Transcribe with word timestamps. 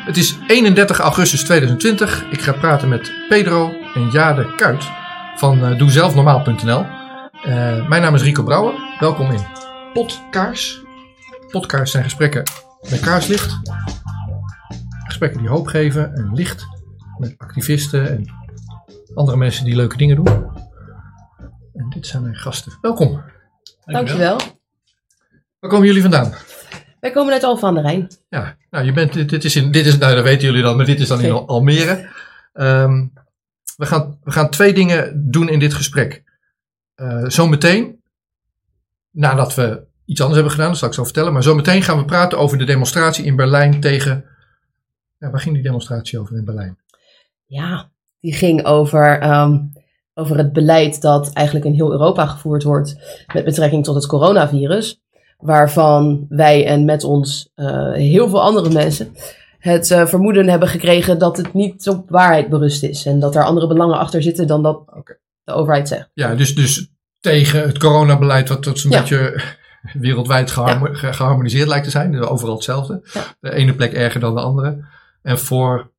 Het 0.00 0.16
is 0.16 0.38
31 0.46 0.98
augustus 0.98 1.44
2020. 1.44 2.24
Ik 2.30 2.40
ga 2.40 2.52
praten 2.52 2.88
met 2.88 3.12
Pedro 3.28 3.72
en 3.94 4.10
Jade 4.10 4.54
Kuit 4.54 4.84
van 5.36 5.64
uh, 5.64 5.78
doezelfnormaal.nl. 5.78 6.80
Uh, 6.80 7.88
mijn 7.88 8.02
naam 8.02 8.14
is 8.14 8.22
Rico 8.22 8.42
Brouwer. 8.42 8.74
Welkom 9.00 9.30
in 9.30 9.46
Potkaars. 9.92 10.82
Potkaars 11.50 11.90
zijn 11.90 12.04
gesprekken 12.04 12.42
met 12.90 13.00
kaarslicht. 13.00 13.58
Gesprekken 15.04 15.40
die 15.40 15.48
hoop 15.48 15.66
geven 15.66 16.14
en 16.14 16.34
licht 16.34 16.66
met 17.18 17.34
activisten 17.36 18.10
en 18.10 18.32
andere 19.14 19.36
mensen 19.36 19.64
die 19.64 19.76
leuke 19.76 19.96
dingen 19.96 20.16
doen. 20.16 20.28
En 21.74 21.86
dit 21.88 22.06
zijn 22.06 22.22
mijn 22.22 22.36
gasten. 22.36 22.72
Welkom. 22.80 23.22
Dankjewel. 23.84 24.38
Waar 25.60 25.70
komen 25.70 25.86
jullie 25.86 26.02
vandaan? 26.02 26.32
Wij 27.00 27.10
komen 27.10 27.32
uit 27.32 27.44
Alphen 27.44 27.68
aan 27.68 27.74
de 27.74 27.80
Rijn. 27.80 28.10
Ja, 28.28 28.56
nou, 28.70 28.84
je 28.84 28.92
bent, 28.92 29.28
dit, 29.28 29.44
is 29.44 29.56
in, 29.56 29.70
dit 29.70 29.86
is, 29.86 29.98
nou, 29.98 30.14
dat 30.14 30.24
weten 30.24 30.46
jullie 30.46 30.62
dan, 30.62 30.76
maar 30.76 30.86
dit 30.86 31.00
is 31.00 31.08
dan 31.08 31.20
in 31.20 31.32
Almere. 31.32 32.08
Um, 32.54 33.12
we, 33.76 33.86
gaan, 33.86 34.18
we 34.24 34.30
gaan 34.30 34.50
twee 34.50 34.72
dingen 34.72 35.30
doen 35.30 35.48
in 35.48 35.58
dit 35.58 35.74
gesprek. 35.74 36.22
Uh, 36.96 37.24
zometeen, 37.26 38.00
nadat 39.10 39.54
we 39.54 39.82
iets 40.04 40.20
anders 40.20 40.38
hebben 40.38 40.56
gedaan, 40.56 40.70
dat 40.70 40.78
zal 40.78 40.88
ik 40.88 40.94
zo 40.94 41.04
vertellen, 41.04 41.32
maar 41.32 41.42
zometeen 41.42 41.82
gaan 41.82 41.98
we 41.98 42.04
praten 42.04 42.38
over 42.38 42.58
de 42.58 42.64
demonstratie 42.64 43.24
in 43.24 43.36
Berlijn 43.36 43.80
tegen. 43.80 44.24
Ja, 45.18 45.30
waar 45.30 45.40
ging 45.40 45.54
die 45.54 45.64
demonstratie 45.64 46.18
over 46.18 46.36
in 46.36 46.44
Berlijn? 46.44 46.78
Ja, 47.46 47.90
die 48.20 48.34
ging 48.34 48.64
over, 48.64 49.30
um, 49.30 49.72
over 50.14 50.36
het 50.36 50.52
beleid 50.52 51.00
dat 51.00 51.32
eigenlijk 51.32 51.66
in 51.66 51.74
heel 51.74 51.92
Europa 51.92 52.26
gevoerd 52.26 52.62
wordt 52.62 52.96
met 53.34 53.44
betrekking 53.44 53.84
tot 53.84 53.94
het 53.94 54.06
coronavirus 54.06 55.00
waarvan 55.40 56.26
wij 56.28 56.66
en 56.66 56.84
met 56.84 57.04
ons 57.04 57.50
uh, 57.56 57.92
heel 57.92 58.28
veel 58.28 58.42
andere 58.42 58.72
mensen 58.72 59.14
het 59.60 59.90
uh, 59.90 60.06
vermoeden 60.06 60.48
hebben 60.48 60.68
gekregen 60.68 61.18
dat 61.18 61.36
het 61.36 61.54
niet 61.54 61.88
op 61.88 62.10
waarheid 62.10 62.48
berust 62.48 62.82
is. 62.82 63.06
En 63.06 63.20
dat 63.20 63.36
er 63.36 63.44
andere 63.44 63.66
belangen 63.66 63.98
achter 63.98 64.22
zitten 64.22 64.46
dan 64.46 64.62
dat 64.62 64.76
okay. 64.86 65.18
de 65.44 65.52
overheid 65.52 65.88
zegt. 65.88 66.10
Ja, 66.14 66.34
dus, 66.34 66.54
dus 66.54 66.88
tegen 67.20 67.62
het 67.62 67.78
coronabeleid, 67.78 68.48
wat, 68.48 68.70
zo'n 68.74 68.90
ja. 68.90 69.00
beetje 69.00 69.42
wereldwijd 69.92 70.50
ja. 70.50 70.78
geharmoniseerd 70.92 71.68
lijkt 71.68 71.84
te 71.84 71.90
zijn. 71.90 72.20
Overal 72.20 72.54
hetzelfde. 72.54 73.08
Ja. 73.12 73.24
De 73.40 73.54
ene 73.54 73.74
plek 73.74 73.92
erger 73.92 74.20
dan 74.20 74.34
de 74.34 74.40
andere. 74.40 74.84
En 75.22 75.38
voor 75.38 75.90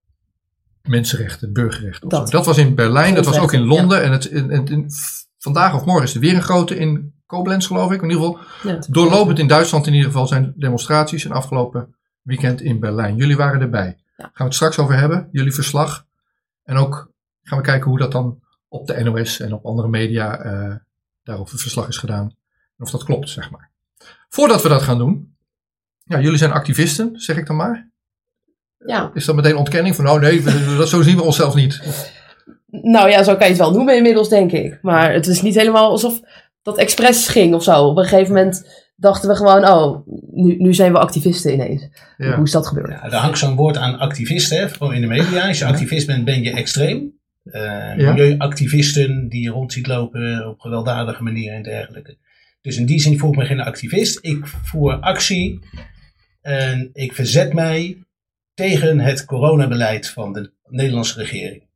mensenrechten, 0.81 1.53
burgerrechten. 1.53 2.09
Dat. 2.09 2.31
dat 2.31 2.45
was 2.45 2.58
in 2.58 2.76
Berlijn, 2.76 3.16
dat 3.16 3.26
was 3.26 3.39
ook 3.39 3.53
in 3.53 3.66
Londen. 3.66 4.03
En, 4.03 4.11
het, 4.11 4.94
vandaag 5.38 5.76
of 5.76 5.86
morgen 5.86 6.03
is 6.03 6.14
er 6.14 6.20
weer 6.20 6.36
een 6.36 6.42
grote 6.42 6.78
in 6.78 7.14
Koblenz, 7.32 7.68
geloof 7.68 7.92
ik. 7.92 8.02
In 8.02 8.10
ieder 8.10 8.26
geval, 8.26 8.40
ja, 8.64 8.80
doorlopend 8.90 9.40
in 9.40 9.48
Duitsland 9.48 9.88
in 9.88 9.94
ieder 9.94 10.08
geval 10.08 10.28
zijn 10.28 10.54
demonstraties 10.56 11.26
en 11.26 11.32
afgelopen 11.32 11.96
weekend 12.22 12.62
in 12.62 12.80
Berlijn. 12.80 13.16
Jullie 13.16 13.38
waren 13.38 13.62
erbij. 13.62 13.98
Ja. 14.18 14.23
Gaan 14.23 14.32
we 14.34 14.44
het 14.44 14.54
straks 14.54 14.80
over 14.80 14.98
hebben, 14.98 15.30
jullie 15.32 15.54
verslag. 15.54 16.06
En 16.64 16.78
ook 16.78 17.12
gaan 17.44 17.58
we 17.58 17.64
kijken 17.64 17.90
hoe 17.90 18.00
dat 18.00 18.12
dan 18.12 18.40
op 18.68 18.88
de 18.88 19.04
NOS 19.04 19.40
en 19.40 19.54
op 19.54 19.66
andere 19.66 19.88
media 19.88 20.46
uh, 20.46 20.76
daarover 21.23 21.58
verslag 21.60 21.88
is 21.88 21.98
gedaan. 21.98 22.26
En 22.78 22.86
of 22.86 22.92
dat 22.92 23.04
klopt, 23.04 23.30
zeg 23.30 23.52
maar. 23.52 23.70
Voordat 24.30 24.62
we 24.62 24.70
dat 24.70 24.82
gaan 24.82 24.98
doen, 24.98 25.36
ja, 26.04 26.20
jullie 26.20 26.38
zijn 26.38 26.52
activisten, 26.52 27.10
zeg 27.14 27.38
ik 27.38 27.48
dan 27.48 27.56
maar. 27.56 27.90
Ja. 28.78 29.12
Is 29.14 29.26
dat 29.26 29.36
meteen 29.36 29.56
ontkenning 29.56 29.95
van, 29.95 30.10
oh 30.10 30.20
nee, 30.20 30.44
dat, 30.78 30.90
zo 30.90 31.02
zien 31.02 31.16
we 31.16 31.23
onszelf 31.23 31.56
niet? 31.56 31.82
Nou 32.68 33.10
ja, 33.10 33.23
zo 33.23 33.36
kan 33.36 33.44
je 33.44 33.54
het 33.54 33.62
wel 33.62 33.72
noemen 33.72 33.95
inmiddels, 33.95 34.30
denk 34.30 34.52
ik. 34.52 34.80
Maar 34.82 35.14
het 35.14 35.28
is 35.28 35.42
niet 35.42 35.56
helemaal 35.56 35.90
alsof 35.90 36.22
dat 36.62 36.78
expres 36.78 37.28
ging 37.28 37.54
of 37.54 37.64
zo. 37.64 37.86
Op 37.86 37.98
een 37.98 38.04
gegeven 38.04 38.34
moment 38.34 38.86
dachten 38.95 39.30
we 39.30 39.36
gewoon, 39.36 39.67
oh, 39.67 40.08
nu, 40.31 40.56
nu 40.58 40.73
zijn 40.73 40.92
we 40.92 41.00
activisten 41.00 41.54
ineens. 41.54 41.88
Ja. 42.17 42.36
Hoe 42.36 42.45
is 42.45 42.52
dat 42.52 42.67
gebeurd? 42.67 42.90
Ja, 42.90 43.09
daar 43.09 43.22
hangt 43.22 43.38
zo'n 43.38 43.56
woord 43.56 43.78
aan 43.78 43.98
activisten, 44.00 44.58
hè, 44.58 44.94
in 44.94 45.02
de 45.02 45.08
media. 45.08 45.48
Als 45.48 45.59
je 45.59 45.66
activist 45.66 46.08
bent, 46.08 46.26
ben 46.26 46.44
je 46.44 46.52
extreem. 46.52 47.20
Uh, 47.44 47.62
ja. 47.98 48.12
Milieuactivisten 48.12 49.30
die 49.30 49.44
je 49.44 49.50
rond 49.50 49.73
ziet 49.73 49.88
lopen 49.88 50.48
op 50.48 50.60
gewelddadige 50.60 51.23
manier 51.23 51.54
en 51.54 51.64
dergelijke. 51.64 52.17
Dus 52.61 52.78
in 52.78 52.86
die 52.86 52.99
zin 52.99 53.20
voel 53.20 53.32
ik 53.32 53.38
me 53.38 53.45
geen 53.45 53.61
activist. 53.61 54.17
Ik 54.22 54.45
voer 54.45 54.93
actie 54.93 55.60
en 56.42 56.89
ik 56.93 57.14
verzet 57.14 57.54
mij 57.54 58.04
tegen 58.54 58.99
het 58.99 59.26
coronabeleid 59.26 60.10
van 60.10 60.33
de 60.33 60.54
Nederlandse 60.67 61.20
regering. 61.20 61.70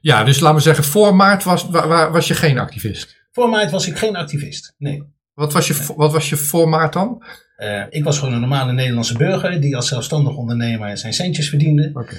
Ja, 0.00 0.24
dus 0.24 0.40
laten 0.40 0.56
we 0.56 0.62
zeggen, 0.62 0.84
voor 0.84 1.16
maart 1.16 1.44
was, 1.44 1.68
was 2.10 2.28
je 2.28 2.34
geen 2.34 2.58
activist? 2.58 3.19
Voor 3.30 3.48
maart 3.48 3.70
was 3.70 3.86
ik 3.86 3.96
geen 3.96 4.16
activist, 4.16 4.74
nee. 4.78 5.02
Wat 5.34 5.52
was 5.52 5.66
je, 5.66 5.94
wat 5.96 6.12
was 6.12 6.28
je 6.28 6.36
voor 6.36 6.68
maart 6.68 6.92
dan? 6.92 7.22
Uh, 7.58 7.84
ik 7.90 8.04
was 8.04 8.18
gewoon 8.18 8.34
een 8.34 8.40
normale 8.40 8.72
Nederlandse 8.72 9.16
burger 9.16 9.60
die 9.60 9.76
als 9.76 9.88
zelfstandig 9.88 10.36
ondernemer 10.36 10.98
zijn 10.98 11.12
centjes 11.12 11.48
verdiende. 11.48 11.90
Okay. 11.94 12.18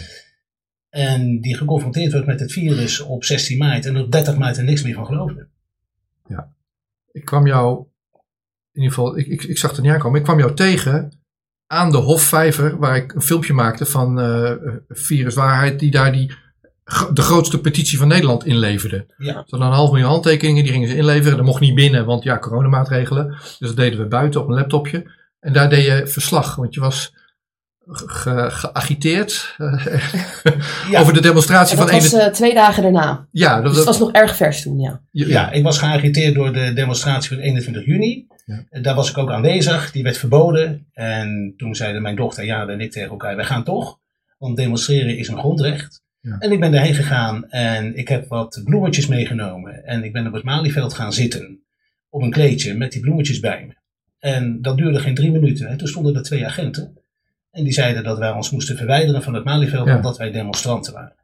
En 0.89 1.41
die 1.41 1.57
geconfronteerd 1.57 2.11
werd 2.11 2.25
met 2.25 2.39
het 2.39 2.51
virus 2.51 2.99
op 2.99 3.23
16 3.23 3.57
maart 3.57 3.85
en 3.85 3.97
op 3.97 4.11
30 4.11 4.37
maart 4.37 4.57
er 4.57 4.63
niks 4.63 4.83
meer 4.83 4.93
van 4.93 5.05
geloofde. 5.05 5.47
Ja. 6.27 6.53
Ik 7.11 7.25
kwam 7.25 7.47
jou, 7.47 7.85
in 8.71 8.81
ieder 8.81 8.93
geval, 8.93 9.17
ik, 9.17 9.27
ik, 9.27 9.43
ik 9.43 9.57
zag 9.57 9.71
het 9.71 9.81
niet 9.81 9.91
aankomen, 9.91 10.19
ik 10.19 10.25
kwam 10.25 10.39
jou 10.39 10.53
tegen 10.53 11.19
aan 11.67 11.91
de 11.91 11.97
Hofvijver, 11.97 12.77
waar 12.77 12.95
ik 12.95 13.13
een 13.13 13.21
filmpje 13.21 13.53
maakte 13.53 13.85
van 13.85 14.19
uh, 14.19 14.51
Viruswaarheid, 14.87 15.79
die 15.79 15.91
daar 15.91 16.11
die 16.11 16.33
de 17.13 17.21
grootste 17.21 17.61
petitie 17.61 17.97
van 17.97 18.07
Nederland 18.07 18.45
inleverde. 18.45 19.05
Ja. 19.17 19.33
Hadden 19.33 19.61
een 19.61 19.73
half 19.73 19.91
miljoen 19.91 20.09
handtekeningen, 20.09 20.63
die 20.63 20.71
gingen 20.71 20.87
ze 20.87 20.95
inleveren. 20.95 21.37
Dat 21.37 21.45
mocht 21.45 21.61
niet 21.61 21.75
binnen, 21.75 22.05
want 22.05 22.23
ja, 22.23 22.39
coronamaatregelen. 22.39 23.27
Dus 23.27 23.67
dat 23.67 23.75
deden 23.75 23.99
we 23.99 24.05
buiten 24.05 24.41
op 24.41 24.47
een 24.47 24.55
laptopje. 24.55 25.11
En 25.39 25.53
daar 25.53 25.69
deed 25.69 25.85
je 25.85 26.07
verslag, 26.07 26.55
want 26.55 26.73
je 26.73 26.79
was 26.79 27.13
ge 27.93 28.47
geagiteerd 28.49 29.55
ja. 30.91 30.99
over 30.99 31.13
de 31.13 31.21
demonstratie 31.21 31.77
dat 31.77 31.89
van... 31.89 31.99
Dat 31.99 32.11
was 32.11 32.21
uh, 32.21 32.27
twee 32.27 32.53
dagen 32.53 32.83
daarna. 32.83 33.27
Ja, 33.31 33.55
dat, 33.55 33.65
dus 33.65 33.75
dat 33.75 33.85
was 33.85 33.99
nog 33.99 34.11
erg 34.11 34.35
vers 34.35 34.61
toen, 34.61 34.79
ja. 34.79 35.01
ja. 35.11 35.27
Ja, 35.27 35.51
ik 35.51 35.63
was 35.63 35.77
geagiteerd 35.77 36.35
door 36.35 36.53
de 36.53 36.73
demonstratie 36.73 37.29
van 37.29 37.39
21 37.39 37.85
juni. 37.85 38.27
Ja. 38.45 38.81
Daar 38.81 38.95
was 38.95 39.09
ik 39.09 39.17
ook 39.17 39.31
aanwezig, 39.31 39.91
die 39.91 40.03
werd 40.03 40.17
verboden. 40.17 40.87
En 40.93 41.53
toen 41.57 41.75
zeiden 41.75 42.01
mijn 42.01 42.15
dochter, 42.15 42.45
ja, 42.45 42.67
en 42.67 42.79
ik 42.79 42.91
tegen 42.91 43.09
elkaar, 43.09 43.35
wij 43.35 43.45
gaan 43.45 43.63
toch. 43.63 43.99
Want 44.37 44.57
demonstreren 44.57 45.17
is 45.17 45.27
een 45.27 45.37
grondrecht. 45.37 46.01
Ja. 46.21 46.37
En 46.39 46.51
ik 46.51 46.59
ben 46.59 46.71
daarheen 46.71 46.95
gegaan 46.95 47.49
en 47.49 47.95
ik 47.95 48.07
heb 48.07 48.27
wat 48.27 48.61
bloemetjes 48.63 49.07
meegenomen. 49.07 49.85
En 49.85 50.03
ik 50.03 50.13
ben 50.13 50.27
op 50.27 50.33
het 50.33 50.43
Malieveld 50.43 50.93
gaan 50.93 51.13
zitten 51.13 51.63
op 52.09 52.21
een 52.21 52.31
kleedje 52.31 52.73
met 52.73 52.91
die 52.91 53.01
bloemetjes 53.01 53.39
bij 53.39 53.65
me. 53.67 53.73
En 54.19 54.61
dat 54.61 54.77
duurde 54.77 54.99
geen 54.99 55.15
drie 55.15 55.31
minuten. 55.31 55.67
En 55.67 55.77
toen 55.77 55.87
stonden 55.87 56.15
er 56.15 56.23
twee 56.23 56.45
agenten. 56.45 56.97
En 57.51 57.63
die 57.63 57.73
zeiden 57.73 58.03
dat 58.03 58.17
wij 58.17 58.31
ons 58.31 58.51
moesten 58.51 58.77
verwijderen 58.77 59.23
van 59.23 59.33
het 59.33 59.43
Malieveld 59.43 59.87
ja. 59.87 59.95
omdat 59.95 60.17
wij 60.17 60.31
demonstranten 60.31 60.93
waren. 60.93 61.15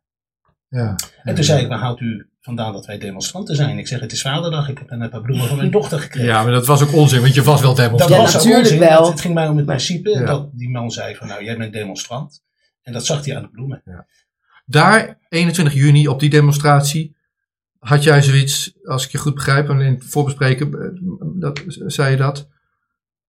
Ja. 0.70 0.96
En 1.24 1.36
toen 1.36 1.44
zei 1.44 1.62
ik, 1.62 1.68
waar 1.68 1.80
houdt 1.80 2.02
u 2.02 2.30
vandaan 2.42 2.74
dat 2.74 2.86
wij 2.86 2.98
demonstranten 2.98 3.56
zijn? 3.56 3.78
Ik 3.78 3.88
zeg, 3.88 4.00
het 4.00 4.12
is 4.12 4.22
vaderdag, 4.22 4.70
ik 4.70 4.78
heb 4.78 4.92
een 4.92 5.10
paar 5.10 5.22
bloemen 5.22 5.48
van 5.48 5.58
mijn 5.58 5.72
dochter 5.72 6.00
gekregen. 6.00 6.30
Ja, 6.30 6.44
maar 6.44 6.52
dat 6.52 6.66
was 6.66 6.84
ook 6.84 6.94
onzin, 6.94 7.22
want 7.22 7.34
je 7.34 7.44
was 7.44 7.62
wel 7.62 7.74
demonstrant. 7.74 8.14
Dat 8.14 8.22
was 8.22 8.34
natuurlijk 8.34 8.64
onzin, 8.64 8.80
wel. 8.80 9.10
Het 9.10 9.22
ging 9.22 9.34
mij 9.34 9.48
om 9.48 9.58
het 9.58 9.66
principe 9.66 10.24
dat 10.26 10.50
die 10.54 10.70
man 10.70 10.92
zei 10.92 11.16
van, 11.16 11.28
nou, 11.28 11.44
jij 11.44 11.58
bent 11.58 11.74
demonstrant. 11.74 12.44
En 12.82 12.94
dat 12.94 13.06
zag 13.06 13.26
hij 13.26 13.36
aan 13.36 13.42
de 13.42 13.50
bloemen. 13.50 13.82
Ja. 13.86 14.06
Daar, 14.70 15.18
21 15.30 15.74
juni, 15.74 16.08
op 16.08 16.20
die 16.20 16.30
demonstratie, 16.30 17.16
had 17.80 18.04
jij 18.04 18.22
zoiets, 18.22 18.74
als 18.84 19.06
ik 19.06 19.12
je 19.12 19.18
goed 19.18 19.34
begrijp, 19.34 19.70
en 19.70 19.82
in 19.82 19.94
het 19.94 20.06
voorbespreken 20.06 20.74
eh, 20.74 20.90
dat, 21.20 21.64
zei 21.68 22.12
je 22.12 22.18
dat. 22.18 22.48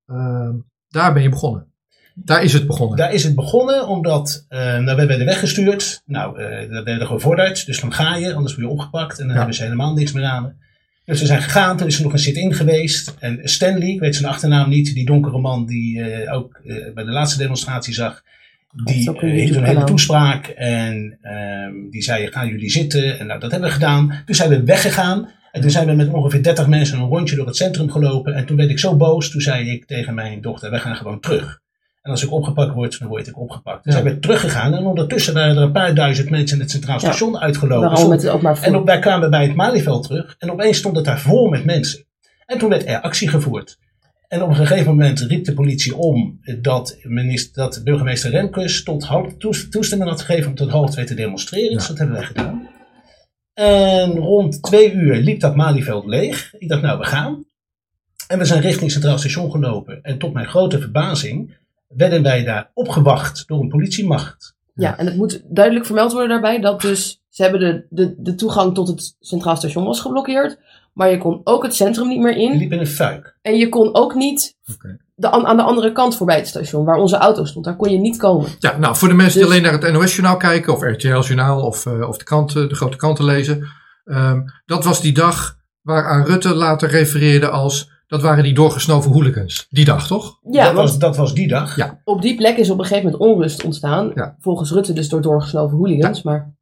Uh, 0.06 0.50
daar 0.88 1.12
ben 1.12 1.22
je 1.22 1.28
begonnen. 1.28 1.72
Daar 2.14 2.42
is 2.42 2.52
het 2.52 2.66
begonnen. 2.66 2.96
Daar 2.96 3.12
is 3.12 3.24
het 3.24 3.34
begonnen, 3.34 3.86
omdat 3.86 4.46
uh, 4.48 4.58
nou, 4.58 4.96
we 4.96 5.06
werden 5.06 5.26
weggestuurd. 5.26 6.02
Nou, 6.06 6.40
uh, 6.40 6.46
we 6.68 6.82
werden 6.84 7.06
gevorderd, 7.06 7.66
dus 7.66 7.80
dan 7.80 7.92
ga 7.92 8.16
je, 8.16 8.34
anders 8.34 8.54
word 8.54 8.66
je 8.66 8.72
opgepakt 8.72 9.18
en 9.18 9.24
dan 9.24 9.32
ja. 9.32 9.36
hebben 9.36 9.54
ze 9.54 9.62
helemaal 9.62 9.94
niks 9.94 10.12
meer 10.12 10.24
aan. 10.24 10.56
Dus 11.04 11.20
we 11.20 11.26
zijn 11.26 11.42
gegaan, 11.42 11.76
toen 11.76 11.86
is 11.86 11.96
er 11.96 12.02
nog 12.02 12.12
een 12.12 12.18
sit-in 12.18 12.54
geweest. 12.54 13.14
En 13.18 13.40
Stanley, 13.42 13.88
ik 13.88 14.00
weet 14.00 14.16
zijn 14.16 14.32
achternaam 14.32 14.68
niet, 14.68 14.94
die 14.94 15.06
donkere 15.06 15.38
man 15.38 15.66
die 15.66 15.98
uh, 15.98 16.34
ook 16.34 16.60
bij 16.94 17.04
de 17.04 17.10
laatste 17.10 17.38
demonstratie 17.38 17.94
zag, 17.94 18.22
die 18.72 18.94
hield 18.94 19.56
een 19.56 19.64
hele 19.64 19.84
toespraak 19.84 20.46
en 20.46 21.18
um, 21.22 21.90
die 21.90 22.02
zei: 22.02 22.26
Gaan 22.26 22.48
jullie 22.48 22.70
zitten? 22.70 23.18
En 23.18 23.26
nou, 23.26 23.40
dat 23.40 23.50
hebben 23.50 23.68
we 23.68 23.74
gedaan. 23.74 24.22
Toen 24.26 24.34
zijn 24.34 24.48
we 24.48 24.64
weggegaan. 24.64 25.28
En 25.52 25.60
toen 25.60 25.70
zijn 25.70 25.86
we 25.86 25.92
met 25.92 26.12
ongeveer 26.12 26.42
30 26.42 26.66
mensen 26.66 26.98
een 26.98 27.08
rondje 27.08 27.36
door 27.36 27.46
het 27.46 27.56
centrum 27.56 27.90
gelopen. 27.90 28.34
En 28.34 28.46
toen 28.46 28.56
werd 28.56 28.70
ik 28.70 28.78
zo 28.78 28.96
boos. 28.96 29.30
Toen 29.30 29.40
zei 29.40 29.70
ik 29.70 29.86
tegen 29.86 30.14
mijn 30.14 30.40
dochter: 30.40 30.70
We 30.70 30.78
gaan 30.78 30.96
gewoon 30.96 31.20
terug. 31.20 31.60
En 32.02 32.10
als 32.10 32.22
ik 32.22 32.32
opgepakt 32.32 32.74
word, 32.74 32.98
dan 32.98 33.08
word 33.08 33.26
ik 33.26 33.38
opgepakt. 33.38 33.84
Dus 33.84 33.94
ja. 33.94 34.00
zijn 34.00 34.14
we 34.14 34.20
teruggegaan. 34.20 34.74
En 34.74 34.84
ondertussen 34.86 35.34
waren 35.34 35.56
er 35.56 35.62
een 35.62 35.72
paar 35.72 35.94
duizend 35.94 36.30
mensen 36.30 36.56
in 36.56 36.62
het 36.62 36.70
Centraal 36.70 36.98
Station 36.98 37.32
ja. 37.32 37.38
uitgelopen. 37.38 38.08
Met 38.08 38.24
en 38.62 38.76
op, 38.76 38.86
wij 38.86 38.98
kwamen 38.98 39.30
bij 39.30 39.46
het 39.46 39.54
Malieveld 39.54 40.02
terug. 40.02 40.34
En 40.38 40.50
opeens 40.50 40.78
stond 40.78 40.96
het 40.96 41.04
daar 41.04 41.20
vol 41.20 41.48
met 41.48 41.64
mensen. 41.64 42.04
En 42.46 42.58
toen 42.58 42.68
werd 42.68 42.86
er 42.86 43.00
actie 43.00 43.28
gevoerd. 43.28 43.78
En 44.28 44.42
op 44.42 44.48
een 44.48 44.56
gegeven 44.56 44.86
moment 44.86 45.20
riep 45.20 45.44
de 45.44 45.54
politie 45.54 45.96
om 45.96 46.40
dat, 46.60 46.98
minister, 47.02 47.62
dat 47.62 47.80
burgemeester 47.84 48.30
Remkes 48.30 48.82
tot 48.82 49.08
toestemming 49.70 50.10
had 50.10 50.20
gegeven 50.20 50.48
om 50.50 50.54
tot 50.54 50.92
twee 50.92 51.04
te 51.04 51.14
demonstreren. 51.14 51.70
Ja. 51.70 51.76
Dus 51.76 51.86
dat 51.86 51.98
hebben 51.98 52.16
wij 52.16 52.26
gedaan. 52.26 52.68
En 53.54 54.10
rond 54.10 54.62
twee 54.62 54.92
uur 54.92 55.16
liep 55.16 55.40
dat 55.40 55.56
Malieveld 55.56 56.06
leeg. 56.06 56.54
Ik 56.58 56.68
dacht, 56.68 56.82
nou, 56.82 56.98
we 56.98 57.04
gaan. 57.04 57.44
En 58.26 58.38
we 58.38 58.44
zijn 58.44 58.60
richting 58.60 58.90
Centraal 58.90 59.18
Station 59.18 59.50
gelopen. 59.50 60.02
En 60.02 60.18
tot 60.18 60.32
mijn 60.32 60.48
grote 60.48 60.80
verbazing 60.80 61.56
werden 61.88 62.22
wij 62.22 62.44
daar 62.44 62.70
opgewacht 62.74 63.46
door 63.46 63.60
een 63.60 63.68
politiemacht. 63.68 64.56
Ja, 64.74 64.98
en 64.98 65.06
het 65.06 65.16
moet 65.16 65.42
duidelijk 65.48 65.86
vermeld 65.86 66.12
worden 66.12 66.30
daarbij 66.30 66.60
dat 66.60 66.80
dus 66.80 67.17
ze 67.28 67.42
hebben 67.42 67.60
de, 67.60 67.86
de, 67.90 68.14
de 68.18 68.34
toegang 68.34 68.74
tot 68.74 68.88
het 68.88 69.16
Centraal 69.20 69.56
Station 69.56 69.84
was 69.84 70.00
geblokkeerd. 70.00 70.58
Maar 70.92 71.10
je 71.10 71.18
kon 71.18 71.40
ook 71.44 71.62
het 71.62 71.74
centrum 71.74 72.08
niet 72.08 72.20
meer 72.20 72.36
in. 72.36 72.56
liep 72.56 72.72
in 72.72 72.78
een 72.78 72.86
fuik. 72.86 73.36
En 73.42 73.56
je 73.56 73.68
kon 73.68 73.94
ook 73.94 74.14
niet 74.14 74.56
de, 75.14 75.30
aan, 75.30 75.46
aan 75.46 75.56
de 75.56 75.62
andere 75.62 75.92
kant 75.92 76.16
voorbij 76.16 76.36
het 76.36 76.46
station, 76.48 76.84
waar 76.84 76.96
onze 76.96 77.16
auto 77.16 77.44
stond. 77.44 77.64
Daar 77.64 77.76
kon 77.76 77.90
je 77.90 77.98
niet 77.98 78.16
komen. 78.16 78.48
Ja, 78.58 78.78
nou, 78.78 78.96
voor 78.96 79.08
de 79.08 79.14
mensen 79.14 79.40
die 79.40 79.48
Dus- 79.48 79.58
alleen 79.58 79.72
naar 79.72 79.80
het 79.82 79.92
NOS-journaal 79.92 80.36
kijken, 80.36 80.72
of 80.72 80.82
RTL-journaal, 80.82 81.62
of, 81.62 81.86
eh, 81.86 82.08
of 82.08 82.16
de, 82.18 82.24
kranten, 82.24 82.68
de 82.68 82.74
grote 82.74 82.96
kranten 82.96 83.24
lezen. 83.24 83.66
ehm, 84.04 84.40
dat 84.66 84.84
was 84.84 85.00
die 85.00 85.12
dag 85.12 85.56
waaraan 85.82 86.24
Rutte 86.24 86.54
later 86.54 86.88
refereerde 86.88 87.48
als, 87.48 87.90
dat 88.06 88.22
waren 88.22 88.44
die 88.44 88.54
doorgesnoven 88.54 89.12
hooligans. 89.12 89.66
Die 89.70 89.84
dag, 89.84 90.06
toch? 90.06 90.38
Ja, 90.50 90.64
dat, 90.64 90.74
was, 90.74 90.98
dat 90.98 91.16
was 91.16 91.34
die 91.34 91.48
dag. 91.48 91.76
Ja. 91.76 92.00
op 92.04 92.22
die 92.22 92.36
plek 92.36 92.56
is 92.56 92.70
op 92.70 92.78
een 92.78 92.84
gegeven 92.84 93.10
moment 93.10 93.30
onrust 93.30 93.64
ontstaan. 93.64 94.10
Ja. 94.14 94.36
Volgens 94.40 94.70
Rutte 94.72 94.92
dus 94.92 95.08
door 95.08 95.22
doorgesnoven 95.22 95.76
hooligans. 95.76 96.22
Maar 96.22 96.54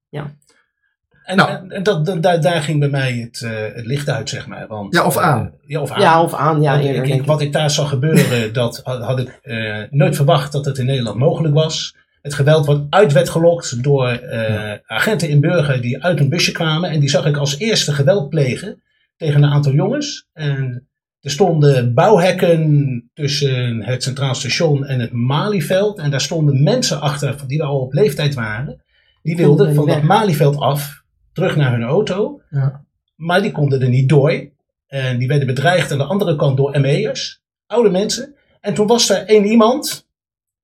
En, 1.26 1.37
Nou. 1.37 1.50
en- 1.50 1.70
en 1.70 1.82
dat, 1.82 2.06
dat- 2.06 2.23
daar, 2.23 2.40
daar 2.40 2.62
ging 2.62 2.81
bij 2.81 2.88
mij 2.88 3.12
het, 3.12 3.43
eh, 3.43 3.50
het 3.75 3.87
licht 3.87 4.08
uit, 4.08 4.28
zeg 4.28 4.46
maar. 4.46 4.67
Want, 4.69 4.94
Ja, 4.94 5.05
of 5.06 5.17
aan. 5.17 5.40
eh, 5.46 5.52
ja, 5.70 5.81
of 5.81 5.90
aan. 5.90 6.00
ja, 6.00 6.23
of 6.23 6.34
aan, 6.34 6.62
ja, 6.62 6.81
eerder. 6.81 7.05
ik- 7.05 7.14
ik- 7.14 7.26
wat 7.26 7.40
ik 7.40 7.52
daar 7.52 7.70
zag 7.70 7.88
gebeuren, 7.88 8.52
dat 8.52 8.81
had, 8.84 9.02
had 9.02 9.19
ik 9.19 9.38
eh, 9.43 9.76
nooit 9.90 10.17
verwacht 10.17 10.52
dat 10.52 10.64
het 10.64 10.78
in 10.78 10.87
Nederland 10.87 11.19
mogelijk 11.19 11.55
was. 11.55 11.96
Het 12.23 12.34
geweld 12.34 12.67
wat 12.67 12.82
uit 12.90 13.12
werd 13.12 13.28
gelokt 13.28 13.82
door 13.82 14.08
eh, 14.08 14.73
agenten 14.87 15.28
in 15.28 15.40
Burger 15.40 15.81
die 15.81 16.02
uit 16.05 16.20
een 16.20 16.28
busje 16.28 16.52
kwamen. 16.52 16.90
En 16.90 17.00
die 17.00 17.08
zag 17.11 17.26
ik 17.26 17.37
als 17.37 17.58
eerste 17.58 17.93
geweld 17.93 18.29
plegen 18.29 18.82
tegen 19.17 19.43
een 19.43 19.50
aantal 19.50 19.72
jongens. 19.72 20.26
En 20.32 20.88
er 21.20 21.31
stonden 21.31 21.94
bouwhekken 21.94 23.11
tussen 23.14 23.82
het 23.84 24.02
Centraal 24.02 24.34
Station 24.34 24.87
en 24.87 25.00
het 25.00 25.12
Malieveld. 25.12 25.99
En 25.99 26.11
daar 26.11 26.20
stonden 26.20 26.62
mensen 26.62 27.00
achter 27.00 27.34
die 27.46 27.62
al 27.62 27.79
op 27.81 27.93
leeftijd 27.93 28.34
waren. 28.34 28.82
Die 29.22 29.37
wilden 29.37 29.75
van 29.75 29.87
dat 29.87 29.94
weg. 29.94 30.05
Malieveld 30.05 30.56
af, 30.61 31.02
terug 31.36 31.56
naar 31.56 31.72
hun 31.72 31.82
auto. 31.82 32.40
Ja. 32.50 32.84
Maar 33.14 33.42
die 33.42 33.52
konden 33.52 33.80
er 33.80 33.88
niet 33.88 34.08
door. 34.08 34.50
En 34.86 35.18
die 35.18 35.28
werden 35.28 35.46
bedreigd 35.46 35.92
aan 35.92 35.98
de 35.98 36.04
andere 36.04 36.36
kant 36.36 36.56
door 36.56 36.80
ME'ers, 36.80 37.42
oude 37.66 37.90
mensen. 37.90 38.34
En 38.60 38.74
toen 38.74 38.86
was 38.86 39.10
er 39.10 39.26
één 39.26 39.44
iemand 39.44 40.08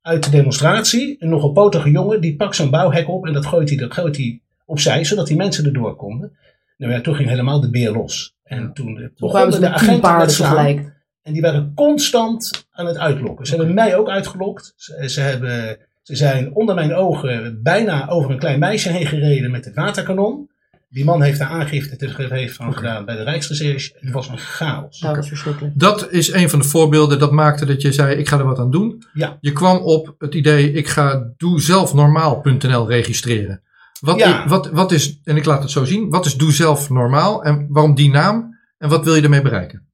uit 0.00 0.24
de 0.24 0.30
demonstratie, 0.30 1.16
een 1.18 1.28
nogal 1.28 1.52
potige 1.52 1.90
jongen, 1.90 2.20
die 2.20 2.36
pakt 2.36 2.56
zo'n 2.56 2.70
bouwhek 2.70 3.08
op 3.08 3.26
en 3.26 3.32
dat 3.32 3.46
gooit 3.46 3.68
hij, 3.68 3.78
dat 3.78 3.94
gooit 3.94 4.16
hij 4.16 4.40
opzij, 4.66 5.04
zodat 5.04 5.26
die 5.26 5.36
mensen 5.36 5.64
erdoor 5.64 5.96
konden. 5.96 6.36
Nou 6.76 6.92
ja, 6.92 7.00
toen 7.00 7.14
ging 7.14 7.28
helemaal 7.28 7.60
de 7.60 7.70
beer 7.70 7.92
los. 7.92 8.36
En 8.42 8.72
toen, 8.72 9.00
eh, 9.00 9.06
Toen 9.14 9.28
kwamen 9.28 9.48
begonnen 9.48 9.60
de 9.60 9.76
agenten 9.76 10.16
met 10.16 10.32
slaan. 10.32 10.94
En 11.22 11.32
die 11.32 11.42
waren 11.42 11.72
constant 11.74 12.66
aan 12.70 12.86
het 12.86 12.96
uitlokken. 12.96 13.46
Ze 13.46 13.56
hebben 13.56 13.74
mij 13.74 13.96
ook 13.96 14.08
uitgelokt. 14.08 14.72
Ze, 14.76 15.08
ze, 15.08 15.20
hebben, 15.20 15.78
ze 16.02 16.16
zijn 16.16 16.54
onder 16.54 16.74
mijn 16.74 16.94
ogen 16.94 17.62
bijna 17.62 18.08
over 18.08 18.30
een 18.30 18.38
klein 18.38 18.58
meisje 18.58 18.88
heen 18.88 19.06
gereden 19.06 19.50
met 19.50 19.64
het 19.64 19.74
waterkanon. 19.74 20.50
Die 20.92 21.04
man 21.04 21.22
heeft 21.22 21.38
daar 21.38 21.48
aangifte 21.48 21.96
tegen 21.96 22.32
heeft 22.32 22.54
van 22.56 22.74
gedaan 22.74 23.04
bij 23.04 23.16
de 23.16 23.22
Rijksrecherche. 23.22 23.92
Het 24.00 24.12
was 24.12 24.28
een 24.28 24.38
chaos. 24.38 25.00
Nou, 25.00 25.14
dat 25.14 25.22
is 25.22 25.28
verschrikkelijk. 25.28 25.78
Dat 25.78 26.10
is 26.12 26.32
een 26.32 26.50
van 26.50 26.58
de 26.58 26.64
voorbeelden 26.64 27.18
dat 27.18 27.32
maakte 27.32 27.66
dat 27.66 27.82
je 27.82 27.92
zei, 27.92 28.14
ik 28.16 28.28
ga 28.28 28.38
er 28.38 28.44
wat 28.44 28.58
aan 28.58 28.70
doen. 28.70 29.02
Ja. 29.12 29.36
Je 29.40 29.52
kwam 29.52 29.76
op 29.76 30.14
het 30.18 30.34
idee, 30.34 30.72
ik 30.72 30.88
ga 30.88 31.32
doezelfnormaal.nl 31.36 32.88
registreren. 32.88 33.62
Wat, 34.00 34.18
Ja. 34.18 34.44
i- 34.44 34.48
wat, 34.48 34.70
wat 34.70 34.92
is, 34.92 35.20
en 35.24 35.36
ik 35.36 35.44
laat 35.44 35.62
het 35.62 35.70
zo 35.70 35.84
zien, 35.84 36.10
wat 36.10 36.26
is 36.26 36.34
Doe 36.36 36.52
Zelf 36.52 36.90
Normaal 36.90 37.44
en 37.44 37.66
waarom 37.68 37.94
die 37.94 38.10
naam 38.10 38.58
en 38.78 38.88
wat 38.88 39.04
wil 39.04 39.14
je 39.14 39.22
ermee 39.22 39.42
bereiken? 39.42 39.86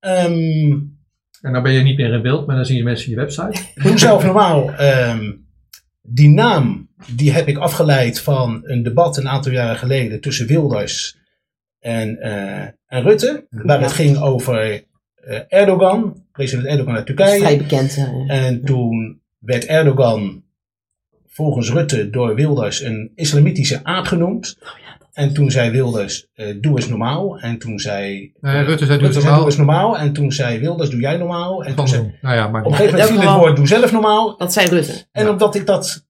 Ehm, 0.00 0.72
En 1.40 1.52
dan 1.52 1.62
ben 1.62 1.72
je 1.72 1.82
niet 1.82 1.96
meer 1.96 2.12
in 2.12 2.22
beeld, 2.22 2.46
maar 2.46 2.56
dan 2.56 2.64
zien 2.64 2.76
je 2.76 2.82
mensen 2.84 3.10
je 3.10 3.16
website. 3.16 3.60
doe 3.74 3.98
zelf 3.98 4.24
normaal. 4.24 4.70
ehm, 4.72 5.32
die 6.06 6.28
naam 6.28 6.88
die 7.14 7.32
heb 7.32 7.48
ik 7.48 7.58
afgeleid 7.58 8.20
van 8.20 8.60
een 8.64 8.82
debat 8.82 9.16
een 9.16 9.28
aantal 9.28 9.52
jaren 9.52 9.76
geleden 9.76 10.20
tussen 10.20 10.46
Wilders 10.46 11.16
en, 11.78 12.20
eh, 12.20 12.60
en 12.86 13.02
Rutte. 13.02 13.46
Waar 13.50 13.80
het 13.80 13.92
ging 13.92 14.18
over 14.18 14.84
eh, 15.14 15.40
Erdogan, 15.48 16.24
president 16.32 16.66
Erdogan 16.66 16.94
uit 16.94 17.06
Turkije. 17.06 17.38
vrij 17.38 17.56
bekend. 17.56 17.96
eh. 17.96 18.44
En 18.44 18.64
toen 18.64 19.22
werd 19.38 19.64
Erdogan 19.64 20.42
volgens 21.26 21.70
Rutte 21.70 22.10
door 22.10 22.34
Wilders 22.34 22.82
een 22.82 23.12
islamitische 23.14 23.84
aap 23.84 24.04
genoemd. 24.04 24.58
En 25.14 25.34
toen 25.34 25.50
zei 25.50 25.70
Wilders, 25.70 26.26
eh, 26.34 26.54
doe 26.60 26.76
eens 26.76 26.88
normaal. 26.88 27.38
En 27.38 27.58
toen 27.58 27.78
zei 27.78 28.32
Nee, 28.40 28.62
Rutte 28.64 28.86
zei, 28.86 28.98
doe 28.98 29.06
eens 29.06 29.16
Rutte 29.16 29.18
normaal. 29.18 29.36
doe 29.36 29.46
eens 29.46 29.56
normaal. 29.56 29.98
En 29.98 30.12
toen 30.12 30.32
zei 30.32 30.58
Wilders, 30.58 30.90
doe 30.90 31.00
jij 31.00 31.16
normaal. 31.16 31.64
En 31.64 31.74
toen 31.74 31.88
zei, 31.88 32.02
op. 32.02 32.12
Nou 32.20 32.34
ja, 32.34 32.48
maar 32.48 32.64
een 32.66 32.74
gegeven 32.74 32.98
moment 32.98 33.20
viel 33.20 33.30
het 33.30 33.38
woord, 33.38 33.56
doe 33.56 33.66
zelf 33.66 33.92
normaal. 33.92 34.36
Dat 34.36 34.52
zei 34.52 34.68
Rutte. 34.68 35.06
En 35.12 35.28
omdat 35.28 35.54
ik 35.54 35.66
dat 35.66 36.06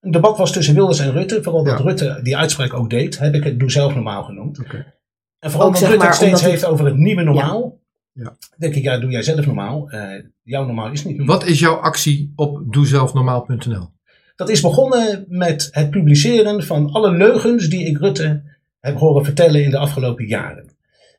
een 0.00 0.10
debat 0.10 0.38
was 0.38 0.52
tussen 0.52 0.74
Wilders 0.74 0.98
en 0.98 1.12
Rutte, 1.12 1.42
vooral 1.42 1.64
dat 1.64 1.78
Ja. 1.78 1.84
Rutte 1.84 2.20
die 2.22 2.36
uitspraak 2.36 2.74
ook 2.74 2.90
deed, 2.90 3.18
heb 3.18 3.34
ik 3.34 3.44
het 3.44 3.60
doe 3.60 3.70
zelf 3.70 3.94
normaal 3.94 4.22
genoemd. 4.24 4.58
Oké. 4.60 4.94
En 5.38 5.50
vooral 5.50 5.68
Ook 5.68 5.74
omdat 5.74 5.88
Rutte 5.88 5.96
maar 5.98 6.06
het 6.06 6.16
steeds 6.16 6.40
omdat 6.40 6.50
heeft 6.50 6.64
over 6.64 6.84
het 6.84 6.96
nieuwe 6.96 7.22
normaal. 7.22 7.78
Ja. 8.12 8.36
Denk 8.56 8.74
ik, 8.74 8.82
ja, 8.82 8.98
doe 8.98 9.10
jij 9.10 9.22
zelf 9.22 9.46
normaal. 9.46 9.90
Eh, 9.90 10.22
jouw 10.42 10.64
normaal 10.64 10.90
is 10.90 11.04
niet 11.04 11.16
normaal. 11.16 11.38
wat 11.38 11.46
is 11.46 11.58
jouw 11.58 11.74
actie 11.74 12.32
op 12.36 12.72
doezelfnormaal.nl? 12.72 13.94
Dat 14.36 14.48
is 14.48 14.60
begonnen 14.60 15.24
met 15.28 15.68
het 15.70 15.90
publiceren 15.90 16.62
van 16.62 16.90
alle 16.92 17.10
leugens 17.10 17.68
die 17.68 17.86
ik 17.86 17.98
Rutte 17.98 18.42
heb 18.80 18.98
horen 18.98 19.24
vertellen 19.24 19.64
in 19.64 19.70
de 19.70 19.78
afgelopen 19.78 20.26
jaren. 20.26 20.68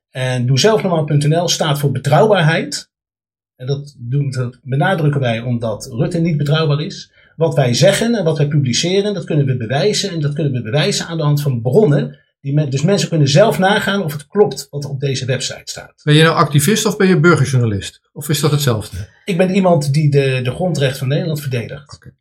En 0.10 0.46
doezelfnormaal.nl 0.46 1.48
staat 1.48 1.80
voor 1.80 1.92
betrouwbaarheid. 1.92 2.90
En 3.56 3.68
dat, 3.68 3.96
doen, 3.98 4.31
dat 4.31 4.60
benadrukken 4.64 5.22
wij 5.22 5.40
omdat 5.40 5.90
Rutte 5.92 6.19
niet 6.19 6.38
betrouwbaar 6.38 6.81
is. 6.81 7.12
Wat 7.36 7.56
wij 7.56 7.74
zeggen 7.74 8.16
en 8.16 8.24
wat 8.24 8.38
wij 8.38 8.48
publiceren, 8.48 9.14
dat 9.14 9.24
kunnen 9.24 9.46
we 9.46 9.58
bewijzen. 9.58 10.10
En 10.10 10.22
dat 10.22 10.34
kunnen 10.34 10.54
we 10.54 10.62
bewijzen 10.62 11.06
aan 11.06 11.18
de 11.18 11.24
hand 11.24 11.42
van 11.42 11.62
bronnen. 11.62 12.20
Die 12.42 12.54
men, 12.54 12.70
dus 12.70 12.81
mensen 12.81 13.10
kunnen 13.10 13.28
zelf 13.28 13.60
nagaan 13.60 14.04
of 14.04 14.13
het 14.13 14.28
klopt 14.28 14.68
wat 14.70 14.86
op 14.86 15.00
deze 15.00 15.25
website 15.25 15.62
staat. 15.63 16.02
Ben 16.04 16.16
je 16.16 16.24
nou 16.24 16.36
activist 16.36 16.86
of 16.86 16.98
ben 16.98 17.08
je 17.08 17.20
burgerjournalist? 17.20 18.02
Of 18.13 18.30
is 18.30 18.40
dat 18.40 18.52
hetzelfde? 18.52 18.98
Ik 19.25 19.38
ben 19.38 19.50
iemand 19.56 19.94
die 19.94 20.12
de, 20.12 20.40
de 20.44 20.52
grondrecht 20.52 20.98
van 20.98 21.08
Nederland 21.08 21.42
verdedigt. 21.42 22.16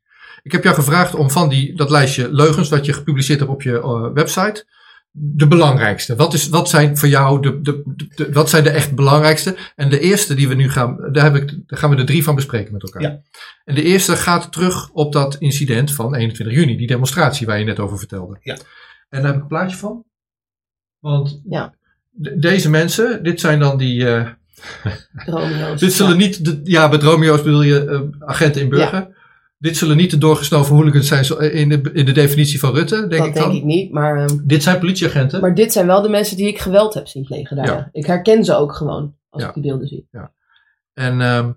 Ik 0.47 0.53
heb 0.53 0.63
jou 0.65 0.75
gevraagd 0.75 1.15
om 1.15 1.31
van 1.31 1.49
die, 1.49 1.75
dat 1.77 1.91
lijstje 1.91 2.33
leugens 2.33 2.69
wat 2.69 2.85
je 2.87 2.93
gepubliceerd 2.93 3.39
hebt 3.39 3.51
op 3.53 3.63
je 3.63 3.79
eh, 3.81 4.13
website, 4.15 4.67
de 5.11 5.47
belangrijkste. 5.47 6.17
Wat, 6.17 6.35
is, 6.35 6.49
wat 6.49 6.69
zijn 6.69 6.97
voor 6.99 7.09
jou 7.09 7.41
de, 7.43 7.61
de, 7.61 7.83
de, 7.85 8.07
de- 8.15 8.33
wat 8.33 8.51
zijn 8.51 8.65
de 8.65 8.71
echt 8.71 8.95
belangrijkste? 8.95 9.57
En 9.77 9.89
de 9.91 10.01
eerste 10.01 10.35
die 10.35 10.49
we 10.49 10.55
nu 10.55 10.71
gaan, 10.71 11.09
daar, 11.13 11.25
heb 11.25 11.35
ik, 11.35 11.49
daar 11.67 11.79
gaan 11.79 11.91
we 11.91 11.97
er 11.97 12.07
drie 12.07 12.25
van 12.25 12.35
bespreken 12.35 12.73
met 12.73 12.83
elkaar. 12.83 13.03
Ja. 13.03 13.21
En 13.65 13.75
de 13.75 13.83
eerste 13.83 14.17
gaat 14.17 14.53
terug 14.53 14.91
op 14.91 15.13
dat 15.13 15.37
incident 15.39 15.93
van 15.93 16.15
21 16.15 16.57
juni, 16.57 16.77
die 16.77 16.87
demonstratie 16.87 17.47
waar 17.47 17.59
je 17.59 17.65
net 17.65 17.79
over 17.81 17.99
vertelde. 17.99 18.37
Ja. 18.41 18.55
En 19.09 19.23
daar 19.23 19.25
heb 19.27 19.35
ik 19.35 19.41
een 19.43 19.47
plaatje 19.49 19.77
van. 19.77 20.05
Want 20.99 21.41
Ja. 21.49 21.75
de- 22.11 22.39
deze 22.39 22.71
mensen, 22.71 23.23
dit 23.23 23.41
zijn 23.41 23.59
dan 23.59 23.79
die, 23.79 24.09
eh, 24.11 24.29
Romeo's. 25.13 25.81
dit 25.87 25.93
zullen 25.93 26.17
niet, 26.17 26.45
de, 26.45 26.61
ja, 26.65 26.89
met 26.89 27.03
Romeo's 27.03 27.43
bedoel 27.43 27.63
je 27.63 27.85
eh, 27.85 28.29
agenten 28.29 28.61
in 28.63 28.69
burger. 28.69 29.16
Dit 29.59 29.77
zullen 29.77 29.97
niet 29.97 30.11
de 30.11 30.19
doorgesnoven 30.19 30.75
hooligans 30.75 31.09
zijn 31.09 31.53
in 31.53 31.69
de, 31.69 31.91
in 31.93 32.05
de 32.05 32.13
definitie 32.13 32.59
van 32.59 32.75
Rutte, 32.75 32.97
denk 32.97 33.11
dat 33.11 33.27
ik 33.27 33.35
denk 33.35 33.47
dan. 33.47 33.55
ik 33.57 33.65
niet. 33.65 33.93
Maar, 33.93 34.17
ehm, 34.17 34.39
Dit 34.45 34.63
zijn 34.63 34.79
politieagenten. 34.79 35.41
maar 35.41 35.55
dit 35.55 35.73
zijn 35.73 35.87
wel 35.87 36.03
de 36.03 36.09
mensen 36.09 36.37
die 36.37 36.49
ik 36.49 36.59
geweld 36.59 36.95
heb 36.95 37.07
zien 37.07 37.25
plegen 37.25 37.57
daar. 37.57 37.67
Ja. 37.67 37.73
ja. 37.73 37.89
Ik 37.93 38.07
herken 38.07 38.45
ze 38.45 38.55
ook 38.57 38.75
gewoon 38.75 39.17
als 39.29 39.43
Ja. 39.43 39.49
ik 39.49 39.55
die 39.55 39.63
beelden 39.63 39.89
zie. 39.89 40.09
En 40.93 41.21
ehm, 41.21 41.53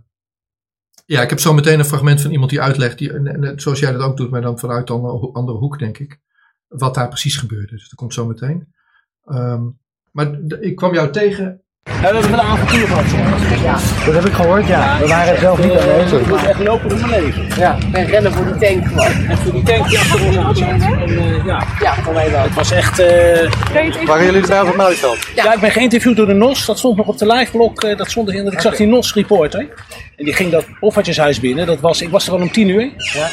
ja, 1.05 1.21
ik 1.21 1.29
heb 1.29 1.39
zo 1.39 1.53
meteen 1.53 1.79
een 1.79 1.85
fragment 1.85 2.21
van 2.21 2.31
iemand 2.31 2.49
die 2.49 2.61
uitlegt, 2.61 2.97
die, 2.97 3.11
zoals 3.55 3.79
jij 3.79 3.91
dat 3.91 4.01
ook 4.01 4.17
doet, 4.17 4.29
maar 4.29 4.41
dan 4.41 4.59
vanuit 4.59 4.89
een 4.89 5.01
andere, 5.33 5.57
hoek, 5.57 5.79
denk 5.79 5.97
ik. 5.97 6.19
Wat 6.67 6.93
daar 6.95 7.07
precies 7.07 7.37
gebeurde. 7.37 7.71
Dus 7.71 7.89
dat 7.89 7.99
komt 7.99 8.13
zo 8.13 8.25
meteen. 8.25 8.73
Ehm, 9.23 9.63
maar 10.11 10.39
ik 10.59 10.75
kwam 10.75 10.93
jou 10.93 11.11
tegen. 11.11 11.61
We 11.83 11.91
hebben 12.05 12.33
een 12.33 12.39
avontuur 12.41 12.87
gehad. 12.87 13.05
Dat 14.05 14.13
heb 14.13 14.25
ik 14.25 14.33
gehoord, 14.33 14.67
ja. 14.67 14.97
We 14.99 15.07
waren 15.07 15.39
zelf 15.39 15.59
niet 15.63 15.71
aanwezig. 15.77 16.27
moet 16.27 16.45
echt 16.45 16.59
lopen 16.59 16.91
om 16.91 16.99
mijn 17.09 17.23
leven. 17.23 17.47
Ja. 17.57 17.77
En 17.91 18.05
rennen 18.05 18.31
voor 18.33 18.45
die 18.45 18.55
tank 18.69 18.87
gewoon. 18.87 19.25
En 19.29 19.37
voor 19.37 19.51
die 19.51 19.63
tank 19.63 19.89
die 19.89 19.99
achter 19.99 20.25
ons 20.27 20.37
aan 20.37 20.55
zat. 20.55 20.67
En, 20.81 21.17
eh, 21.17 21.45
ja, 21.45 21.63
Ja, 21.79 21.93
voor 21.95 22.13
mij 22.13 22.31
wel. 22.31 22.41
het 22.43 22.53
was 22.53 22.71
echt... 22.71 22.99
eh, 22.99 23.51
Waren 24.05 24.25
jullie 24.25 24.41
erbij 24.41 24.61
op 24.61 24.67
het 24.67 24.75
Malieveld? 24.75 25.17
Ja. 25.35 25.53
ik 25.53 25.59
ben 25.59 25.71
geïnterviewd 25.71 26.15
door 26.15 26.25
de 26.25 26.33
NOS. 26.33 26.65
Dat 26.65 26.77
stond 26.77 26.97
nog 26.97 27.07
op 27.07 27.17
de 27.17 27.25
liveblog. 27.27 27.73
eh, 27.75 27.97
dat 27.97 28.09
stond 28.11 28.29
erin. 28.29 28.43
dat 28.43 28.53
Ik 28.53 28.59
zag 28.61 28.75
die 28.75 28.87
NOS-reporter. 28.87 29.59
En 30.15 30.25
die 30.25 30.33
ging 30.33 30.51
dat 30.51 30.65
Hoffatjeshuis 30.79 31.39
binnen. 31.39 31.65
Dat 31.65 31.79
was, 31.79 32.01
ik 32.01 32.09
was 32.09 32.27
er 32.27 32.33
al 32.33 32.39
om 32.41 32.51
tien 32.51 32.67
uur. 32.69 32.89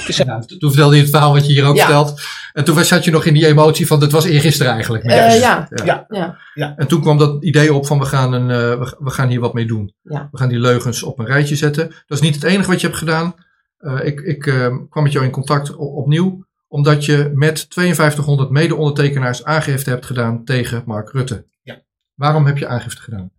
Dus, 0.07 0.19
eh, 0.21 0.27
Nou, 0.27 0.43
toen 0.59 0.71
vertelde 0.71 0.95
je 0.97 1.01
het 1.03 1.11
verhaal 1.11 1.33
wat 1.33 1.47
je 1.47 1.53
hier 1.53 1.65
ook 1.67 1.77
Ja. 1.77 1.85
vertelt. 1.85 2.21
En 2.53 2.65
toen 2.65 2.75
was- 2.75 2.89
zat 2.89 3.05
je 3.05 3.11
nog 3.11 3.25
in 3.25 3.35
die 3.35 3.47
emotie 3.47 3.87
van, 3.87 4.01
het 4.01 4.13
was 4.13 4.25
eergisteren 4.25 4.73
eigenlijk. 4.73 5.05
Eh, 5.05 5.41
ja. 5.41 5.69
ja. 5.85 6.07
Ja. 6.55 6.75
En 6.77 6.87
toen 6.87 7.01
kwam 7.01 7.19
dat 7.19 7.45
idee 7.45 7.75
op 7.75 7.87
van, 7.87 7.99
we 7.99 8.05
gaan, 8.05 8.33
een, 8.33 8.46
eh, 8.51 8.79
we, 8.79 8.97
we 8.99 9.11
gaan 9.11 9.29
hier 9.29 9.41
wat 9.41 9.55
mee 9.55 9.67
doen. 9.67 9.95
Ja. 10.03 10.29
We 10.31 10.39
gaan 10.39 10.49
die 10.49 10.61
leugens 10.61 11.03
op 11.03 11.19
een 11.19 11.27
rijtje 11.27 11.57
zetten. 11.57 11.89
Dat 11.89 12.19
is 12.19 12.21
niet 12.21 12.35
het 12.35 12.45
enige 12.45 12.71
wat 12.71 12.81
je 12.81 12.87
hebt 12.87 12.99
gedaan. 12.99 13.35
Eh, 13.79 14.05
ik 14.05 14.21
ik 14.21 14.47
eh, 14.47 14.77
kwam 14.91 15.03
met 15.03 15.13
jou 15.13 15.25
in 15.25 15.31
contact 15.31 15.77
opnieuw. 15.77 16.45
Omdat 16.69 17.05
je 17.05 17.31
met 17.35 17.67
5200 17.69 18.51
mede-ondertekenaars 18.51 19.45
aangifte 19.45 19.91
hebt 19.91 20.07
gedaan 20.07 20.45
tegen 20.45 20.83
Mark 20.87 21.13
Rutte. 21.13 21.47
Ja. 21.63 21.83
Waarom 22.15 22.47
heb 22.47 22.59
je 22.59 22.67
aangifte 22.67 23.03
gedaan? 23.03 23.31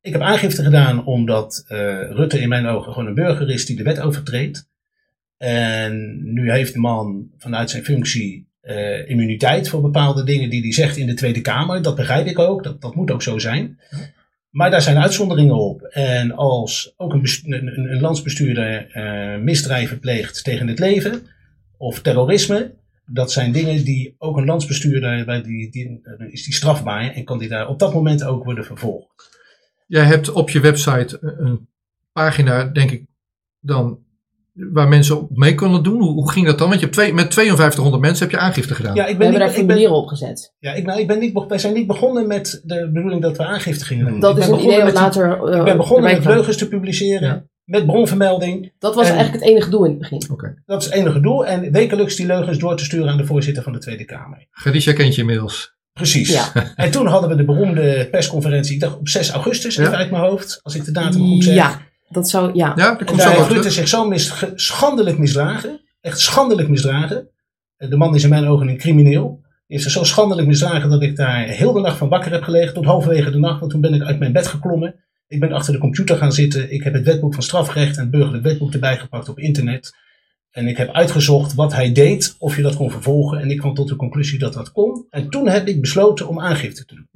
Ik 0.00 0.12
heb 0.12 0.22
aangifte 0.22 0.62
gedaan 0.62 1.04
omdat 1.04 1.64
eh, 1.68 1.78
Rutte 2.10 2.40
in 2.40 2.48
mijn 2.48 2.66
ogen 2.66 2.92
gewoon 2.92 3.08
een 3.08 3.14
burger 3.14 3.50
is 3.50 3.66
die 3.66 3.76
de 3.76 3.82
wet 3.82 4.00
overtreedt. 4.00 4.68
En 5.36 6.20
nu 6.32 6.50
heeft 6.50 6.72
de 6.72 6.78
man 6.78 7.30
vanuit 7.38 7.70
zijn 7.70 7.84
functie 7.84 8.48
eh, 8.60 9.10
immuniteit 9.10 9.68
voor 9.68 9.80
bepaalde 9.80 10.24
dingen 10.24 10.50
die 10.50 10.60
hij 10.60 10.72
zegt 10.72 10.96
in 10.96 11.06
de 11.06 11.14
Tweede 11.14 11.40
Kamer. 11.40 11.82
Dat 11.82 11.96
begrijp 11.96 12.26
ik 12.26 12.38
ook, 12.38 12.62
dat, 12.62 12.80
dat 12.80 12.94
moet 12.94 13.10
ook 13.10 13.22
zo 13.22 13.38
zijn. 13.38 13.78
Maar 14.50 14.70
daar 14.70 14.82
zijn 14.82 14.98
uitzonderingen 14.98 15.56
op. 15.56 15.82
En 15.82 16.32
als 16.32 16.92
ook 16.96 17.12
een, 17.12 17.24
een- 17.44 17.90
een 17.92 18.00
landsbestuurder 18.00 18.90
eh, 18.90 19.40
misdrijven 19.42 19.98
pleegt 19.98 20.44
tegen 20.44 20.68
het 20.68 20.78
leven 20.78 21.22
of 21.76 22.00
terrorisme, 22.00 22.74
dat 23.06 23.32
zijn 23.32 23.52
dingen 23.52 23.84
die 23.84 24.14
ook 24.18 24.36
een 24.36 24.44
landsbestuurder, 24.44 25.24
bij 25.24 25.42
die, 25.42 25.70
die, 25.70 26.00
eh, 26.02 26.32
is 26.32 26.44
die 26.44 26.54
strafbaar 26.54 27.10
en 27.10 27.24
kan 27.24 27.38
die 27.38 27.48
daar 27.48 27.68
op 27.68 27.78
dat 27.78 27.94
moment 27.94 28.24
ook 28.24 28.44
worden 28.44 28.64
vervolgd. 28.64 29.36
Jij 29.86 30.04
hebt 30.04 30.30
op 30.32 30.50
je 30.50 30.60
website 30.60 31.18
een 31.20 31.68
pagina, 32.12 32.64
denk 32.64 32.90
ik, 32.90 33.06
dan, 33.60 33.98
waar 34.72 34.88
mensen 34.88 35.20
op 35.20 35.36
mee 35.36 35.54
konden 35.54 35.82
doen. 35.82 36.00
Hoe, 36.00 36.12
hoe 36.12 36.30
ging 36.32 36.46
dat 36.46 36.58
dan? 36.58 36.68
Want 36.68 36.80
je 36.80 36.86
hebt 36.86 36.98
twee, 36.98 37.14
met 37.14 37.34
5200 37.34 38.02
mensen 38.02 38.24
heb 38.28 38.34
je 38.38 38.40
aangifte 38.46 38.74
gedaan. 38.74 38.94
Ja, 38.94 39.02
ik 39.06 39.12
We 39.12 39.16
ben 39.16 39.22
hebben 39.22 39.38
daar 39.40 39.48
niet, 39.48 39.58
formulieren 39.58 39.96
op 39.96 40.06
gezet. 40.08 40.54
ja, 40.58 40.72
ik, 40.74 40.84
nou, 40.86 41.00
ik 41.00 41.06
ben 41.06 41.18
niet, 41.18 41.44
wij 41.48 41.58
zijn 41.58 41.74
niet 41.74 41.86
begonnen 41.86 42.26
met 42.26 42.60
de 42.64 42.90
bedoeling 42.92 43.22
dat 43.22 43.36
we 43.36 43.44
aangifte 43.44 43.84
gingen 43.84 44.06
doen. 44.06 44.20
Dat 44.20 44.36
Ik 44.36 44.42
is 44.42 44.48
een 44.48 44.54
idee 44.54 44.66
begonnen 44.66 44.94
wat 44.94 45.04
met- 45.04 45.14
later... 45.14 45.48
eh, 45.52 45.58
Ik 45.58 45.64
ben 45.64 45.76
begonnen 45.76 46.10
erbij 46.10 46.24
met 46.26 46.34
leugens 46.34 46.56
te 46.56 46.68
publiceren, 46.68 47.28
Ja. 47.28 47.44
met 47.64 47.86
bronvermelding. 47.86 48.72
Dat 48.78 48.94
was 48.94 49.08
En- 49.08 49.14
eigenlijk 49.14 49.44
het 49.44 49.52
enige 49.52 49.70
doel 49.70 49.84
in 49.84 49.90
het 49.90 49.98
begin. 49.98 50.22
Dat 50.66 50.80
is 50.82 50.84
het 50.88 50.94
enige 50.94 51.20
doel. 51.20 51.46
En 51.46 51.72
wekelijks 51.72 52.16
die 52.16 52.26
leugens 52.26 52.58
door 52.58 52.76
te 52.76 52.84
sturen 52.84 53.08
aan 53.10 53.16
de 53.16 53.26
voorzitter 53.26 53.62
van 53.62 53.72
de 53.72 53.78
Tweede 53.78 54.04
Kamer. 54.04 54.46
Gadisha 54.50 54.92
kent 54.92 55.14
je 55.14 55.20
inmiddels. 55.20 55.76
Precies. 55.92 56.32
Ja. 56.32 56.52
En 56.76 56.90
toen 56.90 57.06
hadden 57.06 57.30
we 57.30 57.36
de 57.36 57.44
beroemde 57.44 58.08
persconferentie, 58.10 58.74
ik 58.74 58.80
dacht 58.80 58.98
op 58.98 59.08
6 59.08 59.30
augustus, 59.30 59.74
Ja. 59.74 59.82
even 59.82 59.96
uit 59.96 60.10
mijn 60.10 60.22
hoofd, 60.22 60.60
als 60.62 60.74
ik 60.74 60.84
de 60.84 60.92
datum 60.92 61.20
goed 61.20 61.44
zeg. 61.44 61.54
Ja, 61.54 61.80
dat 62.08 62.28
zou... 62.28 62.50
Ja. 62.54 62.72
Ja, 62.76 62.90
dat 62.90 62.98
En 63.00 63.06
komt 63.06 63.18
daar 63.18 63.32
zo 63.32 63.38
heeft 63.38 63.50
Rutte 63.52 63.70
zich 63.70 63.88
zo 63.88 64.08
mis, 64.08 64.44
schandelijk 64.54 65.18
misdragen. 65.18 65.80
Echt 66.00 66.20
schandelijk 66.20 66.68
misdragen. 66.68 67.28
Eh, 67.76 67.90
De 67.90 67.96
man 67.96 68.14
is 68.14 68.22
in 68.22 68.28
mijn 68.28 68.46
ogen 68.46 68.68
een 68.68 68.76
crimineel. 68.78 69.38
Die 69.42 69.76
heeft 69.76 69.82
zich 69.82 69.92
zo 69.92 70.04
schandelijk 70.04 70.48
misdragen 70.48 70.90
dat 70.90 71.02
ik 71.02 71.16
daar 71.16 71.44
heel 71.44 71.72
de 71.72 71.80
nacht 71.80 71.96
van 71.96 72.08
wakker 72.08 72.32
heb 72.32 72.42
gelegen. 72.42 72.74
Tot 72.74 72.84
halverwege 72.84 73.30
de 73.30 73.38
nacht. 73.38 73.60
Want 73.60 73.72
toen 73.72 73.80
ben 73.80 73.94
ik 73.94 74.02
uit 74.02 74.18
mijn 74.18 74.32
bed 74.32 74.46
geklommen. 74.46 74.94
Ik 75.26 75.40
ben 75.40 75.52
achter 75.52 75.72
de 75.72 75.78
computer 75.78 76.16
gaan 76.16 76.32
zitten. 76.32 76.72
Ik 76.72 76.82
heb 76.82 76.92
het 76.92 77.04
wetboek 77.04 77.34
van 77.34 77.42
strafrecht 77.42 77.96
en 77.96 78.02
het 78.02 78.10
burgerlijk 78.10 78.42
wetboek 78.44 78.72
erbij 78.72 78.98
gepakt 78.98 79.28
op 79.28 79.38
internet. 79.38 79.94
En 80.50 80.66
ik 80.66 80.76
heb 80.76 80.90
uitgezocht 80.90 81.54
wat 81.54 81.72
hij 81.72 81.92
deed, 81.92 82.34
of 82.38 82.56
je 82.56 82.62
dat 82.62 82.76
kon 82.76 82.90
vervolgen. 82.90 83.38
En 83.40 83.50
ik 83.50 83.58
kwam 83.58 83.74
tot 83.74 83.88
de 83.88 83.96
conclusie 83.96 84.38
dat 84.38 84.52
dat 84.52 84.72
kon. 84.72 85.06
En 85.10 85.30
toen 85.30 85.48
heb 85.48 85.66
ik 85.66 85.80
besloten 85.80 86.28
om 86.28 86.40
aangifte 86.40 86.84
te 86.84 86.94
doen. 86.94 87.08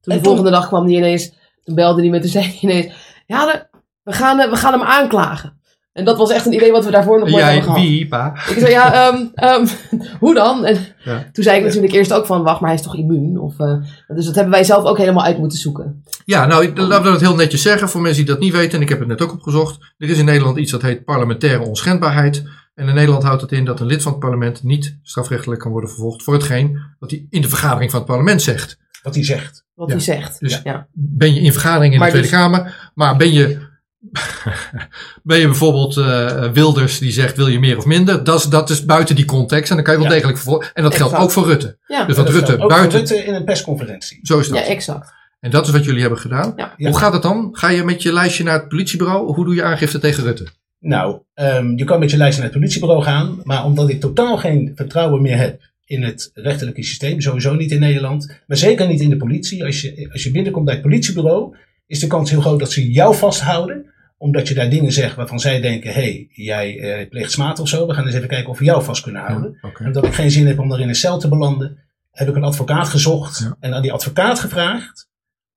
Toen 0.00 0.12
En 0.12 0.18
de 0.18 0.24
volgende 0.24 0.50
dag 0.50 0.66
kwam 0.66 0.84
hij 0.86 0.94
ineens, 0.94 1.32
toen 1.64 1.74
belde 1.74 2.00
hij 2.00 2.10
me, 2.10 2.20
toen 2.20 2.30
zei 2.30 2.44
hij 2.44 2.58
ineens, 2.70 2.92
ja, 3.26 3.46
de- 3.46 3.66
we 4.02 4.12
gaan, 4.12 4.40
eh, 4.40 4.50
we 4.50 4.56
gaan 4.56 4.72
hem 4.72 4.82
aanklagen. 4.82 5.60
En 5.92 6.04
dat 6.04 6.16
was 6.16 6.30
echt 6.30 6.46
een 6.46 6.52
idee 6.52 6.72
wat 6.72 6.84
we 6.84 6.90
daarvoor 6.90 7.18
nog 7.18 7.28
nooit 7.30 7.44
hadden 7.44 7.62
gehad. 7.62 7.78
wie, 7.78 8.08
pa? 8.08 8.32
Ik 8.48 8.58
zei, 8.58 8.70
ja, 8.70 8.92
ehm, 9.08 9.26
ehm, 9.34 9.66
hoe 10.20 10.34
dan? 10.34 10.64
En 10.64 10.78
Ja. 11.04 11.28
toen 11.32 11.44
zei 11.44 11.58
ik 11.58 11.64
natuurlijk 11.64 11.92
eerst 11.92 12.12
ook 12.12 12.26
van, 12.26 12.42
wacht, 12.42 12.60
maar 12.60 12.68
hij 12.70 12.78
is 12.78 12.84
toch 12.84 12.96
immuun? 12.96 13.38
Of, 13.38 13.58
eh, 13.58 13.74
dus 14.08 14.24
dat 14.26 14.34
hebben 14.34 14.52
wij 14.52 14.64
zelf 14.64 14.84
ook 14.84 14.98
helemaal 14.98 15.24
uit 15.24 15.38
moeten 15.38 15.58
zoeken. 15.58 16.04
Ja, 16.24 16.46
nou, 16.46 16.62
ik- 16.64 16.78
laten 16.78 17.04
we 17.04 17.10
dat 17.10 17.20
heel 17.20 17.34
netjes 17.34 17.62
zeggen. 17.62 17.88
Voor 17.88 18.00
mensen 18.00 18.24
die 18.24 18.32
dat 18.34 18.42
niet 18.42 18.52
weten, 18.52 18.76
en 18.76 18.82
ik 18.82 18.88
heb 18.88 18.98
het 18.98 19.08
net 19.08 19.22
ook 19.22 19.32
opgezocht. 19.32 19.92
Er 19.98 20.08
is 20.08 20.18
in 20.18 20.24
Nederland 20.24 20.56
iets 20.58 20.70
dat 20.70 20.82
heet 20.82 21.04
parlementaire 21.04 21.64
onschendbaarheid. 21.66 22.42
En 22.74 22.88
in 22.88 22.94
Nederland 22.94 23.22
houdt 23.22 23.42
het 23.42 23.52
in 23.52 23.64
dat 23.64 23.80
een 23.80 23.86
lid 23.86 24.02
van 24.02 24.12
het 24.12 24.20
parlement 24.20 24.62
niet 24.62 24.98
strafrechtelijk 25.02 25.60
kan 25.60 25.70
worden 25.70 25.90
vervolgd 25.90 26.22
voor 26.22 26.34
hetgeen 26.34 26.78
wat 26.98 27.10
hij 27.10 27.26
in 27.30 27.42
de 27.42 27.48
vergadering 27.48 27.90
van 27.90 28.00
het 28.00 28.08
parlement 28.08 28.42
zegt. 28.42 28.78
Wat 29.02 29.14
hij 29.14 29.24
zegt. 29.24 29.64
Wat 29.74 29.88
Ja. 29.88 29.94
hij 29.94 30.02
zegt. 30.02 30.40
Dus- 30.40 30.60
ja. 30.64 30.86
Ben 30.92 31.34
je 31.34 31.40
in 31.40 31.52
vergadering 31.52 31.92
in 31.92 31.98
Maar 31.98 32.10
de 32.10 32.18
Tweede 32.18 32.30
dus- 32.36 32.38
Kamer, 32.40 32.90
maar 32.94 33.16
ben 33.16 33.32
je, 33.32 33.58
ben 35.22 35.38
je 35.38 35.46
bijvoorbeeld 35.46 35.96
eh, 35.96 36.50
Wilders 36.52 36.98
die 36.98 37.10
zegt 37.12 37.36
wil 37.36 37.46
je 37.48 37.58
meer 37.58 37.78
of 37.78 37.84
minder, 37.84 38.24
dat 38.24 38.38
is, 38.38 38.44
dat 38.44 38.70
is 38.70 38.84
buiten 38.84 39.16
die 39.16 39.24
context 39.24 39.70
en 39.70 39.76
dan 39.76 39.84
kan 39.84 39.94
je 39.94 40.00
wel 40.00 40.08
Ja. 40.08 40.14
degelijk 40.14 40.38
vervolgen. 40.38 40.70
En 40.74 40.82
dat 40.82 40.94
geldt 40.94 41.12
Exact. 41.12 41.28
ook 41.30 41.34
voor 41.36 41.46
Rutte. 41.52 41.78
Ja. 41.86 42.04
Dus 42.04 42.16
dat 42.16 42.28
Rutte 42.28 42.56
voor 42.58 42.68
buiten, 42.68 42.98
Rutte 42.98 43.16
in 43.24 43.34
een 43.34 43.44
persconferentie. 43.44 44.18
zo 44.22 44.38
is 44.38 44.48
dat. 44.48 44.58
ja, 44.58 44.64
exact. 44.64 45.12
En 45.40 45.50
dat 45.50 45.66
is 45.66 45.72
wat 45.72 45.84
jullie 45.84 46.00
hebben 46.00 46.18
gedaan. 46.18 46.52
Ja. 46.56 46.74
Hoe 46.76 46.98
gaat 46.98 47.12
het 47.12 47.22
dan? 47.22 47.48
Ga 47.52 47.68
je 47.68 47.84
met 47.84 48.02
je 48.02 48.12
lijstje 48.12 48.44
naar 48.44 48.58
het 48.58 48.68
politiebureau? 48.68 49.34
Hoe 49.34 49.44
doe 49.44 49.54
je 49.54 49.62
aangifte 49.62 49.98
tegen 49.98 50.22
Rutte? 50.22 50.46
Nou, 50.78 51.20
ehm, 51.34 51.76
je 51.76 51.84
kan 51.84 51.98
met 51.98 52.10
je 52.10 52.16
lijst 52.16 52.36
naar 52.38 52.46
het 52.46 52.54
politiebureau 52.56 53.02
gaan, 53.02 53.40
maar 53.44 53.64
omdat 53.64 53.88
ik 53.88 54.00
totaal 54.00 54.36
geen 54.38 54.72
vertrouwen 54.74 55.22
meer 55.22 55.36
heb 55.36 55.60
in 55.84 56.02
het 56.02 56.30
rechterlijke 56.34 56.82
systeem, 56.82 57.20
sowieso 57.20 57.54
niet 57.54 57.70
in 57.70 57.80
Nederland, 57.80 58.40
maar 58.46 58.56
zeker 58.56 58.88
niet 58.88 59.00
in 59.00 59.10
de 59.10 59.16
politie. 59.16 59.64
Als 59.64 59.80
je, 59.80 60.08
als 60.12 60.22
je 60.22 60.30
binnenkomt 60.30 60.64
bij 60.64 60.74
het 60.74 60.82
politiebureau, 60.82 61.56
is 61.86 61.98
de 62.00 62.06
kans 62.06 62.30
heel 62.30 62.40
groot 62.40 62.58
dat 62.58 62.72
ze 62.72 62.90
jou 62.90 63.14
vasthouden, 63.14 63.86
omdat 64.16 64.48
je 64.48 64.54
daar 64.54 64.70
dingen 64.70 64.92
zegt 64.92 65.16
waarvan 65.16 65.40
zij 65.40 65.60
denken, 65.60 65.92
hé, 65.92 66.00
hey, 66.00 66.28
jij 66.30 66.78
eh, 66.78 67.08
pleegt 67.08 67.30
smaad 67.32 67.58
of 67.58 67.68
zo, 67.68 67.86
we 67.86 67.94
gaan 67.94 68.06
eens 68.06 68.14
even 68.14 68.28
kijken 68.28 68.50
of 68.50 68.58
we 68.58 68.64
jou 68.64 68.82
vast 68.82 69.02
kunnen 69.02 69.22
houden. 69.22 69.58
En 69.62 69.86
omdat 69.86 70.04
ik 70.06 70.12
geen 70.12 70.30
zin 70.30 70.46
heb 70.46 70.58
om 70.58 70.68
daar 70.68 70.80
in 70.80 70.88
een 70.88 70.94
cel 70.94 71.18
te 71.18 71.28
belanden, 71.28 71.78
heb 72.10 72.28
ik 72.28 72.36
een 72.36 72.44
advocaat 72.44 72.88
gezocht 72.88 73.38
Ja. 73.38 73.56
en 73.60 73.74
aan 73.74 73.82
die 73.82 73.92
advocaat 73.92 74.38
gevraagd 74.40 75.08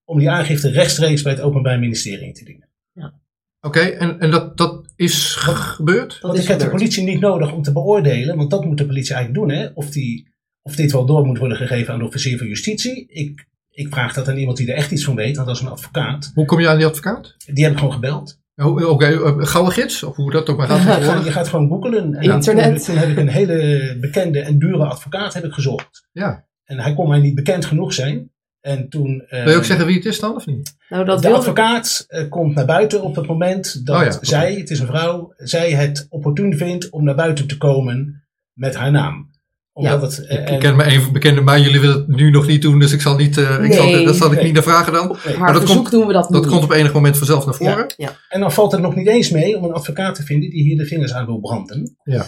om 0.03 0.20
die 0.20 0.29
aangifte 0.29 0.70
rechtstreeks 0.70 1.22
bij 1.22 1.32
het 1.32 1.41
Openbaar 1.41 1.79
Ministerie 1.79 2.25
in 2.25 2.34
te 2.34 2.46
dienen. 2.46 2.70
Oké, 3.62 3.79
en, 3.79 4.20
en 4.20 4.32
dat, 4.32 4.58
dat 4.58 4.85
is 4.95 5.35
ge- 5.35 5.55
gebeurd? 5.55 6.11
Dat 6.11 6.21
Want 6.21 6.33
is 6.33 6.41
ik 6.43 6.47
heb 6.49 6.59
de 6.59 6.69
politie 6.69 7.03
niet 7.03 7.19
nodig 7.19 7.51
om 7.53 7.61
te 7.61 7.71
beoordelen, 7.71 8.37
want 8.37 8.49
dat 8.49 8.65
moet 8.65 8.77
de 8.77 8.85
politie 8.85 9.13
eigenlijk 9.15 9.47
doen, 9.47 9.57
hè? 9.57 9.67
Of, 9.73 9.89
die, 9.89 10.27
of 10.61 10.75
dit 10.75 10.91
wel 10.91 11.05
door 11.05 11.25
moet 11.25 11.37
worden 11.37 11.57
gegeven 11.57 11.93
aan 11.93 11.99
de 11.99 12.05
officier 12.05 12.37
van 12.37 12.47
justitie. 12.47 13.05
Ik, 13.07 13.47
ik 13.69 13.87
vraag 13.89 14.13
dat 14.13 14.27
aan 14.29 14.37
iemand 14.37 14.57
die 14.57 14.67
er 14.71 14.75
echt 14.77 14.91
iets 14.91 15.03
van 15.03 15.15
weet, 15.15 15.35
want 15.35 15.47
dat 15.47 15.55
is 15.55 15.61
een 15.61 15.69
advocaat. 15.69 16.31
Hoe 16.33 16.45
kom 16.45 16.59
je 16.59 16.69
aan 16.69 16.77
die 16.77 16.85
advocaat? 16.85 17.35
Die 17.53 17.63
heb 17.63 17.73
ik 17.73 17.79
gewoon 17.79 17.93
gebeld. 17.93 18.43
Oh, 18.55 18.89
Oké, 18.89 19.05
eh, 19.05 19.33
gouden 19.37 19.73
gids? 19.73 20.03
Of 20.03 20.15
hoe 20.15 20.31
dat 20.31 20.49
ook 20.49 20.57
maar 20.57 20.67
gaat 20.67 20.97
Je 20.99 21.03
gaat, 21.05 21.25
je 21.25 21.31
gaat 21.31 21.47
gewoon 21.47 21.67
googelen. 21.69 22.13
En 22.13 22.21
Internet. 22.31 22.75
Toen, 22.75 22.85
toen 22.85 22.97
heb 22.97 23.09
ik 23.09 23.17
een 23.17 23.27
hele 23.27 23.97
bekende 24.01 24.39
en 24.39 24.59
dure 24.59 24.85
advocaat 24.85 25.33
heb 25.33 25.43
ik 25.43 25.53
gezocht. 25.53 26.07
Ja. 26.11 26.47
En 26.63 26.79
hij 26.79 26.93
kon 26.93 27.09
mij 27.09 27.19
niet 27.19 27.35
bekend 27.35 27.65
genoeg 27.65 27.93
zijn. 27.93 28.31
En 28.65 28.89
toen. 28.89 29.24
eh, 29.27 29.43
Wil 29.43 29.51
je 29.51 29.57
ook 29.57 29.63
zeggen 29.65 29.86
wie 29.86 29.95
het 29.95 30.05
is 30.05 30.19
dan 30.19 30.36
of 30.36 30.45
niet? 30.45 30.75
Nou, 30.89 31.05
dat 31.05 31.22
de 31.22 31.34
advocaat 31.34 32.05
eh, 32.07 32.29
komt 32.29 32.55
naar 32.55 32.65
buiten 32.65 33.01
op 33.01 33.15
het 33.15 33.27
moment 33.27 33.86
dat 33.86 33.98
Oh 34.00 34.03
ja, 34.03 34.17
zij, 34.22 34.53
het 34.55 34.69
is 34.69 34.79
een 34.79 34.88
vrouw, 34.88 35.34
zij 35.38 35.72
het 35.72 36.05
opportun 36.10 36.57
vindt 36.57 36.89
om 36.89 37.03
naar 37.03 37.15
buiten 37.15 37.48
te 37.48 37.57
komen 37.57 38.24
met 38.53 38.75
haar 38.75 38.91
naam. 38.91 39.29
Omdat 39.74 40.01
het, 40.01 40.25
eh, 40.27 40.39
Ik 40.41 40.50
en- 40.50 40.60
ken 40.60 40.75
me 40.75 40.84
even 40.84 41.13
bekende, 41.13 41.41
maar 41.41 41.60
jullie 41.60 41.79
willen 41.79 41.95
het 41.98 42.07
nu 42.07 42.29
nog 42.29 42.48
niet 42.48 42.62
doen, 42.62 42.79
dus 42.79 42.91
ik 42.91 43.01
zal 43.01 43.15
niet, 43.15 43.38
eh, 43.38 43.63
ik 43.63 43.74
zal, 43.74 43.86
Nee. 43.86 44.05
dat 44.05 44.15
zal 44.15 44.27
ik 44.27 44.36
Nee. 44.36 44.43
niet 44.43 44.53
naar 44.53 44.63
vragen 44.63 44.93
dan. 44.93 45.17
Nee. 45.25 45.36
haar 45.38 45.51
dat 45.53 45.62
verzoek 45.62 45.77
komt- 45.77 45.91
doen 45.91 46.07
we 46.07 46.13
dat, 46.13 46.29
Dat 46.29 46.41
niet. 46.41 46.51
komt 46.51 46.63
op 46.63 46.72
enig 46.72 46.93
moment 46.93 47.17
vanzelf 47.17 47.45
naar 47.45 47.55
voren. 47.55 47.88
En 48.29 48.39
dan 48.39 48.51
valt 48.51 48.72
het 48.72 48.81
nog 48.81 48.95
niet 48.95 49.07
eens 49.07 49.29
mee 49.29 49.57
om 49.57 49.63
een 49.63 49.74
advocaat 49.74 50.15
te 50.15 50.24
vinden 50.24 50.50
die 50.50 50.63
hier 50.63 50.77
de 50.77 50.86
vingers 50.86 51.13
aan 51.13 51.25
wil 51.25 51.39
branden. 51.39 51.95
Ja. 52.03 52.25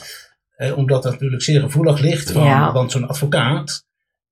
Eh, 0.56 0.78
omdat 0.78 1.04
dat 1.04 1.12
natuurlijk 1.12 1.42
zeer 1.42 1.60
gevoelig 1.62 2.00
ligt. 2.00 2.32
Van, 2.32 2.44
Ja. 2.44 2.74
Want 2.74 2.92
zo'n 2.92 3.08
advocaat, 3.08 3.86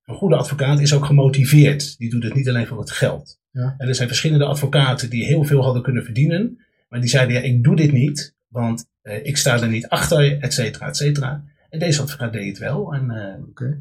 een 0.05 0.15
goede 0.15 0.35
advocaat, 0.35 0.79
is 0.79 0.93
ook 0.93 1.05
gemotiveerd. 1.05 1.97
Die 1.97 2.09
doet 2.09 2.23
het 2.23 2.33
niet 2.33 2.49
alleen 2.49 2.67
voor 2.67 2.79
het 2.79 2.91
geld. 2.91 3.39
Ja. 3.51 3.75
En 3.77 3.87
er 3.87 3.95
zijn 3.95 4.07
verschillende 4.07 4.45
advocaten 4.45 5.09
die 5.09 5.25
heel 5.25 5.43
veel 5.43 5.63
hadden 5.63 5.81
kunnen 5.81 6.03
verdienen. 6.03 6.59
Maar 6.89 6.99
die 6.99 7.09
zeiden, 7.09 7.35
ja, 7.35 7.41
ik 7.41 7.63
doe 7.63 7.75
dit 7.75 7.91
niet, 7.91 8.35
want 8.47 8.85
eh, 9.01 9.25
ik 9.25 9.37
sta 9.37 9.61
er 9.61 9.67
niet 9.67 9.87
achter, 9.87 10.39
et 10.39 10.53
cetera, 10.53 10.87
et 10.87 10.97
cetera. 10.97 11.43
En 11.69 11.79
deze 11.79 12.01
advocaat 12.01 12.33
deed 12.33 12.47
het 12.47 12.57
wel. 12.57 12.93
En, 12.93 13.11
eh, 13.11 13.73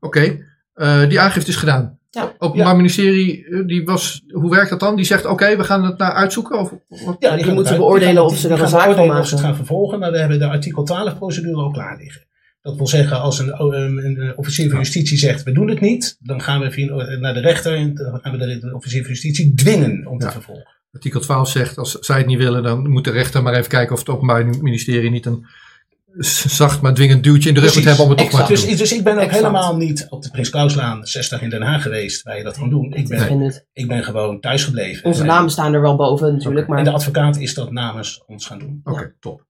Oké, 0.00 0.38
eh, 0.74 1.08
die 1.08 1.20
aangifte 1.20 1.50
is 1.50 1.56
gedaan. 1.56 1.98
Ja. 2.10 2.32
Openbaar 2.38 2.76
ministerie, 2.76 3.64
die 3.66 3.84
was, 3.84 4.22
hoe 4.32 4.50
werkt 4.50 4.70
dat 4.70 4.80
dan? 4.80 4.96
Die 4.96 5.04
zegt, 5.04 5.24
oké, 5.26 5.56
we 5.56 5.64
gaan 5.64 5.84
het 5.84 5.98
naar 5.98 6.12
uitzoeken? 6.12 6.58
Of, 6.58 6.72
wat? 6.88 7.16
ja, 7.18 7.36
die 7.36 7.52
moeten 7.52 7.76
beoordelen 7.76 8.08
die 8.14 8.16
gaan- 8.22 8.30
of 8.30 8.36
ze 8.38 8.48
er 8.48 8.60
een 8.60 8.68
zaak 8.68 8.80
van 8.82 8.94
beoordelen 8.94 9.20
Of 9.20 9.26
ze 9.26 9.34
het 9.34 9.42
maken. 9.42 9.56
gaan 9.56 9.66
vervolgen, 9.66 9.98
maar 9.98 10.10
we 10.12 10.18
hebben 10.18 10.38
de 10.38 10.46
artikel 10.48 10.84
12 10.84 11.16
procedure 11.18 11.56
al 11.56 11.70
klaar 11.70 11.96
liggen. 11.96 12.22
Dat 12.62 12.76
wil 12.76 12.86
zeggen, 12.86 13.20
als 13.20 13.38
een, 13.38 13.60
een, 13.60 14.20
een 14.20 14.36
officier 14.36 14.70
van 14.70 14.78
justitie 14.78 15.18
zegt, 15.18 15.42
we 15.42 15.52
doen 15.52 15.68
het 15.68 15.80
niet, 15.80 16.16
dan 16.20 16.42
gaan 16.42 16.60
we 16.60 16.70
via, 16.70 17.16
naar 17.16 17.34
de 17.34 17.40
rechter 17.40 17.74
en 17.74 17.94
dan 17.94 18.20
gaan 18.22 18.32
we 18.32 18.38
de, 18.38 18.58
de 18.58 18.74
officier 18.74 19.00
van 19.02 19.10
justitie 19.10 19.54
dwingen 19.54 20.06
om 20.06 20.18
te 20.18 20.24
Ja. 20.24 20.32
vervolgen. 20.32 20.68
Artikel 20.92 21.20
12 21.20 21.48
zegt, 21.48 21.78
als 21.78 21.92
zij 21.98 22.18
het 22.18 22.26
niet 22.26 22.38
willen, 22.38 22.62
dan 22.62 22.90
moet 22.90 23.04
de 23.04 23.10
rechter 23.10 23.42
maar 23.42 23.54
even 23.54 23.68
kijken 23.68 23.92
of 23.92 23.98
het 23.98 24.08
Openbaar 24.08 24.44
Ministerie 24.46 25.10
niet 25.10 25.26
een 25.26 25.46
zacht 26.46 26.80
maar 26.80 26.94
dwingend 26.94 27.24
duwtje 27.24 27.48
in 27.48 27.54
de 27.54 27.60
rug 27.60 27.74
moet 27.74 27.84
hebben 27.84 28.04
om 28.04 28.10
het 28.10 28.18
toch 28.18 28.32
maar 28.32 28.46
te 28.46 28.52
Dus, 28.52 28.66
doen. 28.66 28.76
dus 28.76 28.92
ik 28.92 29.04
ben 29.04 29.12
ook 29.12 29.18
Exact. 29.18 29.36
helemaal 29.36 29.76
niet 29.76 30.06
op 30.08 30.22
de 30.22 30.30
Prins 30.30 30.50
Klauslaan 30.50 31.06
60 31.06 31.42
in 31.42 31.50
Den 31.50 31.62
Haag 31.62 31.82
geweest, 31.82 32.22
waar 32.22 32.36
je 32.38 32.44
dat 32.44 32.58
kan 32.58 32.70
doen. 32.70 32.92
Ik 32.94 33.08
ben, 33.08 33.52
ik 33.72 33.88
ben 33.88 34.04
gewoon 34.04 34.40
thuis 34.40 34.64
gebleven. 34.64 35.04
Onze 35.04 35.20
En- 35.20 35.26
namen 35.26 35.50
staan 35.50 35.74
er 35.74 35.80
wel 35.80 35.96
boven 35.96 36.32
natuurlijk, 36.32 36.68
En 36.68 36.76
de 36.76 36.82
maar 36.82 36.92
advocaat 36.92 37.36
is 37.36 37.54
dat 37.54 37.70
namens 37.72 38.22
ons 38.26 38.46
gaan 38.46 38.58
doen. 38.58 38.80
Oké, 38.84 39.14
top. 39.20 39.44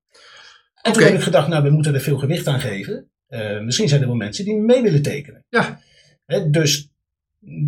En 0.82 0.92
toen 0.92 1.02
heb 1.02 1.14
ik 1.14 1.20
gedacht, 1.20 1.48
nou, 1.48 1.62
we 1.62 1.70
moeten 1.70 1.94
er 1.94 2.00
veel 2.00 2.18
gewicht 2.18 2.46
aan 2.46 2.60
geven. 2.60 3.10
Eh, 3.28 3.60
misschien 3.60 3.88
zijn 3.88 4.00
er 4.00 4.06
wel 4.06 4.16
mensen 4.16 4.44
die 4.44 4.56
mee 4.56 4.82
willen 4.82 5.02
tekenen. 5.02 5.44
Ja. 5.48 5.80
Hè, 6.26 6.50
dus 6.50 6.90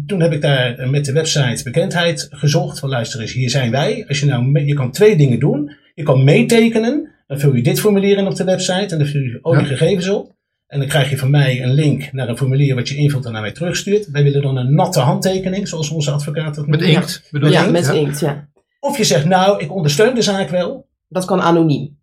toen 0.07 0.21
heb 0.21 0.33
ik 0.33 0.41
daar 0.41 0.89
met 0.91 1.05
de 1.05 1.13
website 1.13 1.63
bekendheid 1.65 2.27
gezocht. 2.31 2.79
Van 2.79 2.89
luister 2.89 3.21
eens, 3.21 3.33
hier 3.33 3.51
zijn 3.51 3.71
wij. 3.71 4.05
Als 4.09 4.21
je, 4.21 4.27
nou, 4.27 4.45
mee- 4.45 4.67
je 4.67 4.75
kan 4.75 4.91
twee 4.93 5.17
dingen 5.17 5.39
doen. 5.39 5.77
Je 5.95 6.03
kan 6.03 6.25
meetekenen. 6.25 7.09
Dan 7.27 7.39
vul 7.41 7.55
je 7.55 7.63
dit 7.63 7.81
formulier 7.81 8.17
in 8.19 8.27
op 8.27 8.35
de 8.35 8.45
website. 8.45 8.95
En 8.95 8.99
dan 8.99 9.07
vul 9.07 9.21
je 9.21 9.39
al 9.43 9.53
die 9.53 9.61
Ja. 9.61 9.67
gegevens 9.67 10.09
op. 10.09 10.33
En 10.67 10.79
dan 10.79 10.89
krijg 10.89 11.11
je 11.11 11.19
van 11.19 11.31
mij 11.31 11.63
een 11.63 11.73
link 11.73 12.13
naar 12.13 12.29
een 12.29 12.37
formulier 12.37 12.75
wat 12.75 12.89
je 12.89 12.97
invult 12.97 13.25
en 13.27 13.33
naar 13.33 13.41
mij 13.43 13.53
terugstuurt. 13.53 14.11
Wij 14.11 14.23
willen 14.23 14.43
dan 14.43 14.57
een 14.57 14.75
natte 14.75 15.01
handtekening, 15.01 15.69
zoals 15.69 15.91
onze 15.91 16.11
advocaat 16.11 16.55
dat 16.55 16.67
Met 16.67 16.81
noemt. 16.81 16.93
inkt, 16.93 17.29
bedoel 17.31 17.49
je? 17.49 17.55
ja, 17.55 17.61
inkt, 17.67 17.73
met 17.73 17.89
inkt, 17.97 18.21
ja. 18.21 18.49
Of 18.81 18.97
je 18.97 19.05
zegt, 19.05 19.25
nou, 19.25 19.63
ik 19.63 19.75
ondersteun 19.75 20.15
de 20.15 20.23
zaak 20.23 20.49
wel. 20.49 20.87
Dat 21.09 21.25
kan 21.25 21.41
anoniem. 21.41 21.99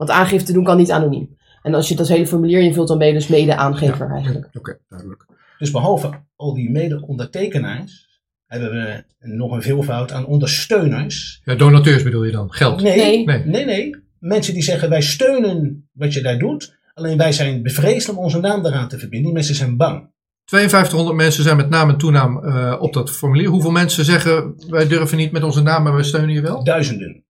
Want 0.00 0.12
aangifte 0.12 0.52
doen 0.52 0.64
kan 0.64 0.76
niet 0.76 0.90
anoniem. 0.90 1.36
En 1.62 1.74
als 1.74 1.88
je 1.88 1.94
dat 1.96 2.08
hele 2.08 2.26
formulier 2.26 2.60
invult, 2.60 2.88
dan 2.88 2.98
ben 2.98 3.06
je 3.06 3.12
dus 3.12 3.26
mede-aangever 3.26 4.10
eigenlijk. 4.10 4.48
Oké, 4.52 4.78
duidelijk. 4.88 5.26
Dus 5.58 5.70
behalve 5.70 6.10
al 6.36 6.54
die 6.54 6.70
mede-ondertekenaars, 6.70 8.20
hebben 8.46 8.70
we 8.70 9.04
nog 9.18 9.52
een 9.52 9.62
veelvoud 9.62 10.12
aan 10.12 10.26
ondersteuners. 10.26 11.40
Ja, 11.44 11.54
donateurs 11.54 12.02
bedoel 12.02 12.24
je 12.24 12.32
dan? 12.32 12.52
Geld? 12.52 12.82
Nee, 12.82 12.96
Nee. 12.96 13.24
nee, 13.24 13.44
Nee. 13.44 13.64
nee. 13.64 13.96
Mensen 14.18 14.54
die 14.54 14.62
zeggen, 14.62 14.88
wij 14.88 15.00
steunen 15.02 15.88
wat 15.92 16.12
je 16.12 16.20
daar 16.22 16.38
doet. 16.38 16.78
Alleen 16.94 17.16
wij 17.18 17.32
zijn 17.32 17.62
bevreesd 17.62 18.08
om 18.08 18.18
onze 18.18 18.40
naam 18.40 18.62
daaraan 18.62 18.88
te 18.88 18.98
verbinden. 18.98 19.26
Die 19.26 19.34
mensen 19.34 19.54
zijn 19.54 19.76
bang. 19.76 20.10
5200 20.44 21.16
mensen 21.16 21.42
zijn 21.42 21.56
met 21.56 21.68
naam 21.68 21.88
en 21.88 21.98
toenaam 21.98 22.44
eh, 22.44 22.76
op 22.80 22.92
dat 22.92 23.10
formulier. 23.10 23.48
Hoeveel 23.48 23.70
mensen 23.70 24.04
zeggen 24.04 24.54
wij 24.68 24.86
durven 24.86 25.16
niet 25.16 25.32
met 25.32 25.42
onze 25.42 25.62
naam, 25.62 25.82
maar 25.82 25.92
wij 25.94 26.02
steunen 26.04 26.34
je 26.34 26.40
wel? 26.40 26.64
Duizenden. 26.64 27.24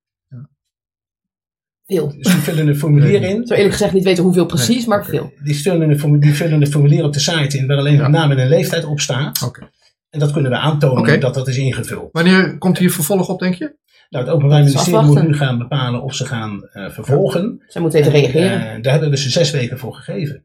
Veel. 1.90 2.08
Dus 2.16 2.32
die 2.32 2.40
vullen 2.42 2.66
een 2.68 2.76
formulier 2.76 3.22
in. 3.22 3.40
Ik 3.40 3.46
zou 3.46 3.58
eerlijk 3.58 3.72
gezegd 3.72 3.92
niet 3.92 4.04
weten 4.04 4.24
hoeveel 4.24 4.46
precies, 4.46 4.76
Nee, 4.78 4.86
maar 4.88 4.98
oké. 4.98 5.08
veel. 5.08 5.32
Die, 5.42 5.54
steunen 5.54 5.90
een 5.90 5.98
formu- 5.98 6.18
die 6.18 6.34
vullen 6.34 6.60
een 6.60 6.66
formulier 6.70 7.04
op 7.04 7.12
de 7.12 7.20
site 7.20 7.58
in 7.58 7.66
waar 7.66 7.76
alleen 7.76 7.94
Ja. 7.94 8.02
hun 8.02 8.10
naam 8.10 8.30
en 8.30 8.38
een 8.38 8.48
leeftijd 8.48 8.84
op 8.84 9.00
staat. 9.00 9.42
Oké. 9.42 9.70
En 10.10 10.18
dat 10.18 10.32
kunnen 10.32 10.50
we 10.50 10.56
aantonen 10.56 10.98
Oké. 11.02 11.18
dat 11.18 11.34
dat 11.34 11.48
is 11.48 11.56
ingevuld. 11.58 12.08
Wanneer 12.12 12.58
komt 12.58 12.78
hier 12.78 12.90
vervolg 12.92 13.28
op, 13.28 13.38
denk 13.38 13.54
je? 13.54 13.76
Nou, 14.08 14.24
het 14.24 14.34
Openbaar 14.34 14.62
Ministerie 14.62 15.00
moet 15.02 15.22
nu 15.22 15.34
gaan 15.36 15.58
bepalen 15.58 16.02
of 16.02 16.14
ze 16.14 16.26
gaan 16.26 16.64
eh, 16.72 16.90
vervolgen. 16.90 17.62
Zij 17.68 17.80
moeten 17.82 18.02
weten 18.02 18.14
En, 18.14 18.20
reageren. 18.20 18.76
eh, 18.76 18.82
daar 18.82 18.92
hebben 18.92 19.10
we 19.10 19.16
ze 19.16 19.30
zes 19.30 19.50
weken 19.50 19.78
voor 19.78 19.94
gegeven. 19.94 20.44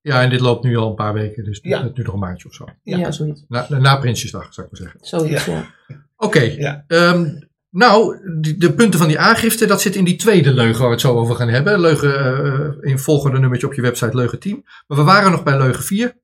Ja, 0.00 0.22
en 0.22 0.30
dit 0.30 0.40
loopt 0.40 0.64
nu 0.64 0.76
al 0.76 0.88
een 0.88 0.94
paar 0.94 1.12
weken, 1.12 1.44
dus 1.44 1.58
Ja. 1.62 1.82
het 1.82 1.96
nu 1.96 2.02
nog 2.02 2.12
een 2.12 2.18
maandje 2.20 2.48
of 2.48 2.54
zo. 2.54 2.64
ja. 2.82 2.96
ja. 2.98 3.10
zoiets. 3.10 3.44
Na, 3.48 3.66
na 3.68 3.96
Prinsjesdag, 3.96 4.54
zou 4.54 4.66
ik 4.66 4.72
maar 4.72 4.80
zeggen. 4.90 5.06
Zoiets, 5.06 5.44
ja. 5.44 5.66
Oké, 6.16 6.40
Ja. 6.40 6.84
Nou, 7.76 8.16
de 8.58 8.72
punten 8.74 8.98
van 8.98 9.08
die 9.08 9.18
aangifte, 9.18 9.66
dat 9.66 9.80
zit 9.80 9.96
in 9.96 10.04
die 10.04 10.16
tweede 10.16 10.52
leugen 10.52 10.78
waar 10.78 10.86
we 10.88 10.92
het 10.92 11.00
zo 11.00 11.14
over 11.14 11.34
gaan 11.34 11.48
hebben. 11.48 11.80
Leugen 11.80 12.24
eh, 12.24 12.90
in 12.90 12.98
volgende 12.98 13.38
nummertje 13.38 13.66
op 13.66 13.74
je 13.74 13.82
website, 13.82 14.16
leugen 14.16 14.38
10. 14.38 14.64
Maar 14.86 14.98
we 14.98 15.04
waren 15.04 15.30
nog 15.30 15.42
bij 15.42 15.58
leugen 15.58 15.84
4, 15.84 16.16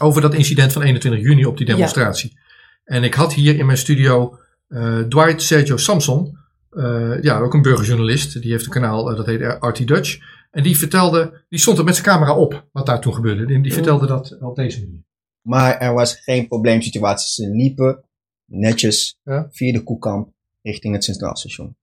over 0.00 0.20
dat 0.22 0.34
incident 0.34 0.72
van 0.72 0.82
21 0.82 1.22
juni 1.22 1.44
op 1.44 1.56
die 1.56 1.66
demonstratie. 1.66 2.38
En 2.84 3.04
ik 3.04 3.14
had 3.14 3.32
hier 3.32 3.58
in 3.58 3.66
mijn 3.66 3.78
studio 3.78 4.38
eh, 4.68 4.98
Dwight 4.98 5.42
Sergio 5.42 5.76
Samson, 5.76 6.38
eh, 6.70 7.22
ja, 7.22 7.38
ook 7.38 7.54
een 7.54 7.62
burgerjournalist. 7.62 8.42
Die 8.42 8.50
heeft 8.50 8.64
een 8.64 8.70
kanaal, 8.70 9.04
dat 9.04 9.26
heet 9.26 9.56
RT 9.60 9.86
Dutch. 9.86 10.18
En 10.50 10.62
die 10.62 10.78
vertelde, 10.78 11.44
die 11.48 11.58
stond 11.58 11.78
er 11.78 11.84
met 11.84 11.94
zijn 11.94 12.06
camera 12.06 12.36
op, 12.36 12.68
wat 12.72 12.86
daar 12.86 13.00
toen 13.00 13.14
gebeurde. 13.14 13.46
Die, 13.46 13.62
die 13.62 13.72
vertelde 13.72 14.06
dat 14.06 14.36
op 14.40 14.56
deze 14.56 14.80
manier. 14.80 15.04
Maar 15.40 15.78
er 15.78 15.94
was 15.94 16.14
geen 16.14 16.48
probleemsituatie. 16.48 17.44
Ze 17.44 17.50
liepen 17.50 18.04
netjes 18.44 19.18
Ja. 19.22 19.48
via 19.50 19.72
de 19.72 19.82
Koekamp 19.82 20.33
richting 20.64 20.94
het 20.94 21.04
Centraal 21.04 21.36
Station. 21.36 21.76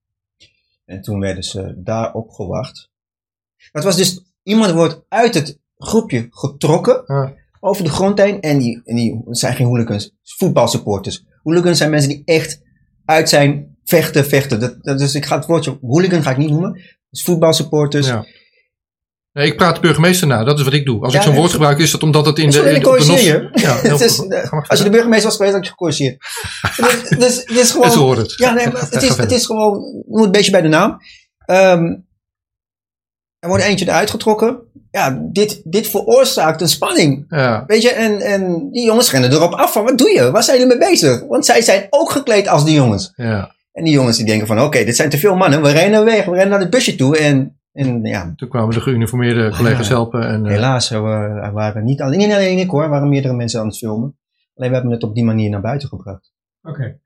En 0.84 1.02
toen 1.02 1.20
werden 1.20 1.42
ze 1.44 1.74
daar 1.76 2.14
opgewacht. 2.14 2.90
Dat 3.72 3.84
was 3.84 3.96
dus, 3.96 4.22
iemand 4.42 4.72
wordt 4.72 5.00
uit 5.08 5.34
het 5.34 5.58
groepje 5.76 6.26
getrokken 6.30 7.02
Ja. 7.06 7.34
over 7.60 7.84
de 7.84 7.90
grond 7.90 8.18
heen. 8.18 8.40
En 8.40 8.58
die, 8.58 8.80
en 8.84 8.96
die 8.96 9.20
zijn 9.30 9.54
geen 9.54 9.66
hooligans, 9.66 10.14
voetbalsupporters. 10.22 11.24
Hooligans 11.42 11.78
zijn 11.78 11.90
mensen 11.90 12.08
die 12.10 12.22
echt 12.24 12.60
uit 13.04 13.28
zijn 13.28 13.76
vechten, 13.84 14.24
vechten. 14.24 14.60
Dat, 14.60 14.82
dat, 14.84 14.98
dus 14.98 15.14
ik 15.14 15.24
ga 15.24 15.36
het 15.36 15.46
woordje 15.46 15.78
hooligan 15.80 16.22
ga 16.22 16.30
ik 16.30 16.36
niet 16.36 16.50
noemen. 16.50 16.80
Dus 17.10 17.22
voetbalsupporters. 17.22 18.06
Ja. 18.06 18.26
Nee, 19.32 19.46
ik 19.46 19.56
praat 19.56 19.74
de 19.74 19.80
burgemeester 19.80 20.26
na, 20.26 20.44
dat 20.44 20.58
is 20.58 20.64
wat 20.64 20.72
ik 20.72 20.84
doe. 20.84 21.02
Als 21.02 21.12
Ja, 21.12 21.18
ik 21.18 21.24
zo'n 21.24 21.34
woord 21.34 21.50
gebruik, 21.50 21.78
is 21.78 21.90
dat 21.90 22.02
omdat 22.02 22.26
het 22.26 22.38
in 22.38 22.46
de. 22.46 22.52
Sorry, 22.52 22.74
ik 22.74 22.82
corrigeer. 22.82 23.50
Ja, 23.52 23.78
eh, 23.82 23.90
als 24.68 24.78
je 24.78 24.84
de 24.84 24.90
burgemeester 24.90 25.28
was 25.28 25.36
geweest, 25.36 25.54
had 25.54 25.64
je 25.64 25.70
gecorrigeerd. 25.70 26.22
dus, 27.08 27.18
dus, 27.18 27.36
het 27.36 27.56
is 27.56 27.70
gewoon. 27.70 27.90
Ze 27.90 28.20
het. 28.20 28.34
Ja, 28.36 28.52
nee, 28.52 28.70
maar 28.70 28.80
het 28.90 29.02
is, 29.02 29.16
het 29.16 29.32
is 29.32 29.46
gewoon, 29.46 30.02
noem 30.06 30.24
een 30.24 30.30
beetje 30.32 30.50
bij 30.50 30.62
de 30.62 30.68
naam. 30.68 30.98
Ehm, 31.46 31.84
er 33.38 33.48
wordt 33.48 33.64
eentje 33.64 33.86
eruit 33.86 34.10
getrokken. 34.10 34.58
Ja, 34.90 35.18
dit, 35.32 35.60
dit 35.64 35.88
veroorzaakt 35.88 36.60
een 36.60 36.68
spanning. 36.68 37.24
Ja. 37.28 37.64
Weet 37.66 37.82
je, 37.82 37.90
en, 37.90 38.20
en 38.20 38.68
die 38.70 38.84
jongens 38.84 39.10
rennen 39.10 39.32
erop 39.32 39.52
af 39.52 39.72
van, 39.72 39.84
wat 39.84 39.98
doe 39.98 40.10
je? 40.10 40.30
Waar 40.30 40.42
zijn 40.42 40.58
jullie 40.58 40.78
mee 40.78 40.88
bezig? 40.90 41.24
Want 41.28 41.46
zij 41.46 41.62
zijn 41.62 41.86
ook 41.90 42.10
gekleed 42.10 42.48
als 42.48 42.64
die 42.64 42.74
jongens. 42.74 43.12
ja. 43.16 43.54
En 43.72 43.84
die 43.84 43.92
jongens 43.92 44.16
die 44.16 44.26
denken 44.26 44.46
van, 44.46 44.60
oké, 44.60 44.84
dit 44.84 44.96
zijn 44.96 45.10
te 45.10 45.18
veel 45.18 45.36
mannen. 45.36 45.62
We 45.62 45.70
rennen 45.70 46.04
weg, 46.04 46.24
we 46.24 46.30
rennen 46.30 46.48
naar 46.48 46.60
het 46.60 46.70
busje 46.70 46.96
toe. 46.96 47.18
En, 47.18 47.61
en 47.72 48.02
ja, 48.02 48.32
Toen 48.36 48.48
kwamen 48.48 48.74
de 48.74 48.80
geuniformeerde 48.80 49.50
collega's 49.56 49.88
Ja. 49.88 49.94
helpen. 49.94 50.28
En, 50.28 50.46
eh, 50.46 50.52
helaas, 50.52 50.90
wa- 50.90 51.22
er 51.26 51.52
waren 51.52 51.84
niet 51.84 52.00
alleen, 52.00 52.18
niet 52.18 52.32
alleen 52.32 52.58
ik 52.58 52.70
hoor, 52.70 52.88
waren 52.88 53.08
meerdere 53.08 53.34
mensen 53.34 53.60
aan 53.60 53.66
het 53.66 53.78
filmen. 53.78 54.16
Alleen 54.54 54.68
we 54.70 54.74
hebben 54.76 54.92
het 54.94 55.02
op 55.02 55.14
die 55.14 55.24
manier 55.24 55.50
naar 55.50 55.60
buiten 55.60 55.88
gebracht. 55.88 56.32
Oké. 56.62 56.98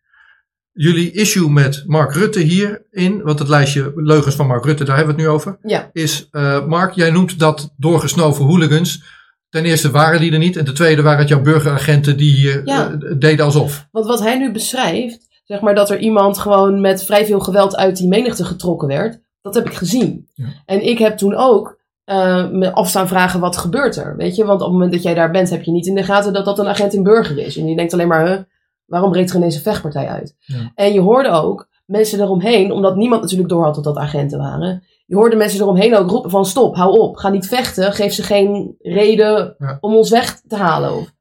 Jullie 0.72 1.10
issue 1.12 1.48
met 1.50 1.82
Mark 1.86 2.12
Rutte 2.14 2.40
hierin, 2.40 3.22
want 3.22 3.38
het 3.38 3.48
lijstje 3.48 3.92
leugens 3.94 4.34
van 4.34 4.46
Mark 4.46 4.64
Rutte, 4.64 4.84
daar 4.84 4.96
hebben 4.96 5.14
we 5.14 5.20
het 5.22 5.30
nu 5.30 5.36
over. 5.36 5.58
Ja. 5.62 5.90
Is, 5.92 6.28
eh, 6.30 6.66
Mark, 6.66 6.92
jij 6.92 7.10
noemt 7.10 7.38
dat 7.38 7.74
doorgesnoven 7.76 8.44
hooligans. 8.44 9.14
Ten 9.48 9.64
eerste 9.64 9.90
waren 9.90 10.20
die 10.20 10.32
er 10.32 10.38
niet. 10.38 10.56
En 10.56 10.64
ten 10.64 10.74
tweede 10.74 11.02
waren 11.02 11.18
het 11.18 11.28
jouw 11.28 11.40
burgeragenten 11.40 12.16
die 12.16 12.32
hier 12.34 12.60
Ja. 12.64 12.90
eh, 12.90 13.14
deden 13.18 13.44
alsof. 13.44 13.88
Want 13.90 14.06
wat 14.06 14.20
hij 14.20 14.38
nu 14.38 14.52
beschrijft, 14.52 15.40
zeg 15.44 15.60
maar 15.60 15.74
dat 15.74 15.90
er 15.90 15.98
iemand 15.98 16.38
gewoon 16.38 16.80
met 16.80 17.04
vrij 17.04 17.26
veel 17.26 17.40
geweld 17.40 17.76
uit 17.76 17.96
die 17.96 18.08
menigte 18.08 18.44
getrokken 18.44 18.88
werd, 18.88 19.20
dat 19.46 19.54
heb 19.64 19.66
ik 19.66 19.74
gezien. 19.78 20.28
Ja. 20.34 20.46
En 20.66 20.86
ik 20.86 20.98
heb 20.98 21.16
toen 21.16 21.34
ook 21.34 21.78
eh, 22.04 22.48
me 22.50 22.72
afstaan 22.72 23.08
vragen, 23.08 23.40
wat 23.40 23.56
gebeurt 23.56 23.96
er? 23.96 24.16
Weet 24.16 24.36
je, 24.36 24.44
want 24.44 24.60
op 24.60 24.66
het 24.66 24.72
moment 24.72 24.92
dat 24.92 25.02
jij 25.02 25.14
daar 25.14 25.30
bent, 25.30 25.50
heb 25.50 25.62
je 25.62 25.70
niet 25.70 25.86
in 25.86 25.94
de 25.94 26.02
gaten 26.04 26.32
dat 26.32 26.44
dat 26.44 26.58
een 26.58 26.68
agent 26.68 26.92
in 26.94 27.02
burger 27.02 27.38
is. 27.38 27.56
En 27.56 27.66
je 27.68 27.76
denkt 27.76 27.92
alleen 27.92 28.08
maar, 28.08 28.26
huh, 28.26 28.38
waarom 28.86 29.10
breekt 29.10 29.30
er 29.30 29.36
ineens 29.36 29.54
een 29.54 29.60
vechtpartij 29.62 30.08
uit? 30.08 30.34
Ja. 30.38 30.72
En 30.74 30.92
je 30.92 31.00
hoorde 31.00 31.28
ook 31.30 31.68
mensen 31.86 32.20
eromheen, 32.20 32.72
omdat 32.72 32.96
niemand 32.96 33.22
natuurlijk 33.22 33.48
doorhad 33.48 33.74
dat 33.74 33.84
dat 33.84 33.96
agenten 33.96 34.38
waren. 34.38 34.82
Je 35.06 35.14
hoorde 35.14 35.36
mensen 35.36 35.60
eromheen 35.60 35.96
ook 35.96 36.10
roepen 36.10 36.30
van 36.30 36.46
stop, 36.46 36.76
hou 36.76 36.98
op, 36.98 37.16
ga 37.16 37.28
niet 37.28 37.46
vechten, 37.48 37.92
geef 37.92 38.12
ze 38.12 38.22
geen 38.22 38.74
reden 38.78 39.54
Ja. 39.58 39.78
om 39.80 39.94
ons 39.94 40.10
weg 40.10 40.40
te 40.48 40.56
halen. 40.56 40.94
Of- 40.96 41.14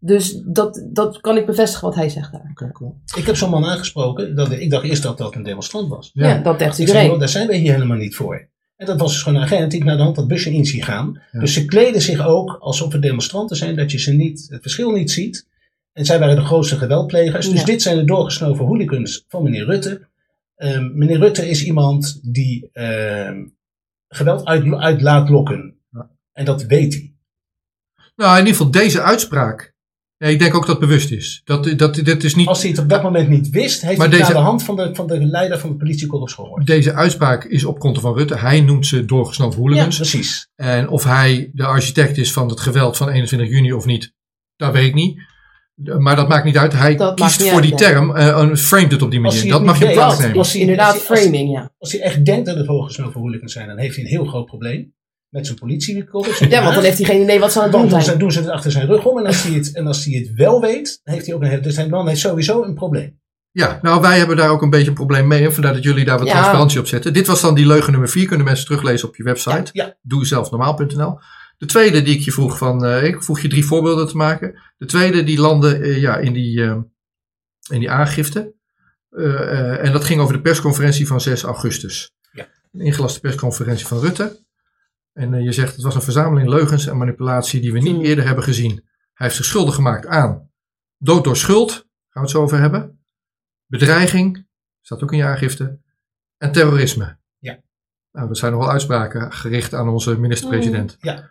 Dus 0.00 0.42
dat, 0.46 0.86
dat 0.92 1.20
kan 1.20 1.36
ik 1.36 1.46
bevestigen 1.46 1.86
wat 1.86 1.96
hij 1.96 2.08
zegt 2.08 2.32
daar. 2.32 2.48
Oké, 2.50 2.72
cool. 2.72 3.00
Ik 3.16 3.26
heb 3.26 3.36
zo'n 3.36 3.50
man 3.50 3.64
aangesproken. 3.64 4.36
Dat, 4.36 4.50
ik 4.50 4.70
dacht 4.70 4.84
eerst 4.84 5.02
dat 5.02 5.18
dat 5.18 5.34
een 5.34 5.42
demonstrant 5.42 5.88
was. 5.88 6.10
Ja, 6.12 6.28
Ja. 6.28 6.34
dat 6.42 6.58
dacht 6.58 6.62
Ik 6.70 6.74
zei, 6.74 6.86
iedereen. 6.86 7.06
joh, 7.10 7.18
daar 7.18 7.28
zijn 7.28 7.48
we 7.48 7.56
hier 7.56 7.72
helemaal 7.72 7.96
niet 7.96 8.16
voor. 8.16 8.48
En 8.76 8.86
dat 8.86 9.00
was 9.00 9.12
dus 9.12 9.22
gewoon 9.22 9.38
een 9.38 9.44
agent 9.46 9.70
die 9.70 9.80
ik 9.80 9.86
naar 9.86 9.96
de 9.96 10.02
hand 10.02 10.16
dat 10.16 10.28
busje 10.28 10.52
in 10.52 10.64
zie 10.64 10.82
gaan. 10.82 11.22
Ja. 11.32 11.40
Dus 11.40 11.52
ze 11.52 11.64
kleden 11.64 12.00
zich 12.02 12.26
ook 12.26 12.56
alsof 12.60 12.92
het 12.92 13.02
demonstranten 13.02 13.56
zijn, 13.56 13.76
dat 13.76 13.90
je 13.90 13.98
ze 13.98 14.12
niet, 14.12 14.46
het 14.50 14.62
verschil 14.62 14.90
niet 14.90 15.10
ziet. 15.10 15.46
En 15.92 16.04
zij 16.04 16.18
waren 16.18 16.36
de 16.36 16.44
grootste 16.44 16.76
geweldplegers. 16.76 17.48
Dus 17.50 17.60
Ja. 17.60 17.66
dit 17.66 17.82
zijn 17.82 17.96
de 17.96 18.04
doorgesnoven 18.04 18.64
hooligans 18.64 19.24
van 19.28 19.42
meneer 19.42 19.64
Rutte. 19.64 20.06
Ehm, 20.56 20.98
meneer 20.98 21.18
Rutte 21.18 21.48
is 21.48 21.64
iemand 21.64 22.20
die 22.22 22.70
ehm, 22.72 23.44
geweld 24.08 24.44
uit, 24.44 24.74
uit 24.74 25.00
laat 25.02 25.28
lokken. 25.28 25.74
Ja. 25.90 26.10
En 26.32 26.44
dat 26.44 26.62
weet 26.62 26.94
hij. 26.94 27.12
Nou, 28.16 28.32
in 28.32 28.38
ieder 28.38 28.54
geval 28.56 28.70
deze 28.70 29.02
uitspraak. 29.02 29.76
Ja, 30.18 30.26
ik 30.28 30.38
denk 30.38 30.54
ook 30.54 30.66
dat 30.66 30.76
het 30.80 30.88
bewust 30.88 31.10
is. 31.10 31.40
Dat, 31.44 31.78
dat, 31.78 31.94
dit 31.94 32.24
is 32.24 32.34
niet, 32.34 32.46
Als 32.46 32.60
hij 32.62 32.70
het 32.70 32.78
op 32.80 32.88
dat 32.88 33.02
moment 33.02 33.28
niet 33.28 33.48
wist, 33.50 33.80
heeft 33.82 33.98
Maar 33.98 34.08
hij 34.08 34.18
deze- 34.18 34.32
naar 34.32 34.40
de 34.40 34.46
hand 34.48 34.62
van 34.62 34.76
de, 34.76 34.90
van 34.94 35.06
de 35.06 35.24
leider 35.24 35.58
van 35.58 35.70
de 35.70 35.76
politiekorps 35.76 36.32
gehoord. 36.32 36.66
deze 36.66 36.94
uitspraak 36.94 37.44
is 37.44 37.64
op 37.64 37.78
konto 37.78 38.00
van 38.00 38.14
Rutte. 38.16 38.36
Hij 38.36 38.60
noemt 38.60 38.86
ze 38.86 39.04
doorgesnoven 39.04 39.56
Ja, 39.62 39.66
hooligans. 39.68 39.96
precies. 39.96 40.48
En 40.56 40.88
of 40.88 41.04
hij 41.04 41.50
de 41.52 41.64
architect 41.64 42.16
is 42.18 42.32
van 42.32 42.48
het 42.48 42.60
geweld 42.60 42.96
van 42.96 43.08
21 43.08 43.48
juni 43.48 43.72
of 43.72 43.84
niet, 43.84 44.12
dat 44.56 44.72
weet 44.72 44.86
ik 44.86 44.94
niet. 44.94 45.20
Maar 45.98 46.16
dat 46.16 46.28
maakt 46.28 46.44
niet 46.44 46.56
uit. 46.58 46.72
Hij 46.72 46.96
Dat 46.96 47.14
kiest 47.20 47.42
voor 47.42 47.52
uit, 47.52 47.62
die 47.62 47.70
ja. 47.70 47.76
term 47.76 48.16
eh, 48.16 48.40
en 48.40 48.56
framed 48.56 48.90
het 48.92 49.02
op 49.02 49.10
die 49.10 49.20
manier. 49.20 49.48
Dat 49.48 49.64
mag 49.64 49.78
je 49.78 49.86
op 49.86 49.92
plaats 49.92 50.14
Dat 50.14 50.22
nemen. 50.22 50.38
Als 50.38 50.52
hij- 50.52 50.60
inderdaad 50.60 50.94
als 50.94 51.02
framing, 51.02 51.50
ja. 51.52 51.72
Als 51.78 51.92
hij 51.92 52.00
echt 52.00 52.24
denkt 52.24 52.46
dat 52.46 52.56
het 52.56 52.66
doorgesnoven 52.66 53.20
hooligans 53.20 53.52
zijn, 53.52 53.68
dan 53.68 53.78
heeft 53.78 53.94
hij 53.96 54.04
een 54.04 54.10
heel 54.10 54.24
groot 54.24 54.46
probleem. 54.46 54.94
Met 55.28 55.46
zijn 55.46 55.58
politiekorps. 55.58 56.38
Ja, 56.38 56.62
want 56.62 56.74
dan 56.74 56.84
heeft 56.84 56.98
hij 56.98 57.06
geen 57.06 57.22
idee 57.22 57.38
wat 57.40 57.52
ze 57.52 57.58
aan 57.58 57.62
het 57.64 57.72
Dan 57.72 57.80
doen 57.80 57.90
doen 57.90 58.00
ze, 58.00 58.04
zijn. 58.06 58.18
doen 58.18 58.32
ze 58.32 58.38
het 58.40 58.48
achter 58.48 58.70
zijn 58.72 58.86
rug 58.86 59.04
om. 59.04 59.18
En 59.18 59.26
als 59.26 59.42
hij 59.42 59.52
het, 59.52 59.72
en 59.74 59.86
als 59.86 60.04
hij 60.04 60.14
het 60.14 60.32
wel 60.34 60.60
weet, 60.60 61.00
dan 61.04 61.14
heeft 61.14 61.26
hij 61.26 61.34
ook 61.34 61.42
een, 61.42 61.62
dus 61.62 61.74
zijn 61.74 61.90
man 61.90 62.08
heeft 62.08 62.20
sowieso 62.20 62.62
een 62.62 62.74
probleem. 62.74 63.20
Ja, 63.50 63.78
nou 63.82 64.00
wij 64.00 64.18
hebben 64.18 64.36
daar 64.36 64.50
ook 64.50 64.62
een 64.62 64.70
beetje 64.70 64.88
een 64.88 64.94
probleem 64.94 65.26
mee. 65.26 65.44
En 65.44 65.52
vandaar 65.52 65.72
dat 65.72 65.82
jullie 65.82 66.04
daar 66.04 66.18
wat 66.18 66.26
Ja. 66.26 66.32
transparantie 66.32 66.80
op 66.80 66.86
zetten. 66.86 67.12
Dit 67.12 67.26
was 67.26 67.40
dan 67.40 67.54
die 67.54 67.66
leugen 67.66 67.90
nummer 67.90 68.08
4. 68.10 68.26
Kunnen 68.26 68.46
mensen 68.46 68.66
teruglezen 68.66 69.08
op 69.08 69.16
je 69.16 69.22
website. 69.22 69.70
Ja, 69.72 69.96
Doe 70.02 70.26
zelfnormaal.nl. 70.26 71.18
De 71.58 71.66
tweede 71.66 72.02
die 72.02 72.14
ik 72.16 72.20
je 72.20 72.32
vroeg 72.32 72.58
van, 72.58 72.84
eh, 72.84 73.04
ik 73.04 73.22
vroeg 73.22 73.40
je 73.40 73.48
drie 73.48 73.64
voorbeelden 73.64 74.08
te 74.08 74.16
maken. 74.16 74.58
De 74.76 74.86
tweede 74.86 75.24
die 75.24 75.38
landde 75.40 75.76
eh, 75.78 76.00
ja, 76.00 76.16
in, 76.16 76.32
die, 76.32 76.62
eh, 76.62 76.76
in 77.70 77.78
die 77.78 77.90
aangifte. 77.90 78.54
Eh, 79.10 79.24
eh, 79.34 79.84
en 79.84 79.92
dat 79.92 80.04
ging 80.04 80.20
over 80.20 80.34
de 80.34 80.40
persconferentie 80.40 81.06
van 81.06 81.20
6 81.20 81.42
augustus. 81.42 82.10
Ja. 82.32 82.46
Een 82.72 82.80
ingelaste 82.80 83.20
persconferentie 83.20 83.86
van 83.86 84.00
Rutte. 84.00 84.46
En 85.12 85.34
eh, 85.34 85.44
je 85.44 85.52
zegt 85.52 85.74
het 85.74 85.84
was 85.84 85.94
een 85.94 86.02
verzameling 86.02 86.48
leugens 86.48 86.86
en 86.86 86.96
manipulatie 86.96 87.60
die 87.60 87.72
we 87.72 87.78
niet 87.78 87.94
Hmm. 87.96 88.04
eerder 88.04 88.26
hebben 88.26 88.44
gezien. 88.44 88.72
Hij 89.14 89.26
heeft 89.26 89.36
zich 89.36 89.44
schuldig 89.44 89.74
gemaakt 89.74 90.06
aan 90.06 90.50
dood 90.98 91.24
door 91.24 91.36
schuld. 91.36 91.70
Gaan 91.72 91.86
we 92.12 92.20
het 92.20 92.30
zo 92.30 92.42
over 92.42 92.58
hebben. 92.58 93.00
Bedreiging. 93.66 94.46
Staat 94.80 95.02
ook 95.02 95.12
in 95.12 95.18
je 95.18 95.24
aangifte. 95.24 95.80
En 96.36 96.52
terrorisme. 96.52 97.18
Ja. 97.38 97.60
Nou, 98.12 98.28
dat 98.28 98.38
zijn 98.38 98.52
nogal 98.52 98.70
uitspraken 98.70 99.32
gericht 99.32 99.74
aan 99.74 99.88
onze 99.88 100.18
minister-president. 100.18 100.96
ja. 101.00 101.30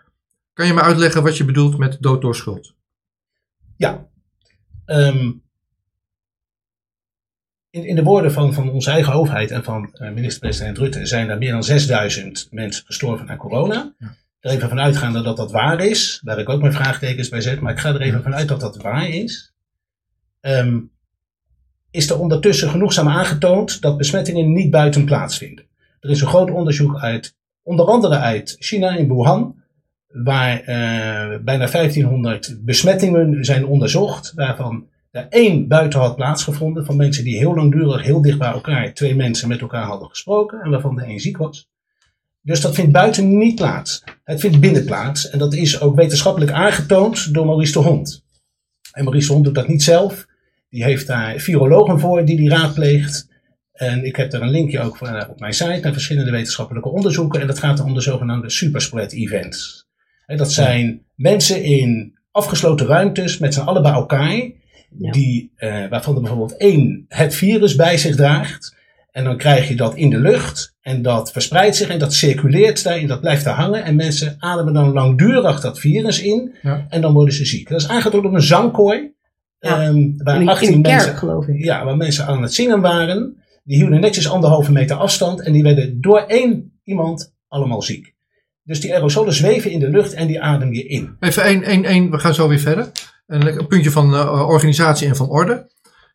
Kan 0.54 0.68
je 0.68 0.74
me 0.74 0.82
uitleggen 0.82 1.24
wat 1.24 1.38
je 1.38 1.46
bedoelt 1.46 1.78
met 1.78 1.98
dood 2.02 2.22
door 2.22 2.36
schuld? 2.36 2.76
ja. 3.78 4.10
Ehm, 4.86 5.32
in, 7.78 7.86
in 7.86 7.96
de 7.96 8.04
woorden 8.04 8.32
van, 8.32 8.54
van 8.54 8.70
onze 8.72 8.92
eigen 8.92 9.14
overheid 9.14 9.52
en 9.52 9.64
van 9.64 9.90
eh, 9.94 10.12
minister-president 10.12 10.78
Rutte 10.78 11.06
zijn 11.06 11.30
er 11.30 11.38
meer 11.38 11.52
dan 11.52 11.64
6000 11.64 12.48
mensen 12.52 12.86
gestorven 12.86 13.30
aan 13.30 13.38
corona. 13.38 13.94
Er 14.40 14.52
even 14.52 14.70
van 14.70 14.80
uitgaande 14.80 15.22
dat 15.22 15.38
dat 15.38 15.52
waar 15.52 15.86
is, 15.86 16.22
waar 16.24 16.40
ik 16.40 16.50
ook 16.50 16.62
mijn 16.62 16.74
vraagtekens 16.74 17.30
bij 17.30 17.42
zet, 17.42 17.60
maar 17.60 17.74
ik 17.74 17.80
ga 17.80 17.90
er 17.90 18.02
even 18.02 18.24
vanuit 18.24 18.48
dat 18.48 18.60
dat 18.60 18.78
waar 18.78 19.10
is. 19.10 19.54
Ehm, 20.42 20.80
is 21.92 22.10
er 22.10 22.20
ondertussen 22.20 22.70
genoegzaam 22.70 23.08
aangetoond 23.08 23.82
dat 23.82 23.98
besmettingen 23.98 24.54
niet 24.54 24.72
buiten 24.72 25.06
plaatsvinden. 25.06 25.66
Er 26.00 26.10
is 26.10 26.22
een 26.22 26.28
groot 26.28 26.52
onderzoek 26.52 27.00
uit, 27.00 27.36
onder 27.64 27.86
andere 27.86 28.18
uit 28.18 28.56
China 28.60 28.96
in 28.96 29.08
Wuhan, 29.08 29.56
waar 30.08 30.60
eh, 30.60 31.40
bijna 31.42 31.70
1500 31.72 32.58
besmettingen 32.66 33.46
zijn 33.46 33.66
onderzocht, 33.66 34.34
waarvan 34.36 34.88
één 35.12 35.68
buiten 35.68 36.00
had 36.00 36.16
plaatsgevonden 36.16 36.86
van 36.86 36.96
mensen 36.96 37.24
die 37.24 37.38
heel 37.38 37.56
langdurig, 37.56 38.04
heel 38.04 38.22
dicht 38.22 38.38
bij 38.38 38.52
elkaar, 38.52 38.94
twee 38.94 39.16
mensen 39.16 39.48
met 39.48 39.62
elkaar 39.62 39.86
hadden 39.86 40.10
gesproken 40.10 40.62
en 40.62 40.70
waarvan 40.70 40.96
de 40.96 41.04
één 41.04 41.20
ziek 41.20 41.38
was. 41.38 41.70
Dus 42.42 42.62
dat 42.62 42.76
vindt 42.76 42.92
buiten 42.92 43.38
niet 43.38 43.56
plaats. 43.56 44.04
Het 44.24 44.40
vindt 44.40 44.60
binnen 44.60 44.86
plaats 44.86 45.30
en 45.30 45.40
dat 45.40 45.54
is 45.54 45.82
ook 45.82 45.96
wetenschappelijk 45.96 46.52
aangetoond 46.52 47.34
door 47.34 47.46
Maurice 47.46 47.72
de 47.72 47.80
Hond. 47.80 48.26
En 48.92 49.04
Maurice 49.04 49.28
de 49.28 49.34
Hond 49.34 49.46
doet 49.46 49.56
dat 49.56 49.68
niet 49.68 49.84
zelf. 49.84 50.28
Die 50.70 50.84
heeft 50.84 51.08
daar 51.08 51.40
virologen 51.40 52.00
voor 52.00 52.26
die 52.26 52.38
die 52.38 52.50
raadpleegt. 52.50 53.28
En 53.72 54.06
ik 54.06 54.16
heb 54.16 54.32
daar 54.32 54.42
een 54.42 54.50
linkje 54.50 54.80
ook 54.80 55.02
eh, 55.02 55.30
op 55.30 55.40
mijn 55.40 55.54
site 55.54 55.80
naar 55.82 55.94
verschillende 55.94 56.32
wetenschappelijke 56.32 56.90
onderzoeken. 56.90 57.42
En 57.42 57.48
dat 57.48 57.60
gaat 57.60 57.80
om 57.80 57.94
de 57.94 58.02
zogenaamde 58.02 58.50
superspread 58.50 59.12
events. 59.12 59.88
En 60.26 60.38
dat 60.38 60.52
zijn 60.52 61.06
mensen 61.16 61.64
in 61.64 62.18
afgesloten 62.32 62.86
ruimtes 62.86 63.38
met 63.38 63.54
z'n 63.54 63.60
allen 63.60 63.82
bij 63.82 63.92
elkaar. 63.92 64.52
Ja. 65.00 65.12
Die, 65.12 65.52
eh, 65.56 65.88
waarvan 65.90 66.16
er 66.16 66.22
bijvoorbeeld 66.22 66.58
één 66.58 67.06
het 67.08 67.36
virus 67.36 67.76
bij 67.76 67.98
zich 67.98 68.16
draagt. 68.16 68.76
En 69.12 69.24
dan 69.24 69.38
krijg 69.38 69.68
je 69.68 69.76
dat 69.76 69.96
in 69.96 70.10
de 70.10 70.20
lucht. 70.20 70.76
En 70.82 71.02
dat 71.02 71.32
verspreidt 71.32 71.76
zich 71.76 71.90
en 71.90 72.00
dat 72.00 72.14
circuleert 72.14 72.84
daar 72.84 72.98
en 72.98 73.08
dat 73.08 73.22
blijft 73.22 73.44
daar 73.44 73.56
hangen. 73.56 73.84
En 73.84 73.96
mensen 73.96 74.36
ademen 74.40 74.74
dan 74.74 74.92
langdurig 74.94 75.60
dat 75.60 75.80
virus 75.80 76.22
in. 76.22 76.56
Ja. 76.62 76.86
En 76.90 77.02
dan 77.02 77.14
worden 77.14 77.34
ze 77.34 77.46
ziek. 77.46 77.70
Dat 77.70 77.82
is 77.82 77.88
aangetoond 77.88 78.26
op 78.26 78.34
een 78.34 78.42
zangkooi. 78.42 79.12
Ja. 79.60 79.70
ehm, 79.82 80.10
waar 80.18 80.36
In, 80.36 80.42
een- 80.42 80.48
18 80.48 80.68
in 80.70 80.74
een 80.76 80.82
kerk, 80.82 80.96
mensen, 80.96 81.18
geloof 81.18 81.48
ik. 81.48 81.64
ja, 81.64 81.86
waar 81.86 81.98
mensen 81.98 82.26
aan 82.26 82.42
het 82.42 82.54
zingen 82.54 82.82
waren. 82.82 83.38
Die 83.64 83.78
hielden 83.78 84.00
netjes 84.00 84.30
anderhalve 84.30 84.72
meter 84.72 84.96
afstand. 84.96 85.42
En 85.46 85.54
die 85.54 85.64
werden 85.64 86.02
door 86.02 86.20
één 86.20 86.80
iemand 86.84 87.34
allemaal 87.48 87.82
ziek. 87.82 88.16
Dus 88.64 88.82
die 88.82 88.94
aerosolen 88.94 89.34
zweven 89.34 89.72
in 89.72 89.80
de 89.80 89.90
lucht 89.90 90.14
en 90.14 90.28
die 90.28 90.42
adem 90.42 90.74
je 90.74 90.88
in. 90.88 91.16
Even 91.20 91.44
één, 91.44 91.64
één, 91.64 91.86
één, 91.86 92.12
we 92.12 92.18
gaan 92.20 92.34
zo 92.34 92.48
weer 92.48 92.60
verder. 92.60 92.92
Een, 93.28 93.48
een 93.60 93.68
puntje 93.68 93.92
van 93.92 94.14
eh, 94.16 94.48
organisatie 94.48 95.08
en 95.08 95.16
van 95.16 95.30
orde. 95.30 95.72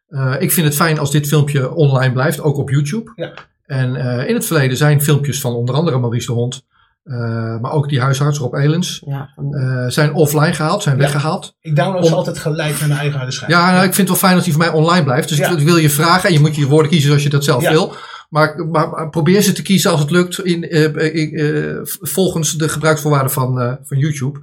Eh, 0.09 0.35
ik 0.38 0.53
vind 0.53 0.66
het 0.66 0.77
fijn 0.77 0.98
als 0.98 1.11
dit 1.11 1.27
filmpje 1.27 1.75
online 1.75 2.12
blijft, 2.12 2.40
ook 2.40 2.57
op 2.57 2.70
YouTube. 2.70 3.12
Ja. 3.16 3.33
En 3.66 3.96
eh, 3.96 4.29
in 4.29 4.35
het 4.35 4.46
verleden 4.46 4.77
zijn 4.77 5.03
filmpjes 5.03 5.40
van 5.40 5.53
onder 5.55 5.75
andere 5.75 5.98
Maurice 5.98 6.27
de 6.27 6.33
Hond, 6.33 6.62
eh, 7.05 7.59
maar 7.61 7.72
ook 7.72 7.88
die 7.88 8.01
huisarts 8.01 8.38
Rob 8.38 8.55
Elens, 8.55 9.03
Ja, 9.07 9.29
eh, 9.51 9.85
zijn 9.88 10.14
offline 10.14 10.53
gehaald, 10.55 10.83
zijn 10.83 10.96
Ja. 10.96 11.01
weggehaald. 11.03 11.57
Ik 11.61 11.77
download 11.77 12.05
ze 12.05 12.11
Om- 12.11 12.16
altijd 12.16 12.38
gelijk 12.38 12.79
naar 12.79 12.88
mijn 12.88 13.01
eigen 13.01 13.16
harde 13.16 13.33
schijf. 13.33 13.51
Ja, 13.51 13.70
nou, 13.72 13.77
ik 13.87 13.94
vind 13.94 13.96
het 13.96 14.09
wel 14.09 14.16
fijn 14.16 14.35
als 14.35 14.44
die 14.44 14.53
voor 14.53 14.62
mij 14.62 14.72
online 14.72 15.05
blijft. 15.05 15.29
Dus 15.29 15.38
Ja. 15.38 15.51
ik 15.51 15.59
wil 15.59 15.77
je 15.77 15.90
vragen, 15.90 16.29
en 16.29 16.35
je 16.35 16.40
moet 16.40 16.57
je 16.57 16.66
woorden 16.66 16.90
kiezen 16.90 17.09
zoals 17.09 17.22
je 17.22 17.29
dat 17.31 17.44
zelf 17.44 17.62
Ja. 17.62 17.70
wil. 17.70 17.94
Maar, 18.29 18.66
maar, 18.70 18.88
maar 18.90 19.11
probeer 19.11 19.42
ze 19.42 19.53
te 19.53 19.62
kiezen 19.62 19.90
als 19.90 20.01
het 20.01 20.11
lukt 20.11 20.38
in, 20.44 20.68
eh, 20.68 21.14
in, 21.14 21.35
eh, 21.37 21.77
volgens 22.01 22.57
de 22.57 22.68
gebruiksvoorwaarden 22.68 23.33
van, 23.33 23.61
eh, 23.61 23.72
van 23.83 23.98
YouTube. 23.98 24.38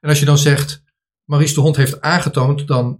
En 0.00 0.08
als 0.08 0.18
je 0.18 0.24
dan 0.24 0.38
zegt, 0.38 0.82
Maurice 1.24 1.54
de 1.54 1.60
Hond 1.60 1.76
heeft 1.76 2.00
aangetoond, 2.00 2.66
dan 2.66 2.98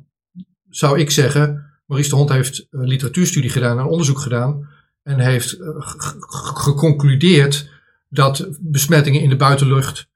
zou 0.69 0.99
ik 0.99 1.11
zeggen, 1.11 1.71
Maurice 1.87 2.11
de 2.11 2.17
Hond 2.17 2.29
heeft 2.31 2.67
een 2.71 2.87
literatuurstudie 2.89 3.51
gedaan, 3.51 3.79
een 3.79 3.85
onderzoek 3.87 4.19
gedaan. 4.19 4.69
En 5.03 5.19
heeft 5.19 5.53
eh, 5.53 5.67
ge- 5.79 5.99
ge- 6.19 6.55
geconcludeerd 6.55 7.71
dat 8.09 8.49
besmettingen 8.61 9.21
in 9.21 9.29
de 9.29 9.37
buitenlucht 9.37 10.09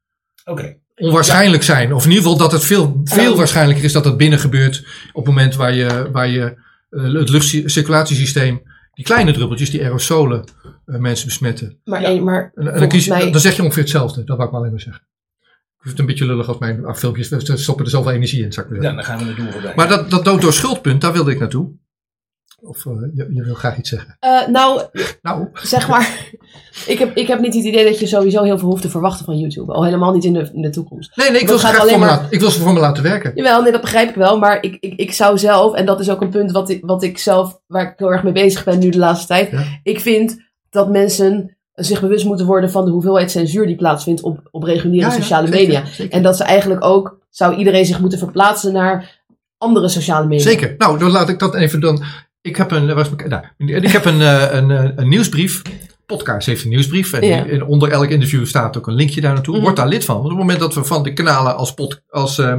onwaarschijnlijk 0.96 1.62
zijn. 1.62 1.94
Of 1.94 2.04
in 2.04 2.10
ieder 2.10 2.22
geval 2.24 2.38
dat 2.38 2.52
het 2.52 2.64
veel, 2.64 3.00
veel 3.04 3.36
waarschijnlijker 3.36 3.84
is 3.84 3.92
dat 3.92 4.04
dat 4.04 4.16
binnen 4.16 4.38
gebeurt 4.38 4.86
op 5.12 5.26
het 5.26 5.34
moment 5.34 5.54
waar 5.54 5.74
je, 5.74 6.08
waar 6.12 6.28
je 6.28 6.56
eh, 6.90 7.02
het 7.14 7.28
luchtcirculatiesysteem, 7.28 8.62
die 8.94 9.04
kleine 9.04 9.32
druppeltjes, 9.32 9.70
die 9.70 9.82
aerosolen, 9.82 10.44
eh, 10.86 10.96
mensen 10.98 11.26
besmetten. 11.26 11.80
maar, 11.84 12.00
Ja. 12.12 12.22
maar 12.22 12.52
En, 12.54 12.72
en 12.72 12.78
dan, 12.80 12.88
kies 12.88 13.08
mij... 13.08 13.30
dan 13.30 13.40
zeg 13.40 13.56
je 13.56 13.62
ongeveer 13.62 13.82
hetzelfde. 13.82 14.24
Dat 14.24 14.36
wou 14.36 14.42
ik 14.48 14.50
maar 14.50 14.60
alleen 14.60 14.72
maar 14.72 14.80
zeggen. 14.80 15.06
Ik 15.86 15.92
vind 15.92 15.98
het 16.08 16.18
een 16.18 16.26
beetje 16.26 16.34
lullig 16.34 16.48
als 16.48 16.58
mijn 16.58 16.96
filmpjes, 16.96 17.28
we 17.28 17.56
stoppen 17.56 17.84
er 17.84 17.90
zoveel 17.90 18.12
energie 18.12 18.44
in, 18.44 18.52
zou 18.52 18.74
ik 18.74 18.82
Ja, 18.82 18.92
dan 18.92 19.04
gaan 19.04 19.18
we 19.18 19.24
het 19.24 19.36
doen 19.36 19.52
voorbij. 19.52 19.72
Maar 19.76 19.88
dat, 19.88 20.10
dat 20.10 20.24
dood 20.24 20.40
door 20.40 20.52
schuldpunt, 20.52 21.00
daar 21.00 21.12
wilde 21.12 21.30
ik 21.30 21.38
naartoe. 21.38 21.68
Of 22.60 22.86
eh, 22.86 22.92
je, 23.14 23.28
je 23.34 23.42
wil 23.42 23.54
graag 23.54 23.78
iets 23.78 23.88
zeggen. 23.88 24.16
Eh, 24.20 24.46
nou, 24.46 24.82
Nou, 25.22 25.48
zeg 25.52 25.88
maar, 25.88 26.30
ik 26.86 26.98
heb, 26.98 27.16
ik 27.16 27.26
heb 27.26 27.40
niet 27.40 27.54
het 27.54 27.64
idee 27.64 27.84
dat 27.84 27.98
je 27.98 28.06
sowieso 28.06 28.42
heel 28.42 28.58
veel 28.58 28.68
hoeft 28.68 28.82
te 28.82 28.90
verwachten 28.90 29.24
van 29.24 29.38
YouTube. 29.38 29.72
Al 29.72 29.84
helemaal 29.84 30.12
niet 30.12 30.24
in 30.24 30.32
de, 30.32 30.50
in 30.52 30.62
de 30.62 30.70
toekomst. 30.70 31.16
nee, 31.16 31.30
nee, 31.30 31.40
ik 31.40 31.46
wil, 31.46 31.58
ze 31.58 31.64
gaat 31.64 31.74
graag 31.74 31.82
alleen 31.82 31.94
voor 31.98 32.04
me 32.04 32.10
maar- 32.10 32.16
laten, 32.16 32.32
ik 32.32 32.40
wil 32.40 32.50
ze 32.50 32.60
voor 32.60 32.72
me 32.72 32.80
laten 32.80 33.02
werken. 33.02 33.32
Jawel, 33.34 33.62
nee, 33.62 33.72
dat 33.72 33.80
begrijp 33.80 34.08
ik 34.08 34.14
wel. 34.14 34.38
Maar 34.38 34.62
ik, 34.62 34.76
ik, 34.80 34.94
ik 34.94 35.12
zou 35.12 35.38
zelf, 35.38 35.74
en 35.74 35.86
dat 35.86 36.00
is 36.00 36.10
ook 36.10 36.20
een 36.20 36.30
punt 36.30 36.50
wat 36.50 36.68
ik, 36.70 36.84
wat 36.84 37.02
ik 37.02 37.18
zelf, 37.18 37.60
waar 37.66 37.82
ik 37.82 37.94
heel 37.96 38.12
erg 38.12 38.22
mee 38.22 38.32
bezig 38.32 38.64
ben 38.64 38.78
nu 38.78 38.88
de 38.88 38.98
laatste 38.98 39.26
tijd. 39.26 39.50
Ja. 39.50 39.64
Ik 39.82 40.00
vind 40.00 40.36
dat 40.70 40.90
mensen 40.90 41.55
zich 41.76 42.00
bewust 42.00 42.24
moeten 42.24 42.46
worden 42.46 42.70
van 42.70 42.84
de 42.84 42.90
hoeveelheid 42.90 43.30
censuur 43.30 43.66
die 43.66 43.76
plaatsvindt 43.76 44.22
op, 44.22 44.48
op 44.50 44.62
reguliere 44.62 45.06
Ja, 45.08 45.12
sociale 45.14 45.46
zeker, 45.46 45.60
media. 45.66 45.84
zeker. 45.84 46.12
En 46.16 46.22
dat 46.22 46.36
ze 46.36 46.44
eigenlijk 46.44 46.84
ook, 46.84 47.18
zou 47.30 47.56
iedereen 47.56 47.84
zich 47.86 48.00
moeten 48.00 48.18
verplaatsen 48.18 48.72
naar 48.72 49.20
andere 49.58 49.88
sociale 49.88 50.26
media. 50.26 50.44
Zeker. 50.44 50.74
Nou, 50.78 50.98
dan 50.98 51.10
laat 51.10 51.28
ik 51.28 51.38
dat 51.38 51.54
even 51.54 51.80
dan. 51.80 52.02
Ik 52.40 52.56
heb 52.56 52.70
een, 52.70 52.88
is 52.98 53.08
mijn- 53.10 53.28
nou, 53.28 53.44
ik 53.84 53.92
heb 53.92 54.04
een, 54.04 54.20
eh, 54.20 54.46
een, 54.50 54.70
eh, 54.70 54.90
een 54.96 55.08
nieuwsbrief. 55.08 55.62
Podcast 56.06 56.46
heeft 56.46 56.62
een 56.64 56.68
nieuwsbrief. 56.70 57.12
En 57.12 57.26
Ja. 57.26 57.42
die- 57.42 57.52
en 57.52 57.64
onder 57.64 57.90
elk 57.90 58.08
interview 58.08 58.46
staat 58.46 58.76
ook 58.76 58.86
een 58.86 58.94
linkje 58.94 59.20
daar 59.20 59.32
naartoe. 59.34 59.54
Mhm. 59.54 59.64
Word 59.64 59.76
daar 59.76 59.88
lid 59.88 60.04
van. 60.04 60.14
Want 60.14 60.26
op 60.26 60.32
het 60.32 60.40
moment 60.40 60.60
dat 60.60 60.74
we 60.74 60.84
van 60.84 61.02
de 61.02 61.12
kanalen 61.12 61.56
als, 61.56 61.74
pod, 61.74 62.02
als 62.08 62.38
ehm, 62.38 62.58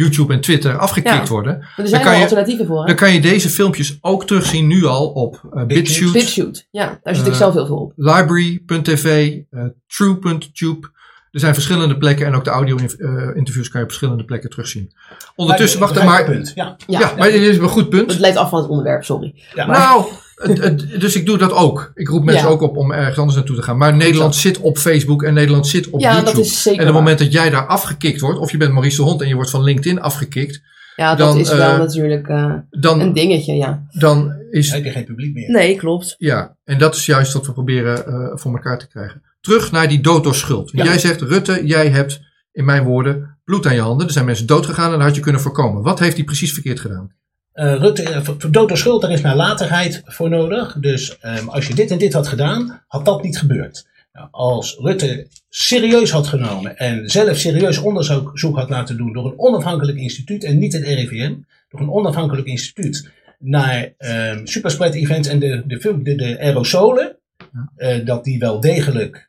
YouTube 0.00 0.32
en 0.32 0.40
Twitter 0.40 0.78
afgekikt 0.78 1.14
Ja. 1.14 1.26
worden. 1.26 1.58
Maar 1.58 1.72
er 1.76 1.88
zijn 1.88 2.00
kan 2.00 2.10
wel 2.10 2.14
je- 2.20 2.26
alternatieven 2.26 2.66
voor. 2.66 2.80
Hè? 2.80 2.86
Dan 2.86 2.96
kan 2.96 3.12
je 3.12 3.20
deze 3.20 3.48
filmpjes 3.48 3.98
ook 4.00 4.26
terugzien 4.26 4.66
nu 4.66 4.84
al 4.84 5.06
op 5.08 5.42
uh, 5.54 5.64
BitChute, 5.64 6.12
BitChute, 6.12 6.62
ja, 6.70 6.98
daar 7.02 7.14
zit 7.16 7.26
ik 7.26 7.32
Eh, 7.32 7.38
zelf 7.38 7.54
heel 7.54 7.66
veel 7.66 7.76
op. 7.76 7.92
Library.tv, 7.96 9.36
eh, 9.50 9.62
True.tube. 9.86 10.90
Er 11.30 11.40
zijn 11.40 11.54
verschillende 11.54 11.98
plekken 11.98 12.26
en 12.26 12.34
ook 12.34 12.44
de 12.44 12.50
audio-interviews 12.50 13.68
kan 13.68 13.80
je 13.80 13.86
op 13.86 13.92
verschillende 13.92 14.24
plekken 14.24 14.50
terugzien. 14.50 14.92
Ondertussen, 15.36 15.80
wacht 15.80 16.04
maar. 16.04 16.32
Ja. 16.32 16.44
Ja, 16.54 16.76
Ja, 16.86 17.12
maar 17.18 17.30
dit 17.30 17.40
is 17.42 17.56
een 17.58 17.68
goed 17.68 17.88
punt. 17.88 18.10
het 18.10 18.20
leidt 18.20 18.36
af 18.36 18.50
van 18.50 18.60
het 18.60 18.68
onderwerp, 18.68 19.04
sorry. 19.04 19.34
Ja. 19.54 19.66
Nou, 19.66 20.04
dus 20.98 21.16
ik 21.16 21.26
doe 21.26 21.38
dat 21.38 21.52
ook. 21.52 21.90
Ik 21.94 22.08
roep 22.08 22.24
mensen 22.24 22.46
Ja. 22.46 22.52
ook 22.52 22.60
op 22.60 22.76
om 22.76 22.92
ergens 22.92 23.18
anders 23.18 23.36
naartoe 23.36 23.56
te 23.56 23.62
gaan. 23.62 23.76
Maar 23.76 23.96
Nederland 23.96 24.34
zit 24.34 24.58
op 24.58 24.78
Facebook 24.78 25.22
en 25.22 25.34
Nederland 25.34 25.66
zit 25.66 25.90
op 25.90 26.00
ja, 26.00 26.12
YouTube. 26.12 26.36
dat 26.36 26.44
is 26.44 26.62
zeker 26.62 26.80
en 26.80 26.88
op 26.88 26.94
het 26.94 27.02
moment 27.02 27.18
dat 27.18 27.32
jij 27.32 27.50
daar 27.50 27.66
afgekikt 27.66 28.20
wordt, 28.20 28.38
of 28.38 28.50
je 28.50 28.56
bent 28.56 28.72
Maurice 28.72 28.96
de 28.96 29.02
Hond 29.02 29.22
en 29.22 29.28
je 29.28 29.34
wordt 29.34 29.50
van 29.50 29.62
LinkedIn 29.62 30.00
afgekikt, 30.00 30.62
Ja, 30.96 31.14
dat 31.14 31.28
dan, 31.28 31.38
is 31.38 31.48
wel 31.48 31.72
eh, 31.72 31.78
natuurlijk 31.78 32.28
eh, 32.28 32.54
een 32.70 33.12
dingetje, 33.12 33.54
ja. 33.54 33.86
dan 33.90 34.34
is. 34.50 34.70
Heb 34.70 34.84
je 34.84 34.90
geen 34.90 35.04
publiek 35.04 35.34
meer. 35.34 35.50
Nee, 35.50 35.76
klopt. 35.76 36.14
Ja, 36.18 36.56
en 36.64 36.78
dat 36.78 36.94
is 36.94 37.06
juist 37.06 37.32
wat 37.32 37.46
we 37.46 37.52
proberen 37.52 38.06
eh, 38.06 38.36
voor 38.38 38.52
elkaar 38.52 38.78
te 38.78 38.88
krijgen. 38.88 39.22
Terug 39.40 39.72
naar 39.72 39.88
die 39.88 40.00
dood 40.00 40.24
door 40.24 40.34
schuld. 40.34 40.70
Ja. 40.72 40.84
Jij 40.84 40.98
zegt, 40.98 41.20
Rutte, 41.20 41.66
jij 41.66 41.88
hebt, 41.88 42.20
in 42.52 42.64
mijn 42.64 42.84
woorden, 42.84 43.38
bloed 43.44 43.66
aan 43.66 43.74
je 43.74 43.80
handen. 43.80 44.06
Er 44.06 44.12
zijn 44.12 44.24
mensen 44.24 44.46
dood 44.46 44.66
gegaan 44.66 44.92
en 44.92 44.98
dat 44.98 45.06
had 45.06 45.14
je 45.14 45.20
kunnen 45.20 45.40
voorkomen. 45.40 45.82
Wat 45.82 45.98
heeft 45.98 46.16
hij 46.16 46.24
precies 46.24 46.52
verkeerd 46.52 46.80
gedaan? 46.80 47.18
Eh, 47.52 47.74
Rutte, 47.74 48.02
eh, 48.02 48.22
voor, 48.22 48.50
dood 48.50 48.68
door 48.68 48.78
schuld, 48.78 49.02
daar 49.02 49.10
is 49.10 49.20
nalatigheid 49.20 50.02
voor 50.04 50.28
nodig. 50.28 50.76
Dus 50.80 51.18
ehm, 51.18 51.48
als 51.48 51.66
je 51.66 51.74
dit 51.74 51.90
en 51.90 51.98
dit 51.98 52.12
had 52.12 52.28
gedaan, 52.28 52.82
had 52.86 53.04
dat 53.04 53.22
niet 53.22 53.38
gebeurd. 53.38 53.88
Nou, 54.12 54.28
als 54.30 54.76
Rutte 54.80 55.26
serieus 55.48 56.10
had 56.10 56.26
genomen 56.26 56.76
en 56.76 57.08
zelf 57.10 57.36
serieus 57.36 57.78
onderzoek 57.78 58.38
zoek 58.38 58.56
had 58.56 58.70
laten 58.70 58.96
doen 58.96 59.12
door 59.12 59.24
een 59.24 59.38
onafhankelijk 59.38 59.98
instituut 59.98 60.44
en 60.44 60.58
niet 60.58 60.72
het 60.72 60.82
RIVM, 60.82 61.34
door 61.68 61.80
een 61.80 61.90
onafhankelijk 61.90 62.46
instituut 62.46 63.10
naar 63.38 63.92
ehm 63.98 64.46
superspread 64.46 64.94
events 64.94 65.28
en 65.28 65.38
de, 65.38 65.62
de, 65.66 66.02
de, 66.02 66.14
de 66.14 66.40
aerosolen, 66.40 67.16
eh, 67.76 68.04
dat 68.04 68.24
die 68.24 68.38
wel 68.38 68.60
degelijk 68.60 69.28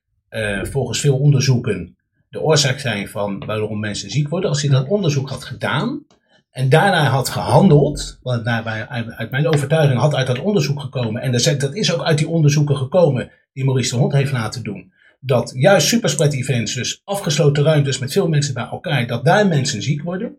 volgens 0.63 0.99
veel 0.99 1.17
onderzoeken 1.17 1.95
de 2.29 2.41
oorzaak 2.41 2.79
zijn 2.79 3.07
van 3.07 3.45
waarom 3.45 3.79
mensen 3.79 4.09
ziek 4.09 4.29
worden. 4.29 4.49
Als 4.49 4.61
hij 4.61 4.71
dat 4.71 4.87
onderzoek 4.87 5.29
had 5.29 5.43
gedaan, 5.43 6.05
en 6.51 6.69
daarna 6.69 7.03
had 7.03 7.29
gehandeld, 7.29 8.19
want 8.21 8.45
uit, 8.45 9.31
mijn 9.31 9.47
overtuiging 9.47 9.99
had 9.99 10.15
uit 10.15 10.27
dat 10.27 10.39
onderzoek 10.39 10.79
gekomen, 10.79 11.21
en 11.21 11.31
dat 11.31 11.75
is- 11.75 11.93
ook 11.93 12.03
uit 12.03 12.17
die 12.17 12.27
onderzoeken 12.27 12.77
gekomen 12.77 13.31
die 13.53 13.65
Maurice 13.65 13.89
de 13.93 13.99
Hond 13.99 14.13
heeft 14.13 14.31
laten 14.31 14.63
doen, 14.63 14.91
dat 15.19 15.51
juist 15.55 15.87
superspread 15.87 16.33
events, 16.33 16.73
dus 16.73 17.01
afgesloten 17.03 17.63
ruimtes 17.63 17.99
met 17.99 18.11
veel 18.11 18.27
mensen 18.27 18.53
bij 18.53 18.67
elkaar, 18.71 19.07
dat 19.07 19.25
daar 19.25 19.47
mensen 19.47 19.81
ziek 19.81 20.01
worden. 20.03 20.37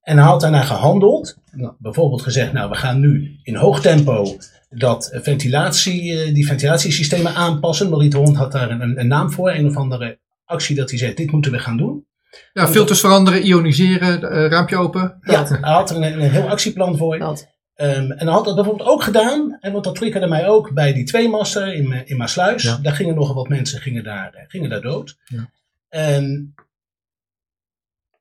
En 0.00 0.16
hij 0.16 0.26
had 0.26 0.40
daarna 0.40 0.62
gehandeld, 0.62 1.36
nou, 1.52 1.74
bijvoorbeeld 1.78 2.22
gezegd, 2.22 2.52
nou 2.52 2.70
we 2.70 2.76
gaan 2.76 3.00
nu 3.00 3.38
in 3.42 3.54
hoog 3.54 3.80
tempo 3.80 4.36
dat 4.70 5.10
ventilatie, 5.22 6.20
eh, 6.22 6.34
die 6.34 6.46
ventilatiesystemen 6.46 7.34
aanpassen. 7.34 7.88
Maurice 7.88 8.10
de 8.10 8.16
Hond 8.16 8.36
had 8.36 8.52
daar 8.52 8.70
een, 8.70 9.00
een 9.00 9.08
naam 9.08 9.30
voor, 9.30 9.50
een 9.50 9.66
of 9.66 9.76
andere 9.76 10.18
actie 10.44 10.76
dat 10.76 10.90
hij 10.90 10.98
zegt, 10.98 11.16
dit 11.16 11.30
moeten 11.32 11.52
we 11.52 11.58
gaan 11.58 11.76
doen. 11.76 12.06
Ja, 12.52 12.68
filters 12.68 13.00
veranderen, 13.00 13.46
ioniseren, 13.46 14.30
eh, 14.30 14.50
raampje 14.50 14.76
open. 14.76 15.18
Dat. 15.20 15.48
Hij 15.48 15.72
had 15.72 15.90
er 15.90 15.96
een, 15.96 16.02
een 16.02 16.30
heel 16.30 16.48
actieplan 16.48 16.96
voor. 16.96 17.18
Dat. 17.18 17.54
Ehm, 17.74 18.10
en 18.10 18.26
dan 18.26 18.34
had 18.34 18.44
dat 18.44 18.54
bijvoorbeeld 18.54 18.88
ook 18.88 19.02
gedaan, 19.02 19.58
en 19.60 19.72
want 19.72 19.84
dat 19.84 19.94
triggerde 19.94 20.26
mij 20.26 20.48
ook 20.48 20.72
bij 20.72 20.92
die 20.92 21.04
tweemaster 21.04 21.74
in, 21.74 22.06
in 22.06 22.16
Maasluis. 22.16 22.62
Ja. 22.62 22.78
Daar 22.82 22.94
gingen 22.94 23.14
nogal 23.14 23.34
wat 23.34 23.48
mensen 23.48 23.80
gingen 23.80 24.04
daar, 24.04 24.32
eh, 24.34 24.44
gingen 24.48 24.70
daar 24.70 24.80
dood. 24.80 25.16
Ja. 25.24 25.50
En 25.88 26.54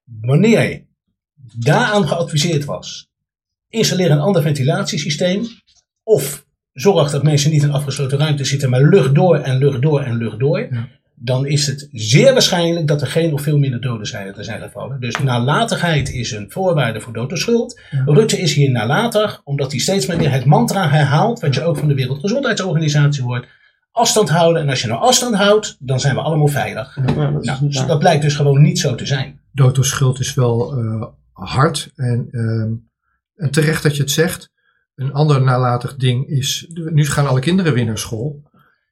wanneer 0.04 0.86
daaraan 1.54 2.08
geadviseerd 2.08 2.65
was, 2.65 3.10
installeer 3.69 4.12
een 4.12 4.19
ander 4.19 4.41
ventilatiesysteem. 4.41 5.45
Of 6.04 6.45
zorg 6.73 7.12
dat 7.12 7.23
mensen 7.23 7.51
niet 7.51 7.63
in 7.63 7.71
afgesloten 7.71 8.17
ruimte 8.17 8.45
zitten, 8.45 8.69
maar 8.69 8.82
lucht 8.82 9.15
door 9.15 9.38
en 9.38 9.58
lucht 9.58 9.82
door 9.82 10.01
en 10.01 10.17
lucht 10.17 10.39
door. 10.39 10.60
Ja. 10.60 10.88
Dan 11.17 11.45
is 11.45 11.67
het 11.67 11.89
zeer 11.91 12.34
waarschijnlijk 12.34 12.88
dat 12.88 13.01
er 13.01 13.08
geen 13.08 13.34
of 13.34 13.41
veel 13.41 13.58
minder 13.58 13.82
doden 13.82 14.08
zijn, 14.08 14.36
er 14.36 14.43
zijn 14.43 14.62
gevallen. 14.62 14.99
Dus 14.99 15.17
nalatigheid 15.17 16.10
is 16.10 16.32
een 16.32 16.51
voorwaarde 16.51 17.01
voor 17.01 17.13
dood 17.13 17.30
door 17.30 17.38
schuld. 17.38 17.82
Ja. 17.91 18.04
Rutte 18.06 18.39
is 18.41 18.54
hier 18.54 18.71
nalatig, 18.71 19.41
omdat 19.43 19.71
hij 19.71 19.80
steeds 19.80 20.06
maar 20.06 20.17
weer 20.17 20.32
het 20.32 20.45
mantra 20.45 20.89
herhaalt, 20.89 21.39
wat 21.39 21.56
je 21.56 21.63
ook 21.63 21.78
van 21.78 21.88
de 21.88 21.93
Wereldgezondheidsorganisatie 21.93 23.23
hoort. 23.23 23.47
Afstand 23.91 24.30
houden. 24.30 24.62
En 24.62 24.69
als 24.69 24.82
je 24.82 24.88
nou 24.88 25.01
afstand 25.01 25.36
houdt, 25.36 25.75
dan 25.80 25.99
zijn 25.99 26.15
we 26.15 26.21
allemaal 26.21 26.47
veilig. 26.47 26.95
Ja, 26.95 27.32
dat 27.32 27.43
Nou, 27.43 27.67
dus 27.67 27.86
dat 27.86 27.99
blijkt 27.99 28.21
dus 28.21 28.36
gewoon 28.36 28.62
niet 28.62 28.80
zo 28.80 28.95
te 28.95 29.06
zijn. 29.06 29.39
dood 29.51 29.75
door 29.75 29.86
schuld 29.86 30.19
is 30.19 30.34
wel 30.34 30.78
eh, 30.78 31.08
hard. 31.32 31.91
En, 31.95 32.28
ehm, 32.32 32.73
en 33.36 33.51
terecht 33.51 33.84
dat 33.84 33.95
je 33.95 34.01
het 34.01 34.12
zegt. 34.12 34.54
Een 34.95 35.13
ander 35.13 35.41
nalatig 35.41 35.95
ding 35.95 36.28
is, 36.28 36.67
nu 36.73 37.06
gaan 37.06 37.28
alle 37.28 37.39
kinderen 37.39 37.73
weer 37.73 37.86
naar 37.86 37.97
school. 37.97 38.43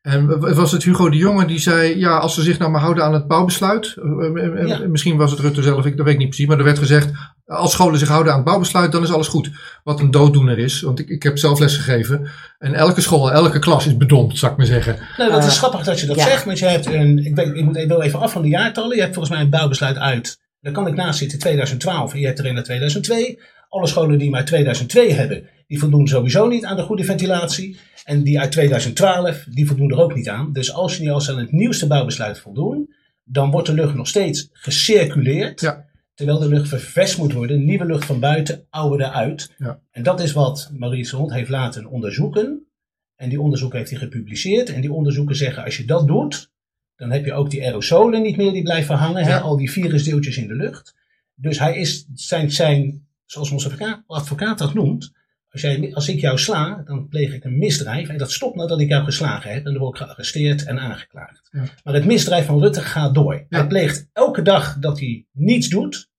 En 0.04 0.39
was 0.56 0.72
het 0.72 0.84
Hugo 0.84 1.10
de 1.10 1.18
Jonge 1.18 1.46
die 1.46 1.60
zei, 1.60 1.98
ja, 2.00 2.18
als 2.18 2.34
ze 2.34 2.42
zich 2.42 2.58
nou 2.60 2.72
maar 2.72 2.82
houden 2.82 3.04
aan 3.04 3.13
het 3.13 3.28
bouwbesluit. 3.28 3.96
eh, 3.98 4.46
eh, 4.62 4.68
Ja. 4.68 4.80
Misschien 4.88 5.18
was 5.18 5.32
het 5.32 5.39
Rutte 5.39 5.62
zelf, 5.62 5.86
ik, 5.86 5.96
dat 5.98 6.06
weet 6.06 6.13
ik 6.13 6.20
niet 6.20 6.30
precies. 6.30 6.48
Maar 6.48 6.58
er 6.58 6.63
werd 6.63 6.78
gezegd, 6.80 7.10
als 7.46 7.72
scholen 7.72 8.00
zich 8.00 8.08
houden 8.08 8.32
aan 8.32 8.38
het 8.38 8.48
bouwbesluit, 8.48 8.92
dan 8.92 9.04
is 9.04 9.12
alles 9.12 9.28
goed. 9.28 9.50
Wat 9.84 10.00
een 10.00 10.12
dooddoener 10.12 10.60
is, 10.60 10.82
want 10.82 11.00
ik, 11.00 11.10
ik 11.10 11.24
heb 11.24 11.38
zelf 11.38 11.60
les 11.60 11.76
gegeven. 11.76 12.28
En 12.60 12.74
elke 12.74 13.02
school, 13.02 13.32
elke 13.32 13.60
klas 13.60 13.86
is 13.88 13.98
bedompt, 13.98 14.38
zou 14.38 14.52
ik 14.52 14.58
maar 14.58 14.68
zeggen. 14.68 14.98
Nou, 15.18 15.32
dat 15.32 15.42
Eh, 15.42 15.48
is 15.48 15.58
grappig 15.58 15.84
dat 15.84 16.00
je 16.00 16.06
dat 16.06 16.16
ja. 16.16 16.24
zegt, 16.24 16.46
want 16.46 16.60
je 16.60 16.66
hebt 16.66 16.86
een, 16.86 17.26
ik, 17.26 17.36
weet, 17.36 17.54
ik 17.56 17.63
moet 17.63 17.86
wel 17.86 18.04
even 18.04 18.20
af 18.20 18.32
van 18.32 18.42
de 18.42 18.48
jaartallen. 18.48 18.96
Je 18.96 19.02
hebt 19.02 19.13
volgens 19.13 19.34
mij 19.36 19.44
een 19.44 19.50
bouwbesluit 19.52 19.98
uit, 19.98 20.39
daar 20.62 20.74
kan 20.74 20.88
ik 20.88 20.96
naast 20.96 21.20
zitten, 21.20 21.39
2012 21.39 22.13
en 22.13 22.20
je 22.20 22.26
hebt 22.26 22.39
er 22.39 22.56
uit 22.56 22.66
2002. 22.66 23.39
Alle 23.70 23.88
scholen 23.88 24.18
die 24.18 24.30
maar 24.30 24.46
2002 24.46 25.13
hebben, 25.13 25.44
die 25.67 25.80
voldoen 25.80 26.08
sowieso 26.08 26.47
niet 26.47 26.65
aan 26.65 26.76
de 26.76 26.84
goede 26.84 27.04
ventilatie. 27.04 27.78
En 28.04 28.23
die 28.23 28.39
uit 28.39 28.52
2012, 28.52 29.45
die 29.49 29.67
voldoen 29.67 29.91
er 29.91 29.99
ook 29.99 30.15
niet 30.15 30.30
aan. 30.30 30.54
Dus 30.54 30.73
als 30.73 30.95
je 30.95 31.02
niet 31.02 31.12
als 31.12 31.30
aan 31.30 31.38
het 31.38 31.52
nieuwste 31.52 31.88
bouwbesluit 31.88 32.39
voldoen, 32.39 32.93
dan 33.23 33.52
wordt 33.52 33.67
de 33.67 33.73
lucht 33.73 33.95
nog 33.95 34.08
steeds 34.08 34.49
gecirculeerd. 34.52 35.62
Ja. 35.62 35.86
Terwijl 36.13 36.39
de 36.39 36.47
lucht 36.47 36.67
vervest 36.67 37.17
moet 37.17 37.34
worden, 37.34 37.65
nieuwe 37.65 37.86
lucht 37.86 38.06
van 38.06 38.19
buiten, 38.19 38.65
oude 38.69 39.04
eruit. 39.04 39.54
Ja. 39.58 39.80
En 39.91 40.04
dat 40.04 40.21
is 40.21 40.32
wat 40.32 40.71
Maurice 40.73 41.15
Hond 41.15 41.34
heeft 41.34 41.49
laten 41.49 41.86
onderzoeken. 41.86 42.67
En 43.15 43.30
die 43.30 43.41
onderzoeken 43.41 43.78
heeft 43.78 43.89
hij 43.89 43.99
gepubliceerd. 43.99 44.69
En 44.69 44.82
die 44.82 44.91
onderzoeken 44.91 45.36
zeggen, 45.36 45.63
als 45.63 45.78
je 45.78 45.86
dat 45.86 46.08
doet, 46.08 46.52
dan 46.95 47.12
heb 47.12 47.26
je 47.26 47.34
ook 47.34 47.49
die 47.49 47.63
aerosolen 47.63 48.21
niet 48.21 48.38
meer 48.38 48.52
die 48.52 48.63
blijven 48.63 48.95
hangen. 48.95 49.23
Hè? 49.23 49.39
Al 49.39 49.58
die 49.58 49.71
virusdeeltjes 49.71 50.38
in 50.38 50.47
de 50.47 50.56
lucht. 50.56 50.95
Dus 51.36 51.60
hij 51.60 51.78
is 51.78 52.08
zijn, 52.13 52.52
zijn 52.52 53.08
zoals 53.26 53.52
onze 53.52 53.65
advocaat, 53.65 54.04
advocaat 54.08 54.58
dat 54.58 54.73
noemt. 54.73 55.12
Als, 55.54 55.62
jij, 55.62 55.94
als 55.94 56.10
ik 56.10 56.20
jou 56.20 56.38
sla, 56.38 56.82
dan 56.86 57.08
pleeg 57.08 57.34
ik 57.34 57.44
een 57.44 57.58
misdrijf. 57.58 58.10
En 58.10 58.18
dat 58.18 58.32
stopt 58.32 58.56
nadat 58.56 58.80
ik 58.80 58.89
jou 58.89 59.04
geslagen 59.04 59.52
heb. 59.52 59.66
En 59.66 59.72
dan 59.72 59.82
word 59.82 60.00
ik 60.00 60.06
gearresteerd 60.06 60.63
en 60.63 60.80
aangeklaagd. 60.80 61.50
Ja. 61.52 61.63
Maar 61.84 61.94
het 61.94 62.06
misdrijf 62.06 62.46
van 62.46 62.60
Rutte 62.60 62.82
gaat 62.82 63.13
door. 63.13 63.46
Hij 63.50 63.68
pleegt 63.68 64.08
elke 64.13 64.42
dag 64.42 64.78
dat 64.80 65.00
hij 65.00 65.26
niets 65.32 65.70
doet, 65.70 66.10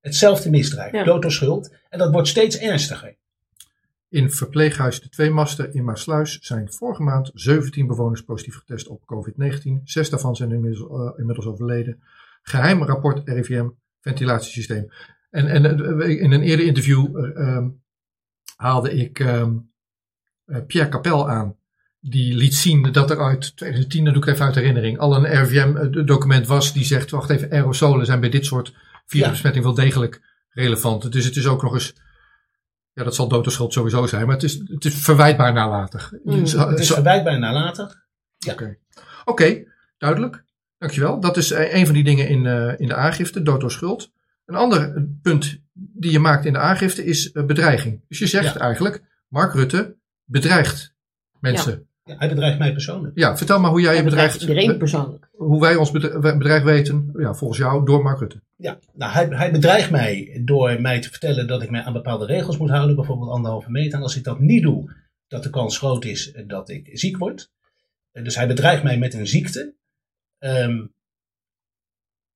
hetzelfde 0.00 0.50
misdrijf. 0.50 1.04
Dood 1.04 1.22
door 1.22 1.32
schuld. 1.32 1.74
En 1.88 1.98
dat 1.98 2.12
wordt 2.12 2.28
steeds 2.28 2.58
ernstiger. 2.58 3.16
In 4.08 4.30
verpleeghuis 4.30 5.00
De 5.00 5.08
Tweemaster 5.08 5.74
in 5.74 5.84
Maasluis 5.84 6.38
zijn 6.38 6.72
vorige 6.72 7.02
maand 7.02 7.30
17 7.34 7.86
bewoners 7.86 8.22
positief 8.22 8.54
getest 8.54 8.88
op 8.88 9.02
COVID-19. 9.02 9.82
Zes 9.84 10.10
daarvan 10.10 10.36
zijn 10.36 10.52
inmiddels, 10.52 10.90
eh, 10.90 11.18
inmiddels 11.18 11.46
overleden. 11.46 12.02
Geheim 12.42 12.82
rapport 12.82 13.28
RIVM, 13.28 13.68
ventilatiesysteem. 14.00 14.90
En, 15.30 15.46
en 15.46 15.64
eh, 15.64 16.22
in 16.22 16.32
een 16.32 16.42
eerder 16.42 16.66
interview 16.66 17.16
eh, 17.16 17.36
ehm, 17.36 17.68
haalde 18.56 18.92
ik 18.92 19.20
ehm, 19.20 19.52
eh, 20.44 20.58
Pierre 20.66 20.90
Capel 20.90 21.30
aan. 21.30 21.56
Die 22.00 22.34
liet 22.34 22.54
zien 22.54 22.92
dat 22.92 23.10
er 23.10 23.20
uit 23.22 23.56
2010, 23.56 24.04
dat 24.04 24.14
doe 24.14 24.22
ik 24.22 24.28
even 24.28 24.44
uit 24.44 24.54
herinnering, 24.54 24.98
al 24.98 25.16
een 25.16 25.26
RIVM-document 25.26 26.46
was 26.46 26.72
die 26.72 26.84
zegt, 26.84 27.10
wacht 27.10 27.30
even, 27.30 27.50
aerosolen 27.50 28.06
zijn 28.06 28.20
bij 28.20 28.28
dit 28.30 28.44
soort 28.46 28.74
virusbesmetting 29.06 29.64
wel 29.64 29.74
degelijk 29.74 30.22
relevant. 30.50 31.12
Dus 31.12 31.24
het 31.24 31.36
is 31.36 31.46
ook 31.46 31.62
nog 31.62 31.72
eens 31.72 31.94
ja, 32.92 33.04
dat 33.04 33.14
zal 33.14 33.28
dood 33.28 33.52
sowieso 33.68 34.06
zijn, 34.06 34.26
maar 34.26 34.34
het 34.34 34.44
is, 34.44 34.62
het 34.66 34.84
is 34.84 34.94
verwijtbaar 34.94 35.52
nalatig. 35.52 36.12
Mm. 36.24 36.46
Zo- 36.46 36.68
Het 36.68 36.78
is 36.78 36.90
verwijtbaar 36.92 37.38
nalatig. 37.38 38.02
Oké, 38.50 38.76
Oké, 39.24 39.64
duidelijk. 39.98 40.44
Dankjewel. 40.78 41.20
Dat 41.20 41.36
is 41.36 41.50
eh, 41.50 41.74
een 41.74 41.84
van 41.84 41.94
die 41.94 42.04
dingen 42.04 42.28
in, 42.28 42.46
eh, 42.46 42.80
in 42.80 42.88
de 42.88 42.94
aangifte, 42.94 43.42
dood 43.42 43.60
door 43.60 43.70
schuld. 43.70 44.12
Een 44.46 44.54
ander 44.54 45.06
punt 45.22 45.60
die 45.74 46.10
je 46.10 46.18
maakt 46.18 46.44
in 46.44 46.52
de 46.52 46.58
aangifte 46.58 47.04
is 47.04 47.32
eh, 47.32 47.44
bedreiging. 47.44 48.00
Dus 48.08 48.18
je 48.18 48.26
zegt 48.26 48.54
Ja. 48.54 48.60
eigenlijk, 48.60 49.02
Mark 49.28 49.54
Rutte 49.54 49.96
bedreigt 50.24 50.94
mensen. 51.40 51.88
Ja, 52.04 52.16
hij 52.18 52.28
bedreigt 52.28 52.58
mij 52.58 52.72
persoonlijk. 52.72 53.18
Ja, 53.18 53.36
vertel 53.36 53.60
maar 53.60 53.70
hoe 53.70 53.80
jij 53.80 53.96
je 53.96 54.02
bedreigt 54.02 54.40
iedereen 54.40 54.78
persoonlijk. 54.78 55.28
Hoe 55.32 55.60
wij 55.60 55.76
ons 55.76 55.90
bedre- 55.90 56.18
bedreig 56.36 56.62
weten, 56.62 57.10
ja, 57.16 57.34
volgens 57.34 57.58
jou, 57.58 57.84
door 57.84 58.02
Mark 58.02 58.18
Rutte. 58.18 58.42
Ja, 58.56 58.78
nou, 58.92 59.12
hij, 59.12 59.26
hij 59.26 59.52
bedreigt 59.52 59.90
mij 59.90 60.40
door 60.44 60.80
mij 60.80 61.00
te 61.00 61.10
vertellen 61.10 61.46
dat 61.46 61.62
ik 61.62 61.70
mij 61.70 61.82
aan 61.82 61.92
bepaalde 61.92 62.26
regels 62.26 62.58
moet 62.58 62.70
houden, 62.70 62.96
bijvoorbeeld 62.96 63.30
anderhalve 63.30 63.70
meter. 63.70 63.94
En 63.98 64.02
als 64.02 64.16
ik 64.16 64.24
dat 64.24 64.40
niet 64.40 64.62
doe, 64.62 64.94
dat 65.28 65.42
de 65.42 65.50
kans 65.50 65.78
groot 65.78 66.04
is 66.04 66.32
eh, 66.32 66.44
dat 66.48 66.68
ik 66.68 66.90
ziek 66.92 67.16
word. 67.18 67.50
Eh, 68.12 68.24
Dus 68.24 68.34
hij 68.36 68.46
bedreigt 68.46 68.82
mij 68.82 68.98
met 68.98 69.14
een 69.14 69.26
ziekte. 69.26 69.74
Ehm, 70.38 70.86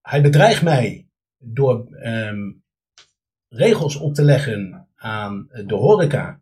hij 0.02 0.22
bedreigt 0.22 0.62
mij 0.62 1.08
door 1.38 1.86
ehm, 1.92 2.50
regels 3.48 3.96
op 3.96 4.14
te 4.14 4.22
leggen 4.22 4.86
aan 4.96 5.48
eh, 5.50 5.66
de 5.66 5.74
horeca. 5.74 6.40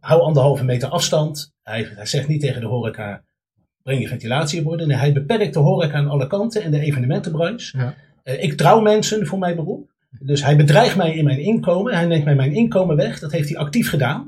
Hou 0.00 0.20
anderhalve 0.20 0.64
meter 0.64 0.88
afstand. 0.88 1.52
Hij, 1.62 1.88
hij 1.94 2.06
zegt 2.06 2.28
niet 2.28 2.40
tegen 2.40 2.60
de 2.60 2.66
horeca, 2.66 3.22
breng 3.82 4.00
je 4.00 4.08
ventilatierborden. 4.08 4.88
Nee, 4.88 4.96
hij 4.96 5.12
beperkt 5.12 5.54
de 5.54 5.60
horeca 5.60 5.96
aan 5.96 6.08
alle 6.08 6.26
kanten 6.26 6.62
en 6.62 6.70
de 6.70 6.80
evenementenbranche. 6.80 7.78
Ja. 7.78 7.94
Eh, 8.22 8.42
ik 8.42 8.56
trouw 8.56 8.80
mensen 8.80 9.26
voor 9.26 9.38
mijn 9.38 9.56
beroep. 9.56 9.92
Dus 10.20 10.44
hij 10.44 10.56
bedreigt 10.56 10.96
mij 10.96 11.14
in 11.14 11.24
mijn 11.24 11.38
inkomen. 11.38 11.94
Hij 11.94 12.06
neemt 12.06 12.24
mij 12.24 12.34
mijn 12.34 12.52
inkomen 12.52 12.96
weg. 12.96 13.18
Dat 13.18 13.32
heeft 13.32 13.48
hij 13.48 13.58
actief 13.58 13.88
gedaan. 13.88 14.26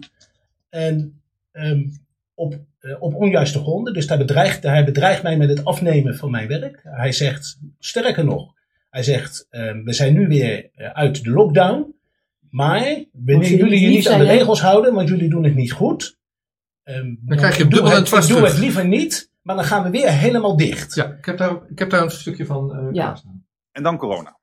En 0.69 1.21
ehm, 1.53 1.89
op, 2.35 2.59
eh, 2.79 3.03
op 3.03 3.15
onjuiste 3.15 3.59
gronden. 3.59 3.95
Dus 3.95 4.09
hij 4.09 4.19
bedreigt, 4.19 4.63
hij 4.63 4.85
bedreigt 4.85 5.23
mij 5.23 5.37
met 5.37 5.49
het 5.49 5.65
afnemen 5.65 6.17
van 6.17 6.31
mijn 6.31 6.49
werk. 6.49 6.81
Hij 6.83 7.13
zegt, 7.13 7.59
sterker 7.79 8.25
nog, 8.25 8.55
hij 8.97 9.05
zegt, 9.05 9.47
ehm, 9.51 9.83
we 9.83 9.93
zijn 9.93 10.15
nu 10.15 10.27
weer 10.29 10.71
eh, 10.75 10.91
uit 10.91 11.25
de 11.25 11.31
lockdown. 11.31 11.95
Maar 12.51 12.81
wanneer 13.13 13.49
jullie 13.51 13.57
jullie 13.59 13.81
je 13.81 13.89
niet 13.89 14.09
aan 14.09 14.19
de 14.19 14.25
regje 14.25 14.63
houden, 14.63 14.95
want 14.95 15.09
jullie 15.09 15.29
doen 15.29 15.45
het 15.45 15.55
niet 15.55 15.73
goed. 15.73 16.19
ehm, 16.83 17.15
Dan 17.21 17.37
krijg 17.37 17.57
je 17.57 17.67
dubbel 17.69 17.91
en 17.91 17.97
het, 17.97 18.07
dwars 18.07 18.27
Doe 18.27 18.47
het 18.47 18.59
liever 18.59 18.87
niet, 18.87 19.31
maar 19.43 19.57
dan 19.57 19.65
gaan 19.65 19.83
we 19.83 19.91
weer 19.91 20.11
helemaal 20.11 20.57
dicht. 20.57 20.95
Ja, 20.95 21.13
ik 21.13 21.25
heb 21.25 21.39
daar, 21.39 21.69
ik 21.69 21.79
heb 21.79 21.91
daar 21.91 22.03
een 22.03 22.11
stukje 22.11 22.47
van 22.47 22.77
eh 22.77 22.89
Ja. 22.93 23.23
En 23.73 23.83
dan 23.83 23.97
corona. 23.97 24.39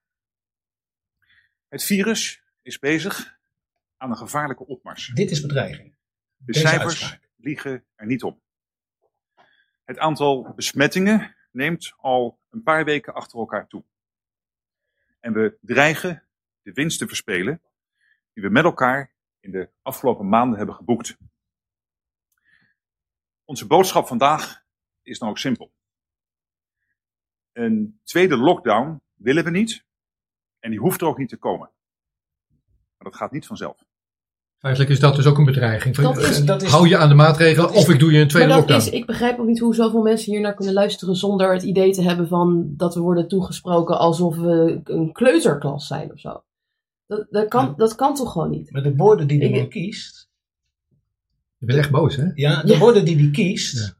Het 1.67 1.83
virus 1.83 2.41
is 2.61 2.79
bezig 2.79 3.37
aan 3.97 4.09
een 4.09 4.17
gevaarlijke 4.17 4.65
opmars. 4.65 5.11
Dit 5.13 5.31
is 5.31 5.41
bedreiging. 5.41 5.95
De 6.37 6.51
Deze 6.51 6.67
cijfers 6.67 6.83
uitspraak. 7.01 7.29
liegen 7.37 7.83
er 7.95 8.05
niet 8.05 8.23
om. 8.23 8.41
Het 9.83 9.97
aantal 9.97 10.53
besmettingen 10.55 11.35
neemt 11.51 11.93
al 11.97 12.39
een 12.49 12.63
paar 12.63 12.85
weken 12.85 13.13
achter 13.13 13.39
elkaar 13.39 13.67
toe. 13.67 13.83
En 15.23 15.33
we 15.33 15.57
dreigen 15.61 16.23
de 16.61 16.73
winst 16.73 16.99
te 16.99 17.07
verspelen 17.07 17.61
die 18.33 18.43
we 18.43 18.49
met 18.49 18.63
elkaar 18.63 19.13
in 19.39 19.51
de 19.51 19.69
afgelopen 19.81 20.29
maanden 20.29 20.57
hebben 20.57 20.75
geboekt. 20.75 21.17
Onze 23.43 23.67
boodschap 23.67 24.07
vandaag 24.07 24.65
is 25.01 25.19
dan 25.19 25.29
ook 25.29 25.37
simpel. 25.37 25.73
Een 27.51 27.99
tweede 28.03 28.37
lockdown 28.37 29.01
willen 29.13 29.43
we 29.43 29.49
niet 29.49 29.85
en 30.59 30.69
die 30.69 30.79
hoeft 30.79 31.01
er 31.01 31.07
ook 31.07 31.17
niet 31.17 31.29
te 31.29 31.37
komen. 31.37 31.71
Maar 32.97 33.11
dat 33.11 33.15
gaat 33.15 33.31
niet 33.31 33.47
vanzelf. 33.47 33.85
Feitelijk 34.63 34.91
is 34.91 34.99
dat 34.99 35.15
dus 35.15 35.25
ook 35.25 35.37
een 35.37 35.45
bedreiging. 35.45 35.95
Dat 35.95 36.17
is- 36.17 36.45
dat 36.45 36.61
is- 36.61 36.69
hou 36.71 36.87
je 36.87 36.97
aan 36.97 37.09
de 37.09 37.15
maatregelen 37.15 37.73
is- 37.73 37.77
of 37.77 37.89
ik 37.89 37.99
doe 37.99 38.11
je 38.11 38.19
een 38.19 38.27
tweede 38.27 38.47
maar 38.49 38.57
dat 38.57 38.69
lockdown. 38.69 38.93
is, 38.93 38.99
ik 38.99 39.05
begrijp 39.05 39.39
ook 39.39 39.45
niet 39.47 39.59
hoe 39.59 39.75
zoveel 39.75 40.01
mensen 40.01 40.31
hier 40.31 40.41
naar 40.41 40.53
kunnen 40.53 40.73
luisteren 40.73 41.15
zonder 41.15 41.53
het 41.53 41.63
idee 41.63 41.91
te 41.91 42.01
hebben 42.03 42.27
van 42.27 42.73
dat 42.77 42.93
we 42.95 42.99
worden 42.99 43.27
toegesproken 43.27 43.99
alsof 43.99 44.35
we 44.37 44.81
een 44.83 45.11
kleuterklas 45.11 45.87
zijn 45.87 46.11
of 46.11 46.19
zo. 46.19 46.43
Dat, 47.07 47.25
dat, 47.29 47.47
kan, 47.47 47.73
dat 47.77 47.95
kan 47.95 48.15
toch 48.15 48.31
gewoon 48.31 48.49
niet? 48.49 48.71
Maar 48.71 48.83
de 48.83 48.95
woorden 48.95 49.27
die 49.27 49.49
man 49.51 49.67
kiest, 49.69 50.29
Je 51.57 51.65
bent 51.65 51.79
echt 51.79 51.91
boos, 51.91 52.15
hè? 52.15 52.25
ja, 52.35 52.61
de 52.61 52.73
Ja. 52.73 52.79
woorden 52.79 53.05
die 53.05 53.15
die 53.17 53.31
kiest, 53.31 53.77
Ja. 53.77 53.93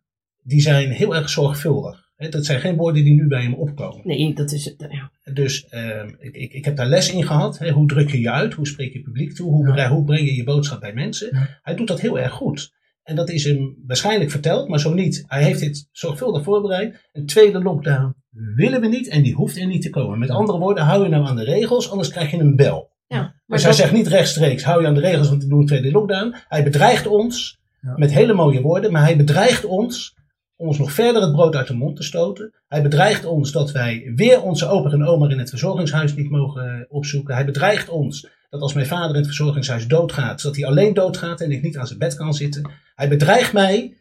die 0.44 0.62
zijn 0.62 0.90
heel 0.92 1.16
erg 1.16 1.30
zorgvuldig. 1.30 2.03
Dat 2.32 2.46
zijn 2.46 2.60
geen 2.60 2.76
woorden 2.76 3.04
die 3.04 3.14
nu 3.14 3.28
bij 3.28 3.42
hem 3.42 3.54
opkomen. 3.54 4.02
Nee, 4.08 4.34
dat 4.34 4.52
is 4.52 4.66
het. 4.66 4.88
Ja. 4.90 5.34
Dus 5.34 5.66
ehm, 5.70 6.10
ik, 6.20 6.36
ik, 6.36 6.54
ik 6.54 6.66
heb 6.66 6.76
daar 6.76 6.88
les 6.88 7.12
in 7.14 7.24
gehad. 7.26 7.60
Hè, 7.60 7.70
hoe 7.72 7.88
druk 7.88 8.12
je 8.12 8.20
je 8.20 8.32
uit? 8.32 8.54
Hoe 8.54 8.68
spreek 8.68 8.94
je 8.94 9.02
publiek 9.02 9.36
toe? 9.36 9.52
Hoe, 9.52 9.88
hoe 9.88 10.04
breng 10.04 10.28
je 10.28 10.36
je 10.36 10.44
boodschap 10.44 10.80
bij 10.80 10.94
mensen? 10.94 11.30
Ja. 11.32 11.60
Hij 11.62 11.76
doet 11.76 11.88
dat 11.88 12.02
heel 12.02 12.20
erg 12.20 12.32
goed. 12.32 12.74
En 13.04 13.16
dat 13.16 13.30
is 13.30 13.44
hem 13.44 13.76
waarschijnlijk 13.88 14.32
verteld, 14.32 14.68
maar 14.68 14.80
zo 14.80 14.94
niet. 14.94 15.24
Hij 15.28 15.44
heeft 15.44 15.60
dit 15.60 15.88
zorgvuldig 15.92 16.44
voorbereid. 16.44 17.10
Een 17.12 17.26
tweede 17.26 17.62
lockdown 17.62 18.16
willen 18.56 18.82
we 18.82 18.88
niet 18.88 19.08
en 19.08 19.24
die 19.24 19.34
hoeft 19.34 19.58
er 19.58 19.68
niet 19.68 19.82
te 19.82 19.90
komen. 19.90 20.20
Met 20.20 20.30
andere 20.30 20.60
woorden, 20.60 20.84
hou 20.84 21.04
je 21.04 21.10
nou 21.10 21.26
aan 21.26 21.36
de 21.36 21.44
regels, 21.44 21.90
anders 21.92 22.10
krijg 22.10 22.32
je 22.32 22.38
een 22.38 22.56
bel. 22.56 22.92
Ja, 23.08 23.20
maar 23.22 23.34
Dus 23.48 23.62
hij 23.62 23.70
dat- 23.72 23.80
zegt 23.80 23.92
niet 23.94 24.08
rechtstreeks, 24.08 24.64
hou 24.64 24.82
je 24.82 24.88
aan 24.88 24.94
de 24.94 25.00
regels, 25.00 25.30
want 25.30 25.44
we 25.44 25.50
doen 25.50 25.60
een 25.60 25.66
tweede 25.66 25.92
lockdown. 25.92 26.36
Hij 26.48 26.64
bedreigt 26.64 27.08
ons 27.08 27.60
Ja. 27.82 27.94
met 27.98 28.14
hele 28.14 28.34
mooie 28.34 28.62
woorden, 28.62 28.92
maar 28.92 29.02
hij 29.04 29.18
bedreigt 29.18 29.66
ons 29.66 30.16
ons 30.64 30.78
nog 30.78 30.92
verder 30.92 31.22
het 31.22 31.32
brood 31.32 31.56
uit 31.56 31.68
de 31.68 31.74
mond 31.74 31.96
te 31.96 32.04
stoten. 32.04 32.54
Hij 32.68 32.82
bedreigt 32.82 33.26
ons 33.26 33.52
dat 33.52 33.72
wij 33.72 34.12
weer 34.16 34.42
onze 34.42 34.68
opa 34.68 34.90
en 34.90 35.06
oma 35.06 35.30
in 35.30 35.40
het 35.40 35.50
verzorgingshuis 35.50 36.16
niet 36.16 36.30
mogen 36.30 36.80
eh, 36.80 36.86
opzoeken. 36.90 37.36
Hij 37.36 37.46
bedreigt 37.46 37.90
ons 37.90 38.28
dat 38.50 38.62
als 38.62 38.74
mijn 38.74 38.86
vader 38.86 39.10
in 39.10 39.16
het 39.16 39.26
verzorgingshuis 39.26 39.88
doodgaat, 39.88 40.42
dat 40.42 40.56
hij 40.56 40.66
alleen 40.66 40.94
doodgaat 40.94 41.42
en 41.42 41.52
ik 41.52 41.62
niet 41.62 41.78
aan 41.78 41.88
zijn 41.88 42.00
bed 42.00 42.16
kan 42.16 42.34
zitten. 42.34 42.72
Hij 42.96 43.10
bedreigt 43.10 43.54
mij 43.54 43.98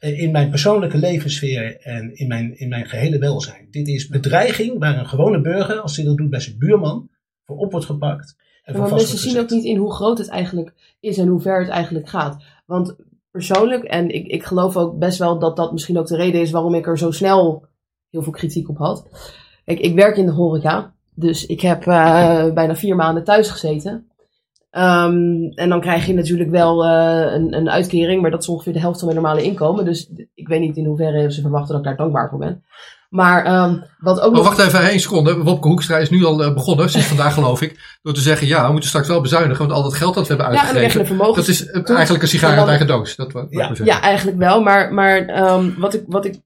eh, 0.00 0.20
in 0.20 0.30
mijn 0.30 0.50
persoonlijke 0.50 0.98
levenssfeer 0.98 1.80
en 1.80 2.16
in 2.16 2.28
mijn, 2.28 2.58
in 2.58 2.68
mijn 2.68 2.86
gehele 2.86 3.18
welzijn. 3.18 3.68
Dit 3.70 3.88
is 3.88 4.08
bedreiging 4.08 4.78
waar 4.78 4.98
een 4.98 5.08
gewone 5.08 5.40
burger, 5.40 5.80
als 5.80 5.96
hij 5.96 6.04
dat 6.04 6.16
doet 6.16 6.30
bij 6.30 6.40
zijn 6.40 6.58
buurman, 6.58 7.08
voor 7.44 7.56
op 7.56 7.70
wordt 7.70 7.86
gepakt. 7.86 8.36
En 8.64 8.74
Ja, 8.74 8.80
maar 8.80 8.94
mensen 8.94 9.18
zien 9.18 9.38
ook 9.38 9.50
niet 9.50 9.64
in 9.64 9.76
hoe 9.76 9.92
groot 9.92 10.18
het 10.18 10.28
eigenlijk 10.28 10.72
is 11.00 11.18
en 11.18 11.28
hoe 11.28 11.40
ver 11.40 11.60
het 11.60 11.68
eigenlijk 11.68 12.08
gaat. 12.08 12.42
Want 12.66 12.96
persoonlijk, 13.34 13.84
en 13.84 14.08
ik, 14.08 14.26
ik 14.26 14.44
geloof 14.44 14.76
ook 14.76 14.98
best 14.98 15.18
wel 15.18 15.38
dat 15.38 15.56
dat 15.56 15.72
misschien 15.72 15.98
ook 15.98 16.06
de 16.06 16.16
reden 16.16 16.40
is 16.40 16.50
waarom 16.50 16.74
ik 16.74 16.86
er 16.86 16.98
zo 16.98 17.10
snel 17.10 17.66
heel 18.10 18.22
veel 18.22 18.32
kritiek 18.32 18.68
op 18.68 18.78
had. 18.78 19.06
Kijk, 19.64 19.78
ik 19.78 19.94
werk 19.94 20.16
in 20.16 20.26
de 20.26 20.32
horeca, 20.32 20.94
dus 21.14 21.46
ik 21.46 21.60
heb 21.60 21.86
eh, 21.86 22.52
bijna 22.52 22.76
vier 22.76 22.96
maanden 22.96 23.24
thuis 23.24 23.50
gezeten. 23.50 24.10
Ehm, 24.70 25.42
en 25.54 25.68
dan 25.68 25.80
krijg 25.80 26.06
je 26.06 26.14
natuurlijk 26.14 26.50
wel 26.50 26.84
eh, 26.84 27.32
een, 27.32 27.56
een 27.56 27.70
uitkering, 27.70 28.22
maar 28.22 28.30
dat 28.30 28.42
is 28.42 28.48
ongeveer 28.48 28.72
de 28.72 28.80
helft 28.80 28.98
van 28.98 29.08
mijn 29.08 29.20
normale 29.20 29.44
inkomen. 29.44 29.84
Dus 29.84 30.10
ik 30.34 30.48
weet 30.48 30.60
niet 30.60 30.76
in 30.76 30.86
hoeverre 30.86 31.32
ze 31.32 31.40
verwachten 31.40 31.68
dat 31.68 31.78
ik 31.78 31.84
daar 31.84 31.96
dankbaar 31.96 32.28
voor 32.28 32.38
ben. 32.38 32.64
Maar 33.14 33.44
ehm, 33.44 33.76
wat 33.98 34.20
ook 34.20 34.30
Oh, 34.30 34.36
nog... 34.36 34.44
wacht 34.44 34.58
even 34.58 34.80
één 34.88 35.00
seconde. 35.00 35.42
Wopke 35.42 35.68
Hoekstra 35.68 35.96
is 35.96 36.10
nu 36.10 36.24
al 36.24 36.44
eh, 36.44 36.54
begonnen, 36.54 36.90
sinds 36.90 37.06
vandaag 37.06 37.34
geloof 37.34 37.62
ik, 37.62 37.98
door 38.02 38.12
te 38.14 38.20
zeggen, 38.20 38.46
ja, 38.46 38.64
we 38.66 38.70
moeten 38.70 38.88
straks 38.88 39.08
wel 39.08 39.20
bezuinigen, 39.20 39.58
want 39.58 39.72
al 39.72 39.82
dat 39.82 39.94
geld 39.94 40.14
dat 40.14 40.28
we 40.28 40.34
hebben 40.34 40.52
Ja, 40.52 40.60
uitgegeven, 40.62 41.06
vermogen. 41.06 41.34
dat 41.34 41.48
is 41.48 41.66
eh, 41.66 41.90
eigenlijk 41.90 42.22
een 42.22 42.28
sigaar 42.28 42.58
uit 42.58 42.68
eigen 42.68 42.86
doos. 42.86 43.16
Dat 43.16 43.46
Ja. 43.48 43.70
Ja, 43.84 44.00
eigenlijk 44.00 44.38
wel. 44.38 44.62
Maar, 44.62 44.92
maar 44.94 45.26
ehm, 45.26 45.70
wat, 45.78 45.94
ik, 45.94 46.02
wat, 46.06 46.24
ik, 46.24 46.40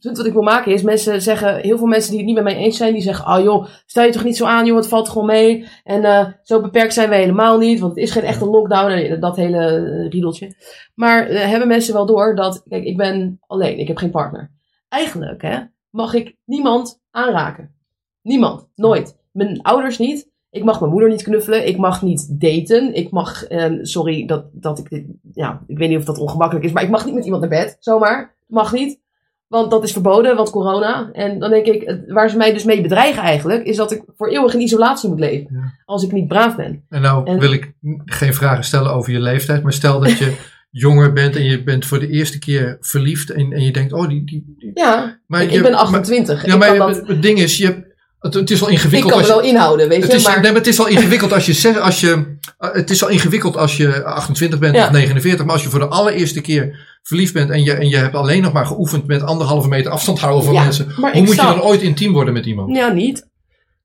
punt 0.00 0.16
wat 0.16 0.26
ik 0.26 0.32
wil 0.32 0.42
maken 0.42 0.72
is, 0.72 0.82
mensen 0.82 1.22
zeggen, 1.22 1.56
heel 1.56 1.78
veel 1.78 1.86
mensen 1.86 2.10
die 2.10 2.18
het 2.18 2.26
niet 2.26 2.36
met 2.36 2.44
mij 2.44 2.56
eens 2.56 2.76
zijn, 2.76 2.92
die 2.92 3.02
zeggen, 3.02 3.36
oh 3.36 3.42
joh, 3.42 3.66
stel 3.86 4.04
je 4.04 4.12
toch 4.12 4.24
niet 4.24 4.36
zo 4.36 4.46
aan, 4.46 4.66
joh, 4.66 4.76
het 4.76 4.88
valt 4.88 5.08
gewoon 5.08 5.26
mee. 5.26 5.68
En 5.84 6.04
eh, 6.04 6.26
zo 6.42 6.60
beperkt 6.60 6.94
zijn 6.94 7.08
wij 7.08 7.20
helemaal 7.20 7.58
niet, 7.58 7.80
want 7.80 7.94
het 7.94 8.04
is 8.04 8.10
geen 8.10 8.22
echte 8.24 8.44
lockdown, 8.44 8.90
en 8.90 9.20
dat 9.20 9.36
hele 9.36 10.06
riedeltje. 10.10 10.54
Maar 10.94 11.26
hebben 11.26 11.68
mensen 11.68 11.94
wel 11.94 12.06
door 12.06 12.34
dat, 12.34 12.62
kijk, 12.68 12.84
ik 12.84 12.96
ben 12.96 13.40
alleen, 13.46 13.78
ik 13.78 13.88
heb 13.88 13.96
geen 13.96 14.10
partner. 14.10 14.50
Eigenlijk, 14.88 15.42
hè, 15.42 15.58
mag 15.90 16.14
ik 16.14 16.36
niemand 16.44 17.00
aanraken. 17.10 17.74
Niemand, 18.22 18.68
nooit. 18.74 19.16
Mijn 19.32 19.62
ouders 19.62 19.98
niet. 19.98 20.28
Ik 20.50 20.64
mag 20.64 20.80
mijn 20.80 20.92
moeder 20.92 21.08
niet 21.10 21.22
knuffelen. 21.22 21.66
Ik 21.66 21.76
mag 21.76 22.02
niet 22.02 22.40
daten. 22.40 22.94
Ik 22.94 23.10
mag, 23.10 23.44
eh, 23.44 23.72
sorry 23.82 24.26
dat, 24.26 24.44
dat 24.52 24.78
ik 24.78 24.88
dit, 24.90 25.04
ja, 25.32 25.62
ik 25.66 25.78
weet 25.78 25.88
niet 25.88 25.98
of 25.98 26.04
dat 26.04 26.18
ongemakkelijk 26.18 26.66
is, 26.66 26.72
maar 26.72 26.82
ik 26.82 26.90
mag 26.90 27.04
niet 27.04 27.14
met 27.14 27.24
iemand 27.24 27.42
naar 27.42 27.50
bed, 27.64 27.76
zomaar. 27.80 28.34
Mag 28.46 28.72
niet. 28.72 29.00
Want 29.46 29.70
dat 29.70 29.84
is 29.84 29.92
verboden, 29.92 30.36
want 30.36 30.50
corona. 30.50 31.10
En 31.12 31.38
dan 31.38 31.50
denk 31.50 31.66
ik, 31.66 31.96
waar 32.06 32.30
ze 32.30 32.36
mij 32.36 32.52
dus 32.52 32.64
mee 32.64 32.80
bedreigen 32.80 33.22
eigenlijk, 33.22 33.64
is 33.64 33.76
dat 33.76 33.92
ik 33.92 34.02
voor 34.16 34.28
eeuwig 34.28 34.54
in 34.54 34.60
isolatie 34.60 35.08
moet 35.08 35.18
leven. 35.20 35.54
Ja. 35.54 35.74
Als 35.84 36.02
ik 36.02 36.12
niet 36.12 36.28
braaf 36.28 36.56
ben. 36.56 36.84
En 36.88 37.02
nou 37.02 37.26
En- 37.26 37.38
wil 37.38 37.52
ik 37.52 37.72
geen 38.04 38.34
vragen 38.34 38.64
stellen 38.64 38.92
over 38.92 39.12
je 39.12 39.20
leeftijd, 39.20 39.62
maar 39.62 39.72
stel 39.72 40.00
dat 40.00 40.18
je 40.18 40.36
jonger 40.70 41.12
bent 41.12 41.36
en 41.36 41.44
je 41.44 41.62
bent 41.62 41.86
voor 41.86 41.98
de 41.98 42.08
eerste 42.08 42.38
keer 42.38 42.76
verliefd 42.80 43.30
en, 43.30 43.52
en 43.52 43.62
je 43.62 43.72
denkt, 43.72 43.92
oh, 43.92 44.08
die... 44.08 44.24
die, 44.24 44.54
die- 44.58 44.70
Ja, 44.74 45.18
maar 45.26 45.42
ik, 45.42 45.50
je- 45.50 45.56
ik 45.56 45.62
ben 45.62 45.72
maar- 45.72 45.80
28. 45.80 46.46
ja, 46.46 46.52
ik 46.52 46.58
maar 46.58 46.76
kan 46.76 46.88
je- 46.88 46.94
dat, 46.94 47.08
het 47.08 47.22
ding 47.22 47.38
is, 47.38 47.56
je, 47.56 47.64
hebt- 47.64 47.88
het, 48.18 48.34
het 48.34 48.50
is 48.50 48.60
al 48.62 48.66
ik 48.66 48.72
ingewikkeld 48.72 49.12
kan 49.12 49.20
als 49.20 49.28
me 49.30 49.34
je... 49.36 49.40
wel 49.40 49.50
inhouden, 49.50 49.88
weet 49.88 50.02
Het 50.02 50.10
je. 50.10 50.16
is, 50.16 50.24
maar, 50.24 50.40
nee, 50.40 50.50
maar 50.50 50.60
het 50.60 50.66
is 50.66 50.78
al 50.80 50.86
ingewikkeld 50.86 51.32
als 51.32 51.46
je, 51.46 51.80
als 51.80 52.00
je, 52.00 52.36
eh, 52.58 52.72
het 52.72 52.90
is 52.90 53.02
al 53.02 53.08
ingewikkeld 53.08 53.56
als 53.56 53.76
je 53.76 54.04
28 54.04 54.58
bent 54.58 54.74
Ja. 54.76 54.84
of 54.86 54.90
49, 54.92 55.44
maar 55.44 55.54
als 55.54 55.62
je 55.64 55.70
voor 55.70 55.78
de 55.78 55.86
allereerste 55.88 56.40
keer 56.40 56.88
verliefd 57.02 57.32
bent 57.32 57.50
en 57.50 57.62
je, 57.62 57.72
en 57.72 57.88
je 57.88 57.96
hebt 57.96 58.14
alleen 58.14 58.42
nog 58.42 58.52
maar 58.52 58.66
geoefend 58.66 59.06
met 59.06 59.22
anderhalve 59.22 59.68
meter 59.68 59.90
afstand 59.90 60.18
houden 60.20 60.44
van 60.44 60.54
Ja, 60.54 60.62
mensen, 60.62 60.92
hoe 60.96 61.08
ik 61.10 61.24
moet 61.24 61.34
je 61.34 61.40
dan 61.42 61.62
ooit 61.62 61.82
intiem 61.82 62.12
worden 62.12 62.34
met 62.34 62.46
iemand? 62.46 62.76
Ja, 62.76 62.92
niet. 62.92 63.28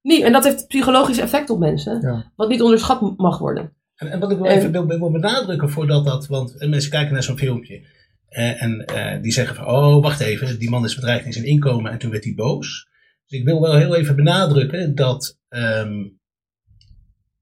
niet. 0.02 0.22
En 0.24 0.32
dat 0.32 0.44
heeft 0.44 0.68
psychologisch 0.68 1.18
effect 1.18 1.50
op 1.50 1.60
mensen. 1.60 2.00
Ja. 2.02 2.32
Wat 2.36 2.50
niet 2.50 2.62
onderschat 2.62 3.18
mag 3.18 3.38
worden. 3.38 3.74
En, 3.96 4.08
en 4.12 4.20
wat 4.20 4.32
ik 4.32 4.38
wel 4.38 4.48
En- 4.48 4.58
even 4.58 4.72
wil, 4.72 4.88
wil 4.88 5.12
benadrukken 5.12 5.70
voordat 5.70 6.06
dat, 6.06 6.28
want 6.28 6.58
eh, 6.58 6.70
mensen 6.70 6.92
kijken 6.92 7.14
naar 7.14 7.24
zo'n 7.24 7.38
filmpje 7.38 7.82
eh, 8.30 8.62
en 8.64 8.86
eh, 8.86 9.22
die 9.22 9.32
zeggen 9.32 9.56
van, 9.56 9.66
oh 9.68 10.02
wacht 10.02 10.20
even, 10.20 10.60
die 10.60 10.70
man 10.70 10.86
is 10.86 10.96
bedreigd 10.96 11.26
in 11.26 11.34
zijn 11.34 11.46
inkomen 11.46 11.92
en 11.92 11.98
toen 11.98 12.12
werd 12.12 12.24
hij 12.24 12.34
boos. 12.34 12.88
Dus 13.28 13.40
ik 13.40 13.46
wil 13.46 13.62
wel 13.62 13.76
heel 13.76 13.96
even 13.96 14.16
benadrukken 14.16 14.96
dat 14.96 15.38
ehm, 15.50 16.06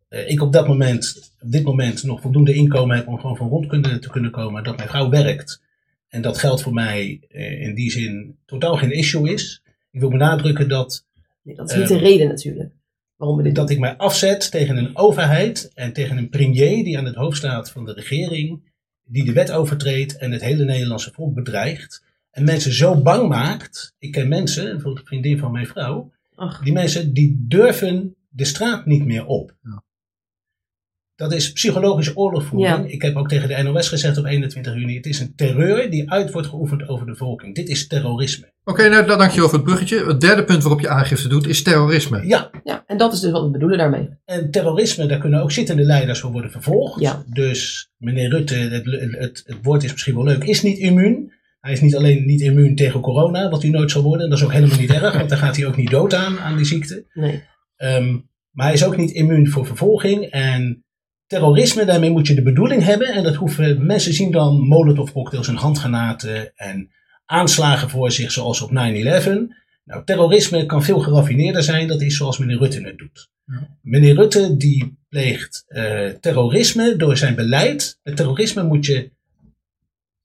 eh, 0.08 0.30
ik 0.30 0.42
op 0.42 0.54
dat 0.54 0.68
moment, 0.68 1.34
op 1.39 1.52
dit 1.52 1.63
moment 1.63 2.04
nog 2.04 2.22
voldoende 2.22 2.54
inkomen 2.54 2.96
heb 2.96 3.08
om 3.08 3.20
gewoon 3.20 3.38
van 3.38 3.48
rond 3.48 3.68
kunnen, 3.68 4.02
te 4.02 4.10
kunnen 4.10 4.32
komen, 4.32 4.63
dat 4.63 4.78
mijn 4.78 4.89
vrouw 4.89 5.10
werkt 5.10 5.62
en 6.10 6.22
dat 6.22 6.38
geld 6.38 6.62
voor 6.62 6.74
mij 6.74 7.22
eh, 7.30 7.62
in 7.62 7.76
die 7.76 7.92
zin 7.92 8.38
totaal 8.46 8.76
geen 8.78 8.92
issue 8.92 9.34
is. 9.34 9.62
Ik 9.92 10.00
wil 10.00 10.10
benadrukken 10.10 10.70
dat 10.70 11.06
Nee, 11.44 11.56
dat 11.56 11.70
is 11.72 11.76
niet 11.78 11.89
Ehm, 11.89 11.98
de 12.00 12.06
reden 12.06 12.28
natuurlijk. 12.28 12.74
Doen. 13.17 13.54
dat 13.54 13.69
ik 13.69 13.80
mij 13.80 13.97
afzet 13.97 14.52
tegen 14.52 14.78
een 14.78 14.97
overheid 14.97 15.71
en 15.73 15.93
tegen 15.93 16.17
een 16.17 16.30
premier 16.30 16.84
die 16.84 16.97
aan 16.97 17.06
het 17.06 17.15
hoofd 17.15 17.38
staat 17.38 17.71
van 17.71 17.86
de 17.86 17.93
regering, 17.93 18.71
die 19.04 19.26
de 19.26 19.34
wet 19.34 19.52
overtreedt 19.52 20.17
en 20.17 20.32
het 20.32 20.41
hele 20.41 20.63
Nederlandse 20.63 21.12
volk 21.12 21.34
bedreigt. 21.34 22.04
En 22.32 22.43
mensen 22.43 22.73
zo 22.73 23.02
bang 23.02 23.30
maakt. 23.30 23.95
Ik 23.99 24.12
ken 24.12 24.28
mensen, 24.28 24.63
bijvoorbeeld 24.63 24.99
een 24.99 25.06
vriendin 25.06 25.38
van 25.38 25.52
mijn 25.52 25.67
vrouw, 25.67 26.12
Ach, 26.36 26.63
die 26.63 26.73
mensen 26.73 27.13
die 27.13 27.45
durven 27.47 28.15
de 28.30 28.45
straat 28.45 28.86
niet 28.86 29.06
meer 29.06 29.26
op. 29.26 29.56
Ja. 29.63 29.83
Dat 31.15 31.34
is 31.34 31.52
psychologische 31.52 32.15
oorlogvoering. 32.15 32.86
Ja. 32.86 32.93
Ik 32.93 33.02
heb 33.02 33.15
ook 33.15 33.30
tegen 33.30 33.47
de 33.47 33.63
NOS 33.63 33.88
gezegd 33.88 34.17
op 34.17 34.26
21 34.26 34.73
juni: 34.73 34.95
het 34.95 35.06
is 35.06 35.19
een 35.19 35.36
terreur 35.36 35.89
die 35.89 36.12
uit 36.12 36.32
wordt 36.32 36.47
geoefend 36.47 36.88
over 36.88 37.06
de 37.06 37.12
bevolking. 37.12 37.56
Dit 37.56 37.69
is 37.69 37.88
terrorisme. 37.88 38.52
Oké, 38.63 38.89
nou, 38.89 39.06
dan 39.06 39.17
dank 39.17 39.32
je 39.32 39.39
wel 39.39 39.49
voor 39.49 39.58
het 39.58 39.67
bruggetje. 39.67 40.06
Het 40.06 40.21
derde 40.21 40.43
punt 40.43 40.62
waarop 40.62 40.82
je 40.82 40.89
aangifte 40.89 41.28
doet 41.28 41.47
is 41.47 41.63
terrorisme. 41.63 42.28
Ja, 42.28 42.49
ja, 42.63 42.84
en 42.88 42.97
dat 42.97 43.13
is 43.13 43.19
dus 43.19 43.32
wat 43.32 43.43
we 43.43 43.49
bedoelen 43.49 43.78
daarmee. 43.78 44.10
En 44.26 44.52
terrorisme, 44.52 45.06
daar 45.06 45.19
kunnen 45.19 45.41
ook 45.41 45.52
zittende 45.52 45.84
leiders 45.84 46.19
voor 46.19 46.32
worden 46.32 46.52
vervolgd. 46.52 46.99
Ja. 46.99 47.23
Dus 47.28 47.91
meneer 47.97 48.30
Rutte, 48.30 48.56
het, 48.56 48.86
het, 49.17 49.43
het 49.45 49.58
woord 49.62 49.84
is 49.84 49.91
misschien 49.91 50.15
wel 50.15 50.23
leuk, 50.23 50.43
is 50.43 50.62
niet 50.62 50.78
immuun. 50.78 51.32
Hij 51.60 51.71
is 51.71 51.82
niet 51.82 51.95
alleen 51.95 52.26
niet 52.26 52.41
immuun 52.41 52.76
tegen 52.76 52.99
corona, 52.99 53.49
wat 53.49 53.62
hij 53.62 53.71
nooit 53.71 53.91
zal 53.91 54.04
worden. 54.04 54.23
En 54.23 54.30
dat 54.30 54.38
is 54.38 54.45
ook 54.45 54.52
helemaal 54.52 54.80
niet 54.80 54.91
erg, 54.91 55.17
want 55.17 55.30
daar 55.30 55.38
gaat 55.38 55.56
hij 55.56 55.65
ook 55.65 55.78
niet 55.78 55.89
dood 55.89 56.13
aan, 56.13 56.39
aan 56.39 56.56
die 56.58 56.65
ziekte. 56.65 57.06
Nee. 57.13 57.43
Ehm, 57.76 58.19
maar 58.52 58.65
hij 58.65 58.76
is 58.76 58.86
ook 58.86 58.97
niet 58.97 59.12
immuun 59.12 59.49
voor 59.49 59.65
vervolging. 59.65 60.23
En 60.23 60.84
terrorisme, 61.34 61.86
daarmee 61.86 62.12
moet 62.12 62.28
je 62.28 62.34
de 62.34 62.41
bedoeling 62.41 62.84
hebben. 62.84 63.08
En 63.08 63.24
dat 63.24 63.36
hoeven, 63.36 63.86
mensen 63.86 64.13
zien 64.13 64.32
dan 64.32 64.67
molotov 64.67 65.12
cocktails 65.12 65.48
en 65.48 65.56
handgranaten 65.56 66.52
en 66.56 66.91
aanslagen 67.26 67.89
voor 67.89 68.12
zich, 68.12 68.32
zoals 68.32 68.62
op 68.62 68.69
9-11. 68.69 68.74
Nou, 69.86 70.04
terrorisme 70.06 70.65
kan 70.65 70.84
veel 70.84 71.00
geraffineerder 71.00 71.63
zijn. 71.63 71.88
Dat 71.88 72.02
is 72.02 72.17
zoals 72.17 72.38
meneer 72.38 72.58
Rutte 72.58 72.82
het 72.82 72.98
doet. 72.98 73.30
Meneer 73.82 74.15
Rutte 74.15 74.58
die 74.58 74.98
pleegt 75.10 75.65
eh, 75.67 76.10
terrorisme 76.22 76.96
door 76.96 77.17
zijn 77.17 77.36
beleid. 77.36 78.00
Met 78.04 78.15
terrorisme 78.15 78.63
moet 78.63 78.86
je 78.86 79.10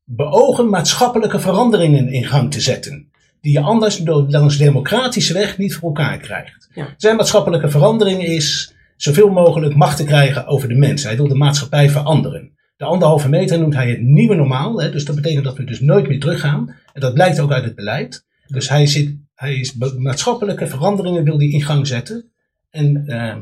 beogen 0.04 0.68
maatschappelijke 0.68 1.40
veranderingen 1.40 2.08
in 2.08 2.24
gang 2.24 2.52
te 2.52 2.60
zetten. 2.60 3.10
Die 3.40 3.52
je 3.52 3.60
anders 3.60 3.96
door, 3.96 4.26
langs 4.28 4.56
democratische 4.56 5.32
weg 5.32 5.58
niet 5.58 5.74
voor 5.74 5.88
elkaar 5.88 6.18
krijgt. 6.18 6.68
Ja. 6.74 6.94
Zijn 6.96 7.16
maatschappelijke 7.16 7.68
verandering 7.70 8.24
is 8.24 8.76
zoveel 8.98 9.28
mogelijk 9.28 9.74
macht 9.74 9.96
te 9.96 10.04
krijgen 10.04 10.46
over 10.46 10.68
de 10.68 10.74
mens. 10.74 11.02
Hij 11.02 11.16
wil 11.16 11.28
de 11.28 11.34
maatschappij 11.34 11.90
veranderen. 11.90 12.56
De 12.76 12.84
anderhalve 12.84 13.28
meter 13.28 13.58
noemt 13.58 13.74
hij 13.74 13.90
het 13.90 14.00
nieuwe 14.00 14.34
normaal. 14.34 14.80
Hè, 14.80 14.90
dus 14.90 15.04
dat 15.04 15.16
betekent 15.16 15.44
dat 15.44 15.56
we 15.56 15.64
dus 15.64 15.80
nooit 15.80 16.08
meer 16.08 16.20
teruggaan. 16.20 16.74
En 16.92 17.00
dat 17.00 17.14
blijkt 17.14 17.40
ook 17.40 17.52
uit 17.52 17.64
het 17.64 17.74
beleid. 17.74 18.26
Dus 18.46 18.68
hij, 18.68 18.86
zit, 18.86 19.16
hij 19.34 19.54
is 19.54 19.74
maatschappelijke 19.98 20.66
veranderingen 20.66 21.24
wil 21.24 21.38
hij 21.38 21.48
in 21.48 21.62
gang 21.62 21.86
zetten. 21.86 22.30
En 22.70 23.06
ehm, 23.06 23.40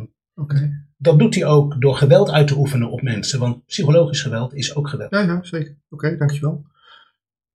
dat 0.96 1.18
doet 1.18 1.34
hij 1.34 1.44
ook 1.44 1.80
door 1.80 1.96
geweld 1.96 2.30
uit 2.30 2.46
te 2.46 2.56
oefenen 2.56 2.90
op 2.90 3.02
mensen. 3.02 3.38
Want 3.38 3.66
psychologisch 3.66 4.22
geweld 4.22 4.54
is 4.54 4.74
ook 4.74 4.88
geweld. 4.88 5.10
Ja, 5.10 5.20
ja, 5.20 5.38
zeker. 5.42 5.76
Oké, 5.90 6.16
dankjewel. 6.16 6.64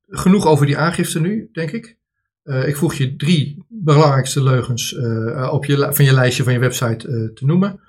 Genoeg 0.09 0.45
over 0.45 0.65
die 0.65 0.77
aangifte 0.77 1.21
nu, 1.21 1.49
denk 1.53 1.71
ik. 1.71 1.97
Eh, 2.43 2.67
ik 2.67 2.75
voeg 2.75 2.93
je 2.93 3.15
drie 3.15 3.65
belangrijkste 3.67 4.43
leugens 4.43 4.95
eh, 4.95 5.49
op 5.51 5.65
je, 5.65 5.87
van 5.91 6.05
je 6.05 6.13
lijstje 6.13 6.43
van 6.43 6.53
je 6.53 6.59
website 6.59 7.07
eh, 7.07 7.35
te 7.35 7.45
noemen. 7.45 7.79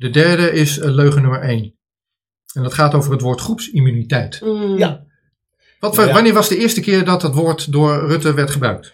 De 0.00 0.10
derde 0.10 0.52
is 0.52 0.78
eh, 0.78 0.90
leugen 0.90 1.22
nummer 1.22 1.40
één. 1.40 1.74
En 2.54 2.62
dat 2.62 2.74
gaat 2.74 2.94
over 2.94 3.12
het 3.12 3.20
woord 3.20 3.40
groepsimmuniteit. 3.40 4.40
Mm, 4.44 4.76
Ja. 4.78 5.04
Wat, 5.80 5.96
Ja. 5.96 6.12
Wanneer 6.12 6.32
was 6.34 6.48
de 6.48 6.56
eerste 6.56 6.80
keer 6.80 7.04
dat 7.04 7.20
dat 7.20 7.34
woord 7.34 7.72
door 7.72 8.06
Rutte 8.06 8.34
werd 8.34 8.50
gebruikt? 8.50 8.92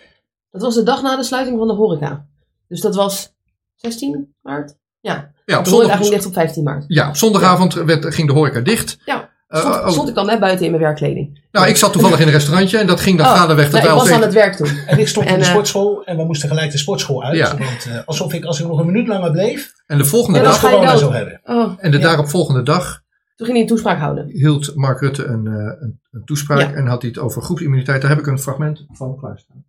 Dat 0.50 0.62
was 0.62 0.74
de 0.74 0.82
dag 0.82 1.02
na 1.02 1.16
de 1.16 1.22
sluiting 1.24 1.58
van 1.58 1.66
de 1.68 1.74
horeca. 1.74 2.26
Dus 2.68 2.80
dat 2.80 2.94
was 2.94 3.34
16 3.74 4.34
maart? 4.42 4.76
Ja. 5.00 5.32
Ja, 5.44 5.58
op, 5.58 5.64
De 5.64 5.70
horeca 5.70 5.92
ging 5.92 6.02
zondag, 6.04 6.10
dicht 6.10 6.26
op 6.26 6.32
15 6.32 6.62
maart. 6.64 6.84
ja, 6.88 7.08
op 7.08 7.16
zondagavond 7.16 7.74
werd, 7.74 8.14
ging 8.14 8.28
de 8.28 8.34
horeca 8.34 8.60
dicht. 8.60 8.98
Ja. 9.04 9.30
Eh, 9.46 9.60
Stond, 9.60 9.74
oh, 9.74 9.88
stond 9.88 10.08
ik 10.08 10.14
dan 10.14 10.26
net 10.26 10.40
buiten 10.40 10.64
in 10.64 10.70
mijn 10.70 10.82
werkkleding. 10.82 11.46
nou, 11.50 11.66
ik 11.66 11.76
zat 11.76 11.92
toevallig 11.92 12.20
in 12.20 12.26
een 12.26 12.32
restaurantje 12.32 12.78
en 12.78 12.86
dat 12.86 13.00
ging 13.00 13.18
dan 13.18 13.26
Oh, 13.26 13.32
gaandeweg 13.32 13.70
dat 13.70 13.82
nou, 13.82 13.94
ik 13.94 14.00
was 14.02 14.10
aan 14.10 14.22
het 14.22 14.32
werk 14.32 14.54
toen. 14.56 14.68
En 14.86 14.98
ik 14.98 15.08
stond 15.08 15.26
in 15.28 15.34
de 15.38 15.44
eh, 15.44 15.50
sportschool 15.50 16.04
en 16.04 16.16
we 16.16 16.24
moesten 16.24 16.48
gelijk 16.48 16.70
de 16.70 16.78
sportschool 16.78 17.24
uit. 17.24 17.36
Ja. 17.36 17.56
Want, 17.56 17.86
eh, 17.86 17.98
alsof 18.06 18.32
ik, 18.32 18.44
als 18.44 18.60
ik 18.60 18.66
nog 18.66 18.78
een 18.78 18.86
minuut 18.86 19.06
langer 19.06 19.30
bleef, 19.30 19.72
En 19.86 19.98
de 19.98 20.04
volgende 20.04 20.38
Ja, 20.38 20.44
dag, 20.44 20.58
ga 20.60 20.68
je 20.68 20.74
corona 20.74 20.96
zou 20.96 21.14
hebben. 21.14 21.40
Oh, 21.44 21.72
en 21.78 21.90
de 21.90 21.98
ja. 21.98 22.02
daaropvolgende 22.02 22.62
dag 22.62 23.04
toen 23.36 23.46
ging 23.46 23.58
hij 23.58 23.66
een 23.68 23.72
toespraak 23.74 23.98
houden. 23.98 24.28
hield 24.28 24.74
Mark 24.74 25.00
Rutte 25.00 25.24
een, 25.24 25.46
eh, 25.46 25.52
een, 25.54 26.00
een 26.10 26.24
toespraak 26.24 26.60
Ja. 26.60 26.72
en 26.72 26.86
had 26.86 27.02
hij 27.02 27.10
het 27.10 27.20
over 27.20 27.42
groepsimmuniteit. 27.42 28.00
Daar 28.00 28.10
heb 28.10 28.18
ik 28.18 28.26
een 28.26 28.38
fragment 28.40 28.84
van 28.92 29.16
klaarstaan. 29.16 29.64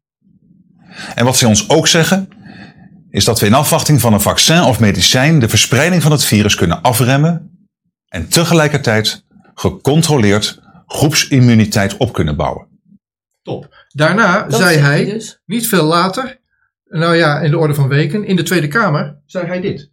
En 1.16 1.26
wat 1.26 1.38
ze 1.38 1.48
ons 1.48 1.70
ook 1.70 1.88
zeggen, 1.88 2.28
is 3.10 3.26
dat 3.26 3.40
we 3.40 3.46
in 3.46 3.54
afwachting 3.54 4.02
van 4.02 4.14
een 4.14 4.22
vaccin 4.22 4.62
of 4.62 4.80
medicijn 4.80 5.40
de 5.40 5.50
verspreiding 5.50 6.02
van 6.02 6.12
het 6.12 6.24
virus 6.24 6.56
kunnen 6.56 6.82
afremmen 6.82 7.52
en 8.08 8.28
tegelijkertijd 8.28 9.26
gecontroleerd 9.60 10.60
groepsimmuniteit 10.86 11.98
op 11.98 12.14
kunnen 12.14 12.36
bouwen. 12.36 12.68
Top. 13.42 13.86
Daarna 13.88 14.44
Dat 14.44 14.60
zei 14.60 14.78
hij, 14.78 15.06
dus. 15.06 15.42
niet 15.46 15.68
veel 15.68 15.84
later, 15.84 16.40
nou 16.84 17.16
ja, 17.16 17.40
in 17.40 17.52
de 17.52 17.58
orde 17.58 17.74
van 17.74 17.88
weken, 17.88 18.24
in 18.26 18.36
de 18.36 18.44
Tweede 18.44 18.68
Kamer, 18.68 19.22
zei 19.26 19.48
hij 19.48 19.62
dit. 19.62 19.92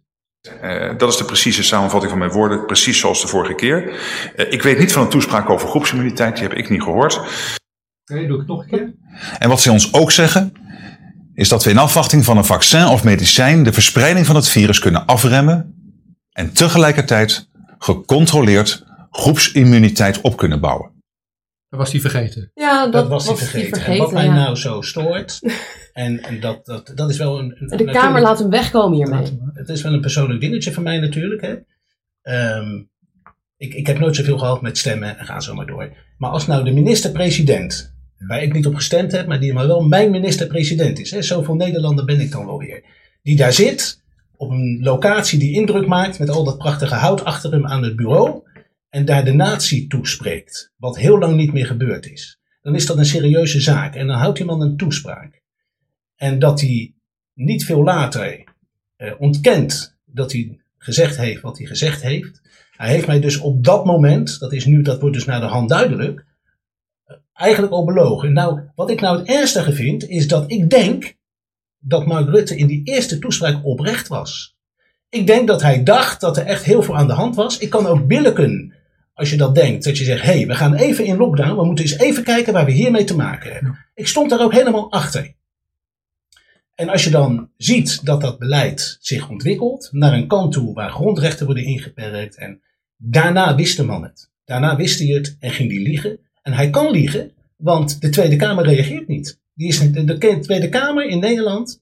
Eh, 0.61 0.97
dat 0.97 1.09
is 1.09 1.17
de 1.17 1.25
precieze 1.25 1.63
samenvatting 1.63 2.11
van 2.11 2.19
mijn 2.19 2.31
woorden, 2.31 2.65
precies 2.65 2.99
zoals 2.99 3.21
de 3.21 3.27
vorige 3.27 3.55
keer. 3.55 3.99
Eh, 4.35 4.51
ik 4.51 4.61
weet 4.61 4.79
niet 4.79 4.91
van 4.91 5.03
een 5.03 5.09
toespraak 5.09 5.49
over 5.49 5.67
groepsimmuniteit, 5.67 6.35
die 6.35 6.47
heb 6.47 6.57
ik 6.57 6.69
niet 6.69 6.83
gehoord. 6.83 7.17
Oké, 7.17 8.27
doe 8.27 8.33
ik 8.33 8.37
het 8.37 8.47
nog 8.47 8.61
een 8.61 8.69
keer. 8.69 8.93
En 9.39 9.49
wat 9.49 9.61
ze 9.61 9.71
ons 9.71 9.93
ook 9.93 10.11
zeggen, 10.11 10.53
is 11.33 11.49
dat 11.49 11.63
we 11.63 11.69
in 11.69 11.77
afwachting 11.77 12.25
van 12.25 12.37
een 12.37 12.45
vaccin 12.45 12.87
of 12.87 13.03
medicijn 13.03 13.63
de 13.63 13.73
verspreiding 13.73 14.25
van 14.25 14.35
het 14.35 14.47
virus 14.47 14.79
kunnen 14.79 15.05
afremmen 15.05 15.73
en 16.31 16.53
tegelijkertijd 16.53 17.49
gecontroleerd 17.77 18.84
groepsimmuniteit 19.15 20.21
op 20.21 20.37
kunnen 20.37 20.59
bouwen. 20.59 20.93
Dat 21.69 21.79
was 21.79 21.91
hij 21.91 22.01
vergeten. 22.01 22.51
Ja, 22.53 22.83
dat, 22.83 22.93
Dat 22.93 23.07
was 23.07 23.25
hij 23.25 23.35
hij 23.35 23.45
vergeten. 23.45 23.83
En 23.83 23.97
wat 23.97 24.11
mij 24.11 24.25
ja. 24.25 24.33
nou 24.33 24.55
zo 24.55 24.81
stoort, 24.81 25.39
en, 25.93 26.23
en 26.23 26.39
dat, 26.39 26.65
dat, 26.65 26.91
dat 26.95 27.09
is 27.09 27.17
wel 27.17 27.39
een... 27.39 27.55
een- 27.59 27.77
De 27.77 27.91
Kamer 27.91 28.21
laat 28.21 28.39
hem 28.39 28.49
wegkomen 28.49 28.97
hiermee. 28.97 29.39
Het 29.53 29.69
is 29.69 29.81
wel 29.81 29.93
een 29.93 30.01
persoonlijk 30.01 30.41
dingetje 30.41 30.73
van 30.73 30.83
mij 30.83 30.99
natuurlijk. 30.99 31.41
Hè. 31.41 31.55
Ehm, 32.21 32.83
ik, 33.57 33.73
ik 33.73 33.87
heb 33.87 33.99
nooit 33.99 34.15
zoveel 34.15 34.37
gehad 34.37 34.61
met 34.61 34.77
stemmen 34.77 35.17
en 35.17 35.25
ga 35.25 35.39
zo 35.39 35.53
maar 35.53 35.65
door. 35.65 35.93
Maar 36.17 36.29
als 36.31 36.47
nou 36.47 36.63
de 36.63 36.71
minister-president, 36.71 37.93
waar 38.27 38.43
ik 38.43 38.53
niet 38.53 38.65
op 38.67 38.75
gestemd 38.75 39.11
heb, 39.11 39.27
maar 39.27 39.39
die 39.39 39.53
maar 39.53 39.67
wel 39.67 39.81
mijn 39.87 40.11
minister-president 40.11 40.99
is. 40.99 41.11
Hè, 41.11 41.21
zoveel 41.21 41.55
Nederlander 41.55 42.05
ben 42.05 42.19
ik 42.19 42.31
dan 42.31 42.45
wel 42.45 42.57
weer. 42.57 42.83
Die 43.23 43.35
daar 43.35 43.53
zit, 43.53 44.01
op 44.35 44.49
een 44.49 44.79
locatie 44.81 45.39
die 45.39 45.53
indruk 45.53 45.87
maakt 45.87 46.19
met 46.19 46.29
al 46.29 46.43
dat 46.43 46.57
prachtige 46.57 46.95
hout 46.95 47.23
achter 47.25 47.51
hem 47.51 47.67
aan 47.67 47.83
het 47.83 47.95
bureau. 47.95 48.43
En 48.95 49.05
daar 49.05 49.25
de 49.25 49.33
natie 49.33 49.87
toespreekt, 49.87 50.73
wat 50.77 50.97
heel 50.97 51.19
lang 51.19 51.35
niet 51.35 51.53
meer 51.53 51.65
gebeurd 51.65 52.05
is. 52.05 52.39
Dan 52.61 52.75
is 52.75 52.85
dat 52.85 52.97
een 52.97 53.05
serieuze 53.05 53.61
zaak. 53.61 53.95
En 53.95 54.07
dan 54.07 54.17
houdt 54.17 54.37
die 54.37 54.45
man 54.45 54.61
een 54.61 54.77
toespraak. 54.77 55.41
En 56.15 56.39
dat 56.39 56.61
hij 56.61 56.93
niet 57.33 57.65
veel 57.65 57.83
later 57.83 58.43
eh, 58.95 59.13
ontkent 59.17 59.97
dat 60.05 60.31
hij 60.31 60.59
gezegd 60.77 61.17
heeft 61.17 61.41
wat 61.41 61.57
hij 61.57 61.67
gezegd 61.67 62.01
heeft. 62.01 62.41
Hij 62.71 62.89
heeft 62.89 63.07
mij 63.07 63.19
dus 63.19 63.37
op 63.37 63.63
dat 63.63 63.85
moment, 63.85 64.39
dat, 64.39 64.53
is 64.53 64.65
nu, 64.65 64.81
dat 64.81 64.99
wordt 64.99 65.15
dus 65.15 65.25
naar 65.25 65.39
de 65.39 65.45
hand 65.45 65.69
duidelijk, 65.69 66.25
eh, 67.05 67.15
eigenlijk 67.33 67.73
al 67.73 67.85
belogen. 67.85 68.33
Nou, 68.33 68.61
wat 68.75 68.89
ik 68.89 69.01
nou 69.01 69.17
het 69.17 69.27
ernstige 69.27 69.73
vind, 69.73 70.09
is 70.09 70.27
dat 70.27 70.51
ik 70.51 70.69
denk 70.69 71.15
dat 71.77 72.05
Mark 72.05 72.29
Rutte 72.29 72.57
in 72.57 72.67
die 72.67 72.81
eerste 72.83 73.19
toespraak 73.19 73.65
oprecht 73.65 74.07
was. 74.07 74.57
Ik 75.09 75.27
denk 75.27 75.47
dat 75.47 75.61
hij 75.61 75.83
dacht 75.83 76.21
dat 76.21 76.37
er 76.37 76.45
echt 76.45 76.63
heel 76.63 76.83
veel 76.83 76.97
aan 76.97 77.07
de 77.07 77.13
hand 77.13 77.35
was. 77.35 77.57
Ik 77.57 77.69
kan 77.69 77.85
ook 77.85 78.07
billiken, 78.07 78.73
als 79.15 79.29
je 79.29 79.37
dat 79.37 79.55
denkt, 79.55 79.83
dat 79.83 79.97
je 79.97 80.03
zegt, 80.03 80.21
hé, 80.21 80.31
hey, 80.31 80.47
we 80.47 80.55
gaan 80.55 80.75
even 80.75 81.05
in 81.05 81.17
lockdown, 81.17 81.55
we 81.55 81.65
moeten 81.65 81.85
eens 81.85 81.97
even 81.97 82.23
kijken 82.23 82.53
waar 82.53 82.65
we 82.65 82.71
hiermee 82.71 83.03
te 83.03 83.15
maken 83.15 83.53
hebben. 83.53 83.77
Ik 83.93 84.07
stond 84.07 84.29
daar 84.29 84.41
ook 84.41 84.53
helemaal 84.53 84.91
achter. 84.91 85.33
En 86.75 86.89
als 86.89 87.03
je 87.03 87.09
dan 87.09 87.49
ziet 87.57 88.05
dat 88.05 88.21
dat 88.21 88.39
beleid 88.39 88.97
zich 88.99 89.29
ontwikkelt 89.29 89.89
naar 89.91 90.13
een 90.13 90.27
kant 90.27 90.53
toe 90.53 90.73
waar 90.73 90.89
grondrechten 90.89 91.45
worden 91.45 91.63
ingeperkt 91.63 92.35
en 92.35 92.61
daarna 92.97 93.55
wist 93.55 93.77
de 93.77 93.83
man 93.83 94.03
het. 94.03 94.29
Daarna 94.45 94.75
wist 94.75 94.99
hij 94.99 95.07
het 95.07 95.37
en 95.39 95.51
ging 95.51 95.71
hij 95.71 95.81
liegen. 95.81 96.19
En 96.41 96.53
hij 96.53 96.69
kan 96.69 96.91
liegen, 96.91 97.31
want 97.55 98.01
de 98.01 98.09
Tweede 98.09 98.35
Kamer 98.35 98.65
reageert 98.65 99.07
niet. 99.07 99.39
Die 99.53 99.67
is, 99.67 99.91
de, 99.91 100.03
de 100.03 100.39
Tweede 100.39 100.69
Kamer 100.69 101.05
in 101.05 101.19
Nederland, 101.19 101.81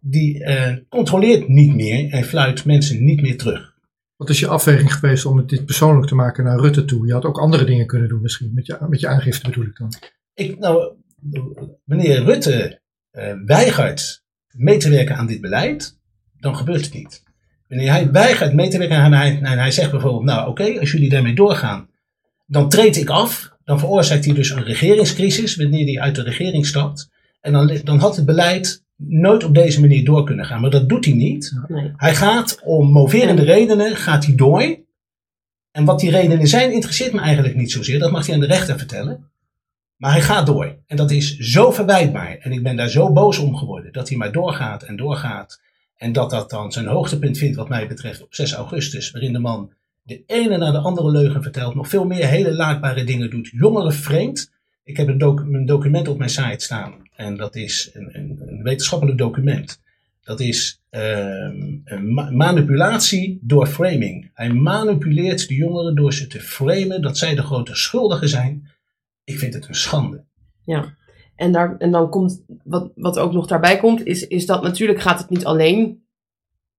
die 0.00 0.44
eh, 0.44 0.76
controleert 0.88 1.48
niet 1.48 1.74
meer 1.74 2.10
en 2.10 2.24
fluit 2.24 2.64
mensen 2.64 3.04
niet 3.04 3.22
meer 3.22 3.38
terug. 3.38 3.71
Wat 4.22 4.30
is 4.30 4.40
je 4.40 4.48
afweging 4.48 4.94
geweest 4.94 5.26
om 5.26 5.36
het 5.36 5.48
dit 5.48 5.64
persoonlijk 5.64 6.06
te 6.06 6.14
maken 6.14 6.44
naar 6.44 6.60
Rutte 6.60 6.84
toe? 6.84 7.06
Je 7.06 7.12
had 7.12 7.24
ook 7.24 7.38
andere 7.38 7.64
dingen 7.64 7.86
kunnen 7.86 8.08
doen 8.08 8.20
misschien, 8.20 8.50
met 8.54 8.66
je, 8.66 8.78
met 8.88 9.00
je 9.00 9.08
aangifte 9.08 9.48
bedoel 9.48 9.64
ik 9.64 9.76
dan. 9.76 9.92
Ik, 10.34 10.58
nou, 10.58 10.94
wanneer 11.84 12.24
Rutte 12.24 12.80
eh, 13.10 13.34
weigert 13.44 14.24
mee 14.48 14.76
te 14.76 14.90
werken 14.90 15.16
aan 15.16 15.26
dit 15.26 15.40
beleid, 15.40 15.98
dan 16.38 16.56
gebeurt 16.56 16.84
het 16.84 16.94
niet. 16.94 17.22
Wanneer 17.68 17.90
hij 17.90 18.10
weigert 18.10 18.54
mee 18.54 18.68
te 18.68 18.78
werken 18.78 18.96
en 18.96 19.12
hij, 19.12 19.40
en 19.42 19.58
hij 19.58 19.70
zegt 19.70 19.90
bijvoorbeeld, 19.90 20.24
nou 20.24 20.48
oké, 20.48 20.80
als 20.80 20.92
jullie 20.92 21.10
daarmee 21.10 21.34
doorgaan, 21.34 21.88
dan 22.46 22.68
treed 22.68 22.96
ik 22.96 23.08
af. 23.08 23.50
Dan 23.64 23.78
veroorzaakt 23.78 24.24
hij 24.24 24.34
dus 24.34 24.50
een 24.50 24.64
regeringscrisis 24.64 25.56
wanneer 25.56 25.84
hij 25.84 26.00
uit 26.00 26.14
de 26.14 26.22
regering 26.22 26.66
stapt. 26.66 27.10
En 27.40 27.52
dan, 27.52 27.80
dan 27.84 27.98
had 27.98 28.16
het 28.16 28.24
beleid 28.24 28.81
nooit 29.08 29.44
op 29.44 29.54
deze 29.54 29.80
manier 29.80 30.04
door 30.04 30.24
kunnen 30.24 30.44
gaan. 30.44 30.60
Maar 30.60 30.70
dat 30.70 30.88
doet 30.88 31.04
hij 31.04 31.14
niet. 31.14 31.58
Nee. 31.68 31.92
Hij 31.96 32.14
gaat 32.14 32.60
om 32.64 32.90
moverende 32.90 33.42
redenen, 33.42 33.96
gaat 33.96 34.26
hij 34.26 34.34
door. 34.34 34.78
En 35.70 35.84
wat 35.84 36.00
die 36.00 36.10
redenen 36.10 36.46
zijn, 36.46 36.72
interesseert 36.72 37.12
me 37.12 37.20
eigenlijk 37.20 37.56
niet 37.56 37.72
zozeer. 37.72 37.98
Dat 37.98 38.10
mag 38.10 38.26
hij 38.26 38.34
aan 38.34 38.40
de 38.40 38.46
rechter 38.46 38.78
vertellen. 38.78 39.30
Maar 39.96 40.12
hij 40.12 40.22
gaat 40.22 40.46
door. 40.46 40.76
En 40.86 40.96
dat 40.96 41.10
is 41.10 41.36
zo 41.36 41.70
verwijtbaar. 41.70 42.36
En 42.38 42.52
ik 42.52 42.62
ben 42.62 42.76
daar 42.76 42.88
zo 42.88 43.12
boos 43.12 43.38
om 43.38 43.56
geworden. 43.56 43.92
Dat 43.92 44.08
hij 44.08 44.18
maar 44.18 44.32
doorgaat 44.32 44.82
en 44.82 44.96
doorgaat. 44.96 45.60
En 45.96 46.12
dat 46.12 46.30
dat 46.30 46.50
dan 46.50 46.72
zijn 46.72 46.86
hoogtepunt 46.86 47.38
vindt, 47.38 47.56
wat 47.56 47.68
mij 47.68 47.88
betreft, 47.88 48.22
op 48.22 48.34
6 48.34 48.52
augustus. 48.52 49.10
Waarin 49.10 49.32
de 49.32 49.38
man 49.38 49.72
de 50.02 50.22
ene 50.26 50.56
na 50.56 50.70
de 50.70 50.78
andere 50.78 51.10
leugen 51.10 51.42
vertelt. 51.42 51.74
Nog 51.74 51.88
veel 51.88 52.04
meer 52.04 52.26
hele 52.26 52.54
laakbare 52.54 53.04
dingen 53.04 53.30
doet. 53.30 53.48
Jongeren 53.52 53.92
vreemd. 53.92 54.50
Ik 54.84 54.96
heb 54.96 55.08
een, 55.08 55.18
doc 55.18 55.40
een 55.40 55.66
document 55.66 56.08
op 56.08 56.18
mijn 56.18 56.30
site 56.30 56.64
staan. 56.64 56.94
En 57.22 57.36
dat 57.36 57.56
is 57.56 57.90
een, 57.92 58.08
een, 58.12 58.42
een 58.46 58.62
wetenschappelijk 58.62 59.18
document. 59.18 59.80
Dat 60.24 60.40
is 60.40 60.82
um, 60.90 61.82
manipulatie 62.30 63.38
door 63.42 63.66
framing. 63.66 64.30
Hij 64.34 64.52
manipuleert 64.52 65.48
de 65.48 65.54
jongeren 65.54 65.94
door 65.94 66.12
ze 66.12 66.26
te 66.26 66.40
framen 66.40 67.02
dat 67.02 67.18
zij 67.18 67.34
de 67.34 67.42
grote 67.42 67.74
schuldigen 67.74 68.28
zijn. 68.28 68.70
Ik 69.24 69.38
vind 69.38 69.54
het 69.54 69.68
een 69.68 69.74
schande. 69.74 70.24
Ja, 70.64 70.94
en, 71.36 71.52
daar, 71.52 71.76
en 71.78 71.90
dan 71.90 72.10
komt, 72.10 72.42
wat, 72.64 72.92
wat 72.94 73.18
ook 73.18 73.32
nog 73.32 73.46
daarbij 73.46 73.78
komt, 73.78 74.04
is, 74.04 74.26
is 74.26 74.46
dat 74.46 74.62
natuurlijk 74.62 75.00
gaat 75.00 75.18
het 75.18 75.30
niet 75.30 75.44
alleen 75.44 76.04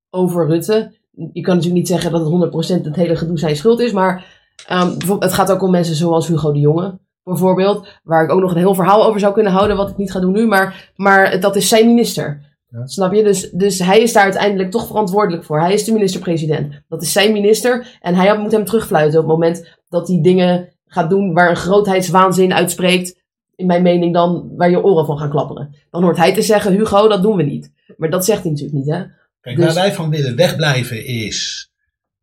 over 0.09 0.47
Rutte. 0.47 0.93
Je 1.11 1.41
kan 1.41 1.55
natuurlijk 1.55 1.81
niet 1.81 1.87
zeggen 1.87 2.11
dat 2.11 2.51
het 2.53 2.81
100% 2.81 2.83
het 2.83 2.95
hele 2.95 3.15
gedoe 3.15 3.39
zijn 3.39 3.55
schuld 3.55 3.79
is, 3.79 3.91
maar 3.91 4.25
um, 4.71 5.19
het 5.19 5.33
gaat 5.33 5.51
ook 5.51 5.61
om 5.61 5.71
mensen 5.71 5.95
zoals 5.95 6.27
Hugo 6.27 6.51
de 6.51 6.59
Jonge, 6.59 6.99
bijvoorbeeld, 7.23 7.87
waar 8.03 8.23
ik 8.23 8.31
ook 8.31 8.41
nog 8.41 8.51
een 8.51 8.57
heel 8.57 8.75
verhaal 8.75 9.05
over 9.05 9.19
zou 9.19 9.33
kunnen 9.33 9.51
houden, 9.51 9.77
wat 9.77 9.89
ik 9.89 9.97
niet 9.97 10.11
ga 10.11 10.19
doen 10.19 10.33
nu, 10.33 10.47
maar, 10.47 10.91
maar 10.95 11.39
dat 11.39 11.55
is 11.55 11.67
zijn 11.67 11.87
minister. 11.87 12.51
Ja. 12.69 12.85
Snap 12.87 13.13
je? 13.13 13.23
Dus, 13.23 13.49
dus 13.51 13.79
hij 13.79 14.01
is 14.01 14.13
daar 14.13 14.23
uiteindelijk 14.23 14.71
toch 14.71 14.87
verantwoordelijk 14.87 15.43
voor. 15.43 15.59
Hij 15.59 15.73
is 15.73 15.83
de 15.83 15.91
minister-president. 15.91 16.81
Dat 16.87 17.01
is 17.01 17.11
zijn 17.11 17.31
minister. 17.31 17.97
En 18.01 18.15
hij 18.15 18.37
moet 18.37 18.51
hem 18.51 18.65
terugfluiten 18.65 19.19
op 19.19 19.25
het 19.25 19.33
moment 19.33 19.77
dat 19.89 20.07
hij 20.07 20.19
dingen 20.21 20.69
gaat 20.85 21.09
doen 21.09 21.33
waar 21.33 21.49
een 21.49 21.55
grootheidswaanzin 21.55 22.53
uitspreekt. 22.53 23.21
In 23.55 23.65
mijn 23.65 23.81
mening 23.81 24.13
dan 24.13 24.51
waar 24.55 24.69
je 24.69 24.83
oren 24.83 25.05
van 25.05 25.17
gaan 25.17 25.29
klapperen. 25.29 25.75
Dan 25.91 26.03
hoort 26.03 26.17
hij 26.17 26.33
te 26.33 26.41
zeggen, 26.41 26.73
Hugo, 26.73 27.07
dat 27.07 27.21
doen 27.21 27.35
we 27.35 27.43
niet. 27.43 27.71
Maar 27.97 28.09
dat 28.09 28.25
zegt 28.25 28.41
hij 28.41 28.51
natuurlijk 28.51 28.77
niet, 28.77 28.93
hè? 28.93 29.03
Kijk, 29.41 29.55
dus... 29.55 29.65
waar 29.65 29.83
wij 29.83 29.93
van 29.93 30.09
willen 30.09 30.35
wegblijven 30.35 31.05
is 31.05 31.69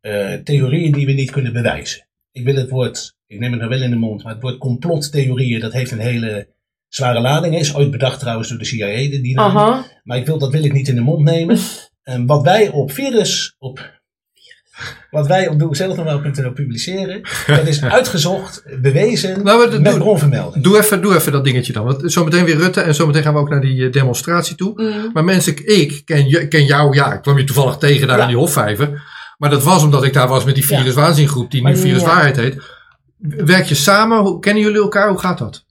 uh, 0.01 0.33
theorieën 0.33 0.91
die 0.91 1.05
we 1.05 1.11
niet 1.11 1.31
kunnen 1.31 1.53
bewijzen. 1.53 2.07
Ik 2.31 2.45
wil 2.45 2.55
het 2.55 2.69
woord, 2.69 3.15
ik 3.31 3.39
neem 3.39 3.51
het 3.51 3.59
nou 3.59 3.71
wel 3.71 3.81
in 3.81 3.89
de 3.89 3.95
mond, 3.95 4.23
maar 4.23 4.33
het 4.33 4.41
woord 4.41 4.57
complottheorieën, 4.57 5.59
dat 5.59 5.73
heeft 5.73 5.91
een 5.91 5.99
hele 5.99 6.47
zware 6.87 7.19
lading. 7.19 7.59
Is 7.59 7.75
ooit 7.75 7.91
bedacht 7.91 8.19
trouwens 8.19 8.49
door 8.49 8.57
de 8.57 8.65
CIA, 8.65 8.95
die 9.09 9.35
naam. 9.35 9.57
Aha. 9.57 9.85
Maar 10.03 10.17
ik 10.17 10.25
wil, 10.25 10.37
dat 10.37 10.51
wil 10.51 10.63
ik 10.63 10.73
niet 10.73 10.87
in 10.87 10.95
de 10.95 11.01
mond 11.01 11.23
nemen. 11.23 11.57
en 12.03 12.25
wat 12.25 12.43
wij 12.43 12.69
op 12.69 12.91
virus, 12.91 13.55
op 13.59 13.99
wat 15.11 15.27
wij 15.27 15.47
op 15.47 15.59
doezelfnl.nl 15.59 16.51
publiceren, 16.51 17.21
dat 17.47 17.67
is 17.67 17.83
uitgezocht, 17.99 18.63
bewezen, 18.81 19.43
nou, 19.43 19.69
met 19.69 19.85
doe, 19.85 19.97
bronvermelding. 19.97 20.63
Doe 20.63 20.77
even, 20.77 21.01
doe 21.01 21.15
even 21.15 21.31
dat 21.31 21.43
dingetje 21.43 21.73
dan. 21.73 21.85
Want 21.85 22.11
zometeen 22.11 22.45
weer 22.45 22.57
Rutte 22.57 22.81
en 22.81 22.95
zometeen 22.95 23.23
gaan 23.23 23.33
we 23.33 23.39
ook 23.39 23.49
naar 23.49 23.61
die 23.61 23.75
uh, 23.75 23.91
demonstratie 23.91 24.55
toe. 24.55 24.81
Mm. 24.81 25.09
Maar 25.13 25.23
mensen, 25.23 25.79
ik 25.79 26.01
ken, 26.05 26.47
ken 26.49 26.65
jou, 26.65 26.95
ja, 26.95 27.13
ik 27.13 27.21
kwam 27.21 27.37
je 27.37 27.43
toevallig 27.43 27.77
tegen 27.77 28.07
daar 28.07 28.17
Ja. 28.17 28.23
in 28.23 28.29
die 28.29 28.37
Hofvijver. 28.37 29.03
Maar 29.37 29.49
dat 29.49 29.63
was 29.63 29.83
omdat 29.83 30.03
ik 30.03 30.13
daar 30.13 30.27
was 30.27 30.43
met 30.43 30.55
die 30.55 30.65
viruswaanzingroep, 30.65 31.51
die 31.51 31.63
nu 31.63 31.77
Viruswaarheid 31.77 32.35
heet. 32.35 32.79
Werk 33.21 33.65
je 33.65 33.75
samen? 33.75 34.19
Hoe, 34.19 34.39
kennen 34.39 34.63
jullie 34.63 34.81
elkaar? 34.81 35.09
Hoe 35.09 35.19
gaat 35.19 35.37
dat? 35.37 35.65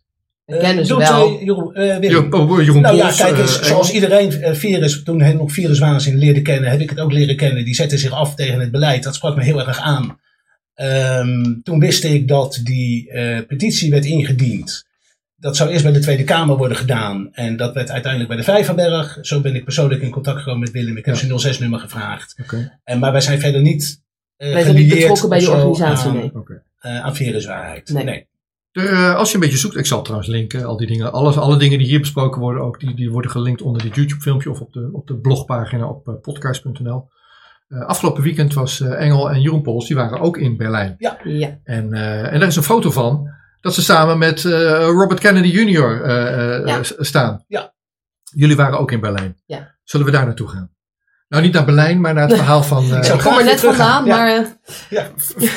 We 0.45 0.57
kennen 0.57 0.87
ze 0.87 0.93
doet, 0.93 1.09
wel. 1.09 1.27
eh, 1.39 1.45
Jeroen, 1.45 1.75
eh. 1.75 2.01
Jeroen, 2.01 2.33
oh, 2.35 2.61
Jeroen 2.63 2.83
Nou 2.83 2.97
ja, 2.97 3.13
kijk 3.17 3.33
eh, 3.35 3.39
eens, 3.41 3.61
zoals 3.63 3.93
iedereen 3.93 4.33
eh, 4.33 4.55
virus, 4.55 5.03
toen 5.03 5.21
hij 5.21 5.33
nog 5.33 5.53
viruswaanzin 5.53 6.17
leerde 6.19 6.43
kennen, 6.43 6.71
heb 6.71 6.81
ik 6.81 6.91
het 6.91 6.99
ook 7.01 7.13
leren 7.13 7.37
kennen. 7.37 7.65
Die 7.65 7.75
zette 7.75 7.99
zich 7.99 8.13
af 8.13 8.35
tegen 8.35 8.61
het 8.61 8.71
beleid. 8.71 9.03
Dat 9.03 9.15
sprak 9.15 9.37
me 9.37 9.43
heel 9.43 9.67
erg 9.67 9.79
aan. 9.81 10.19
Ehm, 10.75 11.61
toen 11.63 11.79
wist 11.79 12.05
ik 12.05 12.29
dat 12.29 12.61
die 12.63 13.11
eh, 13.11 13.47
petitie 13.47 13.91
werd 13.91 14.05
ingediend. 14.05 14.89
Dat 15.37 15.57
zou 15.57 15.71
eerst 15.71 15.83
bij 15.83 15.93
de 15.93 15.99
Tweede 15.99 16.25
Kamer 16.25 16.57
worden 16.57 16.77
gedaan. 16.77 17.29
En 17.33 17.57
dat 17.57 17.75
werd 17.75 17.91
uiteindelijk 17.91 18.29
bij 18.33 18.39
de 18.41 18.45
Vijverberg. 18.53 19.19
Zo 19.23 19.41
ben 19.41 19.55
ik 19.55 19.65
persoonlijk 19.65 20.03
in 20.03 20.11
contact 20.11 20.39
gekomen 20.39 20.61
met 20.61 20.71
Willem. 20.71 20.97
Ik 20.97 21.05
heb 21.05 21.15
Ja. 21.15 21.21
zijn 21.21 21.55
06-nummer 21.55 21.79
gevraagd. 21.81 22.35
Oké, 22.43 22.79
En, 22.85 22.99
maar 22.99 23.13
wij 23.13 23.21
zijn 23.21 23.41
verder 23.41 23.61
niet 23.61 24.03
eh 24.37 24.53
Wij 24.53 24.63
zijn 24.63 24.75
niet 24.75 24.85
gelieerd 24.89 24.99
betrokken 25.09 25.29
bij 25.29 25.41
je 25.41 25.51
organisatie, 25.51 26.09
aan, 26.11 26.17
nee. 26.17 26.31
oké. 26.35 26.63
Eh, 26.81 27.01
aan 27.05 27.15
viruswaarheid. 27.17 27.89
Nee. 27.89 28.05
nee. 28.05 28.29
Eh, 28.73 29.15
als 29.17 29.29
je 29.29 29.35
een 29.35 29.41
beetje 29.41 29.57
zoekt, 29.59 29.77
ik 29.77 29.87
zal 29.87 30.03
trouwens 30.03 30.31
linken, 30.31 30.65
al 30.65 30.77
die 30.77 30.87
dingen. 30.87 31.13
Alles, 31.13 31.37
alle 31.37 31.57
dingen 31.57 31.79
die 31.79 31.87
hier 31.87 32.01
besproken 32.01 32.41
worden, 32.41 32.63
ook 32.63 32.81
die, 32.81 32.95
die 32.95 33.11
worden 33.11 33.31
gelinkt 33.31 33.63
onder 33.63 33.83
dit 33.83 33.95
YouTube 33.95 34.21
filmpje 34.21 34.51
of 34.51 34.61
op 34.61 34.73
de, 34.73 34.89
op 34.93 35.07
de 35.07 35.19
blogpagina 35.19 35.87
op 35.89 36.09
eh, 36.09 36.15
podcast.nl. 36.21 37.09
Eh, 37.69 37.81
afgelopen 37.87 38.23
weekend 38.23 38.55
was 38.55 38.81
eh, 38.81 39.01
Engel 39.01 39.31
en 39.31 39.41
Jeroen 39.41 39.63
Pols, 39.63 39.87
die 39.87 39.97
waren 39.97 40.21
ook 40.21 40.37
in 40.37 40.57
Berlijn. 40.57 40.95
Ja. 40.99 41.19
En, 41.65 41.93
eh, 41.93 42.33
en 42.33 42.39
daar 42.39 42.49
is 42.49 42.57
een 42.57 42.63
foto 42.63 42.91
van 42.91 43.29
dat 43.61 43.75
ze 43.75 43.83
samen 43.83 44.19
met 44.19 44.45
eh, 44.45 44.53
Robert 44.87 45.21
Kennedy 45.21 45.49
Jr. 45.49 46.03
eh, 46.03 46.57
eh, 46.59 46.67
Ja. 46.67 46.81
staan. 46.83 47.45
Ja. 47.49 47.75
Jullie 48.35 48.57
waren 48.57 48.79
ook 48.79 48.93
in 48.93 49.01
Berlijn. 49.01 49.37
Ja. 49.47 49.79
Zullen 49.85 50.07
we 50.07 50.13
daar 50.13 50.25
naartoe 50.27 50.49
gaan? 50.49 50.71
Nou, 51.31 51.43
niet 51.43 51.53
naar 51.53 51.65
Berlijn, 51.65 52.01
maar 52.01 52.15
naar 52.15 52.29
het 52.29 52.37
verhaal 52.37 52.63
van... 52.63 52.85
eh, 52.95 53.15
Ik 53.15 53.21
kom 53.21 53.39
er 53.39 53.45
net 53.45 53.61
vandaan, 53.61 54.05
Ja. 54.05 54.17
maar 54.17 54.37
eh, 54.91 55.05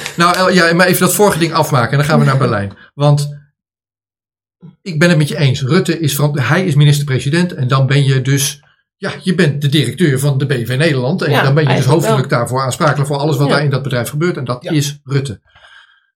Nou 0.17 0.35
El- 0.37 0.49
ja, 0.49 0.73
maar 0.73 0.87
even 0.87 0.99
dat 1.01 1.15
vorige 1.15 1.39
ding 1.39 1.53
afmaken 1.53 1.91
en 1.91 1.97
dan 1.97 2.05
gaan 2.05 2.19
we 2.19 2.25
naar 2.25 2.37
Berlijn. 2.37 2.73
Want 2.93 3.41
ik 4.81 4.99
ben 4.99 5.09
het 5.09 5.17
met 5.17 5.27
je 5.27 5.37
eens. 5.37 5.61
Rutte 5.61 5.99
is, 5.99 6.15
van, 6.15 6.39
hij 6.39 6.65
is 6.65 6.75
minister-president 6.75 7.53
en 7.53 7.67
dan 7.67 7.87
ben 7.87 8.03
je 8.03 8.21
dus, 8.21 8.63
ja, 8.97 9.11
je 9.21 9.35
bent 9.35 9.61
de 9.61 9.69
directeur 9.69 10.19
van 10.19 10.37
de 10.37 10.45
BV 10.45 10.75
Nederland. 10.77 11.21
En 11.21 11.31
Ja, 11.31 11.43
dan 11.43 11.53
ben 11.53 11.67
je 11.69 11.75
dus 11.75 11.85
hoofdelijk 11.85 12.29
daarvoor 12.29 12.61
aansprakelijk 12.61 13.07
voor 13.07 13.17
alles 13.17 13.37
wat 13.37 13.47
Ja. 13.47 13.53
daar 13.53 13.63
in 13.63 13.69
dat 13.69 13.83
bedrijf 13.83 14.09
gebeurt. 14.09 14.37
En 14.37 14.45
dat 14.45 14.63
Ja. 14.63 14.71
is 14.71 14.99
Rutte. 15.03 15.41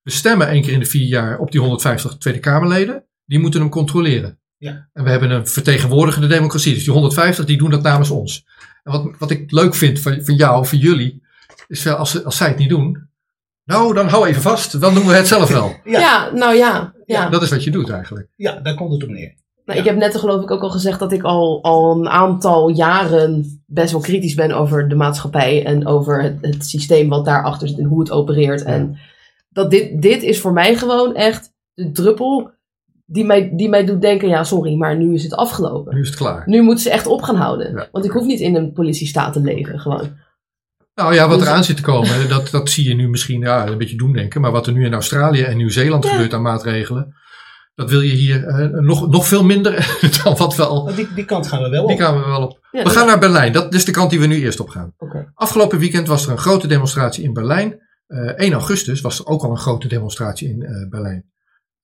We 0.03 0.11
stemmen 0.11 0.47
één 0.47 0.61
keer 0.61 0.73
in 0.73 0.79
de 0.79 0.85
vier 0.85 1.07
jaar 1.07 1.37
op 1.37 1.51
die 1.51 1.59
150 1.59 2.17
Tweede 2.17 2.39
Kamerleden. 2.39 3.05
Die 3.25 3.39
moeten 3.39 3.59
hem 3.59 3.69
controleren. 3.69 4.39
Ja. 4.57 4.89
En 4.93 5.03
we 5.03 5.09
hebben 5.09 5.31
een 5.31 5.47
vertegenwoordigende 5.47 6.27
democratie. 6.27 6.73
Dus 6.73 6.83
die 6.83 6.93
150 6.93 7.45
die 7.45 7.57
doen 7.57 7.69
dat 7.69 7.81
namens 7.81 8.09
ons. 8.09 8.45
En 8.87 8.91
wat, 8.91 9.11
wat 9.19 9.31
ik 9.31 9.51
leuk 9.51 9.75
vind 9.75 9.99
van, 9.99 10.19
van 10.23 10.35
jou, 10.35 10.65
van 10.67 10.77
jullie, 10.77 11.23
is 11.67 11.83
wel 11.83 11.95
als, 11.95 12.11
ze- 12.11 12.23
als 12.23 12.37
zij 12.37 12.47
het 12.47 12.57
niet 12.57 12.69
doen, 12.69 13.09
nou, 13.63 13.93
dan 13.93 14.07
hou 14.07 14.27
even 14.27 14.41
vast, 14.41 14.81
dan 14.81 14.93
doen 14.93 15.05
we 15.07 15.13
het 15.13 15.27
zelf 15.27 15.49
wel. 15.49 15.75
Ja. 15.83 15.99
ja. 15.99 16.31
nou 16.33 16.55
ja. 16.55 16.93
ja. 17.05 17.29
Dat 17.29 17.41
is 17.41 17.49
wat 17.49 17.63
je 17.63 17.71
doet 17.71 17.89
eigenlijk. 17.89 18.27
Ja, 18.35 18.59
daar 18.59 18.75
komt 18.75 18.91
het 18.93 19.03
op 19.03 19.09
neer. 19.09 19.33
Nou, 19.65 19.79
ik 19.79 19.85
heb 19.85 19.95
net 19.95 20.17
geloof 20.17 20.41
ik 20.43 20.51
ook 20.51 20.61
al 20.61 20.69
gezegd 20.69 20.99
dat 20.99 21.11
ik 21.11 21.23
al, 21.23 21.63
al 21.63 21.97
een 21.99 22.09
aantal 22.09 22.69
jaren 22.69 23.61
best 23.65 23.91
wel 23.91 24.01
kritisch 24.01 24.35
ben 24.35 24.51
over 24.51 24.89
de 24.89 24.95
maatschappij 24.95 25.65
en 25.65 25.87
over 25.87 26.21
het, 26.21 26.37
het 26.41 26.65
systeem 26.65 27.09
wat 27.09 27.25
daarachter 27.25 27.67
zit 27.67 27.77
en 27.77 27.85
hoe 27.85 27.99
het 27.99 28.11
opereert. 28.11 28.63
En 28.63 28.97
dat 29.49 29.71
dit, 29.71 30.01
dit 30.01 30.23
is 30.23 30.39
voor 30.39 30.53
mij 30.53 30.75
gewoon 30.75 31.15
echt 31.15 31.53
de 31.73 31.91
druppel 31.91 32.51
die 33.09 33.25
mij, 33.25 33.51
die 33.55 33.69
mij 33.69 33.85
doet 33.85 34.01
denken, 34.01 34.27
ja 34.27 34.43
sorry, 34.43 34.75
maar 34.75 34.97
nu 34.97 35.13
is 35.13 35.23
het 35.23 35.33
afgelopen. 35.33 35.95
Nu 35.95 36.01
is 36.01 36.07
het 36.07 36.17
klaar. 36.17 36.43
Nu 36.45 36.61
moeten 36.61 36.83
ze 36.83 36.89
echt 36.89 37.07
op 37.07 37.21
gaan 37.21 37.35
houden. 37.35 37.71
Ja. 37.75 37.87
Want 37.91 38.05
ik 38.05 38.11
hoef 38.11 38.25
niet 38.25 38.39
in 38.39 38.55
een 38.55 38.71
politiestaat 38.71 39.33
te 39.33 39.41
leven, 39.41 39.79
gewoon. 39.79 40.09
Nou 40.95 41.13
ja, 41.13 41.27
wat 41.27 41.39
Dus- 41.39 41.47
eraan 41.47 41.63
zit 41.63 41.75
te 41.75 41.81
komen, 41.81 42.29
dat, 42.29 42.49
dat 42.51 42.69
zie 42.69 42.87
je 42.87 42.95
nu 42.95 43.09
misschien 43.09 43.39
ja, 43.39 43.67
een 43.67 43.77
beetje 43.77 43.97
doen 43.97 44.13
denken. 44.13 44.41
Maar 44.41 44.51
wat 44.51 44.67
er 44.67 44.73
nu 44.73 44.85
in 44.85 44.93
Australië 44.93 45.41
en 45.41 45.57
Nieuw-Zeeland 45.57 46.03
Ja. 46.03 46.09
gebeurt 46.09 46.33
aan 46.33 46.41
maatregelen, 46.41 47.15
dat 47.75 47.89
wil 47.89 48.01
je 48.01 48.13
hier 48.13 48.43
eh, 48.45 48.69
nog, 48.69 49.09
nog 49.09 49.27
veel 49.27 49.43
minder 49.43 49.97
dan 50.23 50.35
wat 50.37 50.55
wel. 50.55 50.95
Die, 50.95 51.07
die 51.15 51.25
kant 51.25 51.47
gaan 51.47 51.61
we 51.63 51.69
wel 51.69 51.81
op. 51.83 51.87
Die 51.87 51.97
gaan 51.97 52.19
we 52.19 52.25
wel 52.25 52.41
op. 52.43 52.59
Ja, 52.71 52.83
We 52.83 52.89
gaan 52.89 53.07
naar 53.07 53.19
Berlijn. 53.19 53.51
Dat 53.53 53.73
is 53.73 53.85
de 53.85 53.91
kant 53.91 54.09
die 54.09 54.19
we 54.19 54.25
nu 54.25 54.35
eerst 54.41 54.59
op 54.59 54.69
gaan. 54.69 54.93
Oké. 54.97 55.31
Afgelopen 55.33 55.79
weekend 55.79 56.07
was 56.07 56.25
er 56.25 56.31
een 56.31 56.37
grote 56.37 56.67
demonstratie 56.67 57.23
in 57.23 57.33
Berlijn. 57.33 57.79
Eh 58.07 58.19
1 58.39 58.53
augustus 58.53 59.01
was 59.01 59.19
er 59.19 59.25
ook 59.25 59.43
al 59.43 59.51
een 59.51 59.57
grote 59.57 59.87
demonstratie 59.87 60.49
in 60.49 60.61
eh, 60.61 60.89
Berlijn. 60.89 61.25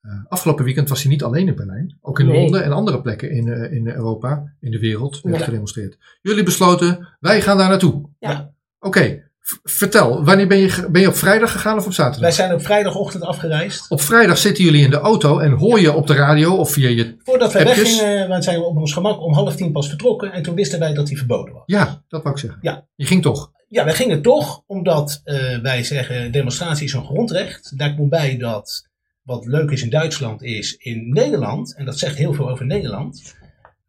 Eh, 0.03 0.11
afgelopen 0.27 0.65
weekend 0.65 0.89
was 0.89 1.01
hij 1.01 1.11
niet 1.11 1.23
alleen 1.23 1.47
in 1.47 1.55
Berlijn. 1.55 1.97
Ook 2.01 2.19
in 2.19 2.25
Nee. 2.25 2.39
Londen 2.41 2.63
en 2.63 2.71
andere 2.71 3.01
plekken 3.01 3.31
in, 3.31 3.47
eh, 3.47 3.71
in 3.71 3.87
Europa, 3.87 4.53
in 4.59 4.71
de 4.71 4.79
wereld, 4.79 5.21
werd 5.21 5.37
Ja. 5.37 5.43
gedemonstreerd. 5.43 5.97
Jullie 6.21 6.43
besloten, 6.43 7.07
wij 7.19 7.41
gaan 7.41 7.57
daar 7.57 7.69
naartoe. 7.69 8.09
Ja. 8.19 8.51
Oké, 8.79 9.23
vertel, 9.63 10.23
wanneer 10.23 10.47
ben 10.47 10.57
je, 10.57 10.87
ben 10.91 11.01
je 11.01 11.07
op 11.07 11.15
vrijdag 11.15 11.51
gegaan 11.51 11.77
of 11.77 11.85
op 11.85 11.93
zaterdag? 11.93 12.21
Wij 12.21 12.31
zijn 12.31 12.53
op 12.53 12.61
vrijdagochtend 12.61 13.23
afgereisd. 13.23 13.89
Op 13.91 14.01
vrijdag 14.01 14.37
zitten 14.37 14.63
jullie 14.63 14.83
in 14.83 14.89
de 14.89 14.97
auto 14.99 15.39
en 15.39 15.51
hoor 15.51 15.79
je 15.79 15.93
op 15.93 16.07
de 16.07 16.13
radio 16.13 16.55
of 16.55 16.71
via 16.71 16.89
je... 16.89 17.15
Voordat 17.23 17.53
wij 17.53 17.65
Appjes? 17.65 17.99
weggingen, 17.99 18.29
wij 18.29 18.41
zijn 18.41 18.59
we 18.59 18.65
op 18.65 18.77
ons 18.77 18.93
gemak 18.93 19.21
om 19.21 19.33
half 19.33 19.55
tien 19.55 19.71
pas 19.71 19.89
vertrokken. 19.89 20.31
En 20.31 20.43
toen 20.43 20.55
wisten 20.55 20.79
wij 20.79 20.93
dat 20.93 21.07
die 21.07 21.17
verboden 21.17 21.53
was. 21.53 21.63
Ja, 21.65 22.03
dat 22.07 22.23
wou 22.23 22.35
ik 22.35 22.41
zeggen. 22.41 22.59
Ja. 22.61 22.85
Je 22.95 23.05
ging 23.05 23.21
toch? 23.21 23.51
Ja, 23.67 23.83
wij 23.85 23.93
gingen 23.93 24.21
toch, 24.21 24.63
omdat 24.67 25.21
eh, 25.23 25.57
wij 25.61 25.83
zeggen 25.83 26.31
demonstratie 26.31 26.85
is 26.85 26.93
een 26.93 27.05
grondrecht. 27.05 27.77
Daar 27.77 27.95
komt 27.95 28.09
bij 28.09 28.37
dat 28.37 28.87
wat 29.23 29.45
leuk 29.45 29.71
is 29.71 29.81
in 29.83 29.89
Duitsland 29.89 30.43
is, 30.43 30.75
in 30.77 31.09
Nederland, 31.09 31.75
en 31.75 31.85
dat 31.85 31.99
zegt 31.99 32.15
heel 32.17 32.33
veel 32.33 32.49
over 32.49 32.65
Nederland, 32.65 33.35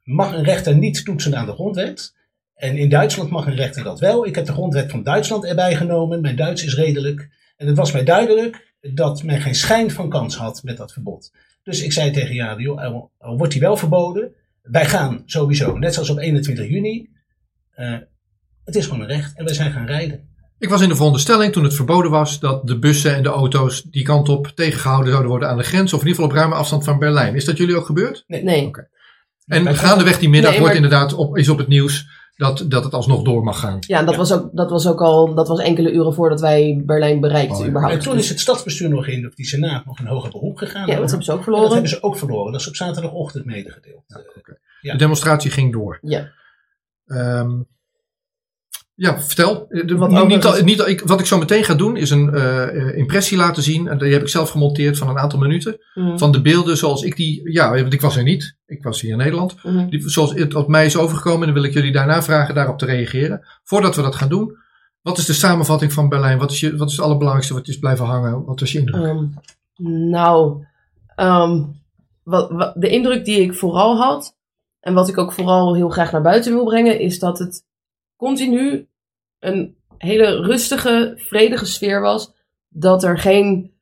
mag 0.03 0.33
een 0.33 0.45
rechter 0.45 0.77
niet 0.77 1.05
toetsen 1.05 1.37
aan 1.37 1.47
de 1.47 1.53
grondwet. 1.53 2.15
En 2.55 2.77
in 2.77 2.89
Duitsland 2.89 3.31
mag 3.31 3.47
een 3.47 3.55
rechter 3.55 3.85
dat 3.85 4.01
wel. 4.01 4.27
Ik 4.27 4.35
heb 4.35 4.47
de 4.47 4.53
grondwet 4.53 4.91
van 4.91 5.03
Duitsland 5.03 5.45
erbij 5.45 5.77
genomen. 5.77 6.21
Mijn 6.21 6.37
Duits 6.37 6.65
is 6.65 6.75
redelijk. 6.75 7.29
En 7.57 7.67
het 7.67 7.77
was 7.77 7.93
mij 7.93 8.05
duidelijk 8.05 8.75
dat 8.81 9.23
men 9.23 9.41
geen 9.41 9.55
schijn 9.55 9.91
van 9.91 10.09
kans 10.09 10.37
had 10.37 10.63
met 10.63 10.77
dat 10.77 10.93
verbod. 10.93 11.33
Dus 11.63 11.83
ik 11.83 11.93
zei 11.93 12.11
tegen 12.11 12.79
al- 12.79 13.11
al 13.19 13.37
wordt 13.37 13.53
die 13.53 13.61
wel 13.61 13.77
verboden. 13.77 14.33
Wij 14.63 14.87
gaan 14.87 15.23
sowieso, 15.27 15.79
net 15.79 15.95
zoals 15.95 16.11
op 16.11 16.19
21 16.19 16.69
juni. 16.69 17.09
eh, 17.71 17.97
het 18.65 18.75
is 18.77 18.85
gewoon 18.85 19.01
een 19.01 19.07
recht 19.07 19.37
en 19.37 19.45
wij 19.45 19.55
zijn 19.55 19.73
gaan 19.73 19.87
rijden. 19.87 20.34
Ik 20.59 20.69
was 20.69 20.81
in 20.83 20.89
de 20.89 20.97
veronderstelling 20.97 21.53
toen 21.53 21.65
het 21.65 21.75
verboden 21.75 22.11
was 22.11 22.41
dat 22.41 22.67
de 22.67 22.79
bussen 22.79 23.15
en 23.15 23.23
de 23.23 23.29
auto's 23.29 23.83
die 23.83 24.05
kant 24.05 24.29
op 24.29 24.47
tegengehouden 24.47 25.09
zouden 25.11 25.31
worden 25.31 25.49
aan 25.49 25.57
de 25.57 25.63
grens. 25.63 25.93
Of 25.93 26.01
in 26.01 26.07
ieder 26.07 26.15
geval 26.23 26.31
op 26.31 26.37
ruime 26.37 26.55
afstand 26.55 26.85
van 26.85 26.99
Berlijn. 26.99 27.35
Is 27.35 27.45
dat 27.45 27.57
jullie 27.57 27.77
ook 27.77 27.87
gebeurd? 27.87 28.25
Nee. 28.27 28.67
Oké. 28.67 28.89
En 29.47 29.65
Wij 29.65 29.75
gaandeweg 29.75 30.19
die 30.19 30.29
middag 30.29 30.51
Nee, 30.51 30.61
wordt 30.61 30.75
maar- 30.75 30.85
inderdaad 30.85 31.13
op, 31.15 31.37
is 31.37 31.49
op 31.49 31.59
het 31.59 31.69
nieuws 31.69 32.07
dat, 32.37 32.65
dat 32.69 32.85
het 32.85 32.93
alsnog 32.93 33.23
door 33.23 33.43
mag 33.45 33.59
gaan. 33.61 33.77
Ja, 33.81 34.03
dat, 34.03 34.11
Ja. 34.11 34.17
Was 34.17 34.33
ook, 34.33 34.49
dat 34.53 34.71
was 34.71 34.87
ook 34.89 35.01
al 35.01 35.35
dat 35.35 35.49
was 35.49 35.61
enkele 35.61 35.93
uren 35.93 36.15
voordat 36.15 36.41
wij 36.41 36.83
Berlijn 36.87 37.21
bereikten, 37.21 37.57
Oh, 37.57 37.63
ja. 37.63 37.69
überhaupt. 37.69 37.97
En 37.97 38.03
toen 38.03 38.17
is 38.19 38.29
het 38.29 38.41
stadsbestuur 38.41 38.89
nog 38.89 39.07
in, 39.07 39.27
of 39.27 39.35
die 39.35 39.47
senaat, 39.47 39.85
nog 39.87 39.99
in 39.99 40.07
hoger 40.07 40.31
beroep 40.31 40.57
gegaan. 40.57 40.87
Ja, 40.87 40.97
dat 40.97 41.09
hebben 41.09 41.25
ze 41.25 41.33
ook 41.33 41.37
En 41.39 41.43
verloren. 41.45 41.65
dat 41.67 41.73
hebben 41.79 41.91
ze 41.93 42.03
ook 42.03 42.17
verloren. 42.19 42.53
Dat 42.53 42.61
is 42.61 42.69
op 42.69 42.77
zaterdagochtend 42.77 43.45
medegedeeld. 43.45 44.03
Ja. 44.81 44.93
De 44.93 44.99
demonstratie 44.99 45.51
ging 45.51 45.73
door. 45.73 45.99
Ja. 46.03 46.31
Ehm, 47.07 47.51
ja, 48.97 49.21
vertel. 49.21 49.67
Eh, 49.69 49.97
Wat 49.97 50.27
niet, 50.27 50.65
niet, 50.65 50.87
ik, 50.87 51.01
wat 51.01 51.21
ik 51.21 51.27
zo 51.27 51.39
meteen 51.39 51.65
ga 51.65 51.75
doen 51.75 51.97
is 51.97 52.11
een 52.11 52.35
eh, 52.35 52.63
eh, 52.63 52.97
impressie 52.97 53.37
laten 53.37 53.63
zien. 53.63 53.89
En 53.89 53.99
die 53.99 54.13
heb 54.13 54.23
ik 54.23 54.29
zelf 54.29 54.51
gemonteerd 54.51 54.99
van 54.99 55.09
een 55.09 55.19
aantal 55.19 55.39
minuten. 55.39 55.79
Mhm. 55.95 56.19
Van 56.19 56.33
de 56.33 56.41
beelden 56.41 56.77
zoals 56.77 57.03
ik 57.03 57.17
die. 57.17 57.53
Ja, 57.53 57.71
want 57.71 57.93
ik 57.93 58.01
was 58.01 58.17
er 58.17 58.23
niet. 58.23 58.57
Ik 58.67 58.83
was 58.83 59.01
hier 59.01 59.11
in 59.11 59.17
Nederland. 59.17 59.65
Mhm. 59.65 59.89
Die, 59.89 60.11
zoals 60.11 60.35
het 60.35 60.55
op 60.55 60.69
mij 60.69 60.87
is 60.87 60.97
overgekomen. 60.97 61.41
En 61.41 61.55
dan 61.55 61.63
wil 61.63 61.71
ik 61.71 61.77
jullie 61.77 61.93
daarna 61.93 62.23
vragen 62.23 62.55
daarop 62.55 62.79
te 62.79 62.87
reageren. 62.87 63.47
Voordat 63.65 63.97
we 63.97 64.03
dat 64.03 64.15
gaan 64.15 64.29
doen. 64.29 64.57
Wat 65.03 65.19
is 65.19 65.27
de 65.27 65.33
samenvatting 65.33 65.93
van 65.93 66.09
Berlijn? 66.09 66.39
Wat 66.39 66.51
is, 66.51 66.61
je, 66.61 66.77
wat 66.77 66.89
is 66.89 66.97
het 66.97 67.05
allerbelangrijkste 67.05 67.55
wat 67.55 67.69
is 67.69 67.79
blijven 67.79 68.05
hangen? 68.05 68.45
Wat 68.45 68.61
was 68.61 68.73
je 68.73 68.79
indruk? 68.79 69.05
Ehm, 69.05 69.27
nou, 70.11 70.65
ehm, 71.15 71.63
wat, 72.23 72.51
wat, 72.51 72.73
de 72.77 72.89
indruk 72.89 73.25
die 73.25 73.41
ik 73.41 73.55
vooral 73.55 73.97
had, 73.97 74.37
en 74.81 74.95
wat 74.95 75.09
ik 75.09 75.19
ook 75.19 75.33
vooral 75.33 75.75
heel 75.75 75.89
graag 75.89 76.13
naar 76.13 76.23
buiten 76.23 76.53
wil 76.53 76.65
brengen, 76.65 77.01
is 77.01 77.19
dat 77.19 77.39
het 77.39 77.65
continu 78.17 78.89
een 79.39 79.77
hele 79.99 80.41
rustige, 80.41 81.13
vredige 81.17 81.67
sfeer 81.67 82.01
was. 82.01 82.33
Dat 82.69 83.05
er 83.05 83.19
geen, 83.19 83.73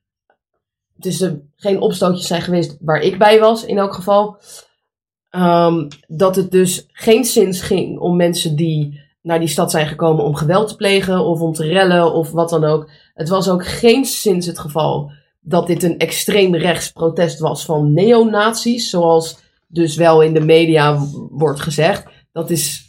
dus 0.95 1.21
er 1.21 1.41
geen 1.55 1.81
opstootjes 1.81 2.27
zijn 2.27 2.41
geweest 2.41 2.77
waar 2.79 3.01
ik 3.01 3.17
bij 3.17 3.39
was, 3.39 3.65
in 3.65 3.77
elk 3.77 3.93
geval. 3.93 4.37
Ehm, 5.29 5.87
dat 6.07 6.35
het 6.35 6.51
dus 6.51 6.85
geen 6.91 7.25
zins 7.25 7.61
ging 7.61 7.99
om 7.99 8.15
mensen 8.15 8.55
die 8.55 9.01
naar 9.21 9.39
die 9.39 9.47
stad 9.47 9.71
zijn 9.71 9.87
gekomen 9.87 10.23
om 10.23 10.35
geweld 10.35 10.67
te 10.67 10.75
plegen 10.75 11.25
of 11.25 11.39
om 11.39 11.53
te 11.53 11.65
rellen 11.65 12.13
of 12.13 12.31
wat 12.31 12.49
dan 12.49 12.63
ook. 12.63 12.89
Het 13.13 13.29
was 13.29 13.49
ook 13.49 13.67
geen 13.67 14.05
sinds 14.05 14.47
het 14.47 14.59
geval 14.59 15.11
dat 15.39 15.67
dit 15.67 15.83
een 15.83 15.97
extreem 15.97 16.55
rechts 16.55 16.91
protest 16.91 17.39
was 17.39 17.65
van 17.65 17.93
neonazies, 17.93 18.89
zoals 18.89 19.37
dus 19.67 19.95
wel 19.95 20.21
in 20.21 20.33
de 20.33 20.39
media 20.39 21.05
wordt 21.29 21.59
gezegd. 21.59 22.05
Dat 22.31 22.49
is 22.49 22.82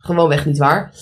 gewoonweg 0.00 0.46
niet 0.46 0.58
waar. 0.58 0.94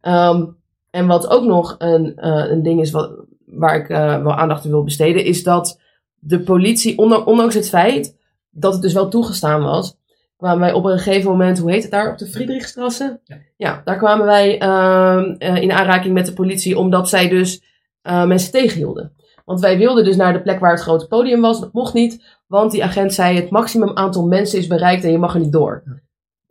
Ehm, 0.00 0.44
en 0.90 1.06
wat 1.06 1.28
ook 1.28 1.44
nog 1.44 1.74
een, 1.78 2.16
eh, 2.16 2.50
een 2.50 2.62
ding 2.62 2.80
is 2.80 2.90
wat, 2.90 3.12
waar 3.46 3.76
ik 3.76 3.88
eh, 3.88 4.22
wel 4.22 4.34
aandacht 4.34 4.64
aan 4.64 4.70
wil 4.70 4.84
besteden, 4.84 5.24
is 5.24 5.42
dat 5.42 5.80
de 6.18 6.40
politie, 6.40 6.98
ondanks 6.98 7.54
het 7.54 7.68
feit 7.68 8.16
dat 8.50 8.72
het 8.72 8.82
dus 8.82 8.92
wel 8.92 9.08
toegestaan 9.08 9.62
was, 9.62 9.96
kwamen 10.36 10.60
wij 10.60 10.72
op 10.72 10.84
een 10.84 10.98
gegeven 10.98 11.30
moment, 11.30 11.58
hoe 11.58 11.70
heet 11.70 11.82
het 11.82 11.90
daar, 11.90 12.10
op 12.12 12.18
de 12.18 12.26
Friedrichstrasse? 12.26 13.20
Ja. 13.24 13.36
Ja, 13.56 13.82
daar 13.84 13.96
kwamen 13.96 14.26
wij 14.26 14.58
ehm, 14.58 15.34
eh, 15.38 15.62
in 15.62 15.72
aanraking 15.72 16.14
met 16.14 16.26
de 16.26 16.32
politie, 16.32 16.78
omdat 16.78 17.08
zij 17.08 17.28
dus 17.28 17.66
mensen 18.02 18.50
tegenhielden. 18.50 19.12
Want 19.44 19.60
wij 19.60 19.78
wilden 19.78 20.04
dus 20.04 20.16
naar 20.16 20.32
de 20.32 20.42
plek 20.42 20.60
waar 20.60 20.70
het 20.70 20.80
grote 20.80 21.06
podium 21.06 21.40
was. 21.40 21.60
Dat 21.60 21.72
mocht 21.72 21.94
niet, 21.94 22.38
want 22.46 22.70
die 22.70 22.84
agent 22.84 23.14
zei 23.14 23.36
het 23.36 23.50
maximum 23.50 23.96
aantal 23.96 24.26
mensen 24.26 24.58
is 24.58 24.66
bereikt 24.66 25.04
en 25.04 25.10
je 25.10 25.18
mag 25.18 25.34
er 25.34 25.40
niet 25.40 25.52
door. 25.52 25.82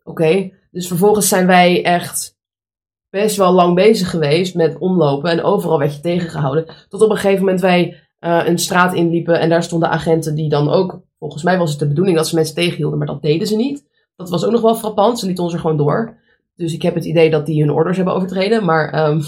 Oké, 0.04 0.52
dus 0.78 0.88
vervolgens 0.88 1.28
zijn 1.28 1.48
wij 1.48 1.84
echt 1.86 2.36
best 3.10 3.38
wel 3.38 3.52
lang 3.52 3.76
bezig 3.76 4.10
geweest 4.10 4.56
met 4.56 4.78
omlopen 4.78 5.32
en 5.32 5.44
overal 5.44 5.80
werd 5.80 5.96
je 5.96 6.02
tegengehouden. 6.02 6.66
Tot 6.90 7.02
op 7.02 7.10
een 7.10 7.16
gegeven 7.16 7.40
moment 7.40 7.62
wij 7.62 8.00
eh, 8.20 8.42
een 8.46 8.58
straat 8.58 8.94
inliepen 8.94 9.40
en 9.40 9.50
daar 9.50 9.64
stonden 9.64 9.90
agenten 9.90 10.36
die 10.36 10.50
dan 10.50 10.70
ook, 10.70 11.02
volgens 11.20 11.44
mij 11.44 11.58
was 11.58 11.70
het 11.70 11.80
de 11.80 11.88
bedoeling 11.88 12.18
dat 12.18 12.28
ze 12.28 12.36
mensen 12.36 12.56
tegenhielden, 12.56 12.98
maar 12.98 13.08
dat 13.08 13.22
deden 13.22 13.48
ze 13.48 13.56
niet. 13.56 13.86
Dat 14.16 14.30
was 14.30 14.46
ook 14.46 14.52
nog 14.52 14.62
wel 14.62 14.76
frappant, 14.76 15.20
ze 15.20 15.26
lieten 15.26 15.44
ons 15.44 15.54
er 15.54 15.60
gewoon 15.60 15.78
door. 15.78 16.18
Dus 16.56 16.74
ik 16.74 16.82
heb 16.82 16.96
het 16.96 17.06
idee 17.06 17.30
dat 17.30 17.46
die 17.46 17.62
hun 17.62 17.72
orders 17.72 17.98
hebben 17.98 18.16
overtreden, 18.16 18.66
maar 18.66 18.90
ehm, 18.90 19.22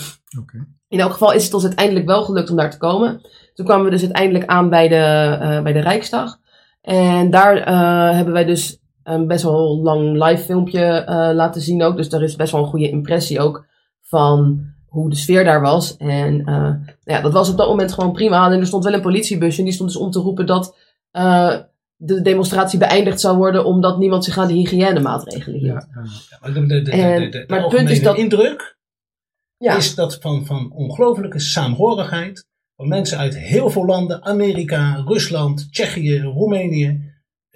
in 0.88 1.00
elk 1.00 1.12
geval 1.12 1.34
is 1.34 1.44
het 1.44 1.54
ons 1.54 1.64
uiteindelijk 1.64 2.06
wel 2.06 2.24
gelukt 2.24 2.50
om 2.50 2.56
daar 2.56 2.72
te 2.72 2.78
komen. 2.78 3.22
Toen 3.54 3.66
kwamen 3.66 3.86
we 3.86 3.92
dus 3.92 4.04
uiteindelijk 4.04 4.46
aan 4.46 4.70
bij 4.70 4.88
de, 4.88 4.96
eh, 5.42 5.62
bij 5.62 5.74
de 5.74 5.80
Rijksdag. 5.80 6.40
En 6.82 7.30
daar 7.30 7.58
eh, 7.58 8.16
hebben 8.16 8.34
wij 8.34 8.46
dus 8.46 8.79
een 9.10 9.28
best 9.28 9.44
wel 9.44 9.82
lang 9.82 10.24
live 10.24 10.44
filmpje 10.44 10.84
eh, 10.84 11.30
laten 11.34 11.62
zien 11.62 11.84
ook. 11.84 11.96
Dus 11.98 12.10
daar 12.10 12.24
is 12.24 12.36
best 12.36 12.52
wel 12.52 12.62
een 12.62 12.68
goede 12.68 12.90
impressie 12.90 13.40
ook 13.40 13.66
van 14.02 14.66
hoe 14.88 15.10
de 15.10 15.16
sfeer 15.16 15.44
daar 15.44 15.62
was. 15.62 15.98
En 15.98 16.40
eh, 16.40 16.46
nou 16.46 16.78
ja, 17.04 17.22
dat 17.22 17.34
was 17.34 17.50
op 17.50 17.58
dat 17.58 17.68
moment 17.68 17.94
gewoon 17.94 18.12
prima. 18.12 18.52
En 18.52 18.60
er 18.60 18.66
stond 18.68 18.84
wel 18.84 18.94
een 18.94 19.02
politiebusje 19.02 19.60
en 19.60 19.66
die 19.66 19.74
stond 19.74 19.90
dus 19.92 20.00
om 20.02 20.12
te 20.12 20.20
roepen 20.20 20.46
dat 20.46 20.76
eh, 21.12 21.56
de 21.96 22.22
demonstratie 22.22 22.80
beëindigd 22.80 23.20
zou 23.20 23.38
worden 23.38 23.66
omdat 23.66 23.98
niemand 23.98 24.24
zich 24.26 24.38
aan 24.38 24.48
de 24.48 24.54
hygiënemaatregelen 24.54 25.60
hield. 25.60 25.88
Ja, 25.94 26.02
maar 26.42 26.54
de, 26.54 26.66
de, 26.66 26.82
de, 26.82 26.92
En- 26.92 27.20
de, 27.22 27.30
de, 27.30 27.38
de 27.38 27.46
maar 27.48 27.60
het 27.62 27.70
punt 27.70 27.90
is 27.90 28.04
dat- 28.04 28.18
indruk 28.18 28.78
Ja. 29.58 29.76
is 29.78 29.96
dat 29.96 30.18
van, 30.22 30.46
van 30.46 30.72
ongelofelijke 30.74 31.40
saamhorigheid 31.40 32.48
van 32.76 32.88
mensen 32.88 33.18
uit 33.18 33.38
heel 33.38 33.70
veel 33.70 33.86
landen, 33.86 34.26
Amerika, 34.26 35.04
Rusland, 35.06 35.68
Tsjechië, 35.74 36.20
Roemenië, 36.22 37.09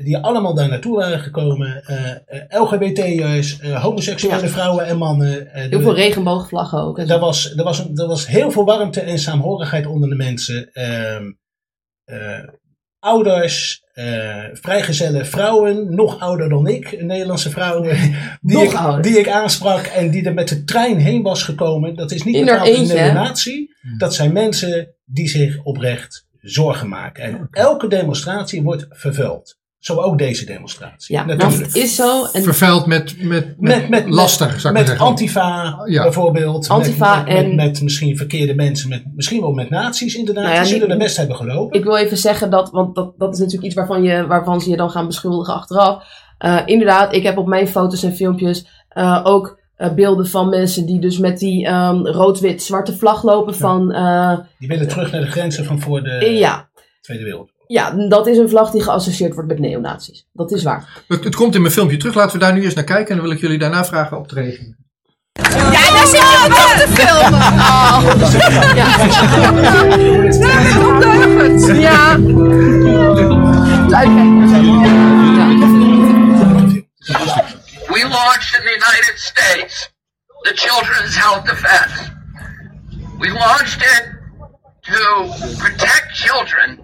die 0.04 0.18
allemaal 0.18 0.54
daar 0.54 0.70
naartoe 0.70 0.96
waren 0.98 1.20
gekomen. 1.20 1.84
eh 1.86 2.12
eh, 2.12 2.62
LGBT'ers, 2.62 3.60
eh, 3.60 3.84
homoseksuele 3.84 4.42
Ja. 4.42 4.48
vrouwen 4.48 4.86
en 4.86 4.98
mannen. 4.98 5.52
eh, 5.54 5.62
Heel 5.62 5.70
de- 5.70 5.82
veel 5.82 5.96
regenboogvlaggen 5.96 6.80
ook. 6.80 7.00
er 7.00 7.20
was, 7.20 7.56
er, 7.58 7.64
was, 7.64 7.80
een- 7.80 7.98
er 7.98 8.08
was 8.08 8.28
heel 8.28 8.52
veel 8.52 8.66
warmte 8.66 9.02
en 9.02 9.20
saamhorigheid 9.20 9.86
onder 9.86 10.10
de 10.10 10.16
mensen. 10.16 10.70
Ehm, 10.74 11.32
eh, 12.04 12.44
ouders, 13.00 13.84
eh, 13.94 14.44
vrijgezelle 14.54 15.26
vrouwen, 15.26 15.96
nog 15.96 16.20
ouder 16.20 16.50
dan 16.50 16.68
ik, 16.68 17.02
Nederlandse 17.02 17.50
vrouwen, 17.50 17.98
die, 18.42 18.56
Nog 18.58 18.64
ik, 18.64 18.74
ouder. 18.74 19.02
die 19.02 19.20
ik 19.20 19.30
aansprak 19.30 19.86
en 19.86 20.10
die 20.12 20.26
er 20.26 20.34
met 20.34 20.48
de 20.48 20.64
trein 20.64 20.98
heen 20.98 21.22
was 21.22 21.44
gekomen. 21.44 21.96
Dat 21.96 22.12
is 22.12 22.24
niet 22.24 22.36
In 22.36 22.48
een 22.50 22.60
hè? 22.60 22.94
neonatie. 23.04 23.76
Dat 23.98 24.16
zijn 24.16 24.34
mensen 24.34 24.96
die 25.06 25.28
zich 25.30 25.64
oprecht 25.64 26.26
zorgen 26.40 26.90
maken. 26.90 27.24
En 27.24 27.48
elke 27.52 27.88
demonstratie 27.88 28.64
wordt 28.64 28.86
vervuild. 28.90 29.58
Zo 29.84 29.96
ook 30.02 30.18
deze 30.18 30.46
demonstratie. 30.46 31.16
Ja, 31.16 31.26
Natuurlijk. 31.26 31.64
het 31.66 31.76
is 31.76 31.96
zo. 31.96 32.26
En 32.34 32.44
Vervuild 32.44 32.86
met, 32.86 33.16
met, 33.18 33.28
met, 33.28 33.58
Met- 33.60 33.90
met- 33.90 34.10
laster, 34.14 34.46
zou 34.48 34.58
ik 34.58 34.64
maar 34.64 34.74
Met 34.74 34.88
zeggen. 34.88 35.06
Antifa 35.06 35.82
Ja. 35.86 36.04
bijvoorbeeld. 36.04 36.68
Antifa 36.70 37.16
met, 37.18 37.26
met, 37.28 37.36
en- 37.38 37.56
met, 37.56 37.56
met 37.72 37.82
misschien 37.82 38.18
verkeerde 38.18 38.56
mensen. 38.56 38.90
Met, 38.90 39.04
misschien 39.16 39.42
wel 39.42 39.52
met 39.52 39.70
nazi's 39.70 40.16
inderdaad. 40.16 40.44
Nou 40.44 40.56
ja, 40.56 40.62
die 40.62 40.70
zullen 40.72 40.88
niet- 40.88 40.98
er 40.98 41.04
best 41.04 41.18
hebben 41.18 41.36
gelopen. 41.36 41.78
ik 41.80 41.84
wil 41.86 41.98
even 41.98 42.18
zeggen 42.18 42.50
dat, 42.50 42.72
want 42.72 42.96
dat, 42.96 43.14
dat 43.18 43.34
is 43.34 43.40
natuurlijk 43.40 43.66
iets 43.66 43.76
waarvan, 43.76 44.04
je, 44.04 44.28
waarvan 44.28 44.62
ze 44.62 44.70
je 44.70 44.78
dan 44.78 44.90
gaan 44.92 45.06
beschuldigen 45.08 45.54
achteraf. 45.54 46.04
Eh, 46.38 46.60
inderdaad, 46.66 47.14
ik 47.16 47.24
heb 47.24 47.38
op 47.38 47.48
mijn 47.48 47.68
foto's 47.68 48.04
en 48.04 48.14
filmpjes 48.16 48.66
eh, 48.90 49.22
ook 49.24 49.60
eh, 49.76 49.94
beelden 49.94 50.28
van 50.28 50.50
mensen 50.50 50.86
die 50.86 51.00
dus 51.00 51.18
met 51.18 51.40
die 51.40 51.66
ehm, 51.66 52.06
rood-wit-zwarte 52.06 52.96
vlag 52.98 53.24
lopen 53.24 53.56
van... 53.56 53.92
eh, 53.92 54.38
Die 54.60 54.68
willen 54.68 54.88
terug 54.88 55.12
naar 55.12 55.22
de 55.22 55.32
grenzen 55.32 55.66
van 55.66 55.80
voor 55.82 56.04
de 56.04 56.30
ja, 56.38 56.70
Tweede 57.02 57.24
Wereldoorlog. 57.24 57.52
Ja, 57.74 57.92
dat 57.92 58.28
is 58.28 58.38
een 58.38 58.50
vlag 58.50 58.72
die 58.72 58.84
geassocieerd 58.84 59.34
wordt 59.34 59.50
met 59.50 59.60
neonazies. 59.60 60.28
Dat 60.34 60.52
is 60.52 60.64
waar. 60.64 61.04
Het, 61.08 61.24
het 61.24 61.36
komt 61.36 61.56
in 61.56 61.62
mijn 61.62 61.74
filmpje 61.74 61.98
terug. 61.98 62.16
Laten 62.16 62.40
we 62.40 62.46
daar 62.46 62.54
nu 62.54 62.64
eens 62.64 62.74
naar 62.74 62.84
kijken. 62.84 63.10
En 63.10 63.16
dan 63.16 63.26
wil 63.26 63.36
ik 63.36 63.42
jullie 63.42 63.58
daarna 63.58 63.86
vragen 63.86 64.18
op 64.18 64.28
te 64.28 64.36
reageren. 64.36 64.78
Ja, 65.32 65.92
daar 65.92 66.08
zit 66.08 66.20
je 66.20 66.44
ook 66.46 66.54
te 66.80 66.88
filmen. 66.94 67.40
Oh. 67.40 68.02
Ja. 68.76 68.98
Ja. 71.80 72.18
We 77.88 78.08
launched 78.10 78.58
in 78.58 78.64
the 78.66 78.74
United 78.74 79.20
States 79.20 79.94
the 80.42 80.54
Children's 80.54 81.16
Health 81.16 81.46
Defense. 81.46 82.12
We 83.20 83.32
launched 83.32 83.82
it 83.82 84.14
to 84.82 85.32
protect 85.58 86.12
children 86.12 86.83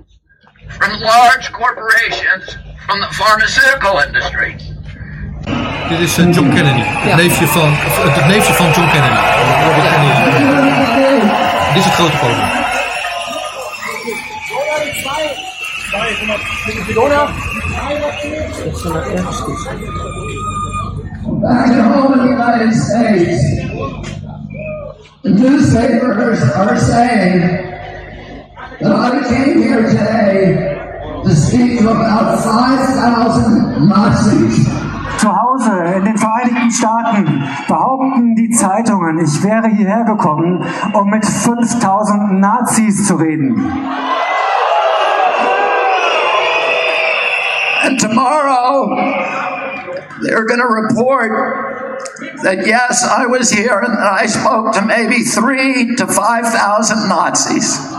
from 0.78 1.00
large 1.00 1.52
corporations 1.52 2.58
from 2.86 3.00
the 3.02 3.08
pharmaceutical 3.14 4.00
industry. 4.00 4.56
Dit 5.90 6.00
is 6.00 6.18
eh, 6.18 6.34
John 6.34 6.50
Kennedy. 6.50 6.84
Het, 6.84 7.16
neefje 7.16 7.48
van, 7.48 7.70
of, 7.72 8.14
het 8.16 8.26
neefje 8.26 8.54
van 8.54 8.66
John 8.72 8.90
Kennedy. 8.92 9.16
Robert 9.64 9.90
Kennedy. 9.90 10.20
Dit 11.74 11.78
is 11.78 11.86
het 11.86 11.94
grote 11.94 12.18
podium. 12.18 12.58
Dat 18.66 18.80
ze 18.80 18.90
naar 18.90 19.12
ergens 19.12 19.38
toe. 19.38 19.58
Back 21.42 21.68
at 21.68 21.94
home 21.94 22.14
in 22.14 22.20
the 22.20 22.34
United 22.34 22.74
States, 22.74 23.42
the 25.22 25.30
newspapers 25.30 26.42
are 26.42 26.80
saying 26.80 27.79
that 28.80 28.96
I 28.96 29.28
came 29.28 29.62
here 29.62 29.84
today 29.84 30.80
to 31.24 31.36
speak 31.36 31.80
to 31.80 31.90
about 31.90 32.40
5,000 32.40 33.90
Nazis. 33.90 34.68
Zu 35.20 35.28
Hause 35.28 35.98
in 35.98 36.06
den 36.06 36.18
Vereinigten 36.18 36.72
Staaten 36.72 37.44
behaupten 37.68 38.36
die 38.36 38.50
Zeitungen, 38.52 39.20
ich 39.20 39.44
wäre 39.44 39.68
hierher 39.68 40.06
gekommen, 40.06 40.64
um 40.94 41.10
mit 41.10 41.26
5000 41.26 42.40
Nazis 42.40 43.06
zu 43.06 43.16
reden. 43.16 43.70
And 47.84 48.00
tomorrow, 48.00 48.96
they're 50.22 50.46
going 50.46 50.62
to 50.62 50.68
report 50.68 52.00
that 52.44 52.66
yes, 52.66 53.04
I 53.04 53.26
was 53.26 53.52
here 53.52 53.80
and 53.80 53.98
that 53.98 54.22
I 54.22 54.26
spoke 54.28 54.72
to 54.74 54.82
maybe 54.86 55.24
three 55.24 55.96
to 55.98 56.08
5,000 56.08 57.10
Nazis. 57.10 57.99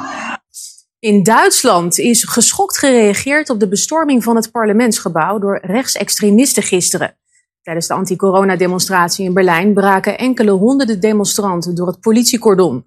In 1.01 1.23
Duitsland 1.23 1.99
is 1.99 2.25
geschokt 2.25 2.79
gereageerd 2.79 3.51
op 3.51 3.61
de 3.61 3.69
bestorming 3.69 4.25
van 4.25 4.37
het 4.37 4.51
parlementsgebouw 4.51 5.39
door 5.39 5.59
rechtsextremisten 5.63 6.63
gisteren. 6.63 7.17
Tijdens 7.63 7.87
de 7.87 7.95
anti-corona-demonstratie 7.95 9.25
in 9.25 9.35
Berlijn 9.35 9.75
braken 9.75 10.19
enkele 10.19 10.51
honderden 10.51 11.01
demonstranten 11.01 11.75
door 11.75 11.87
het 11.87 12.01
politiecordon. 12.01 12.85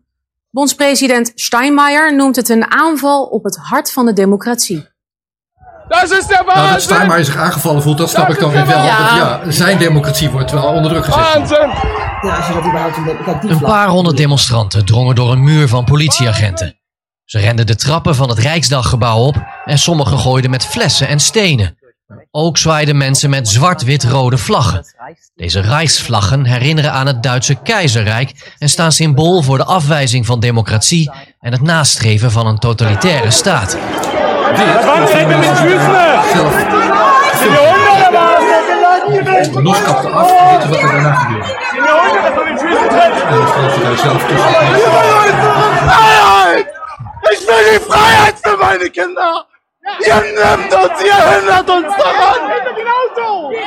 Bondspresident 0.49 1.31
Steinmeier 1.35 2.15
noemt 2.15 2.35
het 2.35 2.49
een 2.49 2.71
aanval 2.71 3.23
op 3.23 3.43
het 3.43 3.57
hart 3.57 3.91
van 3.91 4.05
de 4.05 4.13
democratie. 4.13 4.87
Dat 5.87 6.03
is 6.03 6.27
de 6.27 6.43
Nou, 6.45 6.71
dat 6.71 6.81
Steinmeier 6.81 7.25
zich 7.25 7.37
aangevallen 7.37 7.81
voelt, 7.81 7.97
dat 7.97 8.09
snap 8.09 8.29
ik 8.29 8.39
dan 8.39 8.51
weer 8.51 8.65
wel. 8.65 8.83
Ja. 8.83 8.97
Want 8.97 9.45
ja, 9.45 9.51
zijn 9.51 9.77
democratie 9.77 10.29
wordt 10.29 10.51
wel 10.51 10.65
onder 10.65 10.91
druk 10.91 11.05
gezet. 11.05 11.33
Wahnsinn! 11.33 11.69
Ja, 12.21 12.35
als 12.35 12.47
je 12.47 12.53
dat 12.53 12.65
überhaupt 12.65 13.49
een 13.49 13.59
paar 13.59 13.87
honderd 13.87 14.17
demonstranten 14.17 14.85
drongen 14.85 15.15
door 15.15 15.31
een 15.31 15.43
muur 15.43 15.67
van 15.67 15.85
politieagenten. 15.85 16.81
Ze 17.25 17.39
renden 17.39 17.65
de 17.65 17.75
trappen 17.75 18.15
van 18.15 18.29
het 18.29 18.39
Rijksdaggebouw 18.39 19.17
op 19.17 19.35
en 19.65 19.77
sommigen 19.77 20.19
gooiden 20.19 20.51
met 20.51 20.65
flessen 20.65 21.07
en 21.07 21.19
stenen. 21.19 21.77
Ook 22.31 22.57
zwaaiden 22.57 22.97
mensen 22.97 23.29
met 23.29 23.49
zwart-wit-rode 23.49 24.37
vlaggen. 24.37 24.85
Deze 25.35 25.59
Rijksvlaggen 25.59 26.45
herinneren 26.45 26.91
aan 26.91 27.07
het 27.07 27.23
Duitse 27.23 27.55
keizerrijk 27.55 28.55
en 28.57 28.69
staan 28.69 28.91
symbool 28.91 29.41
voor 29.41 29.57
de 29.57 29.65
afwijzing 29.65 30.25
van 30.25 30.39
democratie 30.39 31.11
en 31.39 31.51
het 31.51 31.61
nastreven 31.61 32.31
van 32.31 32.47
een 32.47 32.59
totalitaire 32.59 33.31
staat. 33.31 33.77
Kapte 39.83 40.09
af. 40.09 40.31
Wat 40.51 40.63
er 40.63 40.81
daarna 40.81 41.13
gebeurde. 41.13 41.61
En 43.27 43.35
dan 43.35 43.47
stond 43.47 43.83
hij 43.83 43.97
zelf 43.97 44.23
tussen. 44.25 45.43
Ich 47.31 47.47
will 47.47 47.63
die 47.73 47.79
Freiheit 47.91 48.35
für 48.41 48.57
meine 48.57 48.89
Kinder! 48.89 49.45
Ihr 50.07 50.15
nehmt 50.15 50.73
uns, 50.73 51.03
ihr 51.03 51.29
hindert 51.35 51.69
uns 51.69 51.95
daran! 51.97 52.41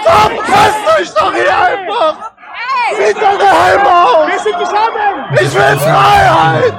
Verpresst 0.02 0.98
euch 0.98 1.10
doch 1.14 1.34
hier 1.34 1.58
einfach! 1.58 2.32
Zieht 2.96 3.16
eure 3.16 3.64
Helme 3.64 3.90
auf! 4.04 4.28
Ich 5.40 5.54
will 5.54 5.78
Freiheit! 5.78 6.74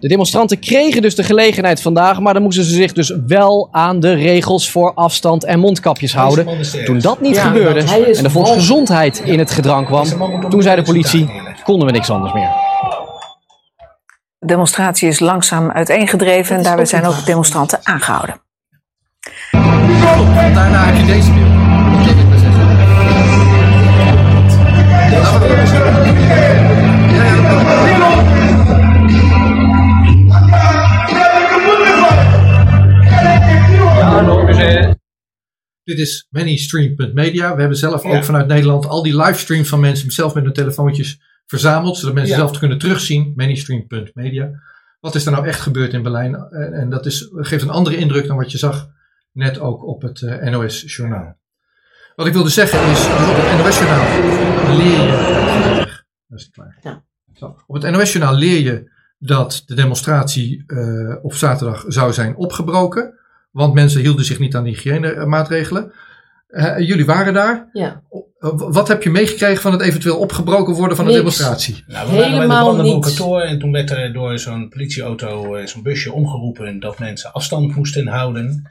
De 0.00 0.08
demonstranten 0.08 0.58
kregen 0.60 1.02
dus 1.02 1.14
de 1.14 1.22
gelegenheid 1.22 1.82
vandaag, 1.82 2.20
maar 2.20 2.34
dan 2.34 2.42
moesten 2.42 2.64
ze 2.64 2.74
zich 2.74 2.92
dus 2.92 3.14
wel 3.26 3.68
aan 3.72 4.00
de 4.00 4.14
regels 4.14 4.70
voor 4.70 4.92
afstand 4.94 5.44
en 5.44 5.58
mondkapjes 5.58 6.14
houden. 6.14 6.46
Toen 6.84 6.98
dat 6.98 7.20
niet 7.20 7.34
Ja, 7.36 7.42
gebeurde 7.42 7.80
en 7.80 8.22
de 8.22 8.30
volksgezondheid 8.30 9.18
in 9.18 9.38
het 9.38 9.50
gedrang 9.50 9.86
kwam, 9.86 10.06
toen 10.50 10.62
zei 10.62 10.76
de 10.76 10.82
politie, 10.82 11.42
konden 11.62 11.86
we 11.86 11.92
niks 11.92 12.10
anders 12.10 12.32
meer. 12.32 12.63
Demonstratie 14.48 15.08
is 15.08 15.20
langzaam 15.20 15.70
uiteengedreven 15.70 16.56
en 16.56 16.62
daarbij 16.62 16.84
zijn 16.84 17.04
ook 17.06 17.26
demonstranten 17.26 17.78
aangehouden. 17.82 18.40
Daarna 20.54 20.84
heb 20.84 20.96
je 20.96 21.06
deze 21.06 21.32
beeld. 21.32 22.06
Dat 22.06 22.18
ik 22.18 22.26
maar 22.28 22.38
zeggen. 22.38 22.64
Dit 35.84 35.98
is 35.98 36.26
manystream.media. 36.30 37.54
We 37.54 37.60
hebben 37.60 37.78
zelf 37.78 38.04
ook 38.04 38.12
Ja. 38.12 38.22
vanuit 38.22 38.46
Nederland 38.46 38.86
al 38.86 39.02
die 39.02 39.16
livestreams 39.16 39.68
van 39.68 39.80
mensen 39.80 40.10
zelf 40.10 40.34
met 40.34 40.44
hun 40.44 40.52
telefoontjes 40.52 41.20
verzameld, 41.46 41.96
zodat 41.96 42.14
mensen 42.14 42.36
Ja. 42.36 42.44
zelf 42.46 42.58
kunnen 42.58 42.78
terugzien. 42.78 43.32
Manystream.media. 43.36 44.50
Wat 45.00 45.14
is 45.14 45.26
er 45.26 45.32
nou 45.32 45.46
echt 45.46 45.60
gebeurd 45.60 45.92
in 45.92 46.02
Berlijn? 46.02 46.34
En, 46.34 46.72
en 46.72 46.90
dat 46.90 47.06
is, 47.06 47.28
geeft 47.32 47.62
een 47.62 47.70
andere 47.70 47.96
indruk 47.96 48.26
dan 48.26 48.36
wat 48.36 48.52
je 48.52 48.58
zag 48.58 48.88
net 49.32 49.58
ook 49.58 49.84
op 49.86 50.02
het 50.02 50.22
eh, 50.22 50.50
NOS-journaal. 50.50 51.38
Wat 52.16 52.26
ik 52.26 52.32
wilde 52.32 52.48
zeggen 52.48 52.90
is, 52.90 53.04
op 53.06 53.36
het 53.36 53.64
NOS-journaal 53.64 54.76
leer 54.76 55.00
je... 55.02 56.02
Dat 56.28 56.38
is 56.40 56.50
klaar. 56.50 57.02
Zo. 57.34 57.56
Op 57.66 57.82
het 57.82 57.92
NOS-journaal 57.92 58.34
leer 58.34 58.60
je 58.60 58.90
dat 59.18 59.62
de 59.66 59.74
demonstratie 59.74 60.64
eh, 60.66 61.16
op 61.22 61.34
zaterdag 61.34 61.84
zou 61.86 62.12
zijn 62.12 62.36
opgebroken. 62.36 63.18
Want 63.50 63.74
mensen 63.74 64.00
hielden 64.00 64.24
zich 64.24 64.38
niet 64.38 64.56
aan 64.56 64.64
de 64.64 64.70
hygiënemaatregelen. 64.70 65.92
Eh, 66.54 66.78
jullie 66.78 67.04
waren 67.04 67.34
daar. 67.34 67.68
Ja. 67.72 68.02
Eh, 68.44 68.50
wat 68.54 68.88
heb 68.88 69.02
je 69.02 69.10
meegekregen 69.10 69.62
van 69.62 69.72
het 69.72 69.80
eventueel 69.80 70.18
opgebroken 70.18 70.74
worden 70.74 70.96
van 70.96 71.06
de 71.06 71.12
demonstratie? 71.12 71.84
Nou, 71.86 72.10
we 72.10 72.16
waren 72.16 72.30
bij 72.30 72.46
de 72.46 72.82
Helemaal. 72.82 73.00
Tor 73.00 73.42
en 73.42 73.58
toen 73.58 73.72
werd 73.72 73.90
er 73.90 74.12
door 74.12 74.38
zo'n 74.38 74.68
politieauto, 74.68 75.54
eh, 75.54 75.66
zo'n 75.66 75.82
busje 75.82 76.12
omgeroepen 76.12 76.80
dat 76.80 76.98
mensen 76.98 77.32
afstand 77.32 77.76
moesten 77.76 78.06
houden. 78.06 78.70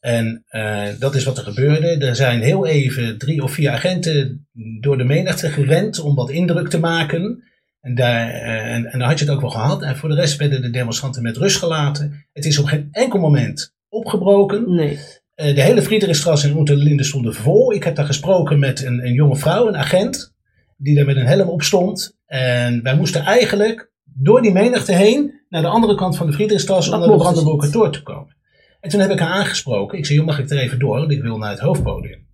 En 0.00 0.44
eh, 0.48 0.84
dat 0.98 1.14
is 1.14 1.24
wat 1.24 1.38
er 1.38 1.44
gebeurde. 1.44 2.06
Er 2.06 2.16
zijn 2.16 2.40
heel 2.40 2.66
even 2.66 3.18
drie 3.18 3.42
of 3.42 3.52
vier 3.52 3.70
agenten 3.70 4.46
door 4.80 4.98
de 4.98 5.04
menigte 5.04 5.48
gerend 5.48 6.00
om 6.00 6.14
wat 6.14 6.30
indruk 6.30 6.68
te 6.68 6.78
maken. 6.78 7.42
En, 7.80 7.94
daar, 7.94 8.28
en, 8.28 8.86
en 8.86 8.98
dan 8.98 9.08
had 9.08 9.18
je 9.18 9.24
het 9.24 9.34
ook 9.34 9.40
wel 9.40 9.50
gehad. 9.50 9.82
En 9.82 9.96
voor 9.96 10.08
de 10.08 10.14
rest 10.14 10.38
werden 10.38 10.62
de 10.62 10.70
demonstranten 10.70 11.22
met 11.22 11.36
rust 11.36 11.56
gelaten. 11.56 12.26
Het 12.32 12.44
is 12.44 12.58
op 12.58 12.64
geen 12.64 12.88
enkel 12.90 13.18
moment 13.18 13.74
opgebroken. 13.88 14.74
Nee. 14.74 14.98
Eh, 15.42 15.54
de 15.54 15.62
hele 15.62 15.82
Friedrichstraße 15.82 16.48
en 16.48 16.56
Unterlinde 16.56 17.04
stonden 17.04 17.34
vol. 17.34 17.72
Ik 17.72 17.84
heb 17.84 17.96
daar 17.96 18.06
gesproken 18.06 18.58
met 18.58 18.84
een, 18.84 19.06
een 19.06 19.12
jonge 19.12 19.36
vrouw, 19.36 19.68
een 19.68 19.76
agent, 19.76 20.34
die 20.76 20.96
daar 20.96 21.04
met 21.04 21.16
een 21.16 21.26
helm 21.26 21.48
op 21.48 21.62
stond. 21.62 22.18
En 22.26 22.82
wij 22.82 22.96
moesten 22.96 23.20
eigenlijk 23.20 23.90
door 24.04 24.42
die 24.42 24.52
menigte 24.52 24.92
heen 24.92 25.40
naar 25.48 25.62
de 25.62 25.68
andere 25.68 25.94
kant 25.94 26.16
van 26.16 26.26
de 26.26 26.32
Friedrichstraße 26.32 26.92
om 26.92 26.98
naar 26.98 27.08
de 27.08 27.14
dus 27.14 27.22
Brandenburger 27.22 27.70
Tor 27.70 27.92
te 27.92 28.02
komen. 28.02 28.36
En 28.80 28.90
toen 28.90 29.00
heb 29.00 29.10
ik 29.10 29.18
haar 29.18 29.32
aangesproken. 29.32 29.98
Ik 29.98 30.06
zei, 30.06 30.18
joh, 30.18 30.26
mag 30.26 30.38
ik 30.38 30.50
er 30.50 30.58
even 30.58 30.78
door? 30.78 30.98
Want 30.98 31.10
ik 31.10 31.22
wil 31.22 31.38
naar 31.38 31.50
het 31.50 31.60
hoofdpodium. 31.60 32.26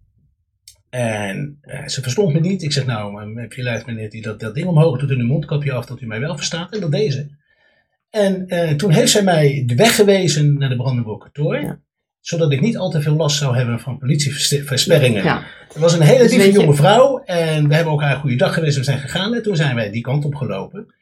En 0.90 1.59
eh, 1.61 1.86
ze 1.86 2.02
verstond 2.02 2.34
me 2.34 2.40
niet. 2.40 2.62
Ik 2.62 2.72
zeg, 2.72 2.86
nou, 2.86 3.40
heb 3.40 3.52
je 3.52 3.62
lijst 3.62 3.86
meneer 3.86 4.11
die 4.11 4.22
dat, 4.22 4.40
dat 4.40 4.54
ding 4.54 4.66
omhoog 4.66 4.98
doet 4.98 5.11
en 5.11 5.20
een 5.20 5.26
mondkapje 5.26 5.72
af, 5.72 5.86
dat 5.86 6.00
u 6.00 6.06
mij 6.06 6.20
wel 6.20 6.36
verstaat. 6.36 6.74
En 6.74 6.80
dat 6.80 6.92
deed 6.92 7.12
ze. 7.12 7.26
En 8.11 8.46
eh, 8.46 8.74
toen 8.74 8.90
heeft 8.90 9.11
zij 9.11 9.22
mij 9.22 9.62
de 9.66 9.74
weg 9.74 9.94
gewezen 9.94 10.59
naar 10.59 10.68
de 10.68 10.76
Brandenburger 10.76 11.30
Tor. 11.32 11.86
Zodat 12.21 12.53
ik 12.53 12.61
niet 12.61 12.77
al 12.79 12.91
te 12.91 13.01
veel 13.03 13.14
last 13.16 13.37
zou 13.39 13.57
hebben 13.57 13.81
van 13.81 13.99
politieversperringen. 13.99 15.25
Ja. 15.25 15.43
Het 15.69 15.77
was 15.77 15.93
een 15.93 16.01
hele 16.01 16.23
Dus 16.23 16.31
lieve 16.31 16.47
je- 16.47 16.53
jonge 16.53 16.75
vrouw. 16.75 17.19
En 17.25 17.69
we 17.69 17.75
hebben 17.75 17.93
ook 17.93 18.01
haar 18.03 18.14
een 18.14 18.21
goede 18.21 18.37
dag 18.37 18.55
geweest. 18.55 18.73
en 18.75 18.79
We 18.81 18.87
zijn 18.87 18.99
gegaan. 19.01 19.35
En 19.35 19.43
toen 19.43 19.57
zijn 19.57 19.75
wij 19.75 19.91
die 19.91 20.03
kant 20.03 20.25
op 20.25 20.35
gelopen. 20.35 20.95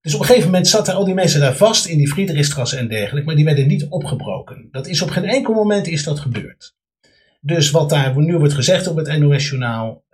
Dus 0.00 0.14
op 0.14 0.20
een 0.20 0.26
gegeven 0.26 0.48
moment 0.50 0.68
zaten 0.68 0.94
al 0.94 1.04
die 1.04 1.14
mensen 1.14 1.40
daar 1.40 1.54
vast 1.56 1.86
in 1.86 1.98
die 1.98 2.08
Friedrichstrasse 2.08 2.76
en 2.76 2.88
dergelijke. 2.88 3.26
Maar 3.26 3.36
die 3.36 3.44
werden 3.44 3.66
niet 3.66 3.86
opgebroken. 3.88 4.68
Dat 4.70 4.86
is 4.86 5.02
op 5.02 5.10
geen 5.10 5.24
enkel 5.24 5.54
moment 5.54 5.86
is 5.86 6.04
dat 6.04 6.20
gebeurd. 6.20 6.74
Dus 7.40 7.70
wat 7.70 7.90
daar 7.90 8.18
nu 8.20 8.36
wordt 8.38 8.54
gezegd 8.54 8.86
op 8.86 8.96
het 8.96 9.18
NOS-journaal. 9.18 10.04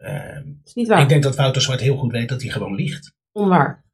is 0.64 0.74
niet 0.74 0.88
waar. 0.88 1.02
Ik 1.02 1.08
denk 1.08 1.22
dat 1.22 1.36
Wouter 1.36 1.62
Zwart 1.62 1.80
heel 1.80 1.96
goed 1.96 2.12
weet 2.12 2.28
dat 2.28 2.42
hij 2.42 2.50
gewoon 2.50 2.74
liegt. 2.74 3.14
Onwaar. 3.32 3.84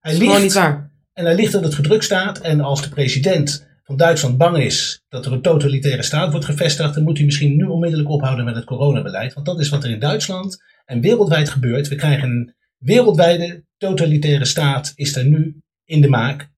Hij 0.00 0.12
is 0.12 0.18
liegt. 0.18 0.30
gewoon 0.30 0.46
niet 0.46 0.54
waar. 0.54 0.90
En 1.12 1.24
hij 1.24 1.34
liegt 1.34 1.52
dat 1.52 1.62
het 1.64 1.74
gedrukt 1.74 2.04
staat. 2.04 2.38
En 2.40 2.60
als 2.60 2.82
de 2.82 2.88
president 2.88 3.66
van 3.84 3.96
Duitsland 3.96 4.38
bang 4.38 4.58
is 4.58 5.02
dat 5.08 5.26
er 5.26 5.32
een 5.32 5.42
totalitaire 5.42 6.02
staat 6.02 6.30
wordt 6.30 6.46
gevestigd, 6.46 6.94
dan 6.94 7.02
moet 7.02 7.16
hij 7.16 7.26
misschien 7.26 7.56
nu 7.56 7.64
onmiddellijk 7.64 8.10
ophouden 8.10 8.44
met 8.44 8.54
het 8.54 8.64
coronabeleid. 8.64 9.34
Want 9.34 9.46
dat 9.46 9.60
is 9.60 9.68
wat 9.68 9.84
er 9.84 9.90
in 9.90 9.98
Duitsland 9.98 10.62
en 10.84 11.00
wereldwijd 11.00 11.48
gebeurt. 11.48 11.88
We 11.88 11.94
krijgen 11.94 12.28
een 12.28 12.54
wereldwijde 12.78 13.64
totalitaire 13.76 14.44
staat, 14.44 14.92
is 14.94 15.16
er 15.16 15.24
nu 15.24 15.62
in 15.84 16.00
de 16.00 16.08
maak. 16.08 16.50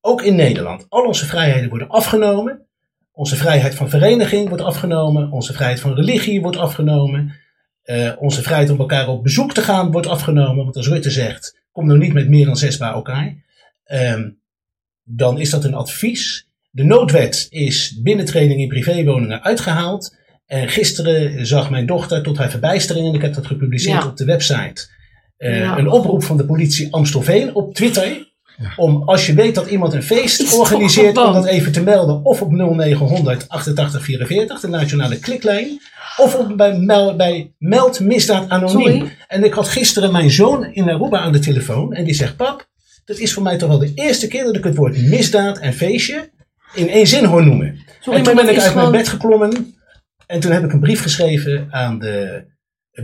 Ook 0.00 0.22
in 0.22 0.34
Nederland. 0.34 0.86
Al 0.88 1.06
onze 1.06 1.26
vrijheden 1.26 1.68
worden 1.68 1.88
afgenomen. 1.88 2.66
Onze 3.12 3.36
vrijheid 3.36 3.74
van 3.74 3.90
vereniging 3.90 4.48
wordt 4.48 4.62
afgenomen. 4.62 5.30
Onze 5.30 5.52
vrijheid 5.52 5.80
van 5.80 5.94
religie 5.94 6.40
wordt 6.40 6.56
afgenomen. 6.56 7.34
Eh, 7.82 8.12
onze 8.18 8.42
vrijheid 8.42 8.70
om 8.70 8.78
elkaar 8.78 9.08
op 9.08 9.22
bezoek 9.22 9.54
te 9.54 9.62
gaan 9.62 9.90
wordt 9.90 10.06
afgenomen. 10.06 10.64
Want 10.64 10.76
als 10.76 10.88
Rutte 10.88 11.10
zegt, 11.10 11.60
kom 11.72 11.86
nou 11.86 11.98
niet 11.98 12.12
met 12.12 12.28
meer 12.28 12.46
dan 12.46 12.56
zes 12.56 12.76
bij 12.76 12.88
elkaar. 12.88 13.34
Ehm, 13.84 14.30
dan 15.02 15.38
is 15.38 15.50
dat 15.50 15.64
een 15.64 15.74
advies. 15.74 16.48
De 16.74 16.84
noodwet 16.84 17.46
is 17.50 18.00
binnentreding 18.02 18.60
in 18.60 18.68
privéwoningen 18.68 19.42
uitgehaald. 19.42 20.16
En 20.46 20.68
gisteren 20.68 21.46
zag 21.46 21.70
mijn 21.70 21.86
dochter 21.86 22.22
tot 22.22 22.38
haar 22.38 22.50
verbijstering, 22.50 23.06
en 23.08 23.14
ik 23.14 23.22
heb 23.22 23.34
dat 23.34 23.46
gepubliceerd 23.46 24.02
Ja. 24.02 24.08
op 24.08 24.16
de 24.16 24.24
website, 24.24 24.88
eh, 25.36 25.58
Ja. 25.58 25.78
een 25.78 25.88
oproep 25.88 26.24
van 26.24 26.36
de 26.36 26.44
politie 26.44 26.92
Amstelveen 26.94 27.54
op 27.54 27.74
Twitter. 27.74 28.32
Om 28.76 29.02
als 29.02 29.26
je 29.26 29.34
weet 29.34 29.54
dat 29.54 29.66
iemand 29.66 29.92
een 29.92 30.02
feest 30.02 30.58
organiseert, 30.58 31.16
om 31.16 31.32
dat 31.32 31.46
even 31.46 31.72
te 31.72 31.82
melden. 31.82 32.24
Of 32.24 32.42
op 32.42 32.50
0900 32.52 33.48
8844, 33.48 34.60
de 34.60 34.68
nationale 34.68 35.18
kliklijn. 35.18 35.80
Of 36.16 36.34
op, 36.34 36.56
bij, 36.56 36.78
mel, 36.78 37.16
bij 37.16 37.52
Meld 37.58 38.00
Misdaad 38.00 38.48
Anoniem. 38.48 38.98
Sorry? 38.98 39.16
En 39.28 39.44
ik 39.44 39.52
had 39.52 39.68
gisteren 39.68 40.12
mijn 40.12 40.30
zoon 40.30 40.64
in 40.72 40.90
Aruba 40.90 41.18
aan 41.18 41.32
de 41.32 41.38
telefoon. 41.38 41.92
En 41.94 42.04
die 42.04 42.14
zegt, 42.14 42.36
pap, 42.36 42.68
dat 43.04 43.18
is 43.18 43.32
voor 43.32 43.42
mij 43.42 43.56
toch 43.58 43.68
wel 43.68 43.78
de 43.78 43.92
eerste 43.94 44.26
keer 44.26 44.44
dat 44.44 44.56
ik 44.56 44.64
het 44.64 44.76
woord 44.76 45.02
misdaad 45.02 45.58
en 45.58 45.72
feestje 45.72 46.30
in 46.74 46.88
één 46.88 47.06
zin 47.06 47.24
hoor 47.24 47.44
noemen. 47.46 47.78
Sorry, 48.00 48.18
en 48.18 48.24
toen 48.24 48.34
ben 48.34 48.48
ik 48.48 48.58
uit 48.58 48.74
mijn 48.74 48.90
bed 48.90 49.08
geklommen. 49.08 49.74
En 50.26 50.40
toen 50.40 50.52
heb 50.52 50.64
ik 50.64 50.72
een 50.72 50.80
brief 50.80 51.02
geschreven 51.02 51.66
aan 51.70 51.98
de 51.98 52.44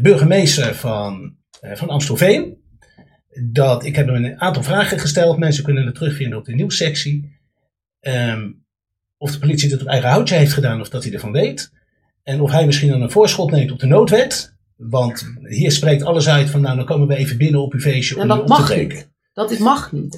burgemeester 0.01 0.75
van, 0.75 1.35
eh, 1.61 1.77
van 1.77 1.89
Amstelveen. 1.89 2.59
Dat, 3.43 3.85
ik 3.85 3.97
heb 3.97 4.07
hem 4.07 4.25
een 4.25 4.41
aantal 4.41 4.63
vragen 4.63 4.99
gesteld. 4.99 5.39
Mensen 5.39 5.65
kunnen 5.65 5.87
het 5.87 5.95
terugvinden 5.95 6.39
op 6.39 6.45
de 6.45 6.55
nieuwssectie. 6.55 7.39
Ehm, 8.01 8.51
of 9.19 9.31
de 9.33 9.39
politie 9.39 9.69
dit 9.69 9.81
op 9.81 9.87
eigen 9.87 10.09
houtje 10.09 10.35
heeft 10.35 10.53
gedaan 10.53 10.81
of 10.81 10.89
dat 10.89 11.05
hij 11.05 11.13
ervan 11.13 11.33
weet. 11.33 11.73
En 12.23 12.41
of 12.41 12.51
hij 12.51 12.67
misschien 12.67 12.89
dan 12.89 13.03
een 13.03 13.11
voorschot 13.11 13.51
neemt 13.51 13.71
op 13.71 13.79
de 13.79 13.87
noodwet. 13.87 14.55
Want 14.77 15.33
hier 15.43 15.73
spreekt 15.73 16.03
alles 16.03 16.29
uit 16.29 16.51
van 16.51 16.61
nou 16.61 16.77
dan 16.77 16.85
komen 16.85 17.09
we 17.09 17.17
even 17.17 17.37
binnen 17.37 17.61
op 17.61 17.73
uw 17.73 17.81
feestje 17.81 18.15
En 18.15 18.21
om 18.23 18.29
dat 18.29 18.39
op 18.39 18.47
te 18.47 18.53
mag 18.53 18.67
breken. 18.67 18.97
niet. 18.97 19.09
Dat 19.33 19.51
is, 19.51 19.59
mag 19.59 19.93
niet. 19.93 20.17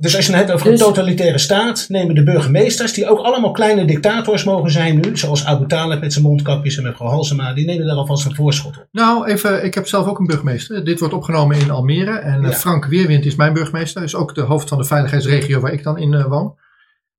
Dus 0.00 0.16
als 0.16 0.26
je 0.26 0.32
het 0.32 0.40
hebt 0.40 0.52
over 0.52 0.70
Dus- 0.70 0.80
een 0.80 0.86
totalitaire 0.86 1.38
staat, 1.38 1.86
nemen 1.88 2.14
de 2.14 2.22
burgemeesters, 2.22 2.92
die 2.92 3.08
ook 3.08 3.18
allemaal 3.18 3.50
kleine 3.50 3.84
dictators 3.84 4.44
mogen 4.44 4.70
zijn 4.70 5.00
nu, 5.00 5.16
zoals 5.16 5.44
Abu 5.44 5.66
Talib 5.66 6.00
met 6.00 6.12
zijn 6.12 6.24
mondkapjes 6.24 6.76
en 6.76 6.82
mevrouw 6.82 7.08
Halsema, 7.08 7.54
die 7.54 7.64
nemen 7.64 7.86
daar 7.86 7.96
alvast 7.96 8.26
een 8.26 8.34
voorschot 8.34 8.76
op. 8.76 8.88
Nou, 8.92 9.26
even, 9.26 9.64
ik 9.64 9.74
heb 9.74 9.86
zelf 9.86 10.06
ook 10.06 10.18
een 10.18 10.26
burgemeester. 10.26 10.84
Dit 10.84 10.98
wordt 10.98 11.14
opgenomen 11.14 11.58
in 11.58 11.70
Almere. 11.70 12.18
En 12.18 12.44
eh, 12.44 12.50
Ja. 12.50 12.56
Frank 12.56 12.84
Weerwind 12.84 13.24
is 13.24 13.34
mijn 13.34 13.52
burgemeester. 13.52 14.02
Is 14.02 14.14
ook 14.14 14.34
de 14.34 14.40
hoofd 14.40 14.68
van 14.68 14.78
de 14.78 14.84
veiligheidsregio 14.84 15.60
waar 15.60 15.72
ik 15.72 15.82
dan 15.82 15.98
in 15.98 16.14
eh, 16.14 16.24
woon. 16.24 16.54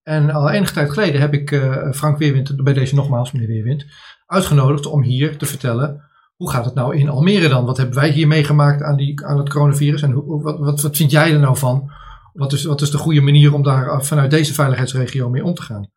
En 0.04 0.32
al 0.32 0.50
enige 0.50 0.74
tijd 0.74 0.90
geleden 0.92 1.22
heb 1.22 1.34
ik 1.34 1.52
eh, 1.52 1.92
Frank 1.92 2.18
Weerwind, 2.18 2.64
bij 2.64 2.74
deze 2.74 2.96
nogmaals 2.96 3.32
meneer 3.32 3.48
Weerwind, 3.48 3.86
uitgenodigd 4.26 4.86
om 4.86 5.04
hier 5.04 5.38
te 5.38 5.46
vertellen. 5.46 6.02
Hoe 6.36 6.52
gaat 6.52 6.66
het 6.66 6.74
nou 6.74 6.96
in 6.98 7.10
Almere 7.10 7.48
dan? 7.48 7.66
Wat 7.66 7.78
hebben 7.78 7.96
wij 7.96 8.10
hier 8.10 8.28
meegemaakt 8.28 8.82
aan, 8.82 8.96
die, 8.96 9.26
aan 9.26 9.38
het 9.38 9.50
coronavirus? 9.50 10.02
En 10.02 10.12
hoe, 10.12 10.42
wat, 10.42 10.60
wat, 10.60 10.82
wat 10.82 10.98
vind 10.98 11.12
jij 11.12 11.34
er 11.34 11.40
nou 11.40 11.58
van? 11.58 11.92
Wat 12.34 12.54
is, 12.54 12.64
wat 12.64 12.82
is 12.82 12.92
de 12.92 12.98
goede 12.98 13.22
manier 13.22 13.54
om 13.54 13.64
daar 13.64 13.88
eh, 13.88 14.00
vanuit 14.00 14.32
deze 14.32 14.54
veiligheidsregio 14.54 15.30
mee 15.30 15.44
om 15.44 15.54
te 15.54 15.62
gaan? 15.62 15.90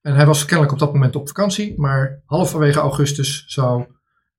En 0.00 0.14
hij 0.14 0.26
was 0.26 0.44
kennelijk 0.44 0.72
op 0.72 0.78
dat 0.78 0.92
moment 0.92 1.16
op 1.16 1.26
vakantie, 1.26 1.74
maar 1.76 2.22
halverwege 2.26 2.78
augustus 2.78 3.44
zou 3.46 3.84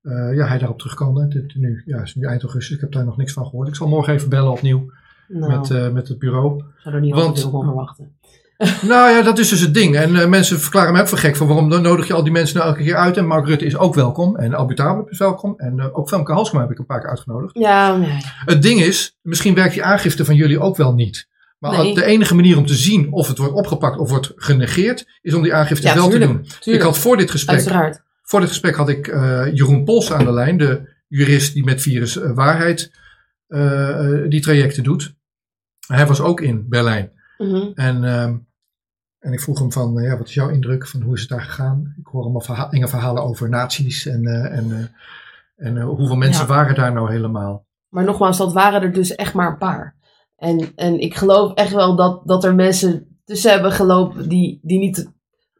eh, 0.02 0.36
ja, 0.36 0.48
hij 0.48 0.58
daarop 0.58 0.78
terugkomen. 0.78 1.30
Dit, 1.30 1.56
nu, 1.56 1.84
ja, 1.86 1.98
het 1.98 2.08
is 2.08 2.16
nu 2.16 2.26
eind 2.28 2.42
augustus, 2.42 2.76
ik 2.76 2.82
heb 2.82 2.92
daar 2.92 3.06
nog 3.06 3.18
niks 3.18 3.34
van 3.34 3.46
gehoord. 3.46 3.68
Ik 3.68 3.76
zal 3.76 3.88
morgen 3.88 4.14
even 4.14 4.30
bellen 4.30 4.52
opnieuw 4.52 4.92
Nou. 5.28 5.58
met, 5.58 5.72
eh, 5.72 5.90
met 5.90 6.08
het 6.08 6.20
bureau. 6.20 6.58
Ik 6.58 6.64
zou 6.78 6.96
er 6.96 7.02
niet 7.02 7.14
Want- 7.14 7.40
veel 7.40 7.50
van 7.52 7.64
verwachten. 7.64 8.18
Nou 8.88 9.10
ja, 9.12 9.22
dat 9.22 9.40
is 9.40 9.50
dus 9.50 9.60
het 9.60 9.74
ding. 9.74 9.96
En 9.96 10.30
mensen 10.30 10.60
verklaren 10.60 10.92
mij 10.92 11.02
ook 11.02 11.08
voor 11.08 11.18
gek 11.18 11.36
van 11.36 11.48
waarom 11.48 11.70
dan 11.70 11.82
nodig 11.82 12.08
je 12.08 12.14
al 12.14 12.24
die 12.24 12.32
mensen 12.32 12.58
nou 12.58 12.70
elke 12.70 12.84
keer 12.84 12.96
uit. 12.96 13.18
En 13.18 13.28
Mark 13.28 13.46
Rutte 13.48 13.66
is 13.66 13.78
ook 13.78 13.96
welkom. 13.96 14.36
En 14.36 14.76
Talib 14.76 15.10
is 15.10 15.18
welkom. 15.18 15.54
En 15.58 15.80
eh, 15.80 15.98
ook 15.98 16.08
Femke 16.08 16.32
Halsema 16.32 16.62
heb 16.62 16.72
ik 16.72 16.80
een 16.80 16.86
paar 16.86 17.00
keer 17.00 17.10
uitgenodigd. 17.10 17.58
Ja, 17.58 17.98
nee. 17.98 18.18
Het 18.46 18.62
ding 18.62 18.80
is, 18.80 19.18
misschien 19.22 19.56
werkt 19.56 19.74
die 19.74 19.84
aangifte 19.84 20.26
van 20.26 20.36
jullie 20.36 20.60
ook 20.60 20.78
wel 20.78 20.94
niet. 20.94 21.28
Maar 21.58 21.72
Nee. 21.78 21.94
de 21.96 22.06
enige 22.06 22.36
manier 22.36 22.58
om 22.58 22.66
te 22.66 22.74
zien 22.76 23.12
of 23.12 23.28
het 23.28 23.38
wordt 23.38 23.54
opgepakt 23.54 23.98
of 23.98 24.10
wordt 24.10 24.32
genegeerd, 24.36 25.08
is 25.22 25.34
om 25.34 25.42
die 25.44 25.54
aangifte 25.54 25.88
Ja, 25.88 25.94
wel 25.94 26.10
tuurlijk, 26.10 26.32
te 26.32 26.38
doen. 26.38 26.44
tuurlijk. 26.46 26.66
Ik 26.66 26.82
had 26.82 26.98
voor 26.98 27.18
dit 27.18 27.32
gesprek, 27.32 27.56
Uiteraard. 27.56 28.02
voor 28.22 28.40
dit 28.40 28.50
gesprek 28.50 28.76
had 28.76 28.90
ik 28.90 29.08
eh, 29.08 29.46
Jeroen 29.54 29.84
Pols 29.84 30.12
aan 30.12 30.26
de 30.26 30.32
lijn, 30.32 30.58
de 30.58 30.94
jurist 31.08 31.54
die 31.54 31.64
met 31.64 31.82
virus 31.82 32.18
eh, 32.22 32.32
waarheid 32.32 32.92
eh, 33.48 34.22
die 34.30 34.42
trajecten 34.42 34.84
doet. 34.84 35.16
Hij 35.88 36.08
was 36.08 36.22
ook 36.22 36.42
in 36.42 36.66
Berlijn. 36.70 37.12
Mhm. 37.38 37.72
En, 37.76 38.04
ehm, 38.04 38.36
en 39.20 39.34
ik 39.34 39.42
vroeg 39.42 39.60
hem 39.60 39.72
van, 39.72 39.94
ja, 40.04 40.18
wat 40.18 40.28
is 40.28 40.34
jouw 40.34 40.50
indruk? 40.50 40.88
Van 40.88 41.02
hoe 41.02 41.14
is 41.14 41.20
het 41.22 41.30
daar 41.30 41.42
gegaan? 41.42 41.96
Ik 42.00 42.08
hoor 42.08 42.22
allemaal 42.24 42.42
verha 42.42 42.70
enge 42.72 42.88
verhalen 42.88 43.24
over 43.24 43.50
nazi's 43.50 44.06
en, 44.06 44.26
en, 44.52 44.92
en 45.56 45.82
hoeveel 45.82 46.16
mensen 46.16 46.42
Ja. 46.42 46.48
waren 46.48 46.76
daar 46.76 46.94
nou 46.94 47.12
helemaal? 47.12 47.66
Maar 47.90 48.04
nogmaals, 48.04 48.38
dat 48.38 48.54
waren 48.54 48.82
er 48.82 48.94
dus 48.94 49.16
echt 49.16 49.34
maar 49.34 49.48
een 49.52 49.58
paar. 49.58 49.96
En, 50.38 50.72
en 50.76 51.00
ik 51.00 51.16
geloof 51.16 51.54
echt 51.54 51.74
wel 51.74 51.96
dat, 51.96 52.22
dat 52.26 52.44
er 52.44 52.56
mensen 52.56 53.20
tussen 53.26 53.52
hebben 53.52 53.72
gelopen 53.72 54.30
die, 54.30 54.60
die 54.62 54.80
niet. 54.80 55.14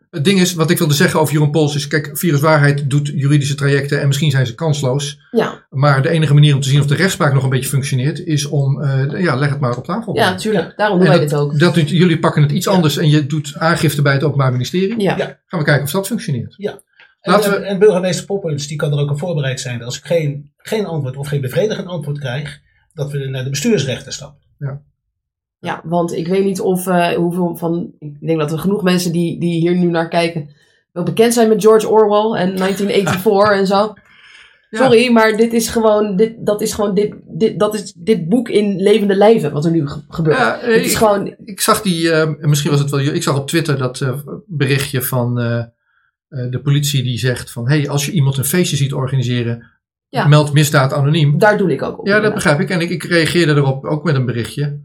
Het 0.10 0.26
ding 0.26 0.40
is, 0.40 0.54
wat 0.54 0.70
ik 0.70 0.78
wilde 0.78 0.94
zeggen 0.94 1.20
over 1.20 1.34
Jeroen 1.34 1.52
Pols 1.52 1.76
is, 1.76 1.88
kijk, 1.88 2.18
Viruswaarheid 2.18 2.90
doet 2.90 3.08
juridische 3.08 3.56
trajecten 3.56 4.02
en 4.02 4.08
misschien 4.08 4.32
zijn 4.32 4.46
ze 4.46 4.56
kansloos. 4.56 5.20
Ja, 5.32 5.66
Maar 5.70 6.02
de 6.02 6.10
enige 6.10 6.34
manier 6.34 6.56
om 6.56 6.62
te 6.62 6.70
zien 6.70 6.80
of 6.80 6.86
de 6.86 6.96
rechtspraak 6.96 7.34
nog 7.34 7.44
een 7.44 7.50
beetje 7.50 7.70
functioneert, 7.70 8.20
is 8.20 8.46
om, 8.46 8.82
eh, 8.82 9.22
ja, 9.22 9.36
leg 9.36 9.50
het 9.50 9.60
maar 9.60 9.78
op 9.78 9.86
tafel. 9.86 10.16
ja 10.16 10.30
natuurlijk. 10.30 10.74
Daarom 10.78 10.98
doen 10.98 11.08
En 11.08 11.12
wij 11.14 11.22
dat, 11.28 11.30
dit 11.30 11.40
ook. 11.40 11.60
Dat, 11.60 11.90
jullie 11.90 12.20
pakken 12.20 12.42
het 12.42 12.52
iets 12.52 12.68
anders 12.68 12.98
en 12.98 13.10
je 13.10 13.26
doet 13.26 13.54
aangifte 13.58 14.02
bij 14.02 14.14
het 14.14 14.24
Openbaar 14.24 14.52
Ministerie. 14.52 15.00
Ja. 15.02 15.16
Gaan 15.46 15.60
we 15.60 15.66
kijken 15.66 15.84
of 15.84 15.92
dat 15.92 16.08
functioneert. 16.08 16.54
Ja. 16.58 16.80
Laten 17.22 17.54
en, 17.54 17.60
we- 17.60 17.66
en 17.66 17.80
burgemeester 17.80 18.26
Poppens, 18.26 18.68
die 18.68 18.78
kan 18.78 18.92
er 18.92 19.00
ook 19.00 19.12
op 19.12 19.20
voorbereid 19.20 19.60
zijn 19.60 19.78
dat 19.78 19.88
als 19.88 19.98
ik 19.98 20.06
geen, 20.06 20.52
geen 20.58 20.86
antwoord 20.86 21.18
of 21.18 21.28
geen 21.28 21.42
bevredigend 21.42 21.88
antwoord 21.88 22.20
krijg, 22.20 22.60
dat 22.94 23.12
we 23.12 23.18
naar 23.28 23.44
de 23.44 23.50
bestuursrechter 23.50 24.14
stappen. 24.14 24.44
Ja, 25.60 25.82
want 25.84 26.14
ik 26.14 26.28
weet 26.28 26.44
niet 26.44 26.60
of 26.62 26.88
eh, 26.88 27.08
hoeveel 27.10 27.56
van. 27.56 27.92
Ik 28.00 28.20
denk 28.28 28.40
dat 28.40 28.52
er 28.52 28.60
genoeg 28.60 28.84
mensen 28.84 29.12
die, 29.12 29.40
die 29.40 29.60
hier 29.60 29.76
nu 29.76 29.88
naar 29.90 30.08
kijken. 30.08 30.50
wel 30.92 31.04
bekend 31.04 31.34
zijn 31.34 31.50
met 31.50 31.62
George 31.62 31.88
Orwell 31.90 32.40
en 32.42 32.56
1984 32.58 33.52
en 33.60 33.68
zo. 33.68 33.94
Sorry, 34.72 35.12
maar 35.12 35.38
dit 35.38 35.54
is 35.54 35.68
gewoon. 35.70 36.16
Dit, 36.16 36.34
dat 36.46 36.62
is 36.62 36.74
gewoon 36.74 36.94
dit, 36.96 37.14
dit, 37.28 37.60
dat 37.60 37.74
is 37.74 37.94
dit 37.94 38.30
boek 38.30 38.50
in 38.50 38.76
levende 38.82 39.16
lijven 39.16 39.52
wat 39.52 39.66
er 39.66 39.72
nu 39.72 39.88
ge- 39.88 40.02
gebeurt. 40.10 40.38
Ja, 40.38 40.58
het 40.62 40.82
is 40.86 40.92
ik, 40.92 40.98
gewoon. 40.98 41.36
ik 41.46 41.62
zag 41.62 41.82
die, 41.82 42.12
eh, 42.12 42.30
misschien 42.40 42.72
was 42.72 42.80
het 42.80 42.90
wel, 42.90 43.00
ik 43.00 43.24
zag 43.24 43.38
op 43.38 43.48
Twitter 43.48 43.78
dat 43.78 44.02
eh, 44.02 44.18
berichtje 44.46 45.02
van 45.02 45.36
de 46.50 46.60
politie 46.64 47.04
die 47.04 47.18
zegt 47.18 47.52
van, 47.52 47.70
hey, 47.70 47.90
als 47.90 48.06
je 48.06 48.12
iemand 48.12 48.38
een 48.38 48.46
feestje 48.46 48.76
ziet 48.78 48.94
organiseren, 48.94 49.72
Ja. 50.10 50.28
meld 50.28 50.54
misdaad 50.54 50.94
anoniem. 50.94 51.38
Daar 51.38 51.58
doe 51.58 51.72
ik 51.72 51.82
ook 51.82 52.00
op. 52.00 52.08
Ja, 52.08 52.20
dat 52.20 52.34
begrijp 52.34 52.60
ik. 52.60 52.70
En 52.70 52.82
ik, 52.82 52.90
ik 52.90 53.04
reageerde 53.04 53.54
erop 53.54 53.86
ook 53.86 54.04
met 54.04 54.16
een 54.16 54.26
berichtje. 54.26 54.80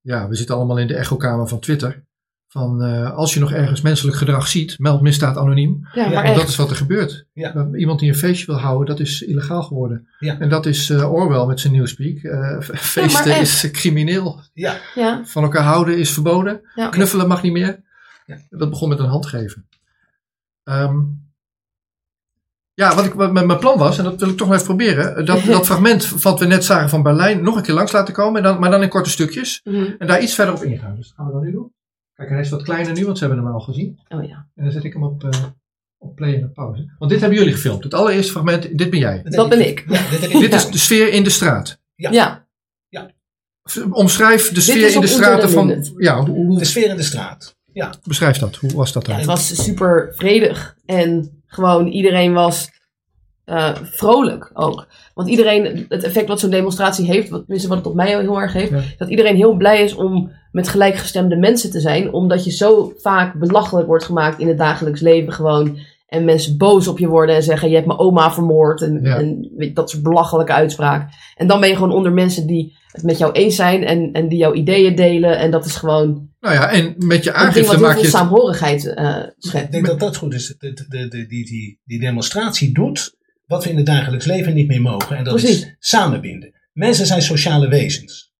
Ja, 0.00 0.28
we 0.28 0.34
zitten 0.34 0.54
allemaal 0.56 0.78
in 0.78 0.86
de 0.86 0.94
echokamer 0.94 1.48
van 1.48 1.58
Twitter. 1.60 2.04
Van 2.48 2.82
eh, 2.82 3.12
als 3.16 3.34
je 3.34 3.40
nog 3.40 3.52
ergens 3.52 3.80
menselijk 3.80 4.16
gedrag 4.16 4.46
ziet, 4.48 4.78
meld 4.78 5.00
misdaad 5.00 5.36
anoniem. 5.36 5.88
Ja, 5.92 6.04
maar 6.04 6.14
Want 6.14 6.26
echt. 6.26 6.34
dat 6.36 6.48
is 6.48 6.56
wat 6.56 6.70
er 6.70 6.76
gebeurt. 6.76 7.26
Ja. 7.32 7.68
Iemand 7.74 8.00
die 8.00 8.08
een 8.08 8.14
feestje 8.16 8.46
wil 8.46 8.58
houden, 8.60 8.86
dat 8.86 9.00
is 9.00 9.22
illegaal 9.22 9.62
geworden. 9.62 10.08
Ja. 10.18 10.38
En 10.38 10.48
dat 10.48 10.66
is 10.66 10.90
eh, 10.90 11.12
Orwell 11.12 11.44
met 11.46 11.60
zijn 11.60 11.72
Newspeak. 11.72 12.16
Eh, 12.22 12.60
f- 12.66 12.70
feesten 12.80 13.40
is 13.40 13.68
crimineel. 13.70 14.40
Ja. 14.52 14.76
Ja. 14.94 15.24
Van 15.24 15.42
elkaar 15.42 15.62
houden 15.64 15.98
is 15.98 16.12
verboden. 16.12 16.60
Ja. 16.74 16.88
Knuffelen 16.88 17.28
mag 17.28 17.42
niet 17.42 17.52
meer. 17.52 17.82
Ja. 18.26 18.36
Dat 18.50 18.70
begon 18.70 18.88
met 18.88 18.98
een 18.98 19.06
handgeven. 19.06 19.68
Ehm, 20.64 20.98
ja, 22.80 22.94
wat, 22.94 23.04
ik, 23.04 23.12
wat 23.12 23.32
mijn 23.32 23.58
plan 23.58 23.78
was, 23.78 23.98
en 23.98 24.04
dat 24.04 24.20
wil 24.20 24.28
ik 24.28 24.36
toch 24.36 24.46
nog 24.48 24.56
even 24.56 24.66
proberen. 24.68 25.16
eh, 25.16 25.26
Dat, 25.26 25.44
dat 25.56 25.66
fragment 25.66 26.22
wat 26.22 26.38
we 26.40 26.46
net 26.46 26.64
zagen 26.64 26.88
van 26.88 27.02
Berlijn 27.02 27.42
nog 27.42 27.56
een 27.56 27.62
keer 27.62 27.74
langs 27.74 27.92
laten 27.92 28.14
komen. 28.14 28.36
En 28.36 28.42
dan, 28.42 28.60
maar 28.60 28.70
dan 28.70 28.82
in 28.82 28.88
korte 28.88 29.10
stukjes. 29.10 29.60
Mhm. 29.64 29.90
En 29.98 30.06
daar 30.06 30.22
iets 30.22 30.34
verder 30.34 30.54
op 30.54 30.62
ingaan. 30.62 30.96
Dus 30.96 31.06
dat 31.08 31.16
gaan 31.16 31.26
we 31.26 31.32
dan 31.32 31.42
nu 31.42 31.50
doen. 31.52 31.72
Kijk, 32.14 32.28
hij 32.28 32.40
is 32.40 32.50
wat 32.50 32.62
kleiner 32.62 32.92
nu, 32.92 33.04
want 33.04 33.18
ze 33.18 33.24
hebben 33.24 33.44
hem 33.44 33.52
al 33.54 33.60
gezien. 33.60 33.98
Oh 34.08 34.24
ja. 34.24 34.46
En 34.54 34.64
dan 34.64 34.72
zet 34.72 34.84
ik 34.84 34.92
hem 34.92 35.02
op, 35.04 35.24
eh, 35.24 35.30
op 35.98 36.14
play 36.16 36.34
en 36.34 36.44
op 36.44 36.54
pauze. 36.54 36.94
Want 36.98 37.10
dit 37.10 37.20
hebben 37.20 37.38
jullie 37.38 37.52
gefilmd. 37.54 37.84
Het 37.84 37.94
allereerste 37.94 38.32
fragment, 38.32 38.78
dit 38.78 38.90
ben 38.90 38.98
jij. 38.98 39.20
Dat 39.24 39.48
ben 39.48 39.66
ik. 39.68 39.84
Ja, 39.88 40.00
dit 40.10 40.30
Dit 40.40 40.54
is 40.54 40.70
de 40.70 40.78
sfeer 40.78 41.12
in 41.12 41.24
de 41.24 41.30
straat. 41.30 41.80
Ja. 41.94 42.10
Ja. 42.10 42.48
Omschrijf 43.90 44.48
de 44.48 44.54
Dit 44.54 44.62
sfeer 44.62 44.86
is 44.86 44.94
in 44.94 45.00
de 45.00 45.06
straten 45.06 45.48
Unter 45.58 45.84
van. 45.84 45.94
Ja, 45.96 46.24
hoe, 46.24 46.46
hoe- 46.46 46.58
De 46.58 46.64
sfeer 46.64 46.88
in 46.90 46.96
de 46.96 47.02
straat. 47.02 47.56
Ja. 47.72 47.94
beschrijf 48.04 48.38
dat. 48.38 48.56
Hoe 48.56 48.72
was 48.72 48.92
dat 48.92 49.04
dan? 49.04 49.12
Ja, 49.14 49.18
het 49.20 49.28
was 49.28 49.64
super 49.64 50.12
vredig. 50.16 50.76
En 50.86 51.39
gewoon 51.50 51.86
iedereen 51.86 52.32
was 52.32 52.68
eh, 53.44 53.74
vrolijk 53.82 54.50
ook. 54.54 54.86
Want 55.14 55.28
iedereen, 55.28 55.86
het 55.88 56.04
effect 56.04 56.28
wat 56.28 56.40
zo'n 56.40 56.50
demonstratie 56.50 57.06
heeft, 57.06 57.28
wat, 57.28 57.40
tenminste 57.40 57.68
wat 57.68 57.78
het 57.78 57.86
op 57.86 57.94
mij 57.94 58.06
heel 58.08 58.40
erg 58.40 58.52
heeft, 58.52 58.70
Ja. 58.70 58.80
dat 58.98 59.08
iedereen 59.08 59.36
heel 59.36 59.54
blij 59.54 59.82
is 59.82 59.94
om 59.94 60.30
met 60.52 60.68
gelijkgestemde 60.68 61.36
mensen 61.36 61.70
te 61.70 61.80
zijn. 61.80 62.12
Omdat 62.12 62.44
je 62.44 62.50
zo 62.50 62.92
vaak 62.96 63.34
belachelijk 63.34 63.86
wordt 63.86 64.04
gemaakt 64.04 64.38
in 64.38 64.48
het 64.48 64.58
dagelijks 64.58 65.00
leven 65.00 65.32
gewoon. 65.32 65.78
En 66.10 66.24
mensen 66.24 66.56
boos 66.56 66.88
op 66.88 66.98
je 66.98 67.08
worden 67.08 67.34
en 67.34 67.42
zeggen: 67.42 67.68
Je 67.68 67.74
hebt 67.74 67.86
mijn 67.86 67.98
oma 67.98 68.32
vermoord. 68.32 68.82
En, 68.82 69.00
Ja. 69.02 69.16
en 69.18 69.52
weet 69.56 69.76
dat 69.76 69.90
soort 69.90 70.02
belachelijke 70.02 70.52
uitspraak. 70.52 71.10
En 71.36 71.46
dan 71.46 71.60
ben 71.60 71.68
je 71.68 71.74
gewoon 71.74 71.92
onder 71.92 72.12
mensen 72.12 72.46
die 72.46 72.76
het 72.92 73.02
met 73.02 73.18
jou 73.18 73.32
eens 73.32 73.56
zijn 73.56 73.84
en, 73.84 74.12
en 74.12 74.28
die 74.28 74.38
jouw 74.38 74.52
ideeën 74.54 74.94
delen. 74.96 75.38
En 75.38 75.50
dat 75.50 75.64
is 75.66 75.74
gewoon 75.76 76.28
Nou 76.40 76.54
ja, 76.54 76.70
en 76.70 76.94
met 76.98 77.24
je 77.24 77.30
een 77.30 77.36
aangifte 77.36 77.60
wat 77.66 77.70
heel 77.70 77.80
maak 77.80 77.90
veel 77.92 78.00
je. 78.00 78.06
het- 78.06 78.16
saamhorigheid 78.16 78.94
eh 78.94 79.16
Ik 79.16 79.32
schept. 79.38 79.72
denk 79.72 79.86
dat 79.86 80.00
dat 80.00 80.16
goed 80.16 80.34
is. 80.34 80.46
De, 80.58 80.72
de, 80.72 80.86
de, 80.88 81.08
de- 81.08 81.26
die, 81.26 81.44
die, 81.46 81.80
die 81.84 82.00
demonstratie 82.00 82.72
doet 82.74 83.16
wat 83.46 83.64
we 83.64 83.70
in 83.70 83.76
het 83.76 83.86
dagelijks 83.86 84.24
leven 84.26 84.54
niet 84.54 84.68
meer 84.68 84.80
mogen. 84.82 85.16
En 85.16 85.24
dat 85.24 85.34
Precies. 85.34 85.60
is 85.60 85.76
samenbinden. 85.78 86.52
Mensen 86.72 87.06
zijn 87.06 87.22
sociale 87.22 87.68
wezens. 87.68 88.32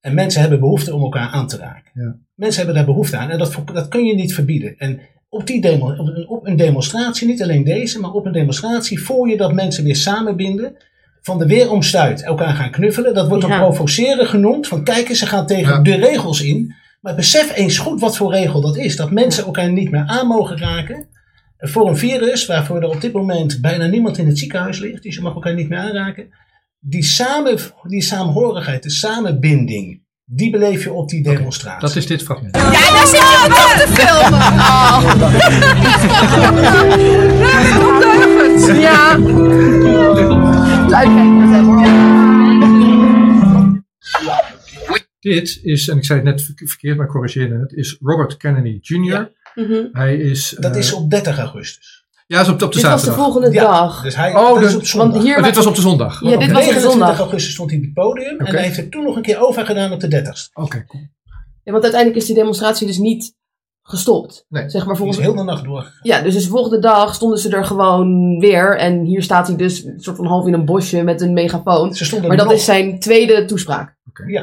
En 0.00 0.14
mensen 0.14 0.40
hebben 0.40 0.60
behoefte 0.60 0.94
om 0.94 1.02
elkaar 1.02 1.28
aan 1.28 1.48
te 1.48 1.56
raken. 1.56 1.90
Ja. 1.94 2.18
Mensen 2.34 2.56
hebben 2.56 2.74
daar 2.76 2.92
behoefte 2.92 3.16
aan. 3.16 3.30
En 3.30 3.38
dat, 3.38 3.62
dat 3.72 3.88
kun 3.88 4.04
je 4.04 4.14
niet 4.14 4.34
verbieden. 4.34 4.76
En 4.76 5.00
op, 5.28 5.46
die 5.46 5.60
demo, 5.60 5.90
op, 5.90 5.98
een- 6.06 6.28
op 6.28 6.46
een 6.46 6.56
demonstratie, 6.56 7.26
niet 7.26 7.42
alleen 7.42 7.64
deze, 7.64 8.00
maar 8.00 8.12
op 8.12 8.26
een 8.26 8.32
demonstratie 8.32 9.02
voel 9.02 9.24
je 9.24 9.36
dat 9.36 9.52
mensen 9.52 9.84
weer 9.84 9.96
samenbinden. 9.96 10.76
Van 11.22 11.38
de 11.38 11.46
weer 11.46 11.70
omstuit, 11.70 12.22
elkaar 12.22 12.54
gaan 12.54 12.70
knuffelen. 12.70 13.14
Dat 13.14 13.28
wordt 13.28 13.42
dan 13.42 13.50
Ja. 13.52 13.58
provoceren 13.58 14.26
genoemd. 14.26 14.66
Van 14.66 14.84
kijk 14.84 15.08
eens, 15.08 15.18
ze 15.18 15.26
gaan 15.26 15.46
tegen 15.46 15.72
Ja. 15.74 15.80
de 15.82 15.94
regels 15.96 16.42
in. 16.42 16.74
Maar 17.00 17.14
besef 17.14 17.56
eens 17.56 17.78
goed 17.78 18.00
wat 18.00 18.16
voor 18.16 18.32
regel 18.32 18.60
dat 18.60 18.76
is. 18.76 18.96
Dat 18.96 19.10
mensen 19.10 19.44
elkaar 19.44 19.72
niet 19.72 19.90
meer 19.90 20.04
aan 20.06 20.26
mogen 20.26 20.58
raken. 20.58 21.08
Voor 21.58 21.88
een 21.88 21.96
virus 21.96 22.46
waarvoor 22.46 22.76
er 22.82 22.88
op 22.88 23.00
dit 23.00 23.12
moment 23.12 23.60
bijna 23.60 23.86
niemand 23.86 24.18
in 24.18 24.26
het 24.26 24.38
ziekenhuis 24.38 24.78
ligt. 24.78 25.02
Dus 25.02 25.14
je 25.14 25.20
mag 25.20 25.34
elkaar 25.34 25.54
niet 25.54 25.68
meer 25.68 25.78
aanraken. 25.78 26.28
Die, 26.80 27.02
samen, 27.02 27.58
die 27.88 28.02
saamhorigheid, 28.02 28.82
de 28.82 28.90
samenbinding. 28.90 30.02
Die 30.30 30.50
beleef 30.50 30.84
je 30.84 30.92
op 30.92 31.08
die 31.08 31.22
demonstratie. 31.22 31.80
Dat 31.80 31.96
is 31.96 32.06
dit 32.06 32.22
fragment. 32.22 32.56
Ja, 32.56 32.70
daar 32.70 33.06
zit 33.06 33.20
je 33.20 33.44
ook 33.46 33.54
op 33.54 33.72
te 33.80 33.88
filmen. 33.92 34.40
Oh. 34.40 35.16
Ja. 38.80 39.16
Dit 45.20 45.58
is, 45.62 45.88
en 45.88 45.96
ik 45.96 46.04
zei 46.04 46.18
het 46.18 46.28
net 46.28 46.42
verke- 46.42 46.66
verkeerd, 46.66 46.96
maar 46.96 47.06
ik 47.06 47.12
corrigeerde 47.12 47.58
het, 47.58 47.72
is 47.72 47.96
Robert 48.00 48.36
Kennedy 48.36 48.78
Jr. 48.80 49.32
Mhm. 49.54 49.86
Hij 49.92 50.16
is. 50.16 50.56
Dat 50.58 50.72
eh, 50.72 50.78
is 50.78 50.92
op 50.92 51.10
30 51.10 51.38
augustus. 51.38 51.97
Ja, 52.28 52.40
is 52.40 52.48
op, 52.48 52.62
op 52.62 52.72
de 52.72 52.78
Dit 52.80 52.82
was 52.88 53.04
de 53.04 53.12
volgende 53.12 53.50
Ja, 53.52 53.62
dag. 53.62 54.02
Dus 54.02 54.16
hij, 54.16 54.34
Oh, 54.34 54.54
dat 54.54 54.62
is 54.62 54.70
de- 54.72 54.76
op 54.78 54.84
zondag. 54.86 55.12
Want 55.12 55.24
hier 55.24 55.36
Oh, 55.38 55.44
dit 55.44 55.54
was 55.56 55.66
op 55.66 55.74
de 55.74 55.80
zondag. 55.80 56.20
Ja, 56.22 56.28
dit 56.28 56.38
was 56.38 56.44
op 56.44 56.48
de 56.48 56.54
29 56.54 56.90
zondag. 56.92 57.18
augustus 57.18 57.52
stond 57.52 57.70
hij 57.70 57.78
op 57.78 57.84
het 57.84 57.94
podium. 57.94 58.38
En 58.38 58.54
hij 58.54 58.62
heeft 58.64 58.76
het 58.76 58.90
toen 58.90 59.04
nog 59.04 59.16
een 59.16 59.22
keer 59.22 59.40
over 59.46 59.66
gedaan 59.66 59.92
op 59.92 60.00
de 60.00 60.08
30ste. 60.08 60.50
Oké, 60.54 60.84
cool. 60.86 61.02
Ja, 61.62 61.72
want 61.72 61.82
uiteindelijk 61.82 62.20
is 62.22 62.26
die 62.26 62.34
demonstratie 62.36 62.86
dus 62.86 62.98
niet 62.98 63.34
gestopt. 63.82 64.44
Nee. 64.48 64.62
Zeg 64.70 64.72
maar 64.72 64.82
Die 64.82 64.92
is 64.92 64.98
volgens 64.98 65.18
heel 65.18 65.34
de 65.34 65.42
nacht 65.42 65.64
door. 65.64 65.92
Ja, 66.02 66.22
dus, 66.22 66.34
dus 66.34 66.42
de 66.42 66.48
volgende 66.50 66.78
dag 66.78 67.14
stonden 67.14 67.38
ze 67.38 67.50
er 67.56 67.64
gewoon 67.64 68.38
weer. 68.38 68.76
En 68.76 69.04
hier 69.04 69.22
staat 69.22 69.46
hij 69.46 69.56
dus 69.56 69.84
een 69.84 70.00
soort 70.00 70.16
van 70.16 70.26
half 70.26 70.46
in 70.46 70.52
een 70.52 70.64
bosje 70.64 71.02
met 71.02 71.20
een 71.20 71.32
megafoon. 71.32 71.94
Ze 71.94 72.04
stonden 72.04 72.28
Maar 72.28 72.36
dat 72.36 72.46
nog. 72.46 72.54
is 72.54 72.64
zijn 72.64 73.00
tweede 73.00 73.44
toespraak. 73.44 73.96
Ja. 74.26 74.40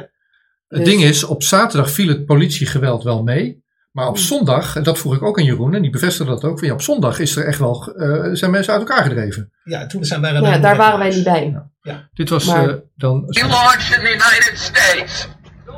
Het 0.68 0.80
Dus- 0.80 0.88
ding 0.90 1.02
is, 1.04 1.24
op 1.24 1.44
zaterdag 1.44 1.92
viel 1.92 2.08
het 2.08 2.26
politiegeweld 2.26 3.04
wel 3.04 3.24
mee. 3.24 3.64
Maar 3.96 4.08
op 4.08 4.18
zondag, 4.18 4.76
en 4.76 4.84
dat 4.84 5.00
vroeg 5.00 5.16
ik 5.16 5.24
ook 5.24 5.38
aan 5.40 5.46
Jeroen, 5.46 5.74
en 5.74 5.82
die 5.82 5.92
bevestigde 5.92 6.32
dat 6.32 6.44
ook. 6.44 6.60
Van, 6.60 6.68
ja, 6.68 6.74
op 6.74 6.82
zondag 6.82 7.20
is 7.20 7.36
er 7.36 7.46
echt 7.48 7.60
wel, 7.60 7.94
eh, 7.96 8.30
zijn 8.34 8.52
mensen 8.52 8.74
uit 8.74 8.82
elkaar 8.82 9.04
gedreven. 9.04 9.52
Ja, 9.64 9.86
toen 9.86 10.06
zijn, 10.06 10.22
waren 10.22 10.42
Ja, 10.42 10.50
wij 10.50 10.60
daar 10.60 10.76
waren 10.76 11.00
wij 11.00 11.10
niet 11.10 11.24
bij. 11.24 11.62
Ja. 11.82 12.10
Dit 12.14 12.30
was 12.30 12.46
Maar- 12.46 12.70
eh, 12.70 12.76
dan. 12.96 13.24
We 13.26 13.48
launched 13.48 13.98
in 13.98 14.04
the 14.04 14.12
United 14.12 14.54
States 14.60 15.28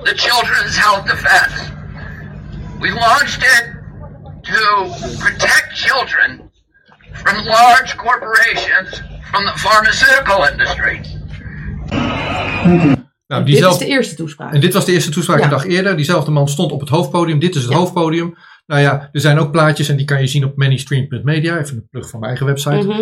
the 0.03 0.13
Children's 0.15 0.77
Health 0.77 1.05
Defense. 1.05 1.71
We 2.79 2.89
launched 2.89 3.43
it 3.43 3.65
to 4.41 4.87
protect 5.19 5.67
children 5.73 6.51
from 7.11 7.45
large 7.45 7.95
corporations, 7.95 9.01
from 9.31 9.45
the 9.45 9.53
pharmaceutical 9.55 10.47
industry. 10.51 11.01
Nou, 13.27 13.43
Dit 13.43 13.53
is 13.53 13.59
diezelfde- 13.59 13.85
de 13.85 13.91
eerste 13.91 14.15
toespraak. 14.15 14.53
En 14.53 14.61
dit 14.61 14.73
was 14.73 14.85
de 14.85 14.91
eerste 14.91 15.11
toespraak 15.11 15.37
Ja. 15.37 15.43
een 15.43 15.49
dag 15.49 15.65
eerder. 15.65 15.95
Diezelfde 15.95 16.31
man 16.31 16.47
stond 16.49 16.71
op 16.71 16.79
het 16.79 16.89
hoofdpodium. 16.89 17.39
Dit 17.39 17.55
is 17.55 17.61
het 17.63 17.71
Ja. 17.71 17.77
hoofdpodium. 17.77 18.35
Nou 18.65 18.81
ja, 18.81 19.09
er 19.11 19.21
zijn 19.21 19.37
ook 19.39 19.51
plaatjes 19.51 19.89
en 19.89 19.97
die 19.97 20.05
kan 20.05 20.19
je 20.21 20.27
zien 20.27 20.43
op 20.45 20.57
manystream.media. 20.57 21.57
Even 21.59 21.75
een 21.77 21.87
plug 21.89 22.09
van 22.09 22.19
mijn 22.19 22.31
eigen 22.31 22.47
website. 22.47 22.87
Mhm. 22.87 23.01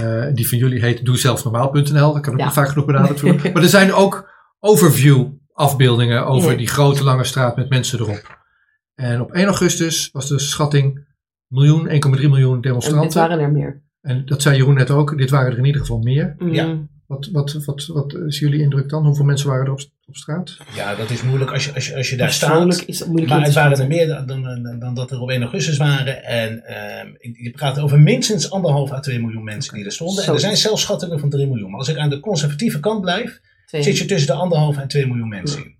Eh, 0.00 0.34
die 0.34 0.48
van 0.48 0.58
jullie 0.58 0.80
heet 0.80 1.04
doezelfnormaal.nl. 1.04 2.12
Dat 2.12 2.20
kan 2.22 2.32
ook 2.32 2.38
Ja. 2.38 2.44
niet 2.44 2.54
vaak 2.54 2.68
genoeg 2.68 2.84
benaderd 2.86 3.20
worden. 3.20 3.40
maar 3.52 3.62
er 3.62 3.68
zijn 3.68 3.92
ook 3.92 4.28
overview 4.58 5.26
afbeeldingen 5.52 6.26
over 6.26 6.50
Ja. 6.50 6.56
die 6.56 6.66
grote 6.68 7.04
lange 7.04 7.24
straat 7.24 7.56
met 7.56 7.68
mensen 7.68 7.98
erop. 8.00 8.38
En 8.94 9.20
op 9.20 9.32
1 9.32 9.44
augustus 9.46 10.08
was 10.12 10.28
de 10.28 10.38
schatting 10.38 11.06
miljoen, 11.46 11.88
1,3 11.88 12.28
miljoen 12.28 12.48
En 12.48 12.54
dit 12.54 12.62
demonstranten. 12.62 13.20
waren 13.20 13.38
er 13.38 13.52
meer. 13.52 13.82
En 14.00 14.26
dat 14.26 14.42
zei 14.42 14.56
Jeroen 14.56 14.74
net 14.74 14.90
ook. 14.90 15.18
Dit 15.18 15.30
waren 15.30 15.52
er 15.52 15.58
in 15.58 15.64
ieder 15.64 15.80
geval 15.80 15.98
meer. 15.98 16.34
Mhm. 16.38 16.52
Ja. 16.54 16.78
Wat, 17.10 17.28
wat, 17.32 17.52
wat, 17.64 17.86
wat 17.86 18.14
is 18.14 18.38
jullie 18.38 18.60
indruk 18.60 18.88
dan? 18.88 19.04
Hoeveel 19.04 19.24
mensen 19.24 19.48
waren 19.48 19.66
er 19.66 19.72
op, 19.72 19.80
op 20.06 20.16
straat? 20.16 20.56
Ja, 20.74 20.94
dat 20.94 21.10
is 21.10 21.22
moeilijk 21.22 21.52
als 21.52 21.64
je, 21.64 21.74
als 21.74 21.86
je, 21.86 21.96
als 21.96 22.10
je 22.10 22.16
daar 22.16 22.32
staat. 22.32 22.82
is 22.86 22.98
het 22.98 23.08
moeilijk 23.08 23.32
maar 23.32 23.42
het 23.42 23.54
waren 23.54 23.78
er 23.78 23.86
meer 23.86 24.06
dan, 24.06 24.26
dan, 24.26 24.78
dan 24.78 24.94
dat 24.94 25.10
er 25.10 25.20
op 25.20 25.30
1 25.30 25.42
augustus 25.42 25.76
waren. 25.76 26.24
En 26.24 26.64
ehm 26.64 27.08
je 27.20 27.50
praat 27.50 27.78
over 27.78 28.00
minstens 28.00 28.50
anderhalf 28.50 28.92
à 28.92 29.00
2 29.00 29.20
miljoen 29.20 29.44
mensen 29.44 29.74
die 29.74 29.84
er 29.84 29.92
stonden. 29.92 30.24
Zo. 30.24 30.28
En 30.28 30.34
er 30.34 30.40
zijn 30.40 30.56
zelfs 30.56 30.82
schattingen 30.82 31.18
van 31.18 31.30
3 31.30 31.46
miljoen. 31.46 31.70
Maar 31.70 31.78
als 31.78 31.88
ik 31.88 31.96
aan 31.96 32.10
de 32.10 32.20
conservatieve 32.20 32.80
kant 32.80 33.00
blijf, 33.00 33.40
Twee. 33.66 33.82
zit 33.82 33.98
je 33.98 34.04
tussen 34.04 34.26
de 34.26 34.32
anderhalf 34.32 34.78
en 34.78 34.88
2 34.88 35.06
miljoen 35.06 35.28
mensen 35.28 35.64
in. 35.64 35.78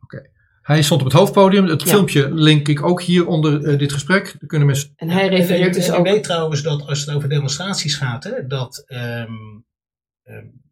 Hij 0.63 0.83
stond 0.83 1.01
op 1.01 1.07
het 1.07 1.17
hoofdpodium. 1.17 1.67
Het 1.67 1.83
Ja. 1.83 1.89
filmpje 1.89 2.35
link 2.35 2.69
ik 2.69 2.83
ook 2.83 3.03
hier 3.03 3.27
onder 3.27 3.65
eh, 3.65 3.79
dit 3.79 3.93
gesprek. 3.93 4.25
Daar 4.25 4.47
kunnen 4.47 4.67
mensen... 4.67 4.93
En 4.97 5.11
hij 5.11 5.29
refereert 5.29 5.67
en, 5.67 5.73
dus 5.73 5.89
en 5.89 5.95
ook... 5.95 6.07
ik 6.07 6.13
weet 6.13 6.23
trouwens 6.23 6.63
dat 6.63 6.87
als 6.87 7.01
het 7.01 7.15
over 7.15 7.29
demonstraties 7.29 7.95
gaat, 7.95 8.25
hè, 8.25 8.47
dat, 8.47 8.85
ehm, 8.87 9.03
ehm, 9.03 9.31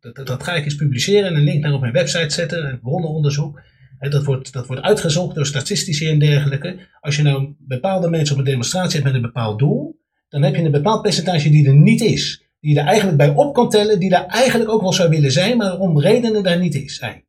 dat, 0.00 0.14
dat, 0.14 0.26
dat 0.26 0.42
ga 0.42 0.54
ik 0.54 0.64
eens 0.64 0.74
publiceren 0.76 1.28
en 1.28 1.34
een 1.36 1.42
link 1.44 1.62
naar 1.62 1.72
op 1.72 1.80
mijn 1.80 1.92
website 1.92 2.30
zetten, 2.34 2.66
een 2.68 2.80
bronnenonderzoek. 2.80 3.60
Hè, 3.98 4.08
dat, 4.08 4.24
wordt, 4.24 4.52
dat 4.52 4.66
wordt 4.66 4.82
uitgezocht 4.82 5.34
door 5.34 5.46
statistici 5.46 6.08
en 6.10 6.18
dergelijke. 6.18 6.76
Als 7.00 7.16
je 7.16 7.22
nou 7.22 7.54
bepaalde 7.58 8.10
mensen 8.10 8.34
op 8.34 8.40
een 8.40 8.46
demonstratie 8.50 8.92
hebt 8.92 9.04
met 9.04 9.14
een 9.14 9.30
bepaald 9.32 9.58
doel, 9.58 10.00
dan 10.28 10.42
heb 10.42 10.54
je 10.54 10.62
een 10.62 10.70
bepaald 10.70 11.02
percentage 11.02 11.50
die 11.50 11.66
er 11.66 11.74
niet 11.74 12.00
is. 12.00 12.42
Die 12.60 12.74
je 12.74 12.80
er 12.80 12.86
eigenlijk 12.86 13.16
bij 13.18 13.28
op 13.28 13.54
kan 13.54 13.68
tellen, 13.70 13.98
die 14.00 14.10
daar 14.10 14.26
eigenlijk 14.26 14.70
ook 14.70 14.80
wel 14.80 14.92
zou 14.92 15.08
willen 15.08 15.32
zijn, 15.32 15.56
maar 15.56 15.78
om 15.78 16.00
redenen 16.00 16.42
daar 16.42 16.58
niet 16.58 16.74
is. 16.74 16.96
zijn. 16.96 17.24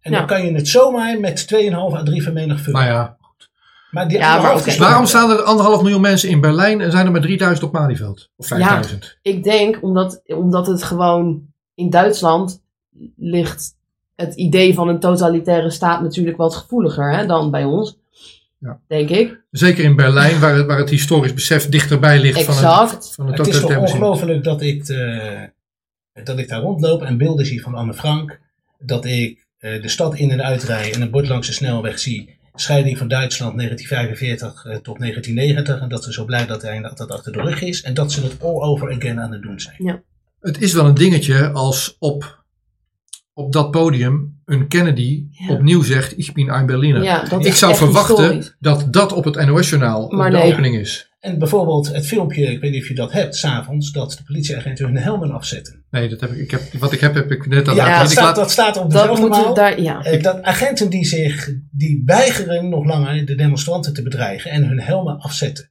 En 0.00 0.12
Ja. 0.12 0.18
dan 0.18 0.26
kan 0.26 0.44
je 0.44 0.52
het 0.52 0.68
zomaar 0.68 1.20
met 1.20 1.46
2,5 1.46 1.94
à 1.94 2.02
3 2.02 2.22
vermenigvuldigen. 2.22 2.88
Maar 2.88 2.96
ja, 2.98 3.16
Maar 3.90 4.08
die 4.08 4.18
Ja, 4.18 4.40
maar 4.42 4.66
is 4.66 4.76
waarom 4.76 5.06
staan 5.06 5.30
er 5.30 5.42
anderhalf 5.42 5.82
miljoen 5.82 6.00
mensen 6.00 6.28
in 6.28 6.40
Berlijn 6.40 6.80
en 6.80 6.90
zijn 6.90 7.06
er 7.06 7.12
maar 7.12 7.20
3000 7.20 7.66
op 7.66 7.72
Malieveld? 7.72 8.30
Of 8.36 8.46
5000? 8.46 9.18
Ik 9.22 9.42
denk 9.44 9.82
omdat, 9.82 10.22
omdat 10.26 10.66
het 10.66 10.82
gewoon 10.82 11.42
in 11.76 11.90
Duitsland 11.90 12.62
ligt 13.16 13.74
het 14.14 14.34
idee 14.34 14.74
van 14.74 14.88
een 14.88 15.00
totalitaire 15.00 15.70
staat 15.70 16.02
natuurlijk 16.02 16.36
wat 16.36 16.54
gevoeliger 16.54 17.16
hè, 17.16 17.26
dan 17.26 17.50
bij 17.50 17.64
ons. 17.64 17.98
Ja. 18.58 18.80
Denk 18.88 19.08
ik. 19.08 19.40
Zeker 19.50 19.84
in 19.84 19.96
Berlijn, 19.96 20.40
waar 20.40 20.54
het, 20.54 20.66
waar 20.66 20.78
het 20.78 20.90
historisch 20.90 21.34
besef 21.34 21.68
dichterbij 21.68 22.20
ligt 22.20 22.42
van 22.44 22.54
een, 22.54 22.60
van 23.12 23.26
een 23.26 23.32
Het 23.34 23.46
is 23.46 23.60
toch 23.60 23.76
ongelooflijk 23.76 24.44
dat 24.44 24.62
ik, 24.62 24.86
de- 24.86 25.50
dat 26.24 26.38
ik 26.38 26.48
daar 26.48 26.60
rondloop 26.60 27.02
en 27.02 27.18
beelden 27.18 27.46
zie 27.46 27.62
van 27.62 27.74
Anne 27.74 27.94
Frank. 27.94 28.40
Dat 28.78 29.04
ik 29.04 29.46
eh, 29.58 29.82
de 29.82 29.88
stad 29.88 30.14
in 30.14 30.30
en 30.30 30.42
uitrij 30.44 30.94
en 30.94 31.00
een 31.00 31.10
bord 31.10 31.28
langs 31.28 31.46
de 31.46 31.52
snelweg 31.52 31.98
zie. 31.98 32.34
Scheiding 32.54 32.98
van 32.98 33.08
Duitsland 33.08 33.56
1945 33.56 34.64
eh, 34.64 34.76
tot 34.76 34.98
1990. 34.98 35.80
En 35.80 35.88
dat 35.88 36.04
ze 36.04 36.12
zo 36.12 36.24
blij 36.24 36.46
dat, 36.46 36.62
hij, 36.62 36.80
dat 36.80 36.96
dat 36.96 37.10
achter 37.10 37.32
de 37.32 37.40
rug 37.40 37.62
is. 37.62 37.82
En 37.82 37.94
dat 37.94 38.12
ze 38.12 38.22
het 38.22 38.42
all 38.42 38.60
over 38.60 38.92
again 38.92 39.20
aan 39.20 39.32
het 39.32 39.42
doen 39.42 39.60
zijn. 39.60 40.04
Het 40.46 40.62
is 40.62 40.72
wel 40.72 40.86
een 40.86 40.94
dingetje 40.94 41.50
als 41.50 41.96
op, 41.98 42.44
op 43.32 43.52
dat 43.52 43.70
podium 43.70 44.40
een 44.44 44.68
Kennedy 44.68 45.24
opnieuw 45.48 45.82
zegt: 45.82 46.18
Ik 46.18 46.32
ben 46.32 46.54
een 46.54 46.66
Berliner. 46.66 47.02
Ja, 47.02 47.24
dat 47.24 47.46
ik 47.46 47.54
zou 47.54 47.76
verwachten 47.76 48.16
historisch. 48.16 48.56
dat 48.58 48.92
dat 48.92 49.12
op 49.12 49.24
het 49.24 49.46
NOS-journaal 49.46 50.10
Maar 50.10 50.30
de 50.30 50.36
nee. 50.36 50.52
opening 50.52 50.76
is. 50.76 51.10
En 51.20 51.38
bijvoorbeeld 51.38 51.92
het 51.92 52.06
filmpje, 52.06 52.42
ik 52.46 52.60
weet 52.60 52.70
niet 52.70 52.82
of 52.82 52.88
je 52.88 52.94
dat 52.94 53.12
hebt, 53.12 53.36
s'avonds, 53.36 53.92
dat 53.92 54.10
de 54.10 54.22
politieagenten 54.24 54.86
hun 54.86 54.96
helmen 54.96 55.30
afzetten. 55.30 55.84
Nee, 55.90 56.08
dat 56.08 56.20
heb 56.20 56.30
ik, 56.30 56.38
ik 56.38 56.50
heb, 56.50 56.60
wat 56.78 56.92
ik 56.92 57.00
heb, 57.00 57.14
heb 57.14 57.30
ik 57.30 57.46
net 57.46 57.68
al 57.68 57.74
Ja, 57.74 57.86
laten 57.86 58.02
dat, 58.02 58.10
staat, 58.10 58.24
laat- 58.24 58.36
dat 58.36 58.50
staat 58.50 58.76
op 58.76 58.90
Dat 58.90 59.56
daar, 59.56 59.80
ja. 59.80 60.02
Eh, 60.02 60.22
dat 60.22 60.42
agenten 60.42 60.90
die 60.90 61.04
zich 61.04 61.50
die 61.70 62.02
weigeren 62.04 62.68
nog 62.68 62.84
langer 62.84 63.26
de 63.26 63.34
demonstranten 63.34 63.94
te 63.94 64.02
bedreigen 64.02 64.50
en 64.50 64.64
hun 64.68 64.80
helmen 64.80 65.18
afzetten. 65.18 65.70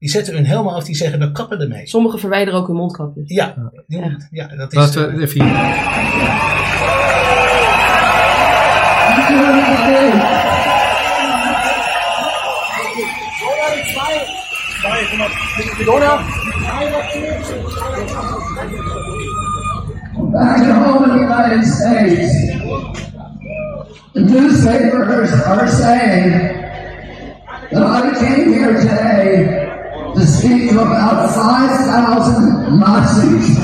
Ja. 0.00 0.06
Die 0.06 0.08
zetten 0.08 0.34
hun 0.34 0.46
helmen 0.46 0.72
af, 0.74 0.84
die 0.84 0.94
zeggen 0.96 1.18
we 1.18 1.32
kappen 1.32 1.60
ermee. 1.60 1.86
Sommigen 1.86 2.18
verwijderen 2.18 2.60
ook 2.60 2.66
hun 2.66 2.76
mondkapjes. 2.76 3.28
Ja, 3.28 3.54
die- 3.86 4.28
ja 4.30 4.46
dat 4.56 4.72
is. 4.72 4.78
Laten 4.78 5.06
we 5.06 5.12
eh, 5.16 5.22
even 5.22 5.42
hier. 5.44 5.58
Back 20.32 20.58
home 20.66 21.04
in 21.04 21.10
the 21.18 21.24
United 21.24 21.64
States, 21.64 22.32
the 24.12 24.20
newspapers 24.20 25.32
are 25.46 25.68
saying 25.68 26.30
that 27.70 27.82
I 27.82 28.14
came 28.18 28.52
here 28.52 28.74
today 28.74 29.79
about 30.16 31.32
5,000 31.32 32.78
Nazis. 32.78 33.56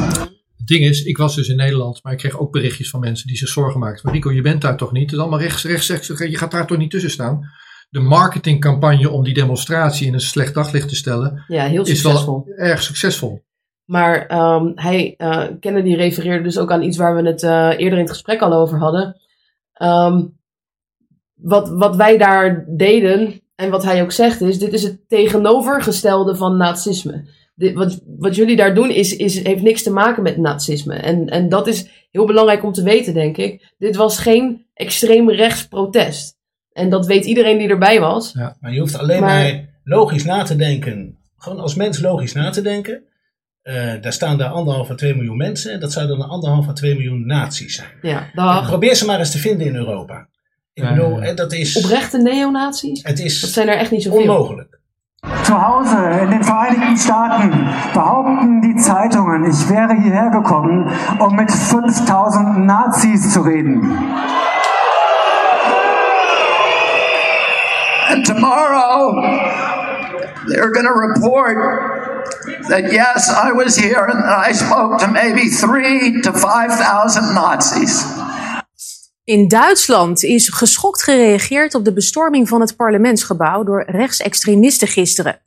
Het 0.56 0.66
ding 0.66 0.84
is, 0.84 1.04
ik 1.04 1.16
was 1.16 1.34
dus 1.34 1.48
in 1.48 1.56
Nederland, 1.56 2.02
maar 2.02 2.12
ik 2.12 2.18
kreeg 2.18 2.38
ook 2.38 2.52
berichtjes 2.52 2.90
van 2.90 3.00
mensen 3.00 3.26
die 3.26 3.36
zich 3.36 3.48
zorgen 3.48 3.80
maakten. 3.80 4.00
Maar 4.04 4.14
Rico, 4.14 4.32
je 4.32 4.42
bent 4.42 4.62
daar 4.62 4.76
toch 4.76 4.92
niet? 4.92 5.02
Het 5.02 5.12
is 5.12 5.18
allemaal 5.18 5.40
rechts, 5.40 5.64
rechts, 5.64 5.88
rechts. 5.88 6.08
Je 6.08 6.38
gaat 6.38 6.50
daar 6.50 6.66
toch 6.66 6.78
niet 6.78 6.90
tussen 6.90 7.10
staan? 7.10 7.50
De 7.90 8.00
marketingcampagne 8.00 9.10
om 9.10 9.24
die 9.24 9.34
demonstratie 9.34 10.06
in 10.06 10.14
een 10.14 10.20
slecht 10.20 10.54
daglicht 10.54 10.88
te 10.88 10.96
stellen, 10.96 11.44
Ja, 11.48 11.64
heel 11.64 11.82
is 11.84 12.00
succesvol. 12.00 12.44
wel 12.46 12.56
erg 12.56 12.82
succesvol. 12.82 13.44
Maar 13.84 14.26
ehm, 14.26 14.70
hij, 14.74 15.14
eh, 15.16 15.44
Kennedy 15.60 15.94
refereerde 15.94 16.42
dus 16.42 16.58
ook 16.58 16.72
aan 16.72 16.82
iets 16.82 16.96
waar 16.96 17.16
we 17.16 17.28
het 17.28 17.42
eh, 17.42 17.50
eerder 17.76 17.98
in 17.98 18.04
het 18.04 18.10
gesprek 18.10 18.40
al 18.40 18.52
over 18.52 18.78
hadden. 18.78 19.16
Ehm, 19.72 20.24
wat, 21.34 21.68
wat 21.68 21.96
wij 21.96 22.18
daar 22.18 22.64
deden, 22.76 23.40
en 23.56 23.70
wat 23.70 23.84
hij 23.84 24.02
ook 24.02 24.12
zegt, 24.12 24.40
is: 24.40 24.58
dit 24.58 24.72
is 24.72 24.82
het 24.82 25.08
tegenovergestelde 25.08 26.36
van 26.36 26.56
nazisme. 26.56 27.24
Dit, 27.54 27.74
wat, 27.74 28.00
wat 28.18 28.34
jullie 28.36 28.56
daar 28.56 28.74
doen, 28.74 28.90
is, 28.90 29.16
is, 29.16 29.42
heeft 29.42 29.62
niks 29.62 29.82
te 29.82 29.90
maken 29.90 30.22
met 30.22 30.36
nazisme. 30.36 30.94
En, 30.94 31.26
en 31.26 31.48
dat 31.48 31.66
is 31.66 31.88
heel 32.10 32.26
belangrijk 32.26 32.64
om 32.64 32.72
te 32.72 32.82
weten, 32.82 33.14
denk 33.14 33.36
ik. 33.36 33.74
Dit 33.78 33.96
was 33.96 34.18
geen 34.18 34.66
extreem 34.74 35.30
rechts 35.30 35.68
protest. 35.68 36.36
En 36.72 36.90
dat 36.90 37.06
weet 37.06 37.24
iedereen 37.24 37.58
die 37.58 37.68
erbij 37.68 38.00
was. 38.00 38.34
Maar 38.60 38.72
je 38.72 38.80
hoeft 38.80 38.98
alleen 38.98 39.20
Maar- 39.20 39.52
maar, 39.52 39.68
logisch 39.84 40.24
na 40.24 40.42
te 40.42 40.56
denken. 40.56 41.18
Gewoon 41.36 41.60
als 41.60 41.74
mens 41.74 42.00
logisch 42.00 42.32
na 42.32 42.50
te 42.50 42.62
denken. 42.62 43.02
Eh, 43.62 43.92
daar 44.00 44.12
staan 44.12 44.38
daar 44.38 44.50
anderhalf 44.50 44.90
à 44.90 44.94
twee 44.94 45.14
miljoen 45.14 45.36
mensen. 45.36 45.72
En 45.72 45.80
dat 45.80 45.92
zouden 45.92 46.18
dan 46.18 46.28
anderhalf 46.28 46.68
à 46.68 46.72
twee 46.72 46.94
miljoen 46.94 47.26
nazi's 47.26 47.74
zijn. 47.74 47.88
Ja. 48.02 48.62
Probeer 48.66 48.94
ze 48.94 49.06
maar 49.06 49.18
eens 49.18 49.30
te 49.30 49.38
vinden 49.38 49.66
in 49.66 49.76
Europa. 49.76 50.28
Ik 50.76 50.82
Ja, 50.82 50.88
bedoel, 50.94 51.20
eh, 51.22 51.36
dat 51.36 51.52
is, 51.52 51.76
Oprechte 51.84 52.18
neonazies? 52.18 53.00
het 53.02 53.18
is 53.18 53.40
Dat 53.40 53.50
zijn 53.50 53.68
er 53.68 53.76
echt 53.76 53.90
niet 53.90 54.02
zoveel. 54.02 54.20
onmogelijk. 54.20 54.78
Zu 55.42 55.52
Hause 55.52 56.18
in 56.20 56.30
den 56.30 56.44
Vereinigten 56.44 56.96
Staaten 56.98 57.50
behaupten 57.92 58.60
die 58.60 58.76
Zeitungen, 58.82 59.44
ich 59.50 59.68
wäre 59.68 59.94
hierher 60.02 60.30
gekommen, 60.30 60.86
um 61.18 61.34
mit 61.34 61.50
5000 61.50 62.64
Nazis 62.66 63.32
zu 63.32 63.40
reden. 63.42 63.80
And 68.10 68.24
tomorrow, 68.26 69.12
they're 70.48 70.70
going 70.72 70.86
to 70.86 70.92
report 71.08 71.58
that 72.68 72.92
yes, 72.92 73.28
I 73.30 73.52
was 73.52 73.76
here 73.76 74.04
and 74.10 74.22
that 74.22 74.38
I 74.50 74.52
spoke 74.52 74.98
to 74.98 75.06
maybe 75.08 75.48
three 75.48 76.20
to 76.22 76.32
5,000 76.32 77.34
Nazis. 77.34 78.04
In 79.26 79.48
Duitsland 79.48 80.22
is 80.24 80.48
geschokt 80.48 81.02
gereageerd 81.02 81.74
op 81.74 81.84
de 81.84 81.92
bestorming 81.92 82.48
van 82.48 82.60
het 82.60 82.76
parlementsgebouw 82.76 83.64
door 83.64 83.84
rechtsextremisten 83.90 84.88
gisteren. 84.88 85.40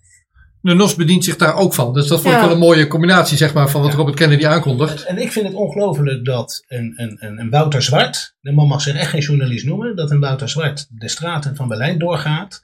De 0.61 0.73
NOS 0.73 0.95
bedient 0.95 1.23
zich 1.23 1.35
daar 1.35 1.55
ook 1.55 1.73
van. 1.73 1.93
Dus 1.93 2.07
dat 2.07 2.21
vond 2.21 2.33
ik 2.33 2.39
Ja. 2.39 2.45
wel 2.45 2.55
een 2.55 2.61
mooie 2.61 2.87
combinatie 2.87 3.37
zeg 3.37 3.53
maar, 3.53 3.69
van 3.69 3.81
wat 3.81 3.93
Robert 3.93 4.15
Kennedy 4.15 4.45
aankondigt. 4.45 5.03
En 5.03 5.17
ik 5.17 5.31
vind 5.31 5.45
het 5.45 5.55
ongelooflijk 5.55 6.25
dat 6.25 6.63
een, 6.67 6.93
een, 6.95 7.17
een, 7.19 7.39
een 7.39 7.49
Wouter 7.49 7.81
Zwart, 7.81 8.35
de 8.41 8.51
man 8.51 8.67
mag 8.67 8.81
zich 8.81 8.95
echt 8.95 9.09
geen 9.09 9.21
journalist 9.21 9.65
noemen, 9.65 9.95
dat 9.95 10.11
een 10.11 10.19
Wouter 10.19 10.49
Zwart 10.49 10.87
de 10.89 11.07
straten 11.09 11.55
van 11.55 11.67
Berlijn 11.67 11.99
doorgaat, 11.99 12.63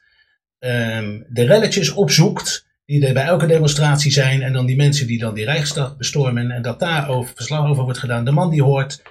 ehm, 0.60 1.22
de 1.30 1.44
relletjes 1.46 1.92
opzoekt 1.94 2.66
die 2.86 3.08
er 3.08 3.14
bij 3.14 3.26
elke 3.26 3.46
demonstratie 3.46 4.12
zijn 4.12 4.42
en 4.42 4.54
dan 4.54 4.66
die 4.66 4.76
mensen 4.76 5.08
die 5.08 5.20
dan 5.20 5.34
die 5.34 5.46
Rijksdag 5.46 5.98
bestormen 5.98 6.52
en 6.52 6.62
dat 6.62 6.80
daar 6.80 7.10
over, 7.10 7.32
verslag 7.36 7.68
over 7.68 7.84
wordt 7.84 8.00
gedaan. 8.00 8.26
De 8.26 8.32
man 8.32 8.50
die 8.50 8.64
hoort 8.64 9.02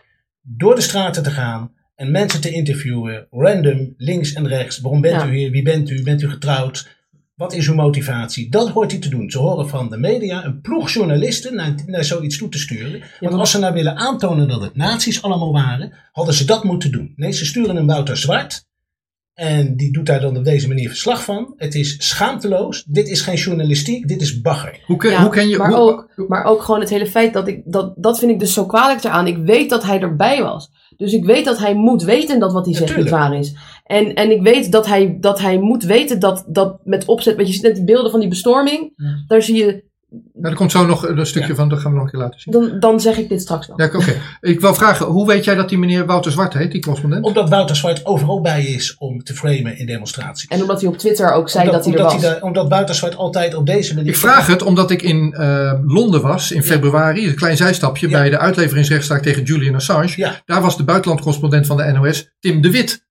door 0.43 0.75
de 0.75 0.81
straten 0.81 1.23
te 1.23 1.31
gaan 1.31 1.73
en 1.95 2.11
mensen 2.11 2.41
te 2.41 2.51
interviewen, 2.51 3.27
random, 3.31 3.95
links 3.97 4.33
en 4.33 4.49
rechts. 4.49 4.79
Waarom 4.81 5.01
bent 5.01 5.21
Ja. 5.23 5.27
u 5.29 5.37
hier? 5.37 5.51
Wie 5.51 5.63
bent 5.63 5.91
u? 5.91 6.03
Bent 6.03 6.23
u 6.23 6.29
getrouwd? 6.31 6.93
Wat 7.35 7.53
is 7.55 7.69
uw 7.69 7.75
motivatie? 7.75 8.51
Dat 8.51 8.69
hoort 8.69 8.91
hij 8.91 9.01
te 9.01 9.09
doen. 9.09 9.31
Ze 9.31 9.39
horen 9.39 9.69
van 9.69 9.91
de 9.91 9.97
media 9.99 10.45
een 10.45 10.61
ploeg 10.61 10.91
journalisten 10.91 11.55
naar, 11.55 11.75
naar 11.87 12.05
zoiets 12.05 12.39
toe 12.39 12.49
te 12.49 12.59
sturen. 12.59 13.03
Want 13.21 13.35
als 13.35 13.51
ze 13.51 13.59
nou 13.59 13.75
willen 13.75 13.97
aantonen 13.97 14.49
dat 14.49 14.61
het 14.61 14.77
nazi's 14.77 15.23
allemaal 15.23 15.53
waren, 15.53 15.93
hadden 16.13 16.35
ze 16.35 16.45
dat 16.45 16.65
moeten 16.65 16.93
doen. 16.93 17.13
Nee, 17.17 17.33
ze 17.33 17.45
sturen 17.45 17.77
een 17.77 17.87
Wouter 17.87 18.17
Zwart. 18.17 18.67
En 19.35 19.77
die 19.77 19.93
doet 19.93 20.07
daar 20.07 20.21
dan 20.21 20.37
op 20.37 20.45
deze 20.45 20.69
manier 20.69 20.89
verslag 20.89 21.25
van. 21.25 21.53
Het 21.57 21.75
is 21.75 22.09
schaamteloos. 22.09 22.85
Dit 22.85 23.09
is 23.09 23.21
geen 23.21 23.35
journalistiek, 23.37 24.09
dit 24.09 24.23
is 24.23 24.41
bagger. 24.41 24.81
Hoe 24.87 24.97
ken, 24.97 25.11
Ja, 25.11 25.21
hoe 25.23 25.31
ken 25.31 25.49
je... 25.49 25.57
maar, 25.57 25.69
hoe- 25.73 25.79
ook, 25.79 26.25
maar 26.29 26.45
ook 26.45 26.63
gewoon 26.63 26.81
het 26.81 26.91
hele 26.91 27.07
feit 27.07 27.33
dat 27.33 27.49
ik. 27.49 27.63
Dat, 27.65 27.93
dat 27.97 28.19
vind 28.19 28.31
ik 28.31 28.39
dus 28.39 28.53
zo 28.53 28.67
kwalijk 28.67 29.05
eraan. 29.05 29.27
Ik 29.27 29.37
weet 29.37 29.71
dat 29.71 29.83
hij 29.85 30.01
erbij 30.01 30.43
was. 30.43 30.71
Dus 30.97 31.13
ik 31.13 31.25
weet 31.25 31.45
dat 31.45 31.59
hij 31.59 31.75
moet 31.75 32.03
weten 32.03 32.41
dat 32.41 32.53
wat 32.53 32.65
hij 32.65 32.75
zegt 32.75 32.97
niet 32.97 33.11
waar 33.11 33.39
is. 33.39 33.55
En, 33.85 34.15
en 34.15 34.31
ik 34.31 34.43
weet 34.43 34.73
dat 34.73 34.87
hij, 34.87 35.17
dat 35.21 35.41
hij 35.41 35.59
moet 35.59 35.83
weten 35.83 36.21
dat, 36.21 36.45
dat 36.49 36.81
met 36.85 37.05
opzet. 37.05 37.37
Want 37.37 37.49
je 37.49 37.55
ziet 37.55 37.63
net 37.63 37.75
die 37.75 37.85
beelden 37.85 38.11
van 38.11 38.21
die 38.21 38.29
bestorming. 38.29 38.93
Daar 39.27 39.43
zie 39.43 39.57
je 39.57 39.85
Nou, 40.35 40.51
er 40.53 40.55
komt 40.55 40.71
zo 40.71 40.87
nog 40.87 41.09
een 41.09 41.27
stukje 41.27 41.55
van, 41.55 41.69
dat 41.69 41.79
gaan 41.79 41.91
we 41.91 41.97
nog 41.97 42.07
een 42.07 42.11
keer 42.13 42.21
laten 42.21 42.41
zien. 42.41 42.53
dan, 42.53 42.81
dan 42.81 43.01
zeg 43.01 43.17
ik 43.19 43.29
dit 43.29 43.41
straks 43.41 43.67
wel. 43.67 43.81
Ja, 43.81 43.87
oké. 43.87 44.15
Ik 44.41 44.61
wil 44.61 44.75
vragen, 44.75 45.07
hoe 45.07 45.27
weet 45.27 45.45
jij 45.45 45.55
dat 45.55 45.69
die 45.69 45.79
meneer 45.79 46.07
Wouter 46.07 46.33
Zwart 46.33 46.55
heet, 46.55 46.73
die 46.73 46.81
correspondent? 46.83 47.25
Omdat 47.25 47.49
Wouter 47.49 47.77
Zwart 47.77 48.07
overal 48.07 48.41
bij 48.41 48.65
is 48.65 48.97
om 48.99 49.23
te 49.23 49.35
framen 49.35 49.79
in 49.79 49.87
demonstraties. 49.87 50.49
En 50.49 50.61
omdat 50.61 50.81
hij 50.81 50.89
op 50.91 50.99
Twitter 50.99 51.33
ook 51.33 51.49
zei 51.51 51.65
omdat, 51.67 51.85
dat 51.85 51.93
hij 51.93 52.01
er 52.01 52.05
omdat 52.07 52.21
was. 52.23 52.31
daar- 52.33 52.43
omdat 52.43 52.69
Wouter 52.69 52.95
Zwart 52.95 53.17
altijd 53.17 53.55
op 53.55 53.67
deze 53.67 53.95
manier... 53.95 54.11
Ik 54.11 54.17
vraag 54.17 54.47
het 54.47 54.63
omdat 54.63 54.91
ik 54.91 55.03
in 55.03 55.33
eh, 55.33 55.73
Londen 55.87 56.23
was 56.23 56.51
in 56.53 56.63
februari, 56.63 57.29
een 57.29 57.35
klein 57.35 57.57
zijstapje, 57.57 58.09
bij 58.09 58.31
de 58.31 58.39
uitleveringsrechtszaak 58.39 59.23
tegen 59.23 59.43
Julian 59.43 59.75
Assange. 59.75 60.41
Daar 60.45 60.61
was 60.63 60.77
de 60.77 60.85
buitenlandcorrespondent 60.85 61.67
van 61.67 61.77
de 61.77 61.93
NOS, 61.93 62.31
Tim 62.41 62.61
de 62.61 62.71
Wit. 62.71 63.05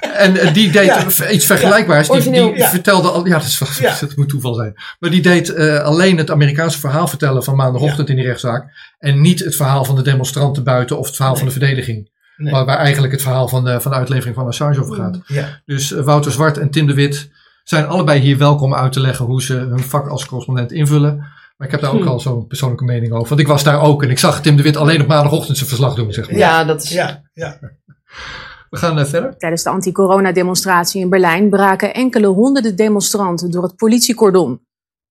En 0.00 0.36
eh, 0.36 0.52
die 0.54 0.70
deed 0.70 0.84
Ja. 0.84 1.28
iets 1.30 1.46
vergelijkbaars. 1.46 2.06
Die, 2.06 2.16
Origineel. 2.16 2.46
die 2.48 2.56
Ja. 2.56 2.68
vertelde 2.68 3.08
al, 3.10 3.26
ja, 3.26 3.32
dat, 3.38 3.42
is, 3.46 3.58
dat 4.00 4.16
moet 4.16 4.28
toeval 4.28 4.54
zijn. 4.54 4.72
Maar 4.98 5.10
die 5.10 5.22
deed 5.22 5.48
eh, 5.54 5.78
alleen 5.82 6.18
het 6.18 6.30
Amerikaanse 6.30 6.78
verhaal 6.78 7.08
vertellen 7.08 7.44
van 7.44 7.56
maandagochtend 7.56 8.08
in 8.08 8.16
die 8.16 8.24
rechtszaak. 8.24 8.70
En 8.98 9.20
niet 9.20 9.44
het 9.44 9.56
verhaal 9.56 9.84
van 9.84 9.96
de 9.96 10.02
demonstranten 10.02 10.64
buiten 10.64 10.98
of 10.98 11.06
het 11.06 11.16
verhaal 11.16 11.36
van 11.36 11.46
de 11.46 11.52
verdediging. 11.52 12.10
Nee. 12.36 12.52
Waar, 12.52 12.64
waar 12.64 12.78
eigenlijk 12.78 13.12
het 13.12 13.22
verhaal 13.22 13.48
van 13.48 13.64
de, 13.64 13.80
van 13.80 13.90
de 13.90 13.96
uitlevering 13.96 14.34
van 14.36 14.46
Assange 14.46 14.80
over 14.82 14.96
gaat. 14.96 15.18
Ja. 15.26 15.60
Dus 15.64 15.92
eh, 15.92 16.04
Wouter 16.04 16.32
Zwart 16.32 16.58
en 16.58 16.70
Tim 16.70 16.86
de 16.86 16.94
Wit 16.94 17.30
zijn 17.64 17.86
allebei 17.86 18.20
hier 18.20 18.38
welkom 18.38 18.74
uit 18.74 18.92
te 18.92 19.00
leggen 19.00 19.24
hoe 19.24 19.42
ze 19.42 19.54
hun 19.54 19.80
vak 19.82 20.08
als 20.08 20.26
correspondent 20.26 20.72
invullen. 20.72 21.16
Maar 21.56 21.66
ik 21.66 21.72
heb 21.72 21.80
daar 21.82 21.92
ook 21.92 22.02
Hm. 22.02 22.08
al 22.08 22.20
zo'n 22.20 22.46
persoonlijke 22.46 22.84
mening 22.84 23.12
over. 23.12 23.28
Want 23.28 23.40
ik 23.40 23.46
was 23.46 23.62
daar 23.64 23.80
ook 23.80 24.02
en 24.02 24.10
ik 24.10 24.18
zag 24.18 24.40
Tim 24.42 24.56
de 24.56 24.62
Wit 24.62 24.76
alleen 24.76 25.00
op 25.00 25.06
maandagochtend 25.06 25.56
zijn 25.56 25.68
verslag 25.68 25.94
doen, 25.94 26.12
zeg 26.12 26.30
maar. 26.30 26.38
Ja, 26.38 26.64
dat 26.64 26.82
is... 26.82 26.90
Ja, 26.90 27.22
ja. 27.34 27.58
We 28.70 28.76
gaan 28.76 28.98
eh, 28.98 29.04
verder. 29.04 29.36
Tijdens 29.38 29.62
de 29.62 29.70
anti-corona-demonstratie 29.70 31.00
in 31.00 31.08
Berlijn 31.08 31.50
braken 31.50 31.94
enkele 31.94 32.26
honderden 32.26 32.76
demonstranten 32.76 33.50
door 33.50 33.62
het 33.62 33.76
politiecordon. 33.76 34.65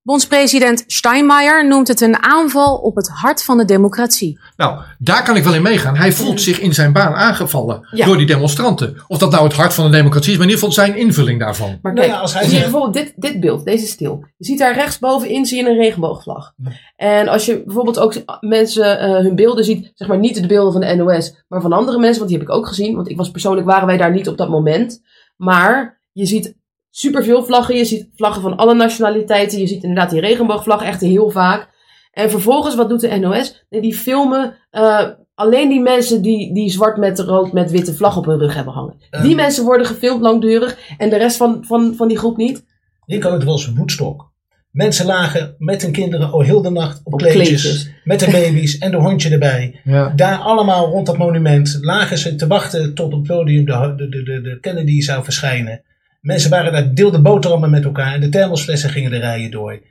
Bondspresident 0.10 0.84
Steinmeier 0.88 1.68
noemt 1.68 1.88
het 1.88 2.02
een 2.02 2.24
aanval 2.24 2.76
op 2.76 2.96
het 2.96 3.10
hart 3.10 3.44
van 3.44 3.58
de 3.58 3.66
democratie. 3.66 4.40
Nou, 4.58 4.80
daar 5.00 5.24
kan 5.24 5.36
ik 5.36 5.44
wel 5.44 5.54
in 5.54 5.62
meegaan. 5.62 5.96
Hij 5.96 6.12
voelt 6.12 6.42
zich 6.42 6.60
in 6.60 6.74
zijn 6.74 6.94
baan 6.94 7.14
aangevallen 7.14 7.88
Ja. 7.92 8.06
door 8.06 8.18
die 8.18 8.26
demonstranten. 8.26 8.98
Of 9.08 9.18
dat 9.18 9.32
nou 9.32 9.44
het 9.44 9.54
hart 9.54 9.74
van 9.74 9.86
de 9.86 9.98
democratie 9.98 10.32
is, 10.32 10.38
maar 10.38 10.46
in 10.48 10.52
ieder 10.54 10.68
geval 10.68 10.84
zijn 10.86 10.98
invulling 10.98 11.40
daarvan. 11.40 11.80
Maar 11.82 11.94
Nou 11.94 12.06
kijk, 12.06 12.18
ja, 12.18 12.22
als 12.22 12.34
hij 12.34 12.44
zie 12.44 12.54
je 12.56 12.62
bijvoorbeeld 12.62 12.94
dit, 12.94 13.14
dit 13.16 13.40
beeld, 13.40 13.66
deze 13.66 13.86
stil. 13.88 14.26
Je 14.38 14.46
ziet 14.46 14.60
daar 14.60 14.74
rechtsbovenin 14.74 15.46
zie 15.46 15.64
je 15.64 15.70
een 15.70 15.78
regenboogvlag. 15.78 16.54
En 16.96 17.28
als 17.28 17.46
je 17.46 17.64
bijvoorbeeld 17.64 18.00
ook 18.00 18.14
mensen 18.40 19.00
eh, 19.00 19.10
hun 19.12 19.36
beelden 19.36 19.64
ziet, 19.66 19.92
zeg 19.94 20.08
maar 20.08 20.20
niet 20.20 20.42
de 20.42 20.48
beelden 20.48 20.72
van 20.72 20.82
de 20.82 20.96
NOS, 20.96 21.44
maar 21.48 21.62
van 21.62 21.74
andere 21.74 22.00
mensen, 22.00 22.18
want 22.20 22.30
die 22.30 22.40
heb 22.40 22.48
ik 22.50 22.54
ook 22.54 22.68
gezien. 22.68 22.96
Want 22.96 23.10
ik 23.10 23.18
was 23.18 23.32
persoonlijk, 23.32 23.68
waren 23.68 23.88
wij 23.88 23.98
daar 23.98 24.12
niet 24.12 24.28
op 24.28 24.38
dat 24.38 24.50
moment. 24.50 25.02
Maar 25.38 26.02
je 26.12 26.26
ziet 26.26 26.56
superveel 26.98 27.44
vlaggen, 27.46 27.76
je 27.76 27.86
ziet 27.86 28.10
vlaggen 28.16 28.42
van 28.42 28.56
alle 28.56 28.74
nationaliteiten, 28.74 29.60
je 29.60 29.68
ziet 29.68 29.84
inderdaad 29.84 30.10
die 30.10 30.20
regenboogvlag 30.20 30.84
echt 30.84 31.02
heel 31.02 31.30
vaak. 31.30 31.70
En 32.12 32.30
vervolgens, 32.30 32.76
wat 32.76 32.90
doet 32.90 33.02
de 33.02 33.20
NOS? 33.20 33.66
Nee, 33.70 33.82
die 33.82 33.96
filmen 33.96 34.56
eh, 34.72 35.08
alleen 35.34 35.70
die 35.70 35.82
mensen 35.82 36.22
die, 36.22 36.54
die 36.54 36.70
zwart 36.70 36.98
met 36.98 37.20
rood 37.20 37.52
met 37.52 37.72
witte 37.72 37.94
vlag 37.94 38.18
op 38.18 38.26
hun 38.26 38.40
rug 38.40 38.54
hebben 38.56 38.74
hangen. 38.74 38.96
Die 39.10 39.20
Ehm. 39.22 39.36
mensen 39.36 39.64
worden 39.66 39.86
gefilmd 39.86 40.22
langdurig 40.22 40.78
en 40.98 41.10
de 41.10 41.18
rest 41.18 41.38
van, 41.38 41.64
van, 41.68 41.94
van 41.96 42.08
die 42.08 42.18
groep 42.18 42.38
niet. 42.38 42.66
Rico, 43.06 43.34
het 43.34 43.44
was 43.44 43.74
Woodstock. 43.74 44.34
Mensen 44.72 45.06
lagen 45.06 45.56
met 45.58 45.82
hun 45.82 45.92
kinderen 45.92 46.32
al 46.32 46.42
heel 46.42 46.62
de 46.62 46.70
nacht 46.70 47.02
op, 47.04 47.14
Op 47.14 47.20
kleedjes, 47.20 47.62
kleedjes. 47.62 47.90
Met 48.04 48.20
de 48.20 48.32
baby's 48.32 48.78
en 48.78 48.92
de 48.92 48.98
hondje 48.98 49.30
erbij. 49.30 49.82
Ja. 49.84 50.14
Daar 50.16 50.38
allemaal 50.38 50.86
rond 50.90 51.06
dat 51.06 51.18
monument 51.18 51.78
lagen 51.82 52.18
ze 52.18 52.36
te 52.36 52.48
wachten 52.48 52.94
tot 52.94 53.06
op 53.06 53.20
het 53.20 53.28
podium 53.28 53.66
de, 53.66 53.94
de, 53.96 54.10
de, 54.10 54.24
de, 54.24 54.42
de 54.42 54.58
Kennedy 54.60 55.02
zou 55.02 55.24
verschijnen. 55.24 55.82
Mensen 56.26 56.50
waren 56.50 56.72
daar, 56.72 56.94
deelden 56.94 57.24
boterhammen 57.24 57.70
met 57.70 57.84
elkaar 57.84 58.14
en 58.14 58.22
de 58.22 58.30
thermosflessen 58.30 58.90
gingen 58.90 59.12
de 59.12 59.18
rijen 59.18 59.52
door. 59.52 59.82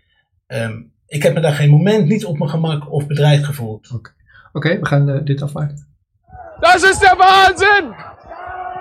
Ehm, 0.47 0.73
ik 1.07 1.23
heb 1.23 1.35
me 1.35 1.41
daar 1.41 1.53
geen 1.53 1.71
moment 1.71 2.07
niet 2.07 2.25
op 2.25 2.39
mijn 2.39 2.51
gemak 2.51 2.93
of 2.93 3.07
bedreigd 3.07 3.45
gevoeld. 3.45 3.91
Oké, 4.53 4.79
we 4.79 4.87
gaan 4.87 5.09
eh, 5.09 5.25
dit 5.25 5.43
afmaken. 5.43 5.87
Das 6.61 6.83
ist 6.83 7.01
der 7.01 7.17
Wahnsinn! 7.19 7.95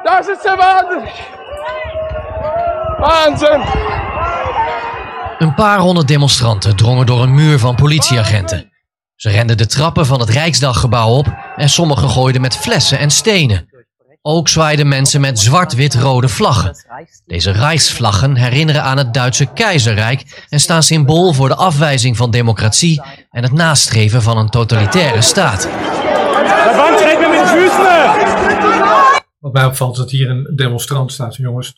Das 0.04 0.28
ist 0.28 0.44
der 0.44 0.58
Wahnsinn! 0.58 1.10
Wahnsinn! 3.00 3.62
Een 5.38 5.54
paar 5.54 5.80
honderd 5.80 6.08
demonstranten 6.08 6.76
drongen 6.76 7.06
door 7.06 7.24
een 7.24 7.34
muur 7.34 7.60
van 7.60 7.76
politieagenten. 7.76 8.72
Ze 9.16 9.30
renden 9.30 9.58
de 9.58 9.68
trappen 9.68 10.06
van 10.06 10.20
het 10.20 10.30
Rijksdaggebouw 10.30 11.10
op 11.10 11.28
en 11.56 11.70
sommigen 11.70 12.10
gooiden 12.10 12.42
met 12.42 12.58
flessen 12.58 13.00
en 13.00 13.10
stenen. 13.10 13.68
Ook 14.26 14.48
zwaaiden 14.48 14.88
mensen 14.88 15.22
met 15.22 15.40
zwart-wit-rode 15.40 16.28
vlaggen. 16.28 16.76
Deze 17.26 17.52
Rijksvlaggen 17.52 18.36
herinneren 18.36 18.84
aan 18.84 18.98
het 18.98 19.14
Duitse 19.14 19.46
keizerrijk 19.46 20.46
en 20.50 20.60
staan 20.60 20.84
symbool 20.84 21.34
voor 21.34 21.48
de 21.48 21.56
afwijzing 21.56 22.18
van 22.18 22.32
democratie 22.32 23.02
en 23.32 23.44
het 23.44 23.52
nastreven 23.52 24.22
van 24.22 24.38
een 24.38 24.50
totalitaire 24.50 25.22
staat. 25.22 25.70
Wat 29.40 29.54
mij 29.54 29.66
opvalt 29.66 29.92
is 29.92 29.98
dat 29.98 30.12
hier 30.12 30.30
een 30.30 30.52
demonstrant 30.56 31.12
staat. 31.12 31.36
Jongens, 31.36 31.74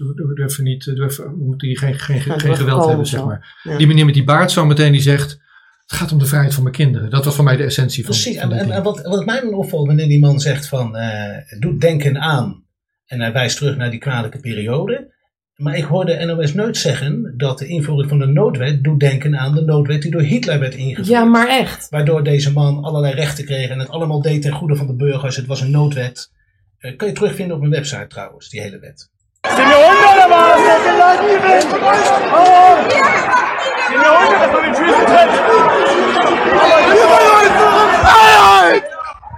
niet, 0.58 0.86
we 0.86 1.34
moeten 1.38 1.68
hier 1.68 1.78
geen, 1.78 2.00
geen, 2.00 2.22
geen 2.22 2.38
we 2.38 2.56
geweld 2.56 2.86
hebben, 2.88 3.06
zeg 3.06 3.26
maar. 3.26 3.62
Die 3.78 3.88
meneer 3.88 4.06
met 4.06 4.14
die 4.14 4.24
baard 4.24 4.52
zo 4.52 4.66
meteen 4.66 4.92
die 4.92 5.02
zegt, 5.02 5.40
het 5.86 5.98
gaat 5.98 6.12
om 6.12 6.20
de 6.20 6.26
vrijheid 6.26 6.54
van 6.54 6.64
mijn 6.64 6.76
kinderen. 6.76 7.10
Dat 7.10 7.26
was 7.26 7.36
voor 7.36 7.44
mij 7.44 7.56
de 7.56 7.64
essentie 7.64 8.06
van 8.06 8.14
Precies, 8.14 8.40
van 8.40 8.52
en, 8.52 8.58
dit 8.58 8.76
en, 8.76 8.84
wat, 8.84 9.02
wat 9.02 9.26
mij 9.26 9.42
dan 9.42 9.54
opvalt 9.54 9.88
wanneer 9.88 10.08
die 10.08 10.20
man 10.20 10.40
zegt 10.40 10.68
van, 10.68 10.98
eh 10.98 11.60
doe 11.60 11.78
denken 11.78 12.20
aan. 12.20 12.64
En 13.06 13.20
hij 13.20 13.34
wijst 13.34 13.58
terug 13.58 13.78
naar 13.78 13.92
die 13.92 14.00
kwalijke 14.00 14.40
periode. 14.40 15.14
Maar 15.56 15.78
ik 15.78 15.84
hoorde 15.84 16.26
NOS 16.26 16.54
nooit 16.54 16.78
zeggen 16.78 17.34
dat 17.38 17.60
de 17.60 17.68
invoering 17.68 18.10
van 18.10 18.20
de 18.20 18.26
noodwet 18.26 18.84
doet 18.84 19.00
denken 19.00 19.38
aan 19.38 19.56
de 19.56 19.62
noodwet 19.62 20.02
die 20.02 20.12
door 20.12 20.22
Hitler 20.22 20.60
werd 20.60 20.76
ingevoerd. 20.76 21.08
Ja, 21.08 21.24
maar 21.24 21.48
echt. 21.48 21.90
Waardoor 21.90 22.24
deze 22.24 22.52
man 22.52 22.84
allerlei 22.84 23.14
rechten 23.14 23.46
kreeg 23.46 23.70
en 23.70 23.80
het 23.80 23.90
allemaal 23.90 24.22
deed 24.22 24.42
ten 24.42 24.52
goede 24.52 24.76
van 24.76 24.88
de 24.88 24.96
burgers. 24.96 25.36
Het 25.36 25.46
was 25.46 25.62
een 25.62 25.72
noodwet. 25.72 26.32
Eh 26.78 26.96
kan 26.98 27.08
je 27.08 27.14
terugvinden 27.14 27.56
op 27.56 27.62
mijn 27.62 27.74
website 27.74 28.08
trouwens, 28.08 28.50
die 28.50 28.62
hele 28.62 28.80
wet. 28.80 29.10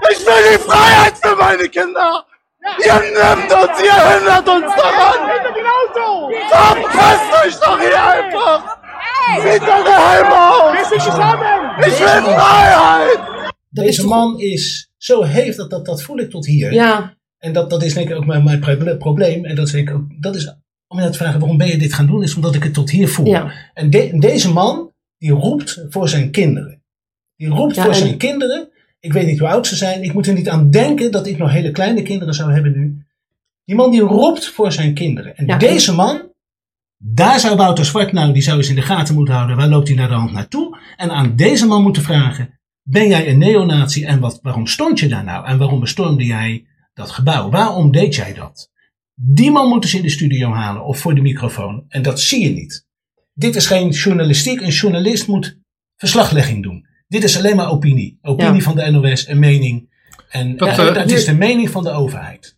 Ich 0.10 0.26
will 0.26 0.44
die 0.52 0.60
Freiheit 0.60 1.14
für 1.22 1.36
meine 1.36 1.70
Kinder! 1.70 2.26
Ihr 2.86 2.94
nimmt 2.94 3.52
uns, 3.52 3.82
ihr 3.82 4.10
hindert 4.10 4.48
uns 4.48 4.76
daran! 4.76 5.20
Verpasst 6.50 7.46
euch 7.46 7.56
doch 7.60 7.80
hier 7.80 8.04
einfach! 8.04 8.78
Zieht 9.42 9.62
eure 9.62 9.96
Helme 10.10 10.50
auf! 10.50 10.74
Ich 11.86 12.00
will 12.00 12.22
Freiheit! 12.24 13.20
Deze 13.72 14.08
man 14.08 14.40
is 14.40 14.90
zo 14.98 15.24
heeft 15.24 15.58
dat, 15.58 15.70
dat, 15.70 15.86
dat 15.86 16.02
voel 16.02 16.20
ik 16.20 16.30
tot 16.30 16.46
hier. 16.46 16.74
Ja. 16.74 17.17
En 17.38 17.54
dat, 17.54 17.70
dat 17.70 17.84
is 17.84 17.94
denk 17.94 18.10
ik 18.10 18.16
ook 18.16 18.26
mijn, 18.26 18.44
mijn 18.44 18.60
proble- 18.60 18.98
probleem. 18.98 19.46
En 19.46 19.56
dat 19.56 19.66
is, 19.66 19.72
denk 19.72 19.90
ik 19.90 19.96
ook, 19.96 20.22
dat 20.22 20.36
is 20.36 20.56
om 20.88 21.00
je 21.02 21.10
te 21.10 21.18
vragen 21.18 21.40
waarom 21.40 21.58
ben 21.58 21.68
je 21.68 21.78
dit 21.78 21.94
gaan 21.94 22.08
doen, 22.08 22.24
is 22.24 22.36
omdat 22.36 22.56
ik 22.56 22.64
het 22.64 22.74
tot 22.74 22.90
hier 22.90 23.10
voel. 23.10 23.26
Ja. 23.26 23.52
En 23.74 23.90
de- 23.90 24.16
deze 24.20 24.54
man, 24.54 24.92
die 25.18 25.32
roept 25.32 25.86
voor 25.90 26.10
zijn 26.10 26.32
kinderen. 26.32 26.82
Die 27.36 27.48
roept 27.48 27.76
Ja, 27.76 27.82
voor 27.84 27.92
en- 27.92 27.98
zijn 27.98 28.18
kinderen. 28.18 28.70
Ik 29.00 29.14
weet 29.14 29.26
niet 29.26 29.40
hoe 29.40 29.48
oud 29.48 29.68
ze 29.68 29.76
zijn. 29.76 30.04
Ik 30.04 30.14
moet 30.14 30.28
er 30.28 30.34
niet 30.34 30.50
aan 30.50 30.70
denken 30.72 31.12
dat 31.12 31.28
ik 31.28 31.38
nog 31.38 31.52
hele 31.52 31.72
kleine 31.72 32.02
kinderen 32.02 32.34
zou 32.34 32.52
hebben 32.54 32.72
nu. 32.78 33.06
Die 33.66 33.76
man 33.76 33.92
die 33.92 34.02
roept 34.02 34.48
voor 34.48 34.72
zijn 34.72 34.94
kinderen. 34.94 35.36
En 35.38 35.46
Ja, 35.46 35.58
deze 35.58 35.94
man, 35.94 36.22
daar 36.98 37.40
zou 37.40 37.56
Wouter 37.56 37.86
Zwart 37.86 38.12
nou, 38.12 38.34
die 38.34 38.42
zou 38.42 38.58
eens 38.58 38.70
in 38.70 38.76
de 38.76 38.82
gaten 38.82 39.16
moeten 39.16 39.34
houden. 39.34 39.58
Waar 39.58 39.68
loopt 39.68 39.88
hij 39.88 39.98
naar 39.98 40.08
de 40.08 40.14
hand 40.14 40.32
naartoe? 40.32 40.78
En 40.98 41.10
aan 41.12 41.36
deze 41.36 41.66
man 41.68 41.82
moeten 41.82 42.02
vragen. 42.04 42.60
Ben 42.84 43.08
jij 43.08 43.30
een 43.30 43.38
neonazi 43.38 44.04
en 44.06 44.20
wat, 44.20 44.40
waarom 44.42 44.68
stond 44.68 45.00
je 45.00 45.08
daar 45.08 45.24
nou? 45.24 45.46
En 45.48 45.58
waarom 45.58 45.80
bestormde 45.80 46.26
jij 46.26 46.66
dat 46.98 47.12
gebouw? 47.12 47.50
Waarom 47.50 47.92
deed 47.92 48.16
jij 48.16 48.34
dat? 48.34 48.72
Die 49.14 49.52
man 49.52 49.70
moeten 49.70 49.90
ze 49.90 49.98
in 49.98 50.04
de 50.04 50.10
studio 50.10 50.50
halen 50.50 50.86
of 50.86 51.00
voor 51.00 51.16
de 51.16 51.22
microfoon. 51.22 51.86
En 51.88 52.02
dat 52.02 52.20
zie 52.20 52.44
je 52.44 52.50
niet. 52.50 52.86
Dit 53.34 53.56
is 53.56 53.68
geen 53.68 53.90
journalistiek. 53.90 54.62
Een 54.62 54.70
journalist 54.70 55.28
moet 55.28 55.60
verslaglegging 55.96 56.64
doen. 56.64 56.86
Dit 57.08 57.24
is 57.24 57.38
alleen 57.38 57.56
maar 57.56 57.72
opinie. 57.72 58.18
Opinie 58.22 58.54
Ja. 58.54 58.60
van 58.62 58.76
de 58.76 58.92
NOS, 58.92 59.28
een 59.28 59.40
mening. 59.40 59.96
En 60.30 60.58
Dat, 60.58 60.76
ja, 60.76 60.88
eh, 60.88 60.94
dat 60.94 61.12
is 61.12 61.26
de 61.26 61.34
mening 61.36 61.70
van 61.70 61.84
de 61.84 61.90
overheid. 61.92 62.58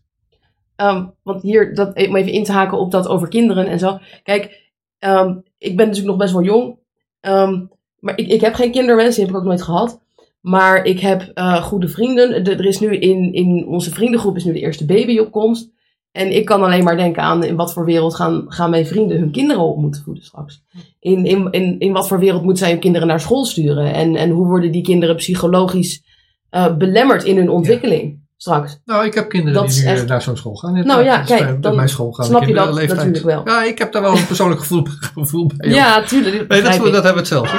Ehm, 0.76 1.06
want 1.24 1.42
hier, 1.42 1.76
dat, 1.76 1.88
om 2.08 2.16
even 2.16 2.32
in 2.32 2.44
te 2.44 2.52
haken 2.52 2.80
op 2.80 2.92
dat 2.92 3.08
over 3.08 3.28
kinderen 3.28 3.68
en 3.68 3.80
zo. 3.80 4.00
Kijk, 4.24 4.72
ehm, 5.00 5.38
ik 5.58 5.76
ben 5.78 5.86
natuurlijk 5.88 6.08
nog 6.08 6.18
best 6.18 6.34
wel 6.34 6.44
jong. 6.44 6.78
Ehm, 7.20 7.66
maar 8.00 8.18
ik, 8.18 8.28
ik 8.28 8.42
heb 8.42 8.54
geen 8.54 8.72
kinderwens, 8.72 9.16
die 9.16 9.26
heb 9.26 9.34
ik 9.34 9.40
ook 9.40 9.48
nooit 9.48 9.62
gehad. 9.62 10.02
Maar 10.42 10.86
ik 10.86 11.00
heb 11.00 11.32
eh, 11.34 11.64
goede 11.64 11.88
vrienden. 11.88 12.44
De- 12.44 12.56
er 12.56 12.66
is 12.66 12.80
nu 12.80 12.96
in, 12.98 13.34
in 13.34 13.66
onze 13.68 13.90
vriendengroep 13.92 14.36
is 14.36 14.44
nu 14.44 14.54
de 14.54 14.60
eerste 14.60 14.86
baby 14.86 15.18
op 15.20 15.32
komst. 15.32 15.70
En 16.12 16.36
ik 16.36 16.46
kan 16.46 16.64
alleen 16.64 16.84
maar 16.84 16.98
denken 16.98 17.24
aan 17.24 17.44
in 17.44 17.56
wat 17.56 17.74
voor 17.74 17.86
wereld 17.86 18.16
gaan, 18.16 18.46
gaan 18.48 18.70
mijn 18.70 18.86
vrienden 18.86 19.20
hun 19.20 19.32
kinderen 19.32 19.64
op 19.64 19.78
moeten 19.78 20.02
voeden 20.04 20.24
straks. 20.24 20.64
In, 21.00 21.26
in, 21.26 21.48
in, 21.52 21.80
in 21.80 21.92
wat 21.92 22.08
voor 22.08 22.20
wereld 22.20 22.42
moeten 22.44 22.58
zij 22.64 22.72
hun 22.72 22.80
kinderen 22.80 23.08
naar 23.08 23.20
school 23.20 23.46
sturen? 23.46 23.94
En, 23.94 24.16
en 24.16 24.30
hoe 24.30 24.46
worden 24.48 24.72
die 24.72 24.84
kinderen 24.84 25.16
psychologisch 25.16 26.04
eh, 26.50 26.76
belemmerd 26.78 27.24
in 27.24 27.38
hun 27.38 27.50
ontwikkeling 27.50 28.20
straks? 28.38 28.80
Nou, 28.86 29.06
ik 29.06 29.14
heb 29.14 29.30
kinderen 29.30 29.62
Dat 29.62 29.70
die 29.72 29.84
nu 29.84 29.88
echt- 29.90 30.02
eh, 30.04 30.08
naar 30.08 30.22
zo'n 30.22 30.38
school 30.38 30.56
gaan. 30.56 30.86
Nou 30.86 31.04
ja, 31.04 31.22
kijk, 31.22 31.40
bij 31.46 31.60
dan 31.60 31.76
mijn 31.76 31.90
school 31.90 32.12
gaan 32.12 32.26
snap 32.26 32.44
je 32.44 32.54
dat 32.54 32.74
leeftijd. 32.74 32.98
natuurlijk 32.98 33.26
wel. 33.26 33.42
Ja, 33.56 33.64
ik 33.64 33.78
heb 33.78 33.92
daar 33.92 34.02
wel 34.02 34.18
een 34.18 34.26
persoonlijk 34.28 34.60
gevoel, 34.60 34.84
gevoel 35.16 35.52
bij. 35.58 35.70
Ja, 35.70 36.04
tuurlijk, 36.04 36.38
dat 36.38 36.48
Nee, 36.48 36.62
dat, 36.62 36.78
dat 36.80 36.94
hebben 36.94 37.14
we 37.14 37.18
hetzelfde. 37.20 37.58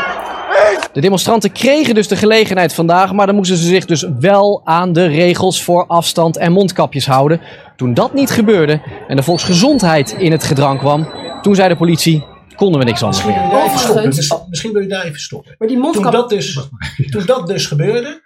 De 0.93 1.01
demonstranten 1.01 1.53
kregen 1.53 1.95
dus 1.95 2.09
de 2.09 2.17
gelegenheid 2.17 2.75
vandaag, 2.75 3.13
maar 3.13 3.27
dan 3.27 3.35
moesten 3.35 3.57
ze 3.57 3.67
zich 3.67 3.85
dus 3.85 4.07
wel 4.21 4.61
aan 4.65 4.93
de 4.93 5.07
regels 5.07 5.63
voor 5.63 5.87
afstand 5.87 6.37
en 6.37 6.53
mondkapjes 6.53 7.07
houden. 7.07 7.41
Toen 7.77 7.95
dat 7.95 8.15
niet 8.15 8.31
gebeurde 8.31 8.83
en 9.09 9.17
de 9.17 9.23
volksgezondheid 9.23 10.13
in 10.13 10.33
het 10.33 10.45
gedrang 10.45 10.79
kwam, 10.79 11.09
toen 11.43 11.55
zei 11.55 11.69
de 11.69 11.77
politie, 11.77 12.25
konden 12.55 12.81
we 12.81 12.87
niks 12.87 13.03
anders 13.03 13.25
Misschien 13.25 13.43
meer. 13.43 13.51
wil 13.51 13.61
je 13.61 13.69
daar 13.69 13.69
even 13.69 13.81
stoppen. 13.81 14.11
Dus 14.11 14.49
misschien 14.49 14.73
wil 14.73 14.83
je 14.83 14.89
daar 14.89 15.05
even 15.05 15.21
stoppen. 15.21 15.55
Maar 15.59 15.69
die 15.69 15.79
mondkap... 15.79 16.03
Toen 16.03 16.13
dat 16.13 16.29
dus, 16.29 16.69
toen 17.11 17.27
dat 17.27 17.47
dus 17.47 17.67
gebeurde, 17.67 18.23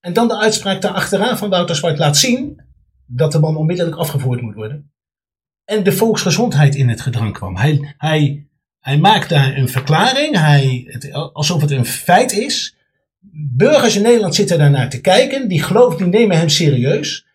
en 0.00 0.12
dan 0.12 0.28
de 0.28 0.38
uitspraak 0.38 0.80
daarachteraan 0.80 1.38
van 1.38 1.50
Wouter 1.50 1.76
Zwart 1.76 1.98
laat 1.98 2.16
zien 2.16 2.62
dat 3.06 3.32
de 3.32 3.38
man 3.38 3.56
onmiddellijk 3.56 3.96
afgevoerd 3.96 4.40
moet 4.40 4.54
worden. 4.54 4.92
En 5.64 5.82
de 5.82 5.92
volksgezondheid 5.92 6.74
in 6.74 6.88
het 6.88 7.00
gedrang 7.00 7.32
kwam. 7.32 7.56
Hij, 7.56 7.94
hij, 7.96 8.48
hij 8.80 8.98
maakt 8.98 9.28
daar 9.28 9.56
een 9.56 9.68
verklaring, 9.68 10.36
hij, 10.36 10.84
het, 10.86 11.12
alsof 11.12 11.60
het 11.60 11.70
een 11.70 11.84
feit 11.84 12.32
is. 12.32 12.76
Burgers 13.56 13.96
in 13.96 14.02
Nederland 14.02 14.34
zitten 14.34 14.58
daarnaar 14.58 14.90
te 14.90 15.00
kijken, 15.00 15.48
die 15.48 15.62
geloven, 15.62 15.98
die 15.98 16.06
nemen 16.20 16.36
hem 16.38 16.48
serieus. 16.48 17.26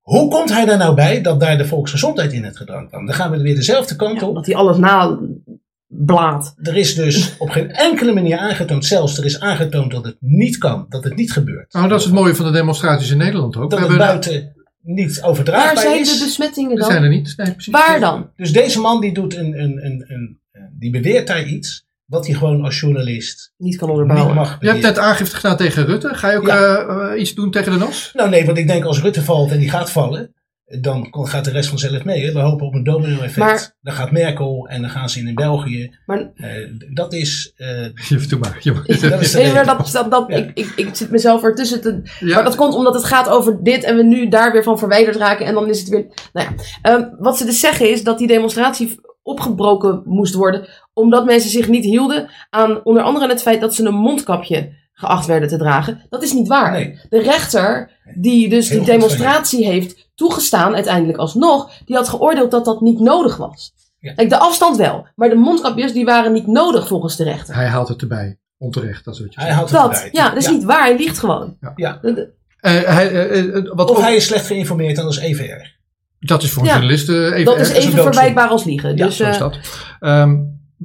Hoe 0.00 0.30
komt 0.30 0.52
hij 0.52 0.64
daar 0.64 0.78
nou 0.78 0.94
bij 0.94 1.20
dat 1.20 1.40
daar 1.40 1.58
de 1.58 1.66
volksgezondheid 1.66 2.32
in 2.32 2.44
het 2.44 2.56
gedrang 2.56 2.88
kwam? 2.88 3.06
Dan 3.06 3.14
gaan 3.14 3.30
we 3.30 3.42
weer 3.42 3.54
dezelfde 3.54 3.96
kant 3.96 4.22
op. 4.22 4.34
Dat 4.34 4.46
hij 4.46 4.54
alles 4.54 4.76
nablaat. 4.76 6.54
Er 6.62 6.76
is 6.76 6.94
dus 6.94 7.32
op 7.38 7.50
geen 7.50 7.70
enkele 7.70 8.12
manier 8.12 8.38
aangetoond, 8.38 8.84
zelfs 8.84 9.18
er 9.18 9.24
is 9.24 9.40
aangetoond 9.40 9.90
dat 9.90 10.04
het 10.04 10.16
niet 10.20 10.58
kan, 10.58 10.86
dat 10.88 11.04
het 11.04 11.16
niet 11.16 11.32
gebeurt. 11.32 11.72
Nou, 11.72 11.88
dat 11.88 11.98
is 11.98 12.04
het 12.04 12.14
mooie 12.14 12.34
van 12.34 12.46
de 12.46 12.52
demonstraties 12.52 13.10
in 13.10 13.18
Nederland 13.18 13.56
ook. 13.56 13.70
Dat 13.70 13.80
We 13.80 13.86
het 13.86 13.98
buiten 13.98 14.54
niet 14.82 15.22
overdraagbaar 15.22 15.74
Waar 15.74 15.82
zijn 15.82 16.00
is. 16.00 16.18
de 16.18 16.24
besmettingen 16.24 16.70
Die 16.70 16.78
dan? 16.78 16.90
zijn 16.90 17.02
er 17.02 17.08
niet. 17.08 17.34
Nee, 17.36 17.52
precies. 17.52 17.72
Waar 17.72 18.00
dan? 18.00 18.30
Dus 18.36 18.52
deze 18.52 18.80
man 18.80 19.00
die 19.00 19.14
doet 19.14 19.36
een, 19.36 19.60
een, 19.62 19.84
een, 19.84 20.04
een, 20.08 20.40
die 20.72 20.90
beweert 20.90 21.26
daar 21.26 21.44
iets 21.44 21.84
wat 22.04 22.26
hij 22.26 22.34
gewoon 22.36 22.62
als 22.64 22.80
journalist 22.80 23.52
niet 23.56 23.76
kan 23.76 23.88
niet 23.88 23.98
onderbouwen. 23.98 24.34
mag 24.36 24.56
Je 24.60 24.68
hebt 24.68 24.82
net 24.82 24.98
aangifte 24.98 25.36
gedaan 25.36 25.56
tegen 25.56 25.86
Rutte. 25.86 26.14
Ga 26.14 26.30
je 26.30 26.36
ook 26.36 26.46
Ja. 26.46 26.76
eh, 26.76 27.12
eh, 27.12 27.20
iets 27.20 27.34
doen 27.34 27.50
tegen 27.50 27.72
de 27.72 27.78
NOS? 27.78 28.10
Nou 28.14 28.28
nee, 28.30 28.44
want 28.46 28.58
ik 28.58 28.66
denk 28.66 28.84
als 28.84 29.02
Rutte 29.02 29.22
valt 29.22 29.50
en 29.50 29.58
die 29.58 29.70
gaat 29.70 29.90
vallen, 29.90 30.34
dan 30.80 31.10
kon- 31.10 31.28
gaat 31.28 31.44
de 31.44 31.50
rest 31.50 31.68
vanzelf 31.68 32.04
mee. 32.04 32.24
Hè? 32.24 32.32
We 32.32 32.38
hopen 32.38 32.66
op 32.66 32.74
een 32.74 32.84
domino-effect. 32.84 33.36
Maar- 33.36 33.74
Dan 33.80 33.94
gaat 33.94 34.10
Merkel 34.10 34.68
en 34.70 34.80
dan 34.80 34.90
gaan 34.90 35.10
ze 35.10 35.18
in 35.20 35.34
België. 35.34 35.96
Maar- 36.06 36.30
Eh, 36.34 36.50
dat 36.94 37.12
is... 37.12 37.52
eh, 37.56 37.68
Je 38.08 38.36
maar. 38.40 38.56
Je- 38.60 38.72
dat 38.72 39.20
is 39.20 39.30
de 39.30 39.38
Nee, 39.38 39.52
maar 39.52 39.66
dat, 39.66 40.06
dat, 40.10 40.30
ik, 40.30 40.50
ik, 40.54 40.72
ik 40.76 40.88
zit 40.92 41.10
mezelf 41.10 41.42
ertussen 41.42 41.80
te... 41.80 42.00
Ja. 42.20 42.34
Maar 42.34 42.44
dat 42.44 42.54
komt 42.54 42.74
omdat 42.74 42.94
het 42.94 43.04
gaat 43.04 43.28
over 43.28 43.58
dit 43.62 43.84
en 43.84 43.96
we 43.96 44.02
nu 44.02 44.28
daar 44.28 44.52
weer 44.52 44.62
van 44.62 44.78
verwijderd 44.78 45.16
raken. 45.16 45.46
En 45.46 45.54
dan 45.54 45.68
is 45.68 45.78
het 45.80 45.88
weer... 45.88 46.06
Nou 46.32 46.48
ja, 46.48 46.62
ehm, 46.82 47.08
wat 47.18 47.36
ze 47.38 47.44
dus 47.44 47.60
zeggen 47.60 47.90
is 47.90 48.02
dat 48.04 48.18
die 48.18 48.26
demonstratie 48.26 48.98
opgebroken 49.26 50.02
moest 50.04 50.34
worden. 50.34 50.68
Omdat 50.92 51.24
mensen 51.24 51.50
zich 51.50 51.68
niet 51.68 51.84
hielden 51.84 52.30
aan 52.50 52.80
onder 52.84 53.02
andere 53.02 53.28
het 53.28 53.42
feit 53.42 53.60
dat 53.60 53.74
ze 53.74 53.84
een 53.84 53.94
mondkapje 53.94 54.72
geacht 54.92 55.26
werden 55.26 55.48
te 55.48 55.56
dragen. 55.56 56.00
Dat 56.08 56.22
is 56.22 56.32
niet 56.32 56.48
waar. 56.48 56.72
Nee. 56.72 56.98
De 57.08 57.22
rechter 57.22 57.90
die 58.14 58.48
dus 58.48 58.68
Heel 58.68 58.78
die 58.78 58.86
goed 58.90 58.94
demonstratie 59.00 59.66
heeft 59.66 60.10
toegestaan, 60.14 60.74
uiteindelijk 60.74 61.18
alsnog, 61.18 61.70
die 61.84 61.96
had 61.96 62.08
geoordeeld 62.08 62.50
dat 62.50 62.64
dat 62.64 62.80
niet 62.80 63.00
nodig 63.00 63.36
was. 63.36 63.72
Ja. 63.98 64.12
Kijk, 64.14 64.28
de 64.28 64.38
afstand 64.38 64.76
wel. 64.76 65.06
Maar 65.14 65.28
de 65.28 65.34
mondkapjes 65.34 65.92
die 65.92 66.04
waren 66.04 66.32
niet 66.32 66.46
nodig 66.46 66.86
volgens 66.86 67.16
de 67.16 67.24
rechter. 67.24 67.54
Hij 67.54 67.66
haalt 67.66 67.88
het 67.88 68.00
erbij. 68.00 68.38
Onterecht, 68.58 69.04
dat 69.04 69.14
is 69.14 69.20
wat 69.20 69.34
je 69.34 69.40
Hij 69.40 69.50
haalt 69.50 69.70
het 69.70 69.80
Dat, 69.80 69.92
erbij. 69.94 70.08
ja, 70.12 70.28
dat 70.28 70.38
is 70.42 70.48
niet 70.50 70.64
waar. 70.64 70.82
Hij 70.82 70.96
liegt 70.96 71.18
gewoon. 71.18 71.56
Ja. 71.76 71.98
Dat- 72.02 72.16
Eh, 72.60 72.72
hij, 72.82 73.10
eh, 73.12 73.38
eh, 73.56 73.64
wat 73.74 73.90
Of 73.90 73.96
ook- 73.96 74.02
hij 74.02 74.16
is 74.16 74.24
slecht 74.26 74.46
geïnformeerd, 74.46 74.96
dan 74.96 75.08
is 75.08 75.18
even 75.18 75.48
erg. 75.50 75.74
Dat 76.20 76.42
is 76.42 76.50
voor 76.50 76.62
een 76.62 76.68
Ja. 76.68 76.74
journalist 76.74 77.08
eh, 77.08 77.16
even 77.16 77.44
dat 77.44 77.58
is 77.58 77.70
even 77.70 78.02
verwijtbaar 78.02 78.48
als 78.48 78.64
liegen. 78.64 78.96
Ja, 78.96 79.04
dus, 79.04 79.16
Zo 79.16 79.24
is 79.24 79.34
eh, 79.34 79.40
dat. 79.40 79.58
Ehm, 80.00 80.36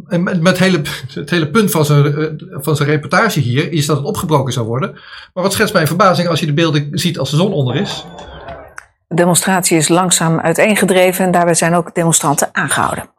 en 0.07 0.41
met, 0.41 0.57
hele, 0.57 0.81
het 1.13 1.29
hele 1.29 1.49
punt 1.49 1.71
van 1.71 1.85
zijn, 1.85 2.05
eh, 2.05 2.25
van 2.51 2.75
zijn 2.75 2.89
reportage 2.89 3.39
hier 3.39 3.71
is 3.71 3.85
dat 3.85 3.97
het 3.97 4.05
opgebroken 4.05 4.53
zou 4.53 4.65
worden. 4.65 4.91
Maar 5.33 5.43
wat 5.43 5.53
schetst 5.53 5.73
mij 5.73 5.87
verbazing 5.87 6.27
als 6.27 6.39
je 6.39 6.45
de 6.45 6.53
beelden 6.53 6.89
ziet 6.91 7.19
als 7.19 7.29
de 7.29 7.35
zon 7.35 7.53
onder 7.53 7.75
is. 7.75 8.05
De 9.07 9.15
demonstratie 9.15 9.77
is 9.77 9.87
langzaam 9.87 10.39
uiteengedreven 10.39 11.25
en 11.25 11.31
daarbij 11.31 11.53
zijn 11.53 11.75
ook 11.75 11.95
demonstranten 11.95 12.49
aangehouden. 12.51 13.09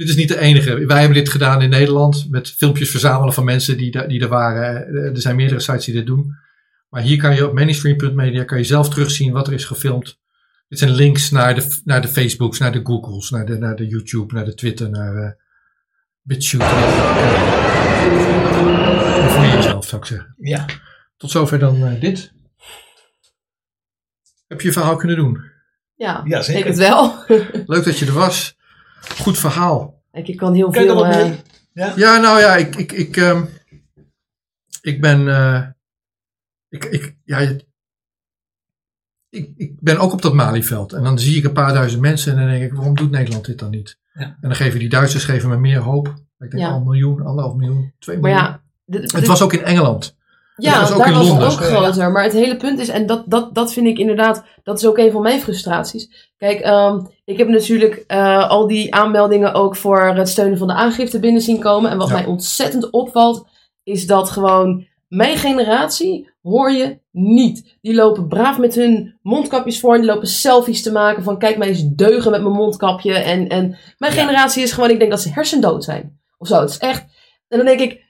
Dit 0.00 0.08
is 0.08 0.16
niet 0.16 0.28
de 0.28 0.38
enige. 0.38 0.86
Wij 0.86 0.98
hebben 0.98 1.16
dit 1.18 1.28
gedaan 1.28 1.62
in 1.62 1.68
Nederland 1.68 2.26
met 2.30 2.50
filmpjes 2.50 2.90
verzamelen 2.90 3.34
van 3.34 3.44
mensen 3.44 3.76
die, 3.76 3.90
da- 3.90 4.06
die 4.06 4.20
er 4.20 4.28
waren. 4.28 4.86
Eh, 4.86 5.04
Er 5.04 5.20
zijn 5.20 5.36
meerdere 5.36 5.60
sites 5.60 5.84
die 5.84 5.94
dit 5.94 6.06
doen. 6.06 6.34
Maar 6.88 7.02
hier 7.02 7.18
kan 7.18 7.34
je 7.34 7.46
op 7.48 7.54
mainstream.media 7.54 8.44
kan 8.44 8.58
je 8.58 8.64
zelf 8.64 8.88
terugzien 8.88 9.32
wat 9.32 9.46
er 9.46 9.52
is 9.52 9.64
gefilmd. 9.64 10.18
Dit 10.68 10.78
zijn 10.78 10.90
links 10.90 11.30
naar 11.30 11.54
de, 11.54 11.80
naar 11.84 12.02
de 12.02 12.08
Facebooks, 12.08 12.58
naar 12.58 12.72
de 12.72 12.80
Googles, 12.82 13.30
naar 13.30 13.46
de, 13.46 13.58
naar 13.58 13.76
de 13.76 13.86
YouTube, 13.86 14.34
naar 14.34 14.44
de 14.44 14.54
Twitter, 14.54 14.90
naar 14.90 15.14
eh 15.16 15.30
BitChute. 16.22 16.64
Informeer 19.22 19.54
jezelf, 19.54 19.86
zou 19.86 20.00
ik 20.02 20.06
zeggen. 20.08 20.34
Ja. 20.38 20.64
Tot 21.16 21.30
zover 21.30 21.58
dan 21.58 21.84
eh, 21.84 22.00
dit. 22.00 22.32
Heb 24.46 24.60
je 24.60 24.66
je 24.66 24.72
verhaal 24.72 24.96
kunnen 24.96 25.16
doen? 25.16 25.40
ja, 25.94 26.22
Ja, 26.26 26.38
ik 26.38 26.44
zeker. 26.44 26.62
denk 26.62 26.76
het 26.76 26.88
wel. 26.88 27.24
Leuk 27.66 27.84
dat 27.84 27.98
je 27.98 28.06
er 28.06 28.12
was. 28.12 28.58
Goed 29.00 29.38
verhaal. 29.38 30.02
Kijk, 30.12 30.28
ik 30.28 30.36
kan 30.36 30.54
heel 30.54 30.70
Kan 30.70 30.82
veel... 30.82 31.06
eh, 31.06 31.16
mee? 31.26 31.36
Ja? 31.72 31.92
Ja, 31.96 32.16
nou 32.18 32.38
ja, 32.40 32.56
ik, 32.56 32.76
ik, 32.76 32.92
ik, 32.92 33.16
ehm, 33.16 33.44
ik 34.82 35.00
ben, 35.00 35.28
eh, 35.28 35.66
ik, 36.68 36.84
ik, 36.84 37.16
ja, 37.24 37.38
ik, 39.28 39.52
ik 39.56 39.80
ben 39.80 39.98
ook 39.98 40.12
op 40.12 40.22
dat 40.22 40.34
Malieveld. 40.34 40.92
En 40.92 41.02
dan 41.02 41.18
zie 41.18 41.36
ik 41.36 41.44
een 41.44 41.52
paar 41.52 41.72
duizend 41.72 42.00
mensen 42.02 42.32
en 42.32 42.38
dan 42.38 42.48
denk 42.48 42.64
ik, 42.64 42.72
waarom 42.76 42.94
doet 42.96 43.10
Nederland 43.10 43.44
dit 43.44 43.58
dan 43.58 43.70
niet? 43.70 43.98
Ja. 44.12 44.20
En 44.22 44.36
dan 44.40 44.54
geven 44.54 44.78
die 44.78 44.88
Duitsers 44.88 45.24
geven 45.24 45.48
me 45.48 45.56
meer 45.56 45.78
hoop. 45.78 46.06
Ik 46.38 46.50
denk 46.50 46.62
Ja. 46.62 46.68
al 46.70 46.76
een 46.76 46.84
miljoen, 46.84 47.22
anderhalf 47.26 47.56
miljoen, 47.56 47.94
twee 47.98 48.18
maar 48.18 48.30
miljoen. 48.30 48.48
ja, 48.48 48.62
dit- 48.84 49.12
het 49.12 49.26
was 49.26 49.42
ook 49.42 49.52
in 49.52 49.62
Engeland. 49.64 50.16
Ja, 50.62 50.80
was 50.80 50.92
ook 50.92 50.98
daar 50.98 51.06
in 51.06 51.14
was 51.14 51.28
Londen. 51.28 51.44
het 51.48 51.52
ook 51.54 51.60
groter. 51.66 52.10
Maar 52.10 52.22
het 52.22 52.32
hele 52.32 52.56
punt 52.56 52.78
is, 52.78 52.88
en 52.88 53.06
dat, 53.06 53.22
dat, 53.26 53.54
dat 53.54 53.72
vind 53.72 53.86
ik 53.86 53.98
inderdaad, 53.98 54.44
dat 54.62 54.78
is 54.78 54.86
ook 54.86 54.98
een 54.98 55.10
van 55.12 55.22
mijn 55.22 55.40
frustraties. 55.40 56.30
Kijk, 56.36 56.60
ehm, 56.60 57.00
ik 57.24 57.38
heb 57.38 57.48
natuurlijk 57.48 58.04
eh, 58.06 58.48
al 58.50 58.66
die 58.66 58.94
aanmeldingen 58.94 59.54
ook 59.54 59.76
voor 59.76 60.02
het 60.06 60.28
steunen 60.28 60.58
van 60.58 60.66
de 60.66 60.72
aangifte 60.74 61.20
binnen 61.20 61.42
zien 61.42 61.60
komen. 61.60 61.90
En 61.90 61.98
wat 61.98 62.08
Ja. 62.08 62.14
mij 62.14 62.24
ontzettend 62.26 62.90
opvalt, 62.90 63.46
is 63.82 64.06
dat 64.06 64.30
gewoon 64.30 64.86
mijn 65.08 65.36
generatie 65.36 66.30
hoor 66.42 66.70
je 66.72 66.98
niet. 67.10 67.76
Die 67.80 67.94
lopen 67.94 68.28
braaf 68.28 68.58
met 68.58 68.74
hun 68.74 69.18
mondkapjes 69.22 69.80
voor 69.80 69.94
en 69.94 70.00
die 70.00 70.10
lopen 70.10 70.28
selfies 70.28 70.82
te 70.82 70.92
maken 70.92 71.22
van 71.22 71.38
kijk 71.38 71.56
mij 71.56 71.68
eens 71.68 71.88
deugen 71.88 72.30
met 72.30 72.42
mijn 72.42 72.54
mondkapje. 72.54 73.14
En, 73.14 73.48
en 73.48 73.78
mijn 73.98 74.12
generatie 74.12 74.62
is 74.62 74.72
gewoon, 74.72 74.90
ik 74.90 74.98
denk 74.98 75.10
dat 75.10 75.20
ze 75.20 75.32
hersendood 75.32 75.84
zijn. 75.84 76.20
Of 76.38 76.48
zo, 76.48 76.60
het 76.60 76.70
is 76.70 76.78
echt... 76.78 77.00
En 77.48 77.56
dan 77.58 77.66
denk 77.66 77.80
ik, 77.80 78.04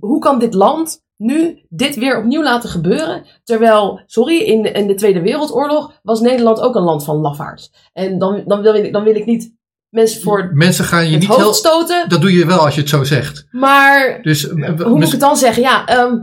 hoe 0.00 0.18
kan 0.20 0.38
dit 0.38 0.54
land 0.54 1.02
nu 1.20 1.58
dit 1.68 1.96
weer 1.96 2.18
opnieuw 2.18 2.42
laten 2.42 2.68
gebeuren? 2.70 3.24
Terwijl, 3.44 4.00
sorry, 4.06 4.38
in, 4.40 4.74
in 4.74 4.86
de 4.86 4.94
Tweede 4.94 5.20
Wereldoorlog 5.20 5.92
was 6.02 6.20
Nederland 6.20 6.60
ook 6.60 6.74
een 6.74 6.82
land 6.82 7.04
van 7.04 7.16
lafaards. 7.16 7.72
En 7.92 8.18
dan, 8.18 8.42
dan, 8.46 8.62
wil, 8.62 8.74
ik, 8.74 8.92
dan 8.92 9.04
wil 9.04 9.14
ik 9.14 9.26
niet 9.26 9.52
mensen 9.88 10.22
voor 10.22 10.50
Mensen 10.54 10.84
gaan 10.84 11.04
je 11.04 11.10
het 11.10 11.20
niet 11.20 11.28
hoofd 11.28 11.40
heel... 11.42 11.54
stoten. 11.54 12.08
Dat 12.08 12.20
doe 12.20 12.32
je 12.32 12.46
wel 12.46 12.58
als 12.64 12.74
je 12.74 12.80
het 12.80 12.90
zo 12.90 13.04
zegt. 13.04 13.46
Maar 13.50 14.18
Dus 14.22 14.48
eh, 14.48 14.80
hoe 14.80 14.88
moet 14.94 15.04
ik 15.04 15.10
het 15.10 15.20
dan 15.20 15.36
zeggen? 15.36 15.62
Ja, 15.62 15.86
ehm, 15.86 16.16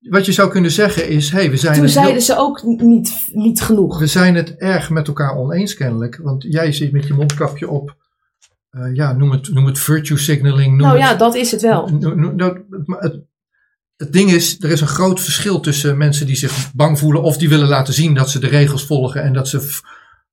wat 0.00 0.26
je 0.26 0.32
zou 0.32 0.50
kunnen 0.50 0.70
zeggen 0.70 1.08
is, 1.08 1.30
hey, 1.30 1.50
we 1.50 1.56
zijn 1.56 1.72
toen 1.74 1.82
heel- 1.82 1.92
zeiden 1.92 2.22
ze 2.22 2.36
ook 2.36 2.62
niet, 2.62 3.28
niet 3.32 3.60
genoeg. 3.62 3.98
We 3.98 4.06
zijn 4.06 4.34
het 4.34 4.56
erg 4.56 4.90
met 4.90 5.06
elkaar 5.08 5.36
oneens 5.36 5.74
kennelijk. 5.74 6.20
Want 6.22 6.44
jij 6.48 6.72
zit 6.72 6.92
met 6.92 7.06
je 7.06 7.14
mondkapje 7.14 7.68
op. 7.68 7.96
eh, 8.70 8.94
ja, 8.94 9.12
noem 9.12 9.30
het, 9.30 9.52
noem 9.54 9.66
het 9.66 9.78
virtue 9.78 10.18
signaling. 10.18 10.68
Noem 10.68 10.86
Nou 10.86 10.98
het, 10.98 11.08
ja, 11.08 11.14
dat 11.14 11.34
is 11.34 11.50
het 11.50 11.60
wel. 11.62 11.84
het, 12.98 13.20
het, 13.96 14.12
ding 14.12 14.30
is, 14.30 14.56
er 14.60 14.70
is 14.70 14.80
een 14.80 14.86
groot 14.86 15.20
verschil 15.20 15.60
tussen 15.60 15.96
mensen 15.96 16.26
die 16.26 16.36
zich 16.36 16.70
bang 16.74 16.98
voelen. 16.98 17.22
of 17.22 17.36
die 17.36 17.48
willen 17.48 17.68
laten 17.68 17.94
zien 17.94 18.14
dat 18.14 18.30
ze 18.30 18.38
de 18.38 18.46
regels 18.48 18.84
volgen. 18.86 19.22
en 19.22 19.32
dat 19.32 19.48
ze 19.48 19.80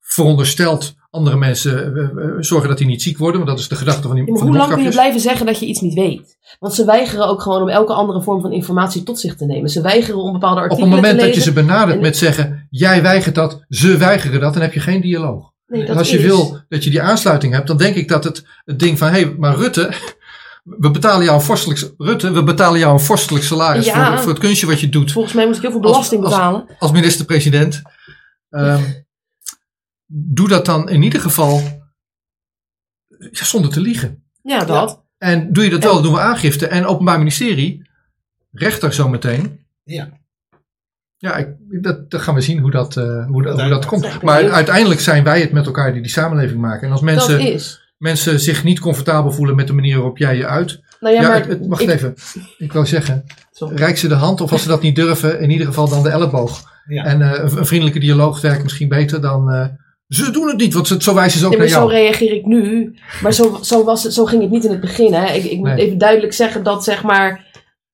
verondersteld 0.00 0.94
andere 1.10 1.36
mensen 1.36 1.96
eh, 1.96 2.02
eh, 2.04 2.30
zorgen 2.40 2.68
dat 2.68 2.78
die 2.78 2.86
niet 2.86 3.02
ziek 3.02 3.18
worden. 3.18 3.36
Want 3.36 3.50
dat 3.50 3.58
is 3.60 3.68
de 3.68 3.76
gedachte 3.76 4.06
van 4.06 4.14
die, 4.16 4.24
Ja, 4.24 4.30
maar 4.30 4.38
van 4.38 4.48
hoe 4.48 4.56
lang 4.56 4.72
kun 4.72 4.82
je 4.82 4.88
blijven 4.90 5.20
zeggen 5.20 5.46
dat 5.46 5.58
je 5.58 5.66
iets 5.66 5.80
niet 5.80 5.94
weet? 5.94 6.36
Want 6.58 6.74
ze 6.74 6.84
weigeren 6.84 7.28
ook 7.28 7.42
gewoon 7.42 7.62
om 7.62 7.68
elke 7.68 7.92
andere 7.92 8.22
vorm 8.22 8.40
van 8.40 8.52
informatie 8.52 9.02
tot 9.02 9.20
zich 9.20 9.36
te 9.36 9.44
nemen. 9.44 9.70
Ze 9.70 9.80
weigeren 9.80 10.20
om 10.20 10.32
bepaalde 10.32 10.56
Op 10.56 10.62
artikelen 10.62 10.90
het 10.90 11.00
moment 11.00 11.20
te 11.20 11.26
dat 11.26 11.34
je 11.34 11.40
ze 11.40 11.52
benadert 11.52 11.96
En- 11.96 12.02
met 12.02 12.16
zeggen: 12.16 12.66
jij 12.70 13.02
weigert 13.02 13.34
dat, 13.34 13.64
ze 13.68 13.96
weigeren 13.96 14.40
dat, 14.40 14.52
dan 14.52 14.62
heb 14.62 14.72
je 14.72 14.80
geen 14.80 15.00
dialoog. 15.00 15.50
Nee, 15.66 15.84
En 15.86 15.96
als 15.96 16.10
je 16.10 16.18
is- 16.18 16.24
wil 16.24 16.58
dat 16.68 16.84
je 16.84 16.90
die 16.90 17.02
aansluiting 17.02 17.52
hebt, 17.52 17.66
dan 17.66 17.76
denk 17.76 17.94
ik 17.94 18.08
dat 18.08 18.24
het, 18.24 18.44
het 18.64 18.78
ding 18.78 18.98
van, 18.98 19.08
hé, 19.08 19.20
hey, 19.20 19.34
maar 19.38 19.56
Rutte, 19.56 19.92
we 20.62 20.90
betalen 20.90 21.24
jou 21.24 21.36
een 21.38 21.44
vorstelijk, 21.44 21.92
Rutte, 21.98 22.30
we 22.32 22.42
betalen 22.42 22.78
jou 22.78 22.92
een 22.92 23.00
vorstelijk 23.00 23.44
salaris 23.44 23.84
Ja. 23.86 24.06
voor, 24.12 24.18
voor 24.22 24.32
het 24.32 24.40
kunstje 24.40 24.66
wat 24.66 24.80
je 24.80 24.88
doet 24.88 25.12
Volgens 25.12 25.34
mij 25.34 25.46
moet 25.46 25.56
ik 25.56 25.62
heel 25.62 25.70
veel 25.70 25.80
belasting 25.80 26.22
als- 26.24 26.32
betalen. 26.34 26.66
als 26.78 26.90
minister-president. 26.92 27.82
Ehm, 28.50 28.82
doe 30.06 30.48
dat 30.48 30.66
dan 30.66 30.88
in 30.88 31.02
ieder 31.02 31.20
geval 31.20 31.62
ja, 33.30 33.44
zonder 33.44 33.70
te 33.70 33.80
liegen. 33.80 34.22
Ja, 34.42 34.64
dat. 34.64 35.02
En 35.18 35.52
doe 35.52 35.64
je 35.64 35.70
dat 35.70 35.82
wel, 35.82 35.94
dan 35.94 36.02
doen 36.02 36.12
we 36.12 36.20
aangifte. 36.20 36.66
En 36.66 36.86
Openbaar 36.86 37.18
Ministerie, 37.18 37.88
rechter 38.52 38.92
zometeen. 38.92 39.66
Ja. 39.84 40.20
Ja, 41.16 41.36
ik, 41.36 41.48
dat, 41.82 42.10
dat 42.10 42.20
gaan 42.22 42.34
we 42.34 42.40
zien 42.40 42.58
hoe 42.58 42.70
dat, 42.70 42.96
eh, 42.96 43.26
hoe, 43.26 43.42
dat- 43.42 43.60
hoe 43.60 43.68
dat 43.70 43.86
komt. 43.86 44.22
Maar 44.22 44.50
uiteindelijk 44.50 45.00
zijn 45.00 45.24
wij 45.24 45.40
het 45.40 45.52
met 45.52 45.66
elkaar 45.66 45.92
die 45.92 46.02
die 46.02 46.10
samenleving 46.10 46.60
maken. 46.60 46.86
En 46.86 46.92
als 46.92 47.00
mensen, 47.00 47.38
Dat 47.38 47.46
is. 47.48 47.81
Mensen 48.02 48.40
zich 48.40 48.64
niet 48.64 48.80
comfortabel 48.80 49.32
voelen 49.32 49.56
met 49.56 49.66
de 49.66 49.72
manier 49.72 49.94
waarop 49.96 50.18
jij 50.18 50.36
je 50.36 50.46
uit. 50.46 50.80
Nou 51.00 51.14
ja, 51.14 51.22
maar 51.28 51.50
ik- 51.50 51.58
wacht 51.68 51.82
ik- 51.82 51.88
even. 51.88 52.14
Ik 52.58 52.72
wou 52.72 52.86
zeggen, 52.86 53.24
reik 53.58 53.96
ze 53.96 54.08
de 54.08 54.14
hand 54.14 54.40
of 54.40 54.52
als 54.52 54.62
ze 54.62 54.68
dat 54.68 54.82
niet 54.82 54.96
durven, 54.96 55.40
in 55.40 55.50
ieder 55.50 55.66
geval 55.66 55.88
dan 55.88 56.02
de 56.02 56.08
elleboog. 56.08 56.70
Ja. 56.86 57.04
En 57.04 57.22
eh, 57.22 57.30
een, 57.44 57.56
een 57.58 57.66
vriendelijke 57.66 58.00
dialoog 58.00 58.40
werkt 58.40 58.62
misschien 58.62 58.88
beter 58.88 59.20
dan... 59.20 59.50
eh, 59.50 59.66
ze 60.08 60.30
doen 60.30 60.48
het 60.48 60.56
niet, 60.56 60.74
want 60.74 60.86
ze, 60.88 60.96
zo 61.02 61.14
wijzen 61.14 61.38
ze 61.38 61.44
ook 61.44 61.50
Nee, 61.50 61.60
maar 61.60 61.68
naar 61.70 61.78
zo 61.80 61.86
jou. 61.92 62.00
reageer 62.02 62.32
ik 62.32 62.44
nu. 62.44 62.94
Maar 63.22 63.32
zo, 63.32 63.58
zo, 63.62 63.84
was 63.84 64.02
het, 64.02 64.12
zo 64.14 64.24
ging 64.24 64.42
het 64.42 64.50
niet 64.50 64.64
in 64.64 64.70
het 64.70 64.80
begin. 64.80 65.12
Hè. 65.14 65.32
Ik, 65.32 65.44
ik 65.44 65.58
moet 65.58 65.68
Nee. 65.68 65.84
even 65.86 65.98
duidelijk 65.98 66.32
zeggen 66.32 66.62
dat 66.62 66.84
zeg 66.84 67.02
maar, 67.02 67.46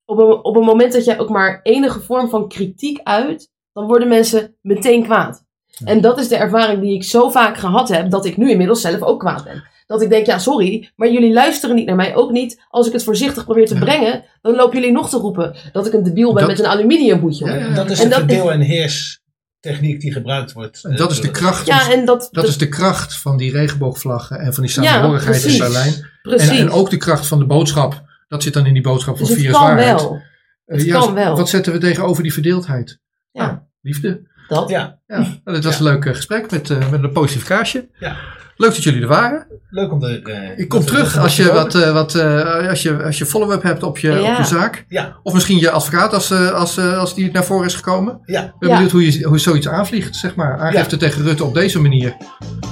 op 0.05 0.19
een, 0.19 0.45
op 0.45 0.57
een 0.57 0.65
moment 0.65 0.93
dat 0.93 1.05
jij 1.05 1.19
ook 1.19 1.29
maar 1.29 1.61
enige 1.63 2.01
vorm 2.01 2.29
van 2.29 2.49
kritiek 2.49 3.01
uit, 3.03 3.49
dan 3.73 3.87
worden 3.87 4.09
mensen 4.09 4.55
meteen 4.61 5.03
kwaad. 5.05 5.45
En 5.85 6.01
dat 6.01 6.19
is 6.19 6.29
de 6.29 6.37
ervaring 6.37 6.81
die 6.81 6.95
ik 6.95 7.05
zo 7.05 7.29
vaak 7.29 7.57
gehad 7.59 7.89
heb, 7.89 8.11
dat 8.11 8.25
ik 8.27 8.37
nu 8.37 8.51
inmiddels 8.51 8.81
zelf 8.81 9.03
ook 9.03 9.21
kwaad 9.21 9.45
ben. 9.45 9.63
Dat 9.89 10.03
ik 10.03 10.09
denk, 10.09 10.27
ja, 10.27 10.39
sorry, 10.39 10.91
maar 10.97 11.11
jullie 11.13 11.33
luisteren 11.33 11.77
niet 11.77 11.87
naar 11.87 11.97
mij. 11.97 12.15
Ook 12.15 12.31
niet 12.31 12.61
als 12.69 12.87
ik 12.87 12.93
het 12.93 13.05
voorzichtig 13.05 13.45
probeer 13.45 13.67
te 13.67 13.75
brengen, 13.79 14.25
dan 14.43 14.55
lopen 14.55 14.79
jullie 14.79 14.95
nog 14.95 15.09
te 15.11 15.17
roepen 15.17 15.57
dat 15.73 15.87
ik 15.87 15.93
een 15.93 16.03
debiel 16.03 16.33
ben 16.33 16.39
Dat- 16.47 16.51
met 16.51 16.59
een 16.59 16.67
aluminiumhoedje. 16.71 17.45
op. 17.45 17.51
En 17.51 17.75
dat 17.75 17.91
is 17.91 17.99
En 17.99 18.05
de 18.05 18.11
dat 18.11 18.19
verdeel- 18.19 18.53
en 18.53 18.61
heerstechniek 18.61 20.01
die 20.01 20.13
gebruikt 20.13 20.53
wordt. 20.53 20.85
En 20.85 20.97
dat 20.97 21.11
is 21.11 21.21
de 21.21 21.31
kracht, 21.31 21.67
Ja, 21.67 21.91
en 21.93 22.05
dat, 22.05 22.29
dat 22.33 22.49
is 22.49 22.59
de 22.59 22.69
kracht 22.69 23.17
van 23.17 23.37
die 23.37 23.53
regenboogvlaggen 23.53 24.39
en 24.39 24.55
van 24.55 24.65
die 24.65 24.83
Ja, 24.83 24.83
samenhorigheid 24.83 25.45
in. 25.45 25.59
Berlijn. 25.59 25.93
En, 25.95 26.11
Precies. 26.23 26.59
en 26.59 26.71
ook 26.71 26.91
de 26.91 26.97
kracht 26.97 27.27
van 27.27 27.39
de 27.39 27.47
boodschap. 27.47 28.03
Dat 28.29 28.43
zit 28.43 28.53
dan 28.53 28.67
in 28.67 28.73
die 28.73 28.83
boodschap 28.83 29.17
van 29.17 29.27
Dus 29.27 29.35
het 29.35 29.39
virus 29.45 29.57
kan 29.59 29.67
waarheid. 29.67 30.01
wel. 30.01 30.15
Eh, 30.15 30.77
Het 30.77 30.85
ja, 30.87 31.01
kan 31.01 31.15
wel. 31.15 31.37
Wat 31.37 31.49
zetten 31.49 31.73
we 31.73 31.79
tegenover 31.79 32.23
die 32.23 32.33
verdeeldheid? 32.33 32.99
Ja. 33.33 33.47
Nou, 33.47 33.59
liefde. 33.81 34.27
Dat. 34.49 34.69
Ja. 34.69 34.99
Ja, 35.07 35.17
nou, 35.19 35.31
dit 35.57 35.65
was 35.65 35.79
een 35.79 35.85
leuk 35.85 36.05
eh, 36.05 36.15
gesprek 36.15 36.51
met, 36.51 36.71
eh, 36.71 36.91
met 36.91 37.03
een 37.03 37.13
positief 37.13 37.45
kaasje. 37.45 37.89
Ja. 37.99 38.17
Leuk 38.57 38.71
dat 38.75 38.83
jullie 38.83 39.03
er 39.03 39.09
waren. 39.09 39.47
Leuk 39.71 39.93
om 39.93 39.99
de. 40.01 40.23
eh, 40.23 40.59
Ik 40.59 40.69
kom 40.69 40.79
dat 40.79 40.89
terug 40.89 41.13
dat 41.15 41.23
als 41.23 41.37
je 41.37 41.53
wat, 41.53 41.75
eh, 41.75 41.93
wat 41.93 42.15
eh, 42.15 42.69
als 42.69 42.83
je, 42.83 43.03
als 43.05 43.19
je 43.19 43.27
follow-up 43.27 43.63
hebt 43.63 43.83
op 43.83 43.99
je, 43.99 44.13
Ja. 44.13 44.31
op 44.33 44.37
je 44.37 44.45
zaak. 44.45 44.85
Ja. 44.89 45.17
Of 45.23 45.33
misschien 45.35 45.59
je 45.59 45.71
advocaat 45.71 46.15
als, 46.15 46.31
eh, 46.31 46.51
als, 46.51 46.77
eh, 46.77 46.99
als 46.99 47.15
die 47.15 47.31
naar 47.33 47.45
voren 47.45 47.67
is 47.67 47.75
gekomen. 47.75 48.21
Ja. 48.25 48.43
Ik 48.45 48.53
ben 48.59 48.69
Ja. 48.69 48.75
benieuwd 48.75 48.93
hoe 48.93 49.13
je, 49.13 49.25
hoe 49.25 49.37
je 49.37 49.43
zoiets 49.43 49.69
aanvliegt, 49.69 50.17
zeg 50.17 50.35
maar. 50.35 50.59
Aangifte 50.59 50.97
tegen 50.97 51.23
Rutte 51.23 51.45
op 51.45 51.55
deze 51.55 51.81
manier. 51.81 52.17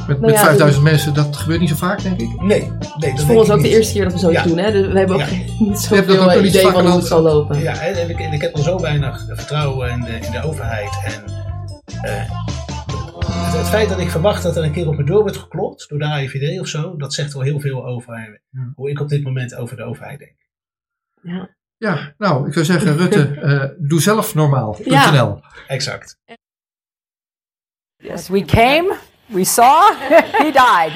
Met, 0.09 0.21
met 0.21 0.31
ja, 0.31 0.41
5000 0.41 0.85
mensen, 0.85 1.15
dat 1.15 1.37
gebeurt 1.37 1.61
niet 1.61 1.69
zo 1.69 1.75
vaak, 1.77 2.03
denk 2.03 2.21
ik. 2.21 2.41
Nee, 2.41 2.47
nee. 2.99 3.11
Het 3.11 3.19
is 3.19 3.25
voor 3.25 3.37
ons 3.37 3.51
ook 3.51 3.63
de 3.63 3.69
eerste 3.69 3.93
keer 3.93 4.03
dat 4.05 4.13
we 4.13 4.19
zoiets 4.19 4.43
doen. 4.43 4.59
Hè? 4.59 4.73
Dus 4.73 4.87
we 4.93 4.99
hebben 4.99 5.17
ook 5.17 5.23
Ja. 5.23 5.27
niet 5.59 5.69
dat 5.69 5.81
zoveel 5.81 6.45
idee 6.45 6.63
vaak 6.63 6.73
van 6.73 6.87
hoe 6.87 6.97
het 6.97 7.07
zal 7.07 7.23
lopen. 7.23 7.59
Ja, 7.61 7.81
en, 7.81 7.95
en 7.95 8.11
ik, 8.11 8.19
en 8.21 8.33
ik 8.33 8.41
heb 8.41 8.55
al 8.55 8.63
zo 8.63 8.81
weinig 8.81 9.25
vertrouwen 9.29 9.91
in 9.91 10.01
de, 10.01 10.11
in 10.27 10.31
de 10.33 10.43
overheid. 10.45 10.91
En 11.05 11.45
het, 12.01 13.57
het 13.57 13.69
feit 13.69 13.89
dat 13.89 13.99
ik 13.99 14.11
verwacht 14.11 14.43
dat 14.43 14.57
er 14.57 14.65
een 14.65 14.73
keer 14.73 14.89
op 14.89 14.95
mijn 14.95 15.07
deur 15.07 15.21
wordt 15.21 15.37
geklopt 15.37 15.89
door 15.89 15.99
de 15.99 16.05
AIVD 16.05 16.61
of 16.61 16.67
zo, 16.67 16.97
dat 16.97 17.15
zegt 17.15 17.33
wel 17.33 17.43
heel 17.43 17.61
veel 17.61 17.87
over 17.87 18.15
eh, 18.15 18.61
hoe 18.75 18.91
ik 18.91 19.01
op 19.01 19.09
dit 19.09 19.23
moment 19.23 19.55
over 19.55 19.77
de 19.77 19.83
overheid 19.83 20.19
denk. 20.19 20.37
Ja. 21.23 21.55
Ja, 21.79 22.15
nou, 22.19 22.47
ik 22.47 22.53
zou 22.53 22.65
zeggen, 22.65 22.97
Rutte, 22.97 23.35
eh, 23.41 23.65
doe 23.79 24.01
zelf 24.01 24.35
normaal. 24.35 24.79
Ja. 24.85 25.11
.nl. 25.11 25.41
Exact. 25.67 26.19
Yes, 27.97 28.29
we 28.29 28.45
came, 28.45 28.97
we 29.27 29.45
saw, 29.45 29.93
he 30.43 30.51
died. 30.53 30.93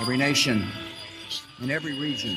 Every 0.00 0.16
nation 0.16 0.64
in 1.60 1.70
every 1.70 1.98
region 2.00 2.36